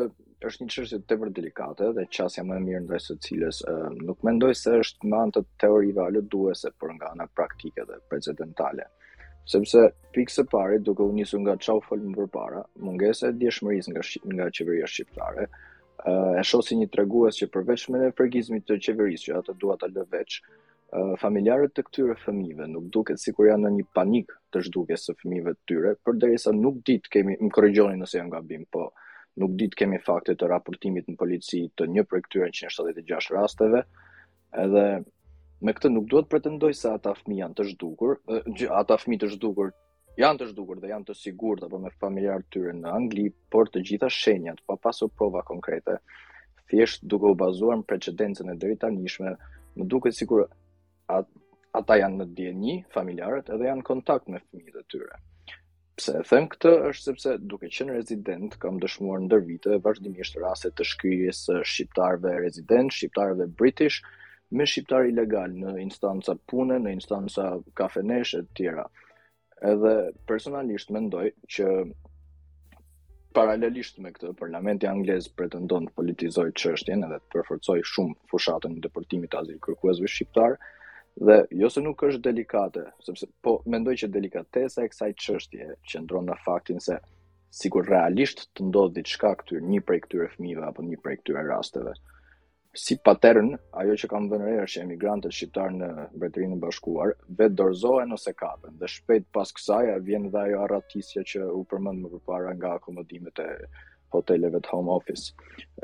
është 0.49 0.65
një 0.67 0.73
çështje 0.75 0.99
tepër 1.11 1.31
delikate 1.37 1.89
dhe 1.97 2.05
qasja 2.17 2.45
më 2.49 2.59
e 2.61 2.61
mirë 2.67 2.83
ndaj 2.87 3.01
së 3.07 3.15
cilës 3.25 3.59
uh, 3.69 3.89
nuk 4.09 4.23
mendoj 4.25 4.53
se 4.57 4.75
është 4.83 5.09
më 5.13 5.19
anë 5.25 5.35
të 5.37 5.43
teorive 5.65 6.03
alo 6.07 6.23
duese 6.33 6.71
por 6.81 6.93
nga 6.97 7.11
ana 7.13 7.27
praktike 7.37 7.85
dhe 7.89 7.99
precedentale. 8.13 8.87
Sepse 9.51 9.83
pikë 10.15 10.35
së 10.37 10.45
pari, 10.53 10.79
duke 10.87 11.05
u 11.05 11.13
nisur 11.17 11.41
nga 11.45 11.57
çau 11.61 11.81
fol 11.85 12.01
më 12.07 12.17
përpara, 12.23 12.63
mungesa 12.87 13.29
e 13.33 13.37
dëshmërisë 13.41 13.93
nga 13.97 14.03
nga 14.39 14.49
qeveria 14.59 14.89
shqiptare, 14.93 15.47
e 16.09 16.43
shoh 16.49 16.65
si 16.65 16.77
një 16.81 16.89
tregues 16.95 17.41
që 17.41 17.51
përveç 17.57 17.87
me 17.93 18.13
të 18.71 18.81
qeverisë 18.87 19.27
që 19.29 19.39
ata 19.43 19.57
dua 19.61 19.77
ta 19.83 19.89
lë 19.93 20.07
familjarët 21.23 21.73
të 21.77 21.83
këtyre 21.87 22.17
fëmijëve 22.25 22.67
nuk 22.73 22.89
duket 22.95 23.21
sikur 23.23 23.47
janë 23.47 23.63
në 23.63 23.71
një 23.77 23.85
panik 23.95 24.33
të 24.51 24.63
zhdukjes 24.67 25.05
së 25.07 25.15
fëmijëve 25.21 25.53
të 25.55 25.61
tyre, 25.71 25.93
përderisa 26.07 26.53
nuk 26.57 26.81
ditë 26.89 27.13
kemi 27.15 27.37
më 27.41 27.51
korrigjoni 27.55 27.99
nëse 28.01 28.19
jam 28.19 28.31
gabim, 28.33 28.65
po 28.75 28.89
nuk 29.39 29.53
ditë 29.61 29.79
kemi 29.85 30.01
fakte 30.03 30.35
të 30.35 30.49
raportimit 30.51 31.07
në 31.09 31.15
polici 31.21 31.61
të 31.79 31.87
një 31.95 32.05
prej 32.11 32.23
këtyre 32.27 32.49
176 32.63 33.31
rasteve. 33.37 33.85
Edhe 34.63 34.85
me 35.63 35.77
këtë 35.77 35.93
nuk 35.95 36.09
duhet 36.11 36.29
pretendoj 36.33 36.73
se 36.81 36.91
ata 36.91 37.15
fëmijë 37.21 37.43
janë 37.45 37.57
të 37.61 37.69
zhdukur, 37.71 38.17
ata 38.83 38.99
fëmijë 38.99 39.23
të 39.25 39.31
zhdukur 39.37 39.71
janë 40.19 40.41
të 40.43 40.49
zhdukur 40.51 40.81
dhe 40.83 40.91
janë 40.91 41.07
të 41.07 41.15
sigurt 41.21 41.63
apo 41.69 41.79
me 41.81 41.95
familjarët 42.03 42.49
e 42.51 42.55
tyre 42.57 42.73
në 42.81 42.91
Angli, 42.97 43.29
por 43.55 43.71
të 43.71 43.85
gjitha 43.87 44.11
shenjat 44.11 44.59
pa 44.67 44.75
pasur 44.77 45.09
prova 45.15 45.45
konkrete, 45.47 46.01
thjesht 46.71 47.07
duke 47.11 47.31
u 47.31 47.35
bazuar 47.39 47.79
në 47.79 47.87
precedencën 47.89 48.51
e 48.51 48.57
drejtanishme, 48.59 49.37
më 49.79 49.87
duket 49.87 50.19
sikur 50.19 50.49
ata 51.79 51.95
janë 52.01 52.21
në 52.23 52.27
dieni 52.39 52.75
familjarët 52.95 53.49
edhe 53.55 53.67
janë 53.69 53.83
në 53.83 53.87
kontakt 53.91 54.29
me 54.31 54.41
fëmijët 54.45 54.77
e 54.83 54.87
tyre. 54.95 55.19
Pse 56.01 56.15
e 56.17 56.23
them 56.31 56.47
këtë 56.53 56.73
është 56.91 57.07
sepse 57.09 57.33
duke 57.53 57.71
qenë 57.79 57.97
rezident 57.99 58.55
kam 58.63 58.79
dëshmuar 58.85 59.23
ndër 59.27 59.43
vite 59.49 59.79
vazhdimisht 59.87 60.39
raste 60.43 60.71
të 60.79 60.87
shkryjes 60.91 61.41
së 61.49 61.59
shqiptarëve 61.73 62.35
rezident, 62.45 62.95
shqiptarëve 62.97 63.49
british 63.63 63.99
me 64.59 64.67
shqiptar 64.67 65.09
ilegal 65.11 65.53
në 65.65 65.75
instanca 65.85 66.35
pune, 66.51 66.79
në 66.85 66.95
instanca 66.99 67.45
kafenesh 67.79 68.37
e 68.41 68.45
tjera. 68.59 68.87
Edhe 69.73 69.93
personalisht 70.31 70.91
mendoj 70.97 71.27
që 71.55 71.67
paralelisht 73.39 74.01
me 74.03 74.11
këtë 74.17 74.33
parlamenti 74.41 74.89
anglez 74.91 75.29
pretendon 75.39 75.85
të 75.87 75.95
politizojë 76.01 76.57
çështjen 76.65 77.07
edhe 77.07 77.19
të 77.23 77.31
përforcojë 77.37 77.87
shumë 77.93 78.17
fushatën 78.33 78.79
e 78.79 78.85
deportimit 78.89 79.31
të 79.35 79.43
azilkërkuesve 79.45 80.11
shqiptar 80.17 80.57
dhe 81.21 81.37
jo 81.63 81.69
se 81.73 81.81
nuk 81.85 82.03
është 82.09 82.23
delikate, 82.27 82.83
sepse 83.07 83.27
po 83.45 83.53
mendoj 83.75 83.95
që 84.03 84.09
delikatesa 84.15 84.85
e 84.87 84.91
kësaj 84.93 85.09
çështje 85.25 85.67
qëndron 85.93 86.29
në 86.31 86.37
faktin 86.45 86.81
se 86.85 86.97
sikur 87.63 87.85
realisht 87.93 88.47
të 88.57 88.67
ndodhë 88.71 88.95
diçka 89.01 89.33
këtyr 89.43 89.67
një 89.75 89.83
prej 89.89 90.01
këtyre 90.07 90.29
fëmijëve 90.37 90.65
apo 90.71 90.85
një 90.87 91.01
prej 91.05 91.19
këtyre 91.21 91.43
rasteve. 91.49 91.93
Si 92.85 92.95
pattern, 93.09 93.51
ajo 93.83 93.97
që 94.01 94.09
kam 94.13 94.29
vënë 94.31 94.53
është 94.65 94.75
që 94.79 94.85
emigrantët 94.87 95.35
shqiptar 95.37 95.73
në 95.77 95.89
Mbretërinë 96.15 96.57
e 96.57 96.61
Bashkuar 96.65 97.13
vetë 97.41 97.57
dorëzohen 97.59 98.17
ose 98.17 98.33
kapen 98.45 98.77
dhe 98.81 98.91
shpejt 98.95 99.27
pas 99.37 99.53
kësaj 99.57 99.85
vjen 100.09 100.29
edhe 100.31 100.43
ajo 100.45 100.63
arratisja 100.65 101.25
që 101.33 101.49
u 101.59 101.65
përmend 101.73 102.07
më 102.07 102.23
parë 102.31 102.55
nga 102.61 102.73
akomodimet 102.79 103.43
e 103.45 103.49
hoteleve 104.15 104.63
të 104.63 104.73
home 104.75 104.95
office. 104.95 105.35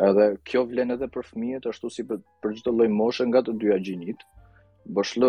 Edhe 0.09 0.31
kjo 0.47 0.65
vlen 0.71 0.95
edhe 0.97 1.11
për 1.17 1.29
fëmijët 1.35 1.69
ashtu 1.75 1.93
si 1.97 2.07
për 2.13 2.57
çdo 2.63 2.77
lloj 2.79 2.89
moshe 3.03 3.27
nga 3.33 3.43
të 3.49 3.57
dyja 3.65 3.81
gjinitë, 3.91 4.23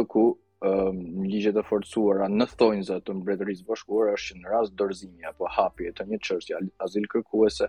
ku 0.07 0.37
um, 0.59 1.23
ligjet 1.27 1.57
e 1.59 1.63
forcuara 1.65 2.27
në 2.29 2.45
thonjë 2.59 2.97
të 3.05 3.13
mbretërisë 3.19 3.65
bashkuara 3.69 4.13
është 4.17 4.37
në 4.41 4.51
rast 4.53 4.75
dorëzimi 4.81 5.27
apo 5.29 5.49
hapi 5.57 5.91
të 5.99 6.03
një 6.11 6.17
çështje 6.27 6.59
azil 6.85 7.05
kërkuese 7.13 7.67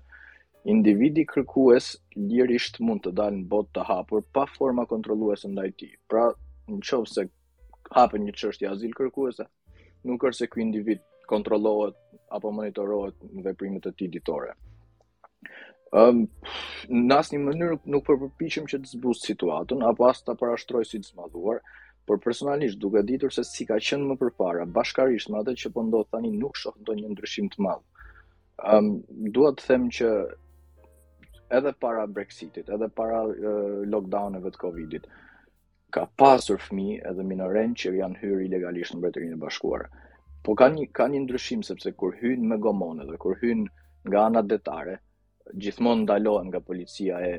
individi 0.75 1.25
kërkues 1.33 1.87
lirisht 2.31 2.81
mund 2.83 3.01
të 3.05 3.13
dalë 3.21 3.39
në 3.39 3.49
botë 3.53 3.73
të 3.77 3.87
hapur 3.91 4.25
pa 4.37 4.45
forma 4.57 4.85
kontrolluese 4.93 5.49
ndaj 5.53 5.69
tij. 5.81 5.93
Pra, 6.11 6.27
nëse 6.69 7.27
hapen 7.97 8.25
një 8.29 8.35
çështje 8.41 8.69
azil 8.75 8.93
kërkuese, 8.99 9.45
nuk 10.05 10.25
është 10.29 10.39
se 10.43 10.49
ky 10.53 10.61
individ 10.65 11.01
kontrollohet 11.33 11.97
apo 12.37 12.53
monitorohet 12.53 13.17
në 13.33 13.47
veprimet 13.47 13.87
e 13.89 13.95
tij 13.97 14.11
ditore. 14.17 14.53
Um, 15.95 16.27
në 16.93 17.17
asë 17.17 17.35
një 17.35 17.39
mënyrë 17.45 17.77
nuk 17.93 18.05
përpërpishim 18.09 18.67
që 18.73 18.81
të 18.83 18.91
zbust 18.93 19.29
situatën, 19.29 19.83
apo 19.91 20.09
asë 20.09 20.27
të 20.27 20.35
parashtroj 20.43 20.83
si 20.89 20.99
të 21.01 21.13
zmaduar, 21.15 21.61
por 22.09 22.21
personalisht 22.25 22.79
duke 22.83 23.03
ditur 23.09 23.33
se 23.37 23.45
si 23.51 23.65
ka 23.71 23.79
qenë 23.89 24.11
më 24.11 24.17
përpara, 24.23 24.67
bashkarisht 24.79 25.33
më 25.33 25.41
atë 25.41 25.55
që 25.63 25.73
pëndo 25.77 26.03
po 26.05 26.11
tani 26.17 26.33
nuk 26.43 26.61
shohë 26.61 26.85
do 26.91 26.97
një 26.99 27.13
ndryshim 27.15 27.49
të 27.55 27.65
madhë. 27.65 28.05
Um, 28.75 28.91
Dua 29.39 29.55
të 29.57 29.69
them 29.71 29.89
që 29.99 30.11
edhe 31.61 31.73
para 31.87 32.05
Brexitit, 32.19 32.69
edhe 32.77 32.89
para 33.01 33.23
uh, 33.25 33.81
lockdown-eve 33.95 34.53
të 34.55 34.63
Covidit, 34.65 35.09
ka 35.97 36.05
pasur 36.21 36.61
fmi 36.67 36.99
edhe 37.13 37.25
minoren 37.25 37.73
që 37.83 37.95
janë 38.03 38.21
hyrë 38.23 38.45
ilegalisht 38.51 38.95
në 38.97 39.03
bretërinë 39.07 39.39
e 39.39 39.43
bashkuarë. 39.47 39.89
Po 40.45 40.55
ka 40.59 40.69
një, 40.75 40.89
ka 40.99 41.07
një 41.13 41.25
ndryshim 41.25 41.63
sepse 41.71 41.95
kur 42.01 42.17
hynë 42.21 42.51
me 42.53 42.59
gomone 42.69 43.07
dhe 43.09 43.17
kur 43.25 43.39
hynë 43.41 43.71
nga 44.09 44.27
anat 44.29 44.51
detare, 44.53 44.99
gjithmonë 45.55 46.05
ndalohen 46.05 46.49
nga 46.53 46.61
policia 46.65 47.21
e 47.25 47.33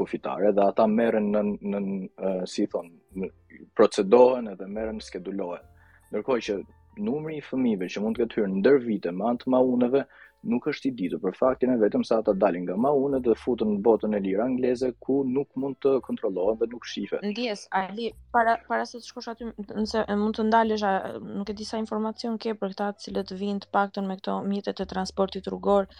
kufitare 0.00 0.52
dhe 0.56 0.62
ata 0.70 0.86
merren 0.88 1.26
në 1.34 1.40
në 1.72 1.78
uh, 1.80 2.42
si 2.52 2.66
thon 2.72 2.92
procedohen 3.76 4.48
edhe 4.52 4.68
merren 4.76 5.00
skedulohen. 5.08 5.64
Ndërkohë 6.12 6.44
që 6.46 6.54
numri 7.08 7.38
i 7.40 7.44
fëmijëve 7.44 7.88
që 7.92 8.02
mund 8.04 8.16
të 8.16 8.24
ketë 8.24 8.38
hyrë 8.40 8.54
ndër 8.62 8.80
vite 8.86 9.12
me 9.16 9.26
anë 9.28 9.42
të 9.42 9.54
mauneve 9.54 10.02
nuk 10.50 10.68
është 10.70 10.86
i 10.88 10.92
ditur 10.98 11.18
për 11.20 11.34
faktin 11.36 11.72
e 11.74 11.76
vetëm 11.80 12.04
sa 12.06 12.20
ata 12.22 12.30
dalin 12.42 12.62
nga 12.64 12.76
maunet 12.80 13.24
dhe 13.26 13.34
futen 13.42 13.72
në 13.74 13.80
botën 13.86 14.14
e 14.14 14.20
lirë 14.24 14.44
angleze 14.44 14.90
ku 15.06 15.18
nuk 15.36 15.48
mund 15.62 15.78
të 15.84 15.96
kontrollohen 16.06 16.60
dhe 16.60 16.68
nuk 16.72 16.86
shifet. 16.90 17.24
Ndjes, 17.32 17.64
Ali, 17.74 18.12
para 18.34 18.54
para 18.68 18.84
se 18.86 19.00
të 19.02 19.08
shkosh 19.10 19.32
aty, 19.34 19.48
nëse 19.82 20.04
mund 20.22 20.38
të 20.38 20.46
ndalesh, 20.48 20.86
nuk 21.40 21.50
e 21.50 21.56
di 21.60 21.66
sa 21.66 21.82
informacion 21.82 22.38
ke 22.44 22.54
për 22.60 22.76
këta 22.76 22.92
të 22.92 23.08
cilët 23.08 23.34
vijnë 23.42 23.66
të 23.66 23.72
paktën 23.74 24.06
me 24.08 24.16
këto 24.20 24.38
mjetet 24.52 24.84
e 24.84 24.88
transportit 24.94 25.50
rrugor, 25.52 25.90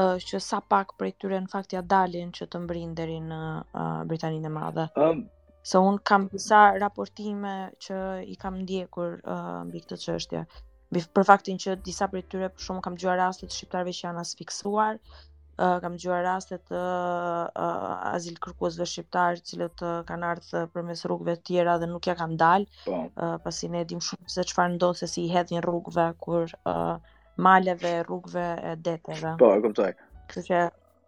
që 0.00 0.38
sa 0.38 0.60
pak 0.60 0.92
prej 1.00 1.12
tyre 1.18 1.38
në 1.42 1.48
fakt 1.50 1.72
ja 1.74 1.80
dalin 1.82 2.28
që 2.38 2.46
të 2.52 2.58
mbrin 2.64 2.92
deri 2.94 3.16
në 3.22 3.38
uh, 3.74 4.04
Britaninë 4.06 4.46
e 4.46 4.50
Madhe. 4.56 4.84
Um, 5.06 5.24
Se 5.68 5.72
so, 5.74 5.80
un 5.84 5.96
kam 6.08 6.28
disa 6.32 6.58
raportime 6.80 7.54
që 7.84 7.96
i 8.24 8.36
kam 8.40 8.60
ndjekur 8.62 9.16
uh, 9.24 9.64
mbi 9.66 9.80
këtë 9.82 9.96
çështje. 10.00 10.44
Mbi 10.90 11.02
për 11.18 11.24
faktin 11.28 11.58
që 11.60 11.74
disa 11.88 12.06
prej 12.12 12.22
tyre 12.30 12.48
për 12.54 12.62
shkakun 12.64 12.84
kam 12.86 12.94
dëgjuar 12.96 13.18
raste 13.20 13.46
të 13.50 13.56
shqiptarëve 13.58 13.94
që 13.98 14.06
janë 14.06 14.22
asfiksuar, 14.22 15.00
uh, 15.00 15.76
kam 15.82 15.98
dëgjuar 15.98 16.22
raste 16.28 16.60
të 16.70 16.78
uh, 16.78 18.14
azil 18.14 18.38
kërkuesve 18.46 18.86
shqiptar 18.92 19.42
të 19.42 19.50
cilët 19.50 19.84
kanë 20.12 20.30
ardhur 20.30 20.70
përmes 20.76 21.04
rrugëve 21.10 21.36
të 21.40 21.44
tjera 21.50 21.76
dhe 21.82 21.90
nuk 21.92 22.06
ja 22.06 22.14
kanë 22.22 22.40
dalë, 22.46 22.80
uh, 22.94 23.36
pasi 23.48 23.68
ne 23.74 23.84
dim 23.92 24.00
shumë 24.08 24.32
se 24.38 24.46
çfarë 24.52 24.76
ndodh 24.78 25.02
se 25.02 25.10
si 25.16 25.26
i 25.26 25.32
hedhin 25.36 25.64
rrugëve 25.66 26.08
kur 26.24 26.44
uh, 26.62 27.16
maleve, 27.38 28.02
rrugve, 28.02 28.76
deteve. 28.84 29.36
Po, 29.38 29.54
e 29.54 29.62
kuptoj. 29.62 29.94
Kështu 30.28 30.44
që 30.48 30.62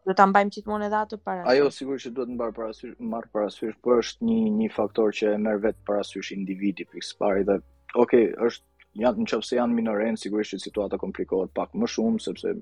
do 0.09 0.14
ta 0.16 0.26
mbajmë 0.31 0.55
gjithmonë 0.57 0.87
edhe 0.89 0.99
atë 1.05 1.18
para. 1.26 1.45
Ajo 1.53 1.66
sigurisht 1.74 2.07
që 2.09 2.12
duhet 2.16 2.31
të 2.31 2.37
mbar 2.39 2.55
para 2.57 2.76
sy, 2.78 2.93
mbar 3.11 3.26
para 3.35 3.51
por 3.85 3.99
është 4.05 4.31
një 4.31 4.37
një 4.61 4.70
faktor 4.76 5.12
që 5.20 5.35
merr 5.45 5.61
vet 5.66 5.78
para 5.91 6.07
sy 6.09 6.22
individi 6.39 6.87
për 6.91 7.05
parë 7.22 7.45
dhe 7.51 7.59
ok, 8.01 8.14
është 8.49 9.03
janë 9.05 9.22
në 9.24 9.28
çopse 9.35 9.59
janë 9.59 9.76
minorën, 9.76 10.16
sigurisht 10.18 10.55
që 10.57 10.62
situata 10.68 10.99
komplikohet 11.03 11.53
pak 11.55 11.74
më 11.74 11.91
shumë 11.91 12.22
sepse 12.24 12.55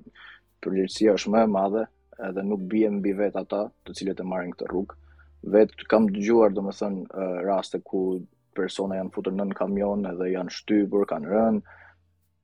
përlirësia 0.65 1.15
është 1.17 1.33
më 1.35 1.43
e 1.47 1.51
madhe 1.53 1.85
edhe 2.27 2.43
nuk 2.43 2.65
bie 2.73 2.89
mbi 2.91 3.13
vet 3.21 3.37
ata 3.39 3.63
të 3.87 3.95
cilët 3.95 4.19
e 4.21 4.27
marrin 4.27 4.51
këtë 4.53 4.67
rrugë. 4.69 4.97
Vet 5.55 5.71
kam 5.91 6.09
dëgjuar 6.11 6.51
domethënë 6.51 7.05
eh, 7.05 7.37
raste 7.47 7.79
ku 7.87 8.01
persona 8.57 8.97
janë 8.99 9.13
futur 9.15 9.33
nën 9.39 9.53
kamion 9.55 10.03
edhe 10.11 10.33
janë 10.33 10.51
shtypur, 10.57 11.05
kanë 11.07 11.31
rënë, 11.31 11.61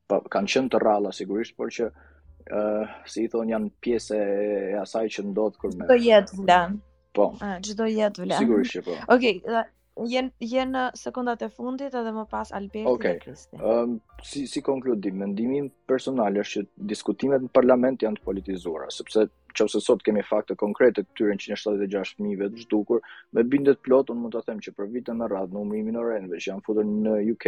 pa, 0.09 0.19
po, 0.23 0.29
kanë 0.31 0.51
qenë 0.53 0.73
të 0.75 0.81
ralla 0.83 1.13
sigurisht, 1.15 1.55
por 1.57 1.71
që 1.75 1.87
ë 1.89 2.59
uh, 2.59 2.97
si 3.09 3.23
i 3.25 3.31
thon 3.31 3.49
janë 3.53 3.71
pjesë 3.81 4.17
e 4.17 4.75
asaj 4.81 5.05
që 5.17 5.27
ndodh 5.31 5.57
kur 5.61 5.75
me. 5.79 5.87
Do 5.91 5.97
jetë 5.97 6.41
vlan. 6.43 6.81
Po. 7.15 7.29
çdo 7.63 7.85
jetë 7.89 8.25
vlan. 8.25 8.37
Po. 8.37 8.43
Sigurisht 8.43 8.75
që 8.77 8.83
po. 8.89 8.97
Okej, 9.15 9.39
okay, 9.45 9.71
jen 10.11 10.27
jen 10.43 10.73
në 10.75 10.81
sekondat 10.99 11.45
e 11.45 11.47
fundit 11.55 11.93
edhe 11.95 12.11
më 12.11 12.25
pas 12.31 12.49
Albert 12.57 13.05
Kristi. 13.23 13.55
Okej. 13.55 13.61
um, 13.63 13.95
si 14.27 14.43
si 14.51 14.59
konkludim, 14.61 15.17
mendimi 15.23 15.61
im 15.63 15.69
personal 15.89 16.35
është 16.41 16.59
që 16.65 16.67
diskutimet 16.93 17.45
në 17.47 17.53
parlament 17.55 18.03
janë 18.05 18.19
të 18.21 18.27
politizuara, 18.29 18.91
sepse 18.93 19.25
nëse 19.55 19.79
sot 19.79 20.01
kemi 20.03 20.19
fakte 20.27 20.57
konkrete 20.59 21.05
këtyre 21.05 21.37
176 21.39 22.17
fëmijëve 22.17 22.49
të 22.51 22.65
zhdukur, 22.65 22.99
me 23.33 23.45
bindet 23.47 23.79
plot, 23.87 24.09
unë 24.11 24.25
mund 24.25 24.35
ta 24.35 24.41
them 24.49 24.59
që 24.59 24.73
për 24.75 24.89
vitet 24.91 25.15
e 25.15 25.29
radhë 25.31 25.55
në 25.55 25.61
umrimin 25.61 25.95
e 26.01 26.03
rendëve 26.09 26.41
që 26.43 26.51
janë 26.51 26.65
futur 26.67 26.83
në 26.89 27.13
UK, 27.31 27.47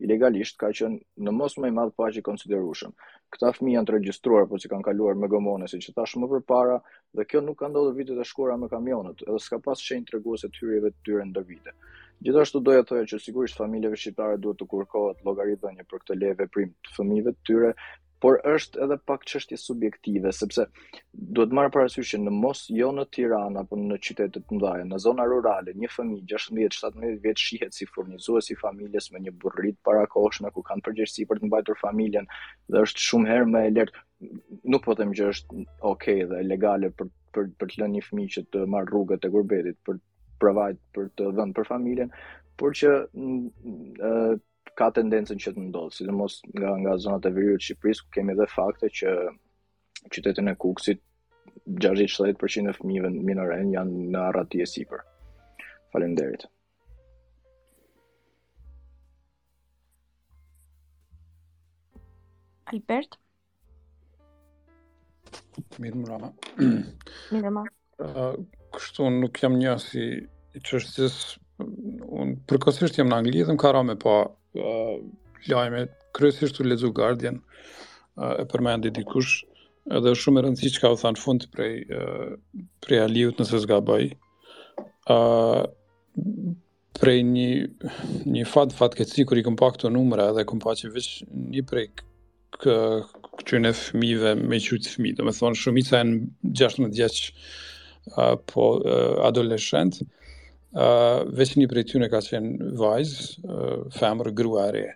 ilegalisht 0.00 0.56
ka 0.60 0.68
qenë 0.78 0.98
në 1.26 1.32
mos 1.38 1.54
më 1.62 1.68
i 1.70 1.74
madh 1.78 1.92
faqe 2.00 2.20
i 2.20 2.26
konsiderueshëm. 2.28 2.94
Këta 3.36 3.50
fëmijë 3.56 3.76
janë 3.76 3.88
të 3.90 3.94
regjistruar 3.96 4.46
por 4.52 4.62
si 4.62 4.70
kanë 4.72 4.86
kaluar 4.86 5.18
me 5.24 5.28
gomone 5.34 5.68
siç 5.72 5.90
e 5.92 5.96
thash 5.98 6.16
më 6.22 6.30
përpara 6.32 6.78
dhe 7.20 7.26
kjo 7.30 7.42
nuk 7.46 7.58
ka 7.62 7.68
ndodhur 7.72 7.96
vitet 8.00 8.20
e 8.20 8.26
shkuara 8.32 8.56
me 8.62 8.70
kamionet, 8.74 9.24
edhe 9.28 9.40
s'ka 9.46 9.60
pas 9.68 9.84
shenjë 9.88 10.12
treguese 10.12 10.48
të 10.54 10.62
hyrjeve 10.64 10.92
të 10.96 11.06
tyre 11.10 11.26
ndër 11.32 11.48
vite. 11.52 11.74
Gjithashtu 12.26 12.64
doja 12.70 12.82
të 12.84 12.90
thoja 12.94 13.08
që 13.12 13.22
sigurisht 13.26 13.60
familjeve 13.60 14.00
shqiptare 14.04 14.40
duhet 14.46 14.60
të 14.62 14.68
kërkohet 14.74 15.24
llogaritja 15.28 15.76
një 15.76 15.88
për 15.92 16.04
këtë 16.04 16.20
leje 16.22 16.38
veprim 16.44 16.74
të 16.88 16.96
fëmijëve 16.96 17.36
të 17.36 17.46
tyre, 17.52 17.72
por 18.20 18.36
është 18.44 18.82
edhe 18.84 18.96
pak 19.08 19.22
çështje 19.30 19.56
subjektive 19.60 20.30
sepse 20.36 20.66
duhet 21.36 21.54
marr 21.58 21.70
parasysh 21.76 22.10
që 22.14 22.18
në 22.24 22.32
mos 22.40 22.60
jo 22.78 22.90
në 22.96 23.06
Tiranë 23.16 23.62
apo 23.62 23.78
në 23.80 23.96
qytete 24.06 24.42
të 24.42 24.58
mëdha, 24.58 24.72
në 24.90 24.98
zona 25.04 25.24
rurale, 25.30 25.72
një 25.82 25.88
fëmijë 25.94 26.26
16-17 26.34 27.22
vjeç 27.24 27.44
shihet 27.46 27.76
si 27.78 27.88
furnizues 27.94 28.50
i 28.54 28.58
familjes 28.60 29.08
me 29.14 29.22
një 29.24 29.32
burrit 29.42 29.80
parakoshme 29.88 30.52
ku 30.56 30.64
kanë 30.68 30.84
përgjegjësi 30.90 31.26
për 31.30 31.40
të 31.42 31.48
mbajtur 31.48 31.80
familjen 31.80 32.28
dhe 32.68 32.84
është 32.88 33.06
shumë 33.06 33.30
herë 33.32 33.48
më 33.54 33.64
e 33.64 33.72
lehtë 33.78 34.04
nuk 34.74 34.84
po 34.86 34.98
them 35.00 35.16
që 35.16 35.30
është 35.32 35.64
okay 35.94 36.20
dhe 36.34 36.44
legale 36.50 36.92
për 37.00 37.10
për 37.34 37.48
për 37.62 37.72
të 37.72 37.80
lënë 37.80 37.96
një 37.96 38.04
fëmijë 38.10 38.32
që 38.36 38.42
të 38.52 38.66
marr 38.74 38.90
rrugët 38.92 39.24
e 39.28 39.32
gurbetit 39.34 39.78
për 39.88 40.00
provajt 40.42 40.78
për 40.96 41.08
të 41.18 41.32
dhënë 41.38 41.56
për 41.58 41.68
familjen, 41.72 42.10
por 42.60 42.74
që 42.76 42.90
ka 44.78 44.90
tendencën 44.96 45.40
që 45.42 45.52
të 45.56 45.64
ndodhë, 45.68 45.94
si 45.96 46.06
dhe 46.06 46.14
mos 46.14 46.38
nga, 46.54 46.74
nga 46.82 46.96
zonat 47.02 47.26
e 47.26 47.32
vërjurë 47.34 47.60
të 47.60 47.66
Shqipëris, 47.66 48.02
ku 48.04 48.12
kemi 48.16 48.36
dhe 48.38 48.46
fakte 48.50 48.90
që 49.00 49.14
qytetin 50.14 50.50
e 50.52 50.56
Kukësit, 50.64 51.02
60% 51.84 52.70
e 52.70 52.74
fëmive 52.76 53.10
në 53.10 53.24
minoren 53.26 53.70
janë 53.74 54.04
në 54.14 54.22
arrati 54.28 54.60
e 54.64 54.68
sipër. 54.70 55.02
Falem 55.94 56.14
derit. 56.18 56.46
Albert? 62.70 63.18
Mirë 65.82 65.98
më 65.98 66.10
rama. 66.12 66.30
Mirë 67.34 67.54
më 67.56 67.64
kështu, 68.76 69.06
nuk 69.12 69.38
jam 69.42 69.58
një 69.60 69.78
si 69.84 70.06
i 70.58 70.62
qështës, 70.66 71.20
Un 71.60 72.30
përkohësisht 72.48 72.96
jam 72.96 73.10
në 73.10 73.16
Angli 73.20 73.42
dhe 73.44 73.52
më 73.52 73.60
ka 73.60 73.70
rënë 73.74 73.86
me 73.90 73.92
pa 74.00 74.12
po 74.12 74.12
Po. 74.52 74.98
lajme, 75.48 75.86
kryesisht 76.12 76.60
u 76.60 76.64
lexu 76.66 76.90
Guardian 76.92 77.36
e 78.26 78.42
përmendi 78.50 78.90
dikush 78.96 79.34
edhe 79.98 80.12
shumë 80.22 80.40
e 80.40 80.44
rëndësishme 80.46 80.74
çka 80.76 80.90
u 80.94 80.98
than 81.02 81.18
fund 81.22 81.46
prej 81.54 81.76
prej 82.84 83.02
Aliut 83.04 83.38
nëse 83.40 83.60
zgaboj. 83.64 84.08
ë 84.10 85.16
uh, 85.16 85.62
prej 86.98 87.20
një 87.30 87.46
një 88.34 88.46
fat 88.52 88.74
fatkeqësi 88.80 89.28
kur 89.30 89.38
i 89.40 89.46
kam 89.46 89.56
numra 89.96 90.26
edhe 90.34 90.44
kam 90.50 90.58
paqë 90.66 90.90
veç 90.98 91.08
një 91.54 91.62
prej 91.70 91.86
që 92.60 92.74
këtyne 93.40 93.70
fëmijëve 93.78 94.34
me 94.50 94.58
qytë 94.66 94.94
fëmijë, 94.96 95.16
do 95.18 95.22
të 95.30 95.36
thonë 95.38 95.60
shumica 95.62 96.02
janë 96.02 96.16
16 96.64 96.90
vjeç 96.98 97.22
po 98.50 98.66
adoleshent. 99.30 99.94
ë 99.94 100.02
uh, 100.04 100.19
uh, 100.74 101.24
veç 101.34 101.56
një 101.58 101.66
prej 101.70 101.88
tyne 101.94 102.08
ka 102.12 102.20
qenë 102.24 102.72
vajzë, 102.80 103.26
uh, 103.48 104.30
gruarje, 104.40 104.92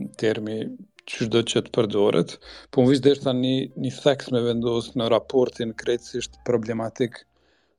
në 0.00 0.08
termi 0.20 0.58
që 1.04 1.26
shdo 1.26 1.42
që 1.44 1.62
të 1.66 1.72
përdoret, 1.76 2.36
po 2.72 2.80
më 2.82 2.94
vishë 2.94 3.26
dhe 3.26 3.32
një, 3.38 3.54
një 3.84 3.90
theks 4.00 4.30
me 4.32 4.40
vendosë 4.46 4.94
në 4.96 5.08
raportin 5.12 5.74
krecisht 5.76 6.38
problematik 6.48 7.18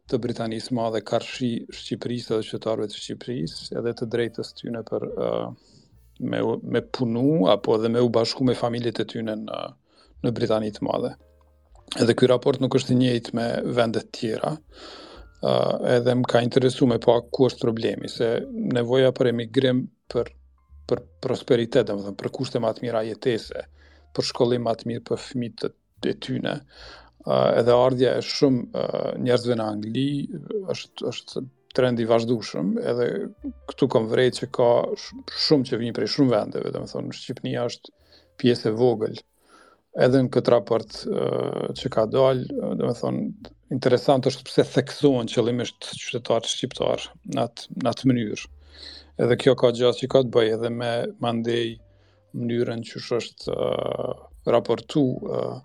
të 0.05 0.19
Britanisë 0.21 0.73
ma 0.77 0.91
dhe 0.93 1.01
karshi 1.01 1.49
Shqipërisë 1.73 2.35
dhe 2.35 2.45
qëtarve 2.51 2.85
të 2.91 2.99
Shqipërisë 3.01 3.79
edhe 3.81 3.95
të 3.97 4.07
drejtës 4.13 4.53
tyne 4.59 4.83
për 4.85 5.07
uh, 5.09 5.47
me, 6.21 6.43
me 6.75 6.83
punu 6.85 7.47
apo 7.55 7.79
edhe 7.79 7.89
me 7.95 8.05
u 8.05 8.11
bashku 8.19 8.45
me 8.45 8.53
familjet 8.59 9.01
e 9.01 9.09
tyne 9.15 9.33
në, 9.47 9.63
në 10.21 10.35
Britanitë 10.37 10.85
madhe. 10.85 11.15
Edhe 12.01 12.13
kjo 12.17 12.29
raport 12.29 12.61
nuk 12.61 12.77
është 12.77 12.93
njëjt 12.97 13.33
me 13.37 13.47
vendet 13.77 14.13
tjera, 14.17 14.53
uh, 15.41 15.77
edhe 15.97 16.13
më 16.19 16.29
ka 16.31 16.41
interesu 16.45 16.87
me 16.87 16.97
pa 16.99 17.19
po, 17.19 17.27
ku 17.31 17.47
është 17.49 17.61
problemi, 17.65 18.09
se 18.11 18.29
nevoja 18.75 19.11
për 19.15 19.31
emigrim 19.33 19.83
për, 20.11 20.31
për 20.87 21.01
prosperitet, 21.25 21.89
dhe 21.91 22.13
për 22.19 22.31
kushtë 22.37 22.61
më 22.63 22.69
atë 22.71 22.85
mira 22.85 23.01
jetese, 23.09 23.65
për 24.15 24.29
shkollim 24.29 24.63
më 24.69 24.75
mirë 24.91 25.03
për 25.11 25.23
fëmit 25.25 25.57
të 25.65 25.73
të 26.03 26.13
tyne, 26.25 26.55
uh, 26.61 27.49
edhe 27.61 27.75
ardhja 27.75 28.15
e 28.19 28.23
shumë 28.23 28.63
uh, 28.79 29.11
njerëzve 29.25 29.55
në 29.59 29.67
Angli, 29.73 30.07
është, 30.73 31.07
është 31.11 31.45
trendi 31.75 32.05
vazhdushëm, 32.07 32.75
edhe 32.91 33.07
këtu 33.71 33.87
kom 33.91 34.05
vrejt 34.11 34.37
që 34.41 34.47
ka 34.57 34.67
shumë 34.95 35.67
që 35.71 35.79
vini 35.81 35.95
prej 35.97 36.11
shumë 36.17 36.31
vendeve, 36.31 36.71
dhe 36.71 36.79
më 36.83 36.91
thonë, 36.93 37.15
Shqipnia 37.19 37.63
është 37.71 37.91
pjesë 38.39 38.69
e 38.71 38.75
vogël 38.79 39.17
edhe 40.03 40.19
në 40.25 40.29
këtë 40.35 40.51
raport 40.53 40.97
uh, 41.07 41.67
që 41.79 41.91
ka 41.93 42.03
dal, 42.11 42.41
dhe 42.51 42.83
me 42.83 42.93
thonë, 42.97 43.21
interesant 43.75 44.27
është 44.29 44.45
pse 44.49 44.65
theksuan 44.75 45.29
qëllimisht 45.31 45.87
qytetarë 45.93 46.51
shqiptarë 46.51 47.15
në 47.37 47.45
atë, 47.47 47.69
në 47.81 47.93
atë 47.93 48.11
mënyrë. 48.11 48.49
Edhe 49.23 49.37
kjo 49.39 49.53
ka 49.59 49.69
gjatë 49.77 50.01
që 50.01 50.09
ka 50.11 50.23
të 50.25 50.33
bëjë 50.35 50.57
edhe 50.57 50.71
me 50.75 50.91
mandej 51.23 51.77
mënyrën 52.35 52.83
që 52.89 53.03
është 53.21 53.55
uh, 53.55 54.25
raportu 54.51 55.05
uh, 55.29 55.63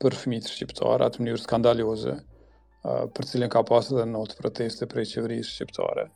për 0.00 0.16
fëmijët 0.22 0.50
shqiptarë, 0.54 1.10
atë 1.10 1.20
mënyrë 1.22 1.42
skandalioze, 1.44 2.16
uh, 2.16 3.02
për 3.16 3.28
cilin 3.28 3.52
ka 3.52 3.64
pasë 3.68 3.98
edhe 3.98 4.08
notë 4.14 4.40
proteste 4.40 4.88
prej 4.88 5.10
qeverisë 5.12 5.58
shqiptare 5.58 6.08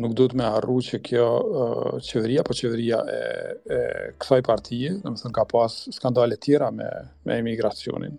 nuk 0.00 0.14
duhet 0.18 0.34
me 0.36 0.46
harru 0.48 0.78
që 0.82 0.98
kjo 1.08 1.26
uh, 1.40 1.94
qeveria, 2.08 2.42
po 2.46 2.56
qeveria 2.58 2.98
e, 3.10 3.20
e 3.64 3.78
kësaj 4.22 4.40
partije, 4.46 4.92
në 5.04 5.12
më 5.14 5.20
thënë 5.22 5.34
ka 5.38 5.44
pas 5.50 5.76
skandale 5.96 6.38
tjera 6.42 6.70
me, 6.74 6.88
me 7.28 7.36
emigracionin. 7.42 8.16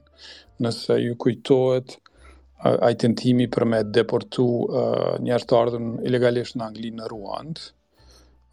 Nëse 0.64 0.98
ju 1.04 1.18
kujtohet 1.22 1.98
uh, 2.00 2.78
ajtentimi 2.90 3.48
për 3.52 3.68
me 3.74 3.82
deportu 3.90 4.48
uh, 4.64 5.16
njërë 5.28 5.50
të 5.52 5.58
ardhën 5.62 5.92
ilegalisht 6.10 6.58
në 6.60 6.70
Angli 6.70 6.94
në 6.96 7.10
Ruandë, 7.12 7.68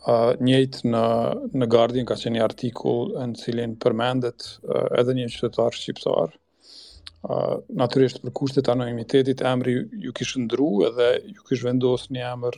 uh, 0.08 0.32
njëjtë 0.42 0.82
në, 0.92 1.04
në 1.62 1.70
Guardian 1.76 2.10
ka 2.10 2.18
qenë 2.18 2.38
një 2.40 2.46
artikull 2.48 3.14
në 3.22 3.38
cilin 3.44 3.78
përmendet 3.86 4.48
uh, 4.64 4.88
edhe 5.00 5.18
një 5.20 5.30
qytetar 5.36 5.78
shqiptar, 5.78 6.38
Uh, 7.22 7.60
naturisht 7.78 8.16
për 8.24 8.32
kushtet 8.34 8.66
anonimitetit 8.72 9.44
emri 9.46 9.76
ju, 9.76 9.82
ju 10.08 10.14
kishë 10.18 10.40
ndru 10.42 10.70
edhe 10.88 11.04
ju 11.28 11.44
kishë 11.46 11.68
vendos 11.68 12.08
një 12.10 12.24
emër 12.32 12.56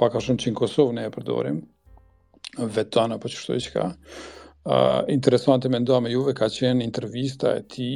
paka 0.00 0.20
shumë 0.24 0.40
që 0.42 0.50
në 0.52 0.58
Kosovë 0.60 0.94
ne 0.96 1.02
e 1.08 1.12
përdorim, 1.14 1.58
vetan 2.76 3.12
apo 3.18 3.28
qështu 3.32 3.56
i 3.60 3.64
qka. 3.68 3.86
Uh, 4.60 4.98
interesante 5.12 5.70
me 5.72 5.80
ndoa 5.80 6.00
me 6.04 6.10
juve 6.12 6.32
ka 6.36 6.48
qenë 6.52 6.84
intervista 6.84 7.52
e 7.60 7.64
ti, 7.74 7.90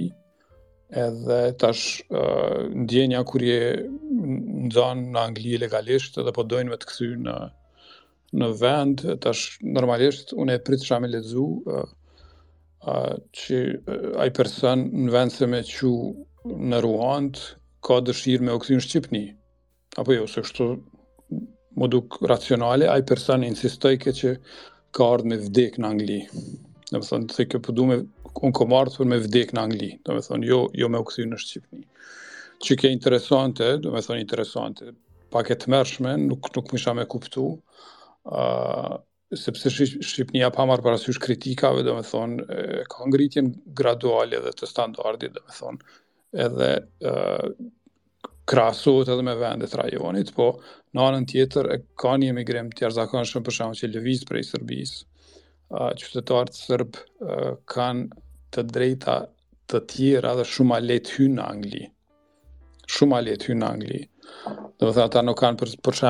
edhe 1.04 1.40
tash 1.60 2.04
uh, 2.06 2.60
ndjenja 2.84 3.24
kur 3.28 3.44
je 3.44 3.64
në 3.84 4.70
zonë 4.76 5.08
në 5.14 5.20
Angli 5.22 5.56
legalisht 5.60 6.18
edhe 6.20 6.32
po 6.36 6.44
dojnë 6.48 6.72
me 6.74 6.78
të 6.80 6.90
këthy 6.90 7.10
në, 7.26 7.36
në 8.40 8.50
vend, 8.60 9.04
tash 9.24 9.58
normalisht 9.66 10.36
unë 10.36 10.56
e 10.58 10.64
pritë 10.66 10.90
shami 10.90 11.10
lezu 11.12 11.44
uh, 11.64 11.84
uh, 12.84 13.16
që 13.42 13.60
uh, 13.74 14.08
ai 14.24 14.28
person 14.42 14.86
në 15.06 15.16
vend 15.18 15.34
se 15.36 15.48
me 15.54 15.64
që 15.72 15.94
në 16.72 16.80
Ruand 16.84 17.44
ka 17.84 18.00
dëshirë 18.04 18.44
me 18.50 18.54
u 18.56 18.60
këthy 18.60 18.78
në 18.80 18.84
Shqipni. 18.88 19.24
Apo 20.00 20.16
jo, 20.16 20.24
se 20.30 20.42
kështu 20.44 20.72
më 21.78 21.88
duk 21.90 22.18
racionale, 22.28 22.88
ai 22.90 23.02
person 23.06 23.44
insistoj 23.46 23.96
ke 24.02 24.12
që 24.14 24.34
ka 24.94 25.06
ardhë 25.16 25.30
me 25.30 25.38
vdek 25.42 25.78
në 25.82 25.88
Angli. 25.88 26.20
Dhe 26.90 27.00
më 27.00 27.06
thonë, 27.08 27.28
të 27.30 27.38
thëjë 27.40 27.60
përdu 27.68 27.86
me, 27.88 27.96
unë 28.38 28.56
kom 28.58 28.74
ardhë 28.78 29.00
për 29.02 29.10
me 29.10 29.18
vdek 29.24 29.54
në 29.56 29.64
Angli. 29.66 29.90
Dhe 30.06 30.16
më 30.18 30.24
thonë, 30.28 30.48
jo, 30.50 30.58
jo 30.82 30.90
me 30.92 31.00
u 31.02 31.08
këthy 31.08 31.26
në 31.32 31.40
Shqipëni. 31.42 31.86
Që 32.64 32.76
ke 32.80 32.92
interesante, 32.94 33.72
dhe 33.82 33.92
më 33.94 34.04
thonë 34.06 34.22
interesante, 34.22 34.92
pak 35.34 35.50
e 35.50 35.56
të 35.58 35.72
mërshme, 35.74 36.14
nuk, 36.28 36.52
nuk 36.54 36.70
më 36.70 36.78
isha 36.78 36.94
me 36.94 37.08
kuptu, 37.10 37.46
uh, 38.30 38.94
sepse 39.34 39.72
Shqipënia 39.74 40.52
pa 40.54 40.68
marrë 40.70 40.84
parasysh 40.86 41.18
kritikave, 41.26 41.82
dhe 41.84 41.96
më 41.98 42.04
thonë, 42.12 42.50
ka 42.92 43.08
ngritjen 43.10 43.50
graduale 43.80 44.38
dhe 44.46 44.52
të 44.54 44.70
standardit, 44.70 45.34
dhe 45.34 45.42
më 45.50 45.58
thonë, 45.58 45.96
edhe 46.46 46.70
uh, 47.10 47.54
krasohet 48.50 49.08
edhe 49.12 49.24
me 49.24 49.34
vendet 49.40 49.74
rajonit, 49.78 50.32
po 50.36 50.50
në 50.94 51.04
anën 51.08 51.26
tjetër 51.30 51.68
e 51.72 51.78
ka 52.00 52.14
një 52.24 52.30
emigrim 52.34 52.68
të 52.70 52.90
shumë 52.94 53.42
për 53.46 53.56
shumë 53.58 53.78
që 53.78 53.90
lëviz 53.94 54.24
prej 54.28 54.44
Sërbis, 54.52 54.92
uh, 55.72 55.92
qytetarët 56.00 56.58
Sërb 56.58 56.98
kanë 57.72 58.20
të 58.54 58.64
drejta 58.74 59.16
të 59.72 59.80
tjera 59.94 60.34
dhe 60.38 60.44
shumë 60.46 60.76
a 60.76 60.80
letë 60.88 61.14
hynë 61.16 61.36
në 61.40 61.46
Angli. 61.52 61.84
Shumë 62.94 63.16
a 63.16 63.20
letë 63.28 63.48
hynë 63.50 63.60
në 63.62 63.70
Angli. 63.72 64.02
Dhe 64.46 64.88
më 64.90 64.92
thë, 64.92 65.06
ata 65.06 65.22
nuk 65.24 65.40
kanë 65.40 65.60
për, 65.62 65.72
për 65.80 66.02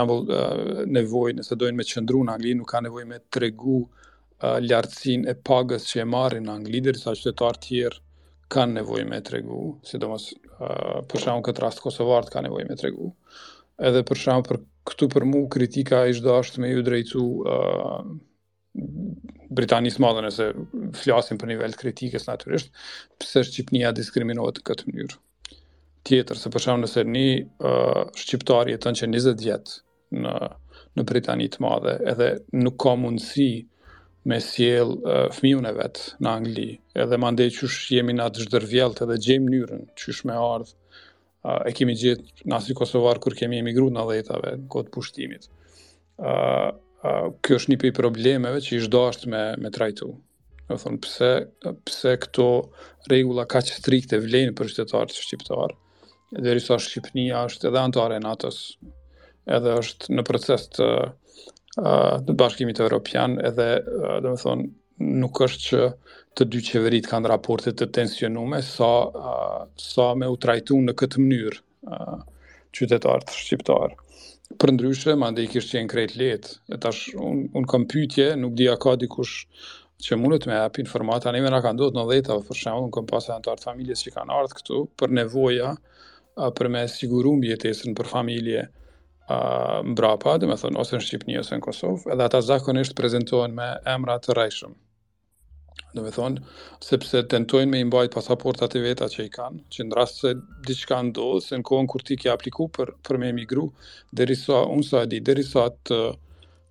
nevoj, 0.90 1.28
nëse 1.38 1.54
dojnë 1.60 1.78
me 1.78 1.86
qëndru 1.86 2.24
në 2.26 2.34
Angli, 2.34 2.56
nuk 2.58 2.68
kanë 2.72 2.88
nevoj 2.90 3.06
me 3.12 3.22
tregu 3.38 3.78
uh, 3.84 4.58
lartësin 4.66 5.24
e 5.30 5.36
pagës 5.38 5.86
që 5.92 6.02
e 6.02 6.08
marrin 6.16 6.50
në 6.50 6.58
Angli, 6.58 6.82
dhe 6.82 6.96
rësa 6.96 7.14
qytetarë 7.22 7.62
tjerë 7.68 8.02
kanë 8.54 8.80
nevoj 8.80 9.06
me 9.08 9.22
tregu, 9.24 9.60
si 9.86 9.98
do 10.02 10.10
për 10.58 11.22
shkakun 11.22 11.44
këtë 11.48 11.62
rast 11.64 11.82
kosovart 11.84 12.30
ka 12.32 12.42
nevojë 12.44 12.68
me 12.70 12.76
tregu. 12.80 13.10
Edhe 13.82 14.04
për 14.06 14.20
shkakun 14.22 14.46
për 14.52 14.60
këtu 14.90 15.08
për 15.14 15.26
mua 15.28 15.50
kritika 15.54 16.04
ishte 16.10 16.26
dashur 16.26 16.62
me 16.62 16.70
ju 16.72 16.84
drejtu 16.86 17.24
uh, 17.42 18.00
Britanisë 19.54 20.02
madhe 20.02 20.24
nëse 20.26 20.48
flasim 20.98 21.38
për 21.38 21.52
nivel 21.54 21.76
kritikës 21.78 22.26
natyrisht, 22.28 22.70
pse 23.22 23.42
Shqipnia 23.46 23.92
diskriminohet 23.94 24.58
këtë 24.66 24.88
mënyrë. 24.90 25.18
Tjetër, 26.04 26.36
se 26.36 26.50
përshamë 26.52 26.82
nëse 26.84 27.04
një 27.14 27.28
uh, 27.40 28.00
shqiptar 28.20 28.68
e 28.68 28.76
që 28.82 29.08
20 29.14 29.40
vjet 29.40 29.74
në, 30.20 30.34
në 30.98 31.06
Britanitë 31.08 31.62
madhe, 31.64 31.94
edhe 32.12 32.28
nuk 32.60 32.76
ka 32.84 32.96
mundësi 33.00 33.50
me 34.28 34.38
sjell 34.40 34.92
uh, 35.02 35.26
fëmijën 35.36 35.68
e 35.68 35.72
vet 35.76 36.00
në 36.24 36.30
Angli. 36.30 36.66
Edhe 37.00 37.18
mandej 37.20 37.52
qysh 37.58 37.90
jemi 37.92 38.14
nga 38.16 38.30
të 38.32 38.46
zhdërvjellt 38.46 39.02
edhe 39.04 39.18
gjej 39.26 39.40
mënyrën 39.44 39.84
qysh 40.00 40.22
me 40.28 40.32
ardh 40.40 40.70
uh, 40.72 41.60
e 41.68 41.74
kemi 41.76 41.96
gjetë 42.00 42.46
në 42.50 42.60
si 42.64 42.76
Kosovar 42.78 43.20
kur 43.22 43.36
kemi 43.36 43.60
emigruar 43.60 43.92
në 43.96 44.06
dhjetave 44.10 44.54
kod 44.72 44.88
pushtimit. 44.96 45.50
ë 46.22 46.30
uh, 46.32 46.70
uh, 47.04 47.28
kjo 47.44 47.56
është 47.60 47.72
një 47.72 47.80
pej 47.82 47.92
problemeve 47.96 48.60
që 48.64 48.76
i 48.76 48.84
zhdohasht 48.86 49.26
me 49.28 49.40
me 49.60 49.70
trajtu. 49.74 50.12
Do 50.70 50.76
thon 50.80 50.96
pse 51.04 51.30
pse 51.84 52.14
këto 52.24 52.46
rregulla 53.10 53.44
kaq 53.44 53.68
strikte 53.76 54.22
vlen 54.24 54.54
për 54.56 54.70
qytetarët 54.72 55.12
shqiptar. 55.20 55.74
Derisa 56.44 56.78
Shqipnia 56.82 57.44
është 57.50 57.68
edhe 57.68 57.82
antare 57.82 58.16
natës, 58.24 58.56
edhe 59.54 59.76
është 59.84 60.16
në 60.16 60.24
proces 60.26 60.64
të 60.78 60.88
të 61.78 62.34
bashkimit 62.38 62.80
e 62.80 62.84
Europian 62.86 63.38
edhe 63.48 63.66
dhe 63.84 64.32
më 64.32 64.38
thonë 64.42 64.68
nuk 65.22 65.40
është 65.46 65.62
që 65.70 65.80
të 66.38 66.46
dy 66.50 66.60
qeverit 66.68 67.08
kanë 67.10 67.30
raportet 67.32 67.76
të 67.80 67.88
tensionume 67.98 68.60
sa, 68.66 68.90
sa 69.78 70.08
me 70.18 70.28
u 70.30 70.36
trajtu 70.44 70.78
në 70.86 70.94
këtë 71.00 71.22
mënyrë 71.22 72.26
qytetarë 72.74 73.26
të 73.28 73.38
shqiptarë. 73.40 73.92
Për 74.60 74.72
ndryshe, 74.76 75.14
ma 75.18 75.30
ndë 75.34 75.46
i 75.46 75.48
kishtë 75.50 75.76
qenë 75.78 75.90
krejt 75.94 76.14
letë, 76.18 76.52
e 76.74 76.78
tash 76.82 77.08
unë 77.16 77.48
un 77.58 77.66
kam 77.70 77.86
pytje, 77.90 78.28
nuk 78.38 78.54
dija 78.58 78.74
ka 78.82 78.94
dikush 78.98 79.34
që 80.04 80.18
mundë 80.20 80.40
të 80.44 80.50
me 80.50 80.58
api 80.62 80.82
informata, 80.84 81.30
anime 81.30 81.50
nga 81.54 81.62
kanë 81.64 81.80
do 81.80 81.88
të 81.90 81.98
në 81.98 82.04
dhejta, 82.10 82.36
dhe 82.40 82.48
për 82.50 82.60
shumë, 82.60 82.82
unë 82.86 82.94
kam 82.98 83.08
pasë 83.10 83.32
e 83.32 83.34
antartë 83.38 83.66
familjes 83.70 84.04
që 84.04 84.12
kanë 84.18 84.36
ardhë 84.38 84.58
këtu, 84.60 84.80
për 85.00 85.14
nevoja, 85.20 85.72
për 86.58 86.70
me 86.76 86.84
siguru 86.92 87.34
mjetesën 87.44 87.94
për 87.98 88.10
familje, 88.10 88.66
uh, 89.28 89.80
mbrapa, 89.88 90.36
dhe 90.42 90.48
me 90.50 90.56
thonë, 90.60 90.78
ose 90.80 90.98
në 90.98 91.04
Shqipëni, 91.04 91.36
ose 91.40 91.56
në 91.58 91.62
Kosovë, 91.64 92.10
edhe 92.14 92.26
ata 92.28 92.40
zakonisht 92.44 92.94
prezentohen 92.98 93.54
me 93.56 93.70
emra 93.94 94.18
të 94.24 94.34
rrejshëm. 94.36 94.74
Dhe 95.94 96.02
me 96.04 96.12
thonë, 96.14 96.42
sepse 96.84 97.22
tentojnë 97.30 97.70
me 97.70 97.80
imbajt 97.86 98.14
pasaportat 98.18 98.74
e 98.78 98.82
veta 98.84 99.08
që 99.10 99.28
i 99.28 99.32
kanë, 99.36 99.62
që 99.74 99.86
në 99.86 99.94
rrasë 99.96 100.18
se 100.20 100.34
diçka 100.68 101.00
ndodhë, 101.08 101.42
se 101.48 101.58
në 101.60 101.66
kohën 101.70 101.88
kur 101.94 102.04
ti 102.06 102.18
ke 102.20 102.30
apliku 102.34 102.68
për, 102.78 102.96
për 103.06 103.20
me 103.22 103.30
emigru, 103.34 103.68
deri 104.12 104.36
sa, 104.38 104.62
unë 104.76 104.88
sa 104.90 105.04
di, 105.10 105.22
deri 105.32 105.46
sa 105.46 105.68
të 105.90 106.00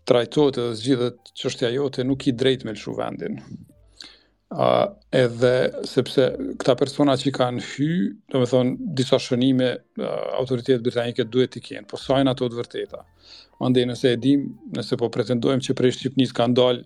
trajtojtë 0.10 0.60
dhe 0.68 0.78
zgjithët 0.82 1.34
qështja 1.42 1.70
jote, 1.78 2.04
nuk 2.08 2.28
i 2.28 2.36
drejt 2.44 2.68
me 2.68 2.76
lëshu 2.76 2.96
vendin 3.00 3.40
a 4.56 4.66
uh, 4.86 4.90
edhe 5.10 5.50
sepse 5.88 6.24
këta 6.62 6.76
persona 6.78 7.16
që 7.18 7.32
kanë 7.34 7.62
hy, 7.72 7.88
domethënë 8.34 8.74
disa 8.98 9.18
shënime 9.22 9.70
uh, 9.74 10.12
autoritet 10.38 10.84
britanike 10.86 11.26
duhet 11.26 11.56
të 11.56 11.62
kenë, 11.68 11.88
po 11.90 11.98
sa 11.98 12.20
janë 12.22 12.34
ato 12.36 12.50
të 12.54 12.60
vërteta. 12.60 13.00
Mandej 13.62 13.88
nëse 13.90 14.12
e 14.14 14.20
dim, 14.22 14.44
nëse 14.78 15.00
po 15.02 15.10
pretendojmë 15.14 15.66
që 15.68 15.76
prej 15.80 15.96
Shqipni 15.96 16.28
ka 16.38 16.46
ndal 16.52 16.84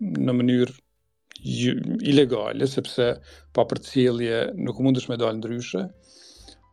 në 0.00 0.36
mënyrë 0.38 0.78
ilegale, 2.08 2.68
sepse 2.68 3.10
pa 3.56 3.66
përcjellje 3.68 4.40
nuk 4.56 4.80
mundesh 4.84 5.10
me 5.12 5.20
dal 5.20 5.36
ndryshe. 5.40 5.84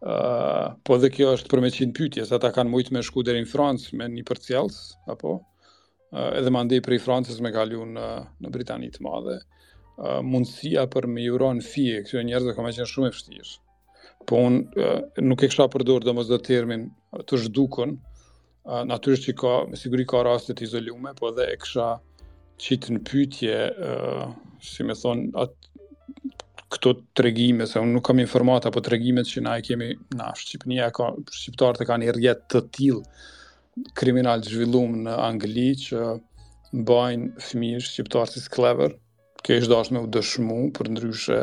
ë 0.06 0.14
uh, 0.16 0.66
po 0.86 0.96
dhe 1.02 1.10
kjo 1.12 1.32
është 1.34 1.50
për 1.52 1.60
me 1.64 1.74
qinë 1.74 1.96
pyetje, 1.98 2.28
sa 2.30 2.38
ata 2.40 2.54
kanë 2.56 2.70
mujt 2.72 2.94
me 2.94 3.04
shku 3.04 3.24
dherin 3.26 3.44
në 3.48 3.52
Francë 3.52 3.98
me 3.98 4.08
një 4.14 4.24
përcjellës 4.30 4.80
apo 5.12 5.32
uh, 5.42 6.32
edhe 6.38 6.54
mandej 6.54 6.84
për 6.86 7.00
i 7.00 7.00
Francës 7.02 7.40
me 7.42 7.50
kaluën 7.56 7.96
në, 7.98 8.08
në 8.46 8.52
Britani 8.54 8.92
të 8.94 9.02
Madhe 9.08 9.40
mundësia 9.98 10.84
për 10.94 11.08
me 11.10 11.24
juron 11.24 11.62
fije, 11.64 12.04
këtyre 12.06 12.20
jo, 12.20 12.26
njerëzve 12.28 12.54
ka 12.56 12.64
me 12.66 12.74
qenë 12.76 12.90
shumë 12.92 13.10
e 13.10 13.14
fështirë. 13.16 13.54
Po 14.30 14.42
unë 14.46 14.92
nuk 15.26 15.44
e 15.44 15.50
kësha 15.50 15.66
përdorë 15.74 16.06
dhe 16.06 16.14
mos 16.18 16.30
dhe 16.30 16.38
termin 16.48 16.84
të 17.30 17.40
zhdukën, 17.46 17.96
naturisht 17.96 18.92
natyrisht 18.92 19.28
që 19.30 19.36
ka, 19.42 19.54
me 19.72 19.78
siguri 19.80 20.06
ka 20.12 20.22
rastet 20.28 20.62
izolume, 20.66 21.14
po 21.18 21.32
dhe 21.38 21.48
e 21.54 21.56
kësha 21.64 21.88
qitë 22.62 22.94
në 22.98 23.02
pytje, 23.10 23.58
si 24.74 24.86
me 24.86 24.96
thonë, 25.00 25.32
atë 25.44 25.74
këto 26.76 26.92
tregime, 27.18 27.64
se 27.66 27.80
unë 27.80 27.96
nuk 27.98 28.06
kam 28.10 28.20
informata, 28.20 28.68
të 28.76 28.82
tregimet 28.90 29.30
që 29.32 29.44
na 29.46 29.56
e 29.58 29.64
kemi, 29.64 29.90
na, 30.20 30.30
Shqipënia, 30.36 30.90
ka, 30.94 31.10
Shqiptarët 31.32 31.82
e 31.86 31.88
ka 31.88 31.96
një 32.02 32.16
rjetë 32.18 32.48
të 32.54 32.62
tilë, 32.78 33.24
kriminal 33.96 34.44
të 34.44 34.52
zhvillum 34.52 35.00
në 35.06 35.16
Angli 35.30 35.68
që 35.80 36.04
mbajnë 36.82 37.46
fëmijë 37.48 37.84
shqiptarë 37.88 38.34
si 38.34 38.44
clever 38.52 38.98
ke 39.46 39.58
është 39.60 39.72
dashme 39.74 40.02
u 40.06 40.10
dëshmu 40.16 40.58
për 40.80 40.90
ndryshe 40.96 41.38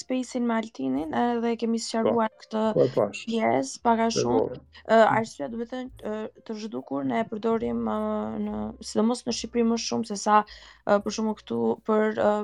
space-in 0.00 0.42
me 0.50 0.58
Altinin 0.58 1.14
edhe 1.22 1.54
e 1.54 1.60
kemi 1.62 1.78
sqaruar 1.86 2.34
po, 2.34 2.66
këtë 2.74 3.08
pjesë 3.22 3.78
pak 3.86 4.04
a 4.08 4.10
shumë, 4.18 4.58
ë 4.90 5.00
arsyeja 5.22 5.52
do 5.54 5.62
të 5.62 5.70
thënë 5.76 6.18
të 6.50 6.58
zhdukur 6.64 7.06
ne 7.12 7.22
e 7.22 7.30
përdorim 7.30 7.86
në 7.86 8.62
sidomos 8.90 9.22
në 9.30 9.38
Shqipëri 9.38 9.66
më 9.70 9.80
shumë 9.86 10.10
se 10.10 10.16
sa 10.26 10.42
uh, 10.88 10.98
për 11.04 11.14
shumë 11.18 11.32
këtu 11.40 11.58
për 11.88 12.20
uh, 12.22 12.42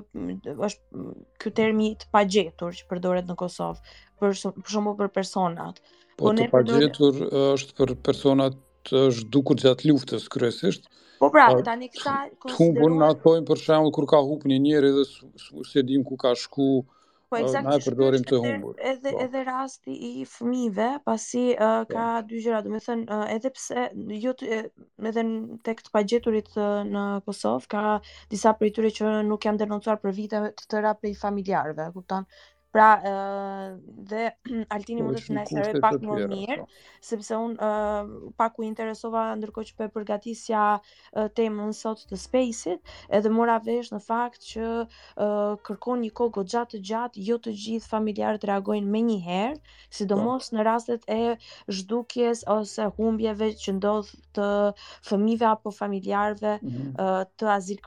është 0.68 1.04
ky 1.44 1.52
term 1.60 1.80
i 1.86 1.90
të 2.02 2.10
pagjetur 2.16 2.76
që 2.80 2.86
përdoret 2.92 3.30
në 3.30 3.36
Kosov 3.42 3.80
për 4.20 4.36
shumë, 4.42 4.60
për 4.64 4.74
shumë 4.76 4.94
për 5.00 5.12
personat. 5.18 5.80
Po, 5.90 6.28
po 6.28 6.34
të 6.38 6.48
pagjetur 6.54 7.20
eh, 7.26 7.44
është 7.56 7.76
për 7.80 7.94
personat 8.10 8.56
të 8.90 9.04
zhdukur 9.18 9.58
gjatë 9.62 9.88
luftës 9.90 10.26
kryesisht. 10.32 10.88
Po 11.20 11.28
pra, 11.32 11.48
tani 11.64 11.90
këta 11.92 12.14
konsiderojnë. 12.42 12.56
Tumbun 12.58 12.94
na 13.00 13.10
thonë 13.24 13.44
për 13.50 13.60
shembull 13.62 13.92
kur 13.96 14.06
ka 14.08 14.22
humbur 14.24 14.48
një 14.54 14.60
njeri 14.66 14.92
dhe 14.98 15.04
se 15.70 15.82
dim 15.90 16.04
ku 16.08 16.16
ka 16.22 16.32
shku, 16.44 16.68
Po 17.30 17.38
eksaktisht. 17.38 17.86
Po, 17.98 18.06
edhe 18.16 18.38
humbur, 18.44 18.78
edhe, 18.92 19.10
po. 19.16 19.22
edhe 19.24 19.40
rasti 19.48 19.92
i 20.08 20.24
fëmijëve, 20.30 20.88
pasi 21.06 21.42
uh, 21.54 21.84
ka 21.92 22.06
po. 22.08 22.24
dy 22.32 22.40
gjëra, 22.46 22.58
do 22.64 22.72
të 22.74 22.80
thënë 22.86 23.04
uh, 23.18 23.22
edhe 23.36 23.52
pse 23.58 23.84
jo 24.24 24.34
edhe 25.12 25.26
tek 25.70 25.84
të 25.86 25.94
pagjeturit 25.98 26.50
uh, 26.58 26.80
në 26.90 27.04
Kosovë 27.28 27.70
ka 27.76 27.84
disa 28.34 28.56
prej 28.60 28.72
tyre 28.80 28.90
që 28.98 29.14
nuk 29.30 29.46
janë 29.50 29.62
denoncuar 29.62 30.02
për 30.06 30.16
vite 30.18 30.42
të 30.62 30.66
tëra 30.74 30.96
prej 31.04 31.14
familjarëve, 31.22 31.92
kupton? 32.00 32.26
Pra, 32.72 33.02
uh, 33.02 33.78
dhe 33.84 34.30
Altini 34.74 35.02
po, 35.02 35.08
mund 35.10 35.18
të 35.18 35.24
të 35.26 35.36
nesërë 35.40 35.80
pak 35.84 35.96
më 36.06 36.16
mirë, 36.30 36.58
po. 36.62 36.90
sepse 37.08 37.34
unë 37.46 37.66
uh, 37.68 38.12
pak 38.38 38.60
u 38.62 38.66
interesova 38.66 39.24
ndërko 39.40 39.64
që 39.70 39.74
për 39.80 39.88
përgatisja 39.96 40.60
uh, 40.78 41.26
temën 41.40 41.74
sot 41.74 42.04
të 42.10 42.18
space-it, 42.24 42.92
edhe 43.18 43.32
mora 43.34 43.56
vesh 43.66 43.90
në 43.94 43.98
fakt 44.04 44.46
që 44.52 44.66
uh, 44.84 45.16
kërkon 45.66 46.04
një 46.06 46.10
kohë 46.20 46.34
go 46.38 46.44
gjatë 46.54 46.76
të 46.76 46.80
gjatë, 46.92 47.24
jo 47.30 47.40
të 47.48 47.56
gjithë 47.64 47.90
familjarët 47.90 48.46
reagojnë 48.52 48.94
me 48.94 49.02
një 49.08 49.18
herë, 49.26 49.74
sidomos 50.00 50.52
po. 50.52 50.58
në 50.60 50.68
rastet 50.70 51.08
e 51.10 51.18
zhdukjes 51.80 52.44
ose 52.56 52.86
humbjeve 53.00 53.50
që 53.64 53.76
ndodhë 53.80 54.22
të 54.38 54.48
fëmive 55.10 55.48
apo 55.50 55.74
familjarëve 55.80 56.54
mm 56.62 56.70
-hmm. 56.70 56.94
uh, 57.02 57.26
të 57.34 57.50
azil 57.50 57.78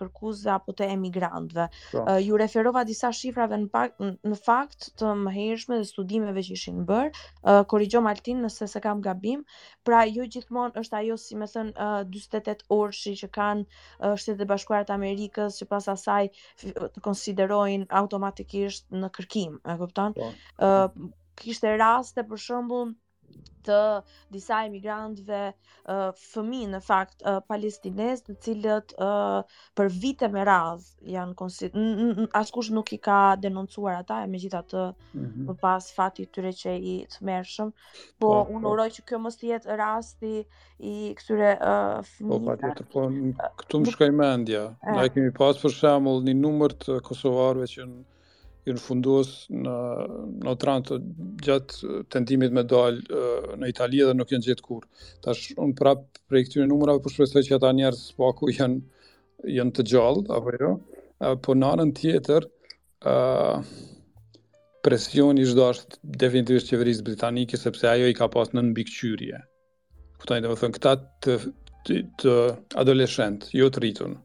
apo 0.58 0.72
të 0.80 0.92
emigrantëve. 0.98 1.70
Uh, 1.96 2.20
ju 2.28 2.36
referova 2.38 2.84
disa 2.84 3.12
shifrave 3.12 3.56
në, 3.58 3.68
pak, 3.70 3.98
në 4.00 4.36
fakt, 4.44 4.73
fakt 4.74 4.88
të 5.00 5.08
mëhershme 5.18 5.78
dhe 5.80 5.86
studimeve 5.88 6.42
që 6.46 6.54
ishin 6.54 6.78
bërë, 6.92 7.12
uh, 7.48 7.64
korrigjo 7.74 8.00
Maltin 8.06 8.40
nëse 8.46 8.68
se 8.72 8.80
kam 8.86 9.02
gabim, 9.08 9.44
pra 9.90 10.02
jo 10.10 10.24
gjithmonë 10.34 10.78
është 10.82 10.98
ajo 11.00 11.18
si 11.24 11.36
më 11.42 11.50
thën 11.52 11.70
uh, 11.78 12.04
48 12.16 12.66
orësh 12.70 13.20
që 13.22 13.30
kanë 13.32 13.64
uh, 14.08 14.16
Shtetet 14.16 14.50
e 14.52 14.84
të 14.88 14.98
Amerikës 14.98 15.58
që 15.62 15.66
pas 15.74 15.88
asaj 15.96 16.30
të 16.64 17.02
konsiderojnë 17.10 17.86
automatikisht 18.02 18.88
në 19.04 19.10
kërkim, 19.20 19.60
e 19.64 19.78
kupton? 19.84 20.14
Uh, 20.58 20.90
kishte 21.44 21.70
raste 21.84 22.24
për 22.32 22.38
shembull 22.48 22.94
të 23.68 23.76
disa 24.36 24.58
emigrantëve 24.68 25.42
fëmijë 26.24 26.66
në 26.74 26.80
fakt 26.88 27.24
palestinez 27.48 28.22
të 28.26 28.34
cilët 28.46 28.94
për 29.80 29.92
vite 30.04 30.28
me 30.34 30.44
radh 30.50 30.84
janë 31.16 31.48
askush 32.42 32.72
nuk 32.76 32.92
i 32.98 33.00
ka 33.08 33.20
denoncuar 33.46 34.02
ata 34.02 34.20
e 34.24 34.28
megjithatë 34.36 34.84
mm 34.92 35.24
-hmm. 35.26 35.60
pas 35.64 35.90
fati 36.00 36.26
tyre 36.36 36.52
që 36.62 36.76
i 36.94 36.96
tmerrshëm 37.16 37.74
po 38.20 38.32
oh, 38.42 38.54
unë 38.56 38.68
po. 38.68 38.74
uroj 38.76 38.90
që 38.98 39.06
kjo 39.08 39.20
mos 39.26 39.40
të 39.40 39.50
jetë 39.54 39.80
rasti 39.84 40.34
i 40.94 40.96
këtyre 41.20 41.52
uh, 41.56 42.14
fëmijëve 42.14 42.46
po 42.46 42.58
patjetër 42.64 42.92
po 42.94 43.48
këtu 43.64 43.76
më 43.84 43.92
shkoj 43.96 44.12
mendja 44.24 44.64
ne 44.96 45.10
kemi 45.14 45.32
pas 45.44 45.56
për 45.66 45.72
shembull 45.80 46.20
një 46.28 46.36
numër 46.46 46.72
të 46.86 47.00
kosovarëve 47.08 47.68
që 47.76 47.82
në 47.94 48.02
ju 48.68 48.74
në 48.76 48.82
fundos 48.82 49.32
në 49.52 49.74
në 50.44 50.52
Otranto 50.54 50.98
gjatë 51.44 51.98
tendimit 52.16 52.54
me 52.56 52.64
dal 52.74 53.00
në 53.64 53.70
Itali 53.74 54.00
dhe 54.08 54.14
nuk 54.16 54.32
janë 54.32 54.48
gjithë 54.50 54.66
kur. 54.68 54.84
Tash 55.26 55.50
un 55.64 55.74
prap 55.80 56.06
prej 56.32 56.46
këtyre 56.48 56.68
numrave 56.72 57.04
po 57.06 57.12
shpresoj 57.12 57.44
që 57.50 57.58
ata 57.60 57.74
njerëz 57.80 58.04
po 58.20 58.30
ku 58.40 58.52
janë 58.56 59.56
janë 59.58 59.76
të 59.80 59.88
gjallë 59.94 60.26
apo 60.38 60.54
jo. 60.62 60.72
Po 61.44 61.56
në 61.60 61.72
anën 61.76 61.92
tjetër 62.00 62.48
ë 63.08 63.18
presioni 64.84 65.46
çdo 65.48 65.70
është 65.74 66.00
definitivisht 66.24 66.72
qeverisë 66.72 67.06
britanike 67.08 67.60
sepse 67.60 67.88
ajo 67.88 68.10
i 68.12 68.16
ka 68.18 68.28
pas 68.32 68.52
në 68.56 68.64
mbikëqyrje. 68.70 69.40
Kuptoj, 70.20 70.40
do 70.44 70.52
të 70.56 70.60
thonë 70.62 70.78
këta 70.78 70.94
të, 71.24 71.38
të, 71.88 72.00
të 72.24 72.34
adoleshent, 72.84 73.48
jo 73.60 73.68
të 73.72 73.84
rritun 73.84 74.18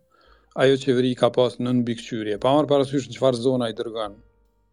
ajo 0.58 0.78
qeveri 0.82 1.12
ka 1.18 1.28
pas 1.34 1.54
në 1.58 1.62
nënbikëqyrje, 1.68 2.38
pa 2.42 2.50
marë 2.56 2.70
parasysh 2.72 3.06
në 3.10 3.14
qëfar 3.14 3.36
zona 3.46 3.68
i 3.70 3.76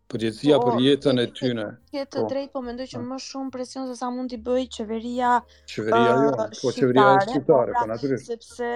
Po 0.05 0.19
për 0.21 0.75
jetën 0.85 1.17
e 1.19 1.23
tyre. 1.33 1.63
Ke 1.89 2.03
të 2.05 2.19
po. 2.21 2.27
drejtë, 2.29 2.49
po 2.53 2.59
mendoj 2.61 2.85
që 2.91 2.99
më 3.01 3.15
shumë 3.25 3.49
presion 3.55 3.87
se 3.89 3.95
sa 3.97 4.11
mund 4.13 4.29
t'i 4.29 4.37
bëj 4.45 4.65
qeveria. 4.75 5.29
Qeveria 5.71 6.17
jo, 6.21 6.33
po 6.59 6.71
qeveria 6.75 7.05
është 7.15 7.31
shqiptare, 7.33 7.73
po, 7.73 7.73
po 7.73 7.81
pra, 7.81 7.85
natyrisht. 7.89 8.27
Sepse 8.29 8.67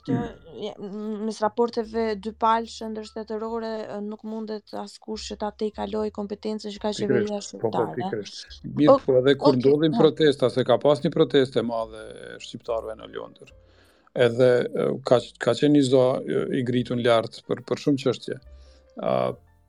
këto 0.00 0.14
hmm. 0.16 1.02
mes 1.26 1.40
raporteve 1.44 2.04
dy 2.24 2.32
palësh 2.44 2.76
ndërshtetërore 2.94 3.72
nuk 4.06 4.24
mundet 4.32 4.72
askush 4.84 5.26
që 5.28 5.36
ta 5.42 5.50
tejkaloj 5.64 6.08
kompetencën 6.20 6.72
që 6.72 6.80
ka 6.86 6.92
qeveria 7.02 7.40
shqiptare. 7.44 7.92
Po 7.98 8.12
po 8.14 8.68
Mirë, 8.80 8.94
po 9.04 9.16
edhe 9.20 9.34
kur 9.44 9.58
ndodhin 9.60 9.96
protesta, 10.00 10.48
se 10.56 10.64
ka 10.70 10.78
pas 10.88 11.04
një 11.04 11.10
protestë 11.18 11.60
e 11.60 11.64
madhe 11.68 12.06
shqiptarëve 12.46 12.94
në 13.02 13.10
Londër. 13.18 13.52
Edhe 14.30 14.48
ka 15.10 15.20
ka 15.44 15.54
qenë 15.60 15.82
i 15.82 15.84
zë 15.92 16.06
i 16.56 16.64
gritun 16.72 17.04
lart 17.04 17.42
për 17.50 17.60
për 17.68 17.84
shumë 17.84 18.02
çështje 18.06 18.38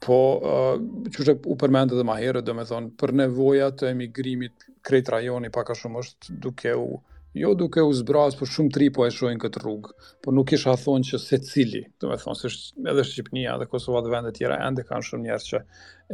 po 0.05 0.15
uh, 0.39 0.75
që 1.15 1.35
u 1.43 1.57
përmendë 1.63 1.99
dhe 1.99 2.05
ma 2.09 2.15
herë, 2.21 2.43
dhe 2.49 2.55
me 2.59 2.65
thonë, 2.71 2.91
për 3.01 3.13
nevoja 3.21 3.69
të 3.81 3.91
emigrimit 3.93 4.67
krejt 4.89 5.11
rajoni 5.15 5.53
paka 5.59 5.77
shumë 5.81 6.03
është 6.07 6.37
duke 6.47 6.75
u 6.83 6.87
uh, 6.93 7.03
Jo 7.37 7.53
duke 7.53 7.81
u 7.85 7.91
zbrazë, 7.93 8.39
por 8.39 8.49
shumë 8.49 8.71
tri 8.73 8.87
po 8.93 9.03
e 9.05 9.11
shojnë 9.13 9.37
këtë 9.43 9.59
rrugë, 9.61 9.91
por 10.25 10.33
nuk 10.33 10.53
isha 10.57 10.73
thonë 10.81 11.05
që 11.11 11.19
se 11.21 11.37
cili, 11.45 11.81
të 12.01 12.09
me 12.09 12.15
thonë, 12.17 12.39
se 12.39 12.49
sh, 12.49 12.71
edhe 12.89 13.03
Shqipnia 13.05 13.53
dhe 13.61 13.67
Kosova 13.69 14.01
dhe 14.01 14.09
vendet 14.13 14.39
tjera, 14.39 14.55
ende 14.65 14.81
kanë 14.87 15.05
shumë 15.09 15.25
njerës 15.27 15.45
që 15.51 15.61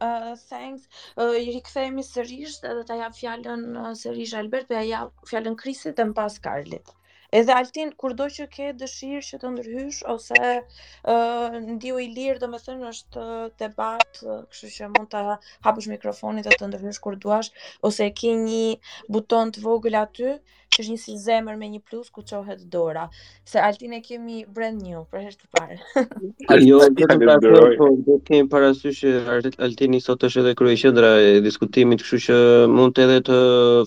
Uh, 0.00 0.36
thanks. 0.50 0.82
Uh, 1.16 1.32
I 1.40 1.46
rikthehemi 1.56 2.02
sërish 2.04 2.58
edhe 2.70 2.82
ta 2.88 2.98
jap 3.00 3.14
fjalën 3.16 3.62
uh, 3.80 3.92
sërish 3.96 4.34
Albert, 4.36 4.68
po 4.68 4.76
ja 4.76 4.84
jap 4.84 5.22
fjalën 5.30 5.56
Krisit 5.56 5.96
dhe 5.96 6.04
mpas 6.10 6.36
Karlit. 6.44 6.90
Edhe 7.34 7.54
Altin, 7.56 7.90
kurdo 8.00 8.26
që 8.34 8.44
ke 8.52 8.66
dëshirë 8.80 9.22
që 9.28 9.38
të 9.42 9.48
ndërhysh 9.54 10.02
ose 10.12 10.42
uh, 11.12 11.56
ndiu 11.72 11.96
i 12.04 12.10
lirë, 12.16 12.36
domethënë 12.44 12.86
është 12.90 13.24
uh, 13.24 13.46
debat, 13.62 14.20
uh, 14.28 14.44
kështu 14.52 14.70
që 14.76 14.90
mund 14.92 15.10
ta 15.14 15.24
hapësh 15.66 15.88
mikrofonin 15.94 16.44
dhe 16.46 16.52
të 16.54 16.70
ndërhysh 16.70 17.00
kur 17.06 17.16
duash 17.24 17.50
ose 17.90 18.06
ke 18.20 18.34
një 18.44 18.62
buton 19.16 19.52
të 19.56 19.64
vogël 19.66 19.98
aty, 20.04 20.36
që 20.76 20.82
është 20.84 20.92
një 20.92 21.00
si 21.00 21.14
zemër 21.20 21.56
me 21.60 21.68
një 21.72 21.80
plus 21.88 22.10
ku 22.12 22.20
qohet 22.28 22.64
dora. 22.72 23.06
Se 23.48 23.58
altin 23.60 23.94
e 23.96 24.00
kemi 24.04 24.42
brand 24.54 24.80
new, 24.84 25.04
për 25.10 25.24
herë 25.24 25.36
të 25.36 25.46
parë. 25.56 25.76
jo, 26.68 26.80
vetëm 26.84 27.22
pra 27.24 27.36
për 27.40 27.60
po, 27.80 27.88
do 28.06 28.18
të 28.18 28.26
kemi 28.30 28.50
parasysh 28.52 29.04
altin 29.36 29.56
altini 29.66 30.02
sot 30.04 30.26
është 30.28 30.42
edhe 30.44 30.56
kryeqendra 30.58 31.12
e 31.24 31.30
diskutimit, 31.46 32.04
kështu 32.04 32.22
që 32.28 32.40
mund 32.76 32.96
të 32.96 33.06
edhe 33.06 33.20
të 33.30 33.38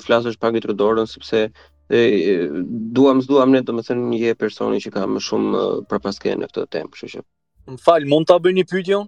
flasësh 0.06 0.40
pak 0.42 0.56
me 0.58 0.64
dorën 0.82 1.10
sepse 1.12 1.46
e, 1.50 2.02
duam 2.98 3.22
s'duam 3.26 3.54
ne 3.54 3.62
domethënë 3.70 4.10
një 4.16 4.36
personi 4.42 4.82
që 4.84 4.96
ka 4.98 5.06
më 5.10 5.24
shumë 5.30 5.66
për 5.92 6.04
paske 6.08 6.34
në 6.36 6.50
këtë 6.50 6.68
temp, 6.78 6.96
kështu 6.98 7.14
që. 7.18 7.26
Më 7.70 7.82
fal, 7.86 8.08
mund 8.10 8.26
ta 8.32 8.40
bëni 8.42 8.66
pyetjen? 8.66 9.06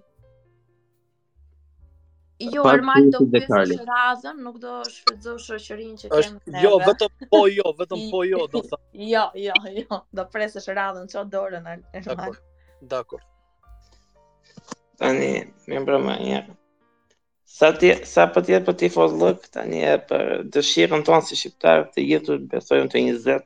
Jo, 2.50 2.64
Armand 2.66 3.12
do 3.14 3.20
të 3.22 3.42
bëjë 3.48 4.34
nuk 4.44 4.56
do 4.62 4.72
shfrytëzoj 4.88 5.34
shoqërinë 5.42 5.98
që 6.00 6.08
kemi. 6.10 6.20
Është 6.52 6.62
jo, 6.64 6.72
vetëm 6.86 7.26
po 7.34 7.40
jo, 7.54 7.72
vetëm 7.80 8.00
po 8.14 8.22
jo, 8.26 8.40
do 8.54 8.62
të 8.64 8.68
thotë. 8.72 8.82
jo, 9.10 9.22
jo, 9.44 9.58
jo, 9.76 9.98
do 10.18 10.24
presë 10.32 10.62
shërazën 10.64 11.10
çdo 11.12 11.22
dorë 11.34 11.60
në 11.66 11.74
Armand. 12.00 12.40
Dakor. 12.94 13.22
Tani, 15.02 15.30
më 15.70 15.84
bëra 15.86 16.00
më 16.08 16.42
Sa 17.52 17.68
sa 18.10 18.24
po 18.32 18.40
për 18.40 18.44
ti 18.48 18.58
po 18.66 18.72
ti 18.80 18.88
fot 18.94 19.42
tani 19.54 19.82
e 19.92 19.96
për 20.10 20.26
dëshirën 20.56 21.02
tonë 21.06 21.26
si 21.30 21.36
shqiptar 21.42 21.82
të 21.94 22.04
jetur 22.10 22.38
besojmë 22.54 22.88
të 22.94 23.02
20. 23.08 23.42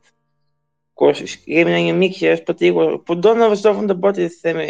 Kush 0.96 1.34
kemi 1.44 1.74
në 1.74 1.80
një 1.88 1.96
mik 2.00 2.14
që 2.20 2.36
është 2.36 2.46
për 2.52 2.58
ti, 2.62 2.70
po 3.10 3.16
do 3.26 3.32
në 3.40 3.50
vështofën 3.56 3.90
të 3.90 3.96
bëti, 4.04 4.28
themi, 4.44 4.68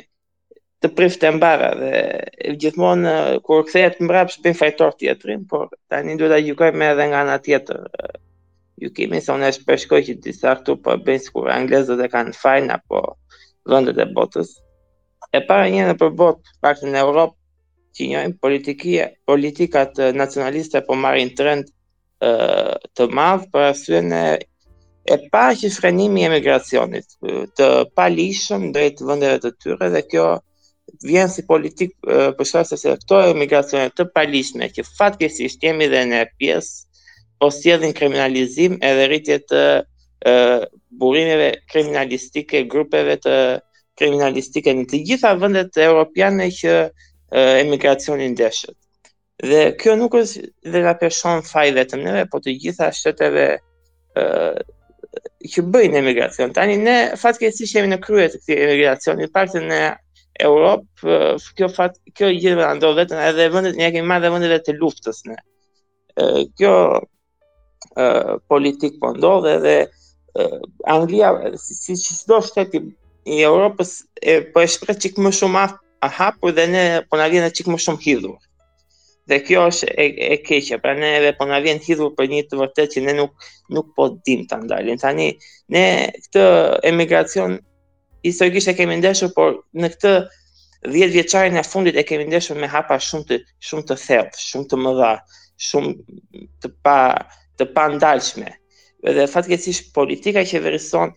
të 0.85 0.89
prifte 0.97 1.31
mbara 1.32 1.69
dhe 1.78 1.97
gjithmonë 2.62 3.12
kur 3.47 3.62
kthehet 3.69 4.01
mbrapa 4.05 4.32
s'bën 4.35 4.57
fajtor 4.59 4.93
teatrin, 5.01 5.47
por 5.51 5.70
tani 5.93 6.16
duhet 6.20 6.35
a 6.36 6.40
gjukaj 6.44 6.70
më 6.78 6.90
edhe 6.94 7.05
nga 7.11 7.20
ana 7.24 7.36
tjetër. 7.47 7.81
Ju 8.82 8.90
kemi 8.97 9.19
thonë 9.24 9.48
as 9.51 9.59
për 9.66 9.77
që 10.07 10.15
disa 10.27 10.51
këtu 10.59 10.73
po 10.85 10.97
bëjnë 11.07 11.24
sikur 11.24 11.48
anglezët 11.48 12.01
e 12.05 12.09
kanë 12.12 12.36
fajin 12.43 12.69
apo 12.77 13.01
vëndet 13.70 14.03
e 14.05 14.09
botës. 14.19 14.48
E 15.36 15.40
para 15.48 15.65
një 15.73 15.97
për 16.03 16.12
botë, 16.20 16.44
pak 16.62 16.85
në 16.93 17.01
Europë, 17.07 17.36
që 17.97 18.09
njojnë 18.11 18.36
politikia, 18.44 19.07
politikat 19.31 19.97
nacionaliste 20.20 20.82
po 20.85 20.94
marrin 20.94 21.32
trend 21.39 21.73
të 22.97 23.09
madhë 23.19 23.48
për 23.53 23.65
asyre 23.73 24.03
në 24.12 24.20
e 25.07 25.16
pa 25.32 25.47
që 25.57 25.70
frenimi 25.78 26.27
emigracionit, 26.28 27.07
të 27.57 27.66
pa 27.97 28.07
lishëm 28.19 28.70
drejtë 28.77 29.09
vëndeve 29.09 29.40
të 29.44 29.51
tyre 29.62 29.90
dhe 29.97 30.03
kjo 30.11 30.27
vjen 31.06 31.30
si 31.32 31.44
politik 31.46 31.92
për 32.38 32.46
shkak 32.48 32.68
se 32.78 32.92
këto 33.02 33.18
emigracione 33.32 33.88
të 33.96 34.04
palishme 34.14 34.68
që 34.76 34.84
fatkeqësisht 34.98 35.58
kemi 35.64 35.88
dhe 35.94 36.02
në 36.10 36.20
pjesë 36.40 37.08
po 37.42 37.48
sjellin 37.56 37.94
kriminalizim 37.98 38.76
edhe 38.90 39.08
rritje 39.10 39.40
të 39.50 39.62
burimeve 41.00 41.48
kriminalistike, 41.72 42.62
grupeve 42.70 43.16
të 43.24 43.34
kriminalistike 44.00 44.72
në 44.78 44.86
të 44.90 45.02
gjitha 45.10 45.34
vendet 45.42 45.76
europiane 45.88 46.46
që 46.60 46.78
emigracionin 47.60 48.32
ndeshët. 48.36 48.76
Dhe 49.50 49.60
kjo 49.80 49.98
nuk 50.00 50.14
është 50.22 50.46
dhe 50.72 50.80
nga 50.84 50.94
përshon 51.00 51.42
faj 51.50 51.68
vetëm 51.76 52.04
neve, 52.06 52.22
po 52.32 52.40
të 52.40 52.54
gjitha 52.62 52.88
shteteve 52.98 53.46
që 54.16 55.64
bëjnë 55.76 56.00
emigracion. 56.00 56.54
Tani 56.56 56.78
ne 56.86 56.96
fatke 57.24 57.50
sistemi 57.58 57.92
në 57.92 58.00
kryet 58.06 58.32
të 58.32 58.42
këti 58.44 58.60
emigracion, 58.68 59.20
një 59.20 59.28
partë 59.36 59.64
në 59.68 59.80
Europë, 60.44 61.16
kjo 61.58 61.68
fat, 61.72 61.96
kjo 62.18 62.28
i 62.34 62.38
gjithë 62.42 62.66
ndodh 62.78 62.96
vetëm 62.98 63.20
edhe 63.26 63.46
vendet 63.52 63.76
ne 63.80 63.88
kemi 63.94 64.08
marrë 64.10 64.30
vendet 64.34 64.64
të 64.66 64.74
luftës 64.80 65.20
ne. 65.28 65.36
Ë 66.24 66.44
kjo 66.58 66.72
ë 68.04 68.08
politik 68.52 68.98
po 69.02 69.14
ndodh 69.16 69.48
edhe 69.56 69.76
Anglia 70.92 71.30
si 71.60 71.96
si 71.96 72.14
çdo 72.18 72.42
shtet 72.50 72.74
i 72.80 73.38
Evropës 73.46 73.94
e 74.20 74.34
po 74.52 74.64
e 74.64 74.68
shpreh 74.72 74.98
çik 75.02 75.16
më 75.24 75.32
shumë 75.38 75.62
a 75.64 76.08
hapu 76.16 76.52
dhe 76.56 76.66
ne 76.74 76.84
po 77.08 77.14
na 77.20 77.28
vjen 77.32 77.48
çik 77.56 77.70
më 77.72 77.80
shumë 77.86 78.04
hidhur. 78.06 78.36
Dhe 79.28 79.40
kjo 79.46 79.64
është 79.72 79.88
e, 79.90 80.04
e 80.36 80.36
keqja, 80.46 80.76
pra 80.82 80.92
ne 81.00 81.08
edhe 81.18 81.32
po 81.38 81.48
na 81.50 81.56
vjen 81.64 81.80
hidhur 81.86 82.12
për 82.18 82.28
një 82.32 82.42
të 82.50 82.60
vërtetë 82.60 82.92
që 82.94 83.06
ne 83.08 83.14
nuk 83.22 83.32
nuk 83.74 83.88
po 83.96 84.10
dim 84.26 84.44
ta 84.50 84.60
ndalim. 84.62 85.00
Tani 85.02 85.28
ne 85.74 85.84
këtë 86.28 86.84
emigracion 86.92 87.56
historikisht 88.27 88.69
e 88.70 88.74
kemi 88.78 88.97
ndeshur, 89.01 89.31
por 89.36 89.61
në 89.78 89.89
këtë 89.94 90.11
10 90.90 91.12
vjeçarin 91.15 91.57
e 91.59 91.62
fundit 91.66 91.97
e 91.98 92.05
kemi 92.07 92.27
ndeshur 92.28 92.59
me 92.59 92.69
hapa 92.70 92.97
shumë 93.03 93.27
të 93.31 93.39
shumë 93.70 93.86
të 93.90 93.97
thellë, 94.03 94.40
shumë 94.48 94.69
të 94.73 94.78
mëdha, 94.85 95.12
shumë 95.69 95.93
të 96.62 96.70
pa 96.85 96.97
të 97.57 97.69
pa 97.77 97.85
ndalshme. 97.94 98.51
Edhe 99.07 99.28
fatkeqësisht 99.35 99.94
politika 99.97 100.43
që 100.51 100.65
verison 100.66 101.15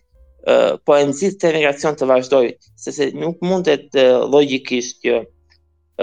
Uh, 0.50 0.78
po 0.88 0.96
e 0.96 1.02
nxit 1.04 1.34
të 1.36 1.50
emigracion 1.50 1.98
të 2.00 2.06
vazhdoj, 2.08 2.46
se 2.80 2.94
se 2.96 3.10
nuk 3.20 3.42
mundet 3.44 3.90
uh, 4.00 4.22
logikisht 4.32 5.02
që 5.04 5.18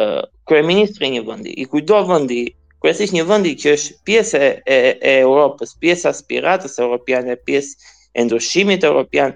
uh, 0.02 0.26
kreministri 0.50 1.08
një 1.14 1.22
vëndi, 1.24 1.54
i 1.56 1.64
kujdo 1.72 2.02
vëndi, 2.10 2.42
kresisht 2.84 3.14
një 3.16 3.24
vëndi 3.30 3.54
që 3.62 3.72
është 3.78 3.96
pjesë 4.06 4.42
e, 4.44 4.76
e, 4.92 5.14
Europës, 5.24 5.72
pjesë 5.80 6.10
aspiratës 6.12 6.76
e 6.84 7.38
pjesë 7.48 7.90
e 8.20 8.26
ndryshimit 8.28 8.84
e 8.84 8.90
Europian, 8.90 9.32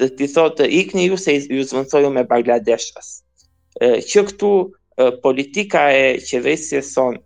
të 0.00 0.08
ti 0.16 0.26
thotë 0.32 0.66
ikni 0.80 1.02
ju 1.10 1.16
se 1.20 1.34
ju 1.56 1.64
zvëndsoju 1.68 2.10
me 2.14 2.22
Bangladeshës. 2.30 3.08
Që 4.10 4.22
këtu 4.30 4.52
politika 5.24 5.82
e 5.96 6.06
qeverisje 6.24 6.80
son 6.86 7.18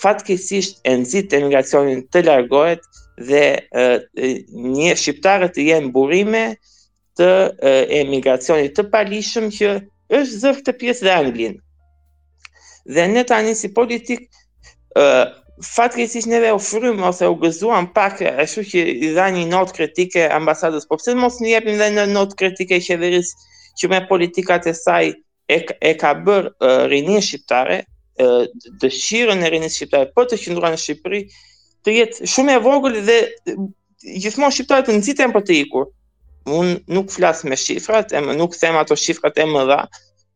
fatkesisht 0.00 0.78
e 0.88 0.94
nxit 1.02 1.34
emigracionin 1.38 2.04
të 2.12 2.22
largohet 2.28 2.84
dhe 3.30 3.42
një 4.78 4.94
shqiptarët 5.02 5.56
të 5.56 5.66
jenë 5.72 5.90
burime 5.96 6.44
të 7.18 7.28
emigracionit 8.02 8.76
të 8.78 8.86
palishëm 8.94 9.50
që 9.58 9.72
është 10.20 10.40
zërë 10.44 10.66
të 10.68 10.76
pjesë 10.82 11.08
dhe 11.08 11.16
anglinë. 11.18 11.58
Dhe 12.94 13.04
ne 13.12 13.26
tani 13.28 13.56
si 13.60 13.72
politikë 13.74 15.02
Fatke 15.64 16.06
si 16.06 16.20
që 16.22 16.30
neve 16.30 16.50
ofrymë 16.54 17.02
ose 17.08 17.26
u 17.26 17.34
gëzuam 17.40 17.88
pak, 17.94 18.20
e 18.22 18.44
që 18.46 18.82
i 18.90 19.08
dha 19.16 19.24
një 19.36 19.44
notë 19.50 19.74
kritike 19.78 20.26
ambasadës, 20.34 20.84
po 20.86 20.98
përse 21.00 21.14
të 21.14 21.18
mos 21.18 21.38
një 21.42 21.48
jepim 21.56 21.80
dhe 21.80 21.88
në 21.96 22.04
notë 22.12 22.38
kritike 22.42 22.78
i 22.78 22.84
qeverisë 22.84 23.46
që 23.80 23.90
me 23.90 23.98
politikat 24.10 24.68
e 24.70 24.74
saj 24.82 25.08
e, 25.10 25.58
e 25.82 25.92
ka 25.98 26.12
bërë 26.28 26.52
uh, 26.62 26.84
rinin 26.92 27.22
shqiptare, 27.26 27.80
uh, 28.22 28.44
dëshirën 28.84 29.42
e 29.42 29.50
rinin 29.56 29.72
shqiptare, 29.74 30.06
për 30.12 30.14
po 30.22 30.26
të 30.30 30.38
qëndruan 30.44 30.76
në 30.76 30.80
Shqipëri, 30.84 31.20
të 31.86 31.96
jetë 31.98 32.30
shumë 32.34 32.54
e 32.58 32.62
vogël 32.68 33.00
dhe 33.08 33.18
gjithmonë 34.24 34.54
shqiptare 34.58 34.86
të 34.88 34.96
nëzitem 35.00 35.34
për 35.34 35.46
të 35.50 35.58
ikur. 35.64 35.90
Unë 36.58 36.78
nuk 36.96 37.10
flasë 37.14 37.50
me 37.50 37.58
shqifrat, 37.60 38.14
nuk 38.38 38.54
them 38.62 38.78
ato 38.80 38.94
shifrat 38.96 39.42
e 39.42 39.48
më 39.50 39.66
dha, 39.72 39.82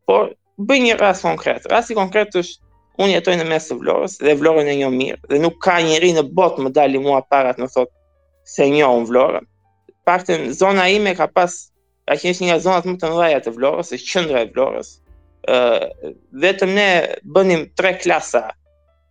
por 0.07 0.33
bëj 0.69 0.79
një 0.89 0.99
rast 0.99 1.23
konkret. 1.25 1.63
Rrasë 1.71 1.95
i 1.95 1.99
konkret 2.01 2.35
është 2.43 2.59
Unë 3.01 3.13
jetoj 3.17 3.33
në 3.41 3.45
mes 3.49 3.65
të 3.69 3.75
vlorës 3.81 4.19
dhe 4.21 4.35
vlorën 4.37 4.67
e 4.69 4.73
një 4.83 4.89
mirë 4.95 5.29
dhe 5.31 5.39
nuk 5.41 5.55
ka 5.65 5.79
njëri 5.81 6.11
në 6.13 6.23
botë 6.39 6.61
më 6.65 6.71
dali 6.77 6.99
mua 7.01 7.23
parat 7.33 7.57
në 7.61 7.67
thotë 7.75 7.93
se 8.55 8.67
një 8.73 8.89
unë 8.99 9.07
vlorën. 9.09 9.45
Partën 10.09 10.43
zona 10.59 10.85
ime 10.93 11.15
ka 11.17 11.25
pas, 11.37 11.53
ka 12.05 12.17
qenë 12.21 12.37
një 12.41 12.49
nga 12.51 12.57
zonat 12.67 12.89
më 12.91 12.97
të 13.01 13.09
mëdhaja 13.13 13.39
të 13.47 13.53
vlorës, 13.57 13.93
e 13.95 13.97
qendra 14.03 14.43
e 14.45 14.49
vlorës. 14.51 14.91
Uh, 15.53 16.11
vetëm 16.45 16.75
ne 16.77 16.87
bënim 17.35 17.65
tre 17.79 17.95
klasa 18.03 18.43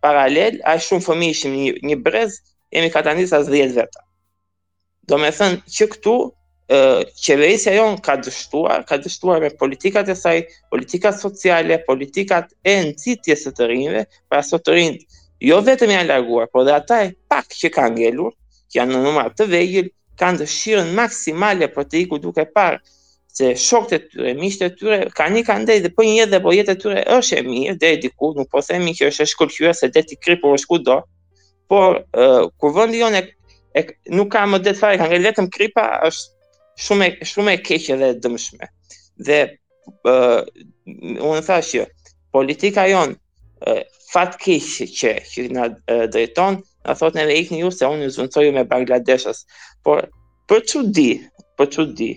paralel, 0.05 0.61
a 0.63 0.77
shumë 0.81 1.05
fëmi 1.09 1.29
ishim 1.35 1.57
një, 1.57 1.75
një 1.89 1.99
brez, 2.07 2.39
jemi 2.73 2.93
katanisas 2.95 3.51
10 3.51 3.75
veta. 3.81 4.05
Do 5.11 5.19
me 5.19 5.33
thënë 5.41 5.61
që 5.77 5.89
këtu 5.97 6.15
qeverisja 7.25 7.73
jonë 7.75 7.99
ka 8.05 8.15
dështuar, 8.23 8.83
ka 8.87 8.97
dështuar 9.03 9.41
me 9.43 9.49
politikat 9.59 10.07
e 10.09 10.15
saj, 10.15 10.43
politikat 10.71 11.19
sociale, 11.19 11.77
politikat 11.87 12.53
e 12.63 12.77
nëcitje 12.87 13.35
së 13.43 13.51
të 13.57 13.67
rinjëve, 13.71 14.05
pra 14.29 14.41
së 14.47 14.59
të 14.63 14.73
rinjë 14.73 15.19
jo 15.43 15.57
vetëm 15.67 15.91
janë 15.91 16.07
larguar, 16.07 16.47
por 16.47 16.63
dhe 16.65 16.73
ata 16.77 17.01
e 17.07 17.13
pak 17.27 17.51
që 17.51 17.69
ka 17.75 17.89
ngelur, 17.91 18.31
që 18.71 18.79
janë 18.79 18.95
në 18.95 19.01
numar 19.03 19.33
të 19.35 19.47
vejil, 19.51 19.89
kanë 20.19 20.39
dëshirën 20.45 20.93
maksimale 20.95 21.67
për 21.73 21.87
të 21.89 21.99
iku 22.05 22.19
duke 22.23 22.45
parë, 22.55 22.79
se 23.33 23.49
shokët 23.57 23.93
e 23.97 23.99
tyre, 24.07 24.31
mishët 24.39 24.67
e 24.71 24.75
tyre, 24.77 24.99
kanë 25.17 25.35
një 25.39 25.45
kandej 25.49 25.79
dhe 25.83 25.91
për 25.97 26.07
një 26.07 26.27
dhe 26.31 26.39
po 26.39 26.53
jetë 26.53 26.75
e 26.75 26.77
tyre 26.83 27.03
është 27.15 27.39
e 27.41 27.45
mirë, 27.47 27.75
dhe 27.81 27.89
e 27.95 27.99
diku, 28.05 28.29
nuk 28.37 28.47
po 28.53 28.61
themi 28.61 28.93
që 28.93 29.09
është 29.09 29.25
e 29.25 29.29
shkullqyre 29.33 29.71
se 29.75 29.89
deti 29.89 30.13
ti 30.13 30.19
kri 30.23 30.37
për 30.43 30.53
është 30.59 30.99
por 31.73 31.97
uh, 32.21 32.43
kur 32.61 32.71
vëndi 32.75 32.99
jone 33.01 33.23
nuk 34.13 34.29
ka 34.35 34.45
më 34.45 34.59
det 34.65 34.75
fare, 34.77 34.99
kanë 35.01 35.21
vetëm 35.25 35.47
kripa, 35.49 35.85
është 36.07 36.29
shumë 36.81 37.07
shumë 37.29 37.53
e 37.57 37.61
keq 37.67 37.87
dhe 37.99 38.07
e 38.13 38.19
dëmshme. 38.23 38.67
Dhe 39.27 39.39
uh, 40.09 40.41
unë 40.83 41.43
thash 41.45 41.73
që 41.75 41.83
politika 42.33 42.87
jon 42.89 43.13
uh, 43.67 43.81
fat 44.13 44.37
keq 44.41 44.67
që 44.97 45.13
që 45.31 45.47
na 45.57 45.67
uh, 45.67 46.07
drejton, 46.13 46.59
na 46.85 46.95
thotë 46.97 47.19
neve 47.19 47.37
ikni 47.43 47.61
ju 47.61 47.71
se 47.73 47.87
unë 47.87 48.07
ju 48.07 48.15
zvendsoj 48.17 48.49
me 48.57 48.65
Bangladeshës. 48.73 49.43
Por 49.85 50.05
për 50.49 50.65
çudi, 50.73 51.09
për 51.59 51.69
çudi, 51.77 52.09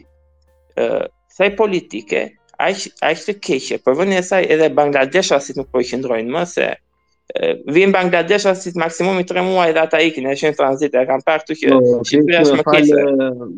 ë 0.81 0.87
uh, 0.87 1.05
sa 1.37 1.51
politike, 1.59 2.25
aq 2.65 2.87
aq 3.11 3.25
të 3.29 3.39
keqe, 3.47 3.83
për 3.85 3.99
vënë 4.01 4.23
saj 4.25 4.45
edhe 4.57 4.71
Bangladeshasit 4.79 5.61
nuk 5.61 5.69
po 5.73 5.85
qëndrojnë 5.91 6.33
më 6.33 6.45
se 6.57 6.73
vim 7.67 7.91
Bangladesh 7.91 8.45
as 8.47 8.63
sit 8.63 8.77
maksimumi 8.79 9.25
3 9.27 9.43
muaj 9.43 9.73
dhe 9.75 9.81
ata 9.83 9.99
ikin, 10.07 10.25
e 10.25 10.33
shën 10.39 10.55
tranzit, 10.59 10.95
e 10.95 11.03
kam 11.09 11.21
parë 11.27 11.43
këtu 11.43 11.57
që 11.59 11.71
po, 11.71 11.81
Shqipëria 12.09 12.43
është 12.45 12.59
më 12.61 12.65
kesh. 12.71 12.91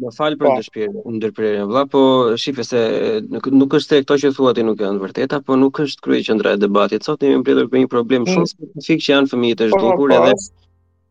Më 0.04 0.12
fal 0.16 0.36
për 0.40 0.48
ndërprerje, 0.50 0.92
po. 0.96 1.12
ndërprerje 1.18 1.58
vëlla, 1.68 1.82
po 1.94 2.02
shifë 2.44 2.64
se 2.70 2.80
nuk, 3.28 3.74
është 3.78 3.92
se 4.00 4.04
këto 4.04 4.16
që 4.22 4.30
thua 4.38 4.52
ti 4.56 4.64
nuk 4.64 4.80
janë 4.84 5.02
vërteta, 5.04 5.40
po 5.44 5.58
nuk 5.60 5.82
është 5.84 6.02
krye 6.06 6.24
qendra 6.30 6.56
e 6.56 6.62
debatit. 6.64 7.04
Sot 7.04 7.22
jemi 7.28 7.42
mbledhur 7.42 7.68
për 7.72 7.84
një 7.84 7.90
problem 7.96 8.24
mm. 8.24 8.32
shumë 8.34 8.46
mm. 8.46 8.54
specifik 8.56 9.04
që 9.08 9.12
janë 9.14 9.30
fëmijët 9.34 9.64
e 9.66 9.68
po, 9.74 9.82
zhdukur 9.84 10.14
po, 10.14 10.16
edhe 10.16 10.38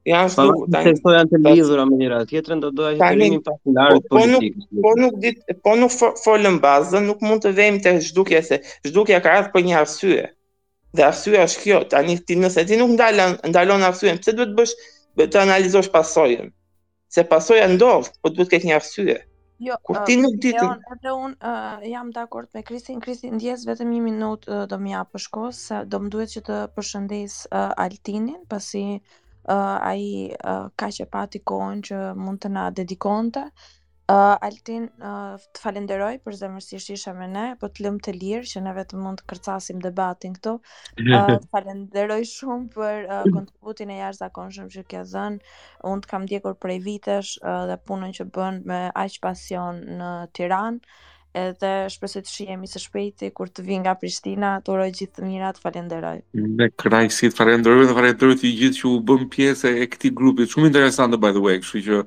janë 0.08 0.32
shtu 0.34 1.14
janë 1.14 1.30
të 1.34 1.42
lidhura 1.46 1.84
me 1.86 2.00
njëra 2.00 2.24
do 2.66 2.72
doja 2.72 2.96
të 2.98 3.12
kemi 3.22 3.42
pak 3.44 3.60
larg 3.78 4.02
po, 4.10 4.24
Po 4.86 4.96
nuk 4.98 5.22
po 5.68 5.76
nuk 5.84 5.94
folëm 6.26 6.58
bazën, 6.66 7.06
nuk 7.12 7.22
mund 7.22 7.46
të 7.46 7.54
vëmë 7.60 7.84
të 7.86 7.96
zhdukja 8.10 8.42
se 8.50 8.62
zhdukja 8.90 9.22
ka 9.26 9.36
ardhur 9.38 9.54
për 9.58 9.66
një 9.70 9.78
arsye. 9.84 10.26
Dhe 10.98 11.06
arsyeja 11.06 11.44
është 11.48 11.64
kjo, 11.64 11.78
tani 11.94 12.14
ti 12.30 12.36
nëse 12.44 12.64
ti 12.72 12.78
nuk 12.82 12.96
ndalon 12.96 13.36
ndalon 13.54 13.84
arsyeën, 13.90 14.18
pse 14.24 14.34
duhet 14.38 14.54
bësh 14.58 14.74
të 15.34 15.40
analizosh 15.46 15.90
pasojën? 15.98 16.50
Se 17.16 17.24
pasoja 17.34 17.68
ndodh, 17.74 18.10
po 18.22 18.32
duhet 18.34 18.48
të 18.50 18.56
ketë 18.56 18.70
një 18.70 18.78
arsye. 18.80 19.18
Jo, 19.68 19.76
Kur 19.90 20.00
ti 20.08 20.16
nuk 20.22 20.36
di 20.42 20.52
edhe 20.54 21.12
un 21.18 21.32
uh, 21.52 21.78
jam 21.92 22.10
dakord 22.16 22.50
me 22.54 22.62
Krisin, 22.66 23.00
Krisi 23.02 23.30
ndjes 23.34 23.64
vetëm 23.70 23.94
një 23.94 24.02
minutë 24.08 24.52
uh, 24.58 24.66
do 24.74 24.78
më 24.82 24.92
jap 24.96 25.18
shkos, 25.24 25.62
se 25.70 25.80
do 25.94 26.02
më 26.04 26.12
duhet 26.16 26.34
që 26.34 26.44
të 26.50 26.58
përshëndes 26.78 27.38
uh, 27.58 27.72
Altinin, 27.86 28.44
pasi 28.54 28.84
uh, 28.98 29.54
ai 29.88 30.04
uh, 30.36 30.68
ka 30.78 30.92
që 30.98 31.08
pati 31.14 31.42
kohën 31.50 31.82
që 31.90 32.04
mund 32.26 32.44
të 32.46 32.54
na 32.58 32.68
dedikonte. 32.82 33.48
Uh, 34.08 34.38
Altin, 34.40 34.86
uh, 35.04 35.34
të 35.52 35.60
falenderoj 35.60 36.14
për 36.24 36.36
zemërësisht 36.40 36.94
isha 36.94 37.12
me 37.18 37.26
ne, 37.28 37.42
po 37.60 37.68
të 37.68 37.84
lëmë 37.84 38.00
të 38.06 38.12
lirë 38.16 38.48
që 38.48 38.62
ne 38.64 38.74
vetë 38.78 39.00
mund 39.04 39.20
të 39.20 39.24
kërcasim 39.34 39.82
debatin 39.84 40.38
këtu. 40.38 40.54
Të 41.02 41.10
uh, 41.34 41.42
falenderoj 41.52 42.22
shumë 42.30 42.70
për 42.78 43.10
kontributin 43.36 43.92
e 43.92 43.98
jashtë 43.98 44.30
da 44.38 44.48
që 44.76 44.84
kja 44.94 45.02
zënë. 45.12 45.52
Unë 45.92 46.06
të 46.06 46.12
kam 46.14 46.28
djekur 46.32 46.56
prej 46.56 46.78
vitesh 46.88 47.34
dhe 47.44 47.76
punën 47.88 48.16
që 48.16 48.28
bënë 48.38 48.64
me 48.72 48.80
aqë 49.04 49.20
pasion 49.28 49.84
në 50.00 50.14
Tiran 50.40 50.80
edhe 51.38 51.74
shpresoj 51.92 52.24
të 52.26 52.32
shihemi 52.38 52.72
së 52.72 52.80
shpejti 52.86 53.28
kur 53.36 53.52
të 53.54 53.68
vi 53.68 53.82
nga 53.84 53.98
Prishtina, 54.00 54.54
të 54.64 54.72
uroj 54.74 54.88
gjithë 55.02 55.18
të 55.20 55.26
mirë, 55.28 55.52
të 55.58 55.62
falenderoj. 55.68 56.16
me 56.58 56.70
krajsi 56.82 57.28
të 57.30 57.36
falenderoj, 57.38 57.84
dhe 57.92 57.98
falenderoj 58.00 58.40
të 58.40 58.56
gjithë 58.62 58.80
që 58.80 58.88
u 58.88 58.96
bën 59.12 59.28
pjesë 59.36 59.76
e 59.84 59.92
këtij 59.92 60.16
grupi. 60.18 60.48
Shumë 60.50 60.72
interesante 60.72 61.20
by 61.28 61.36
the 61.36 61.44
way, 61.44 61.60
kështu 61.62 61.84
që 61.90 62.02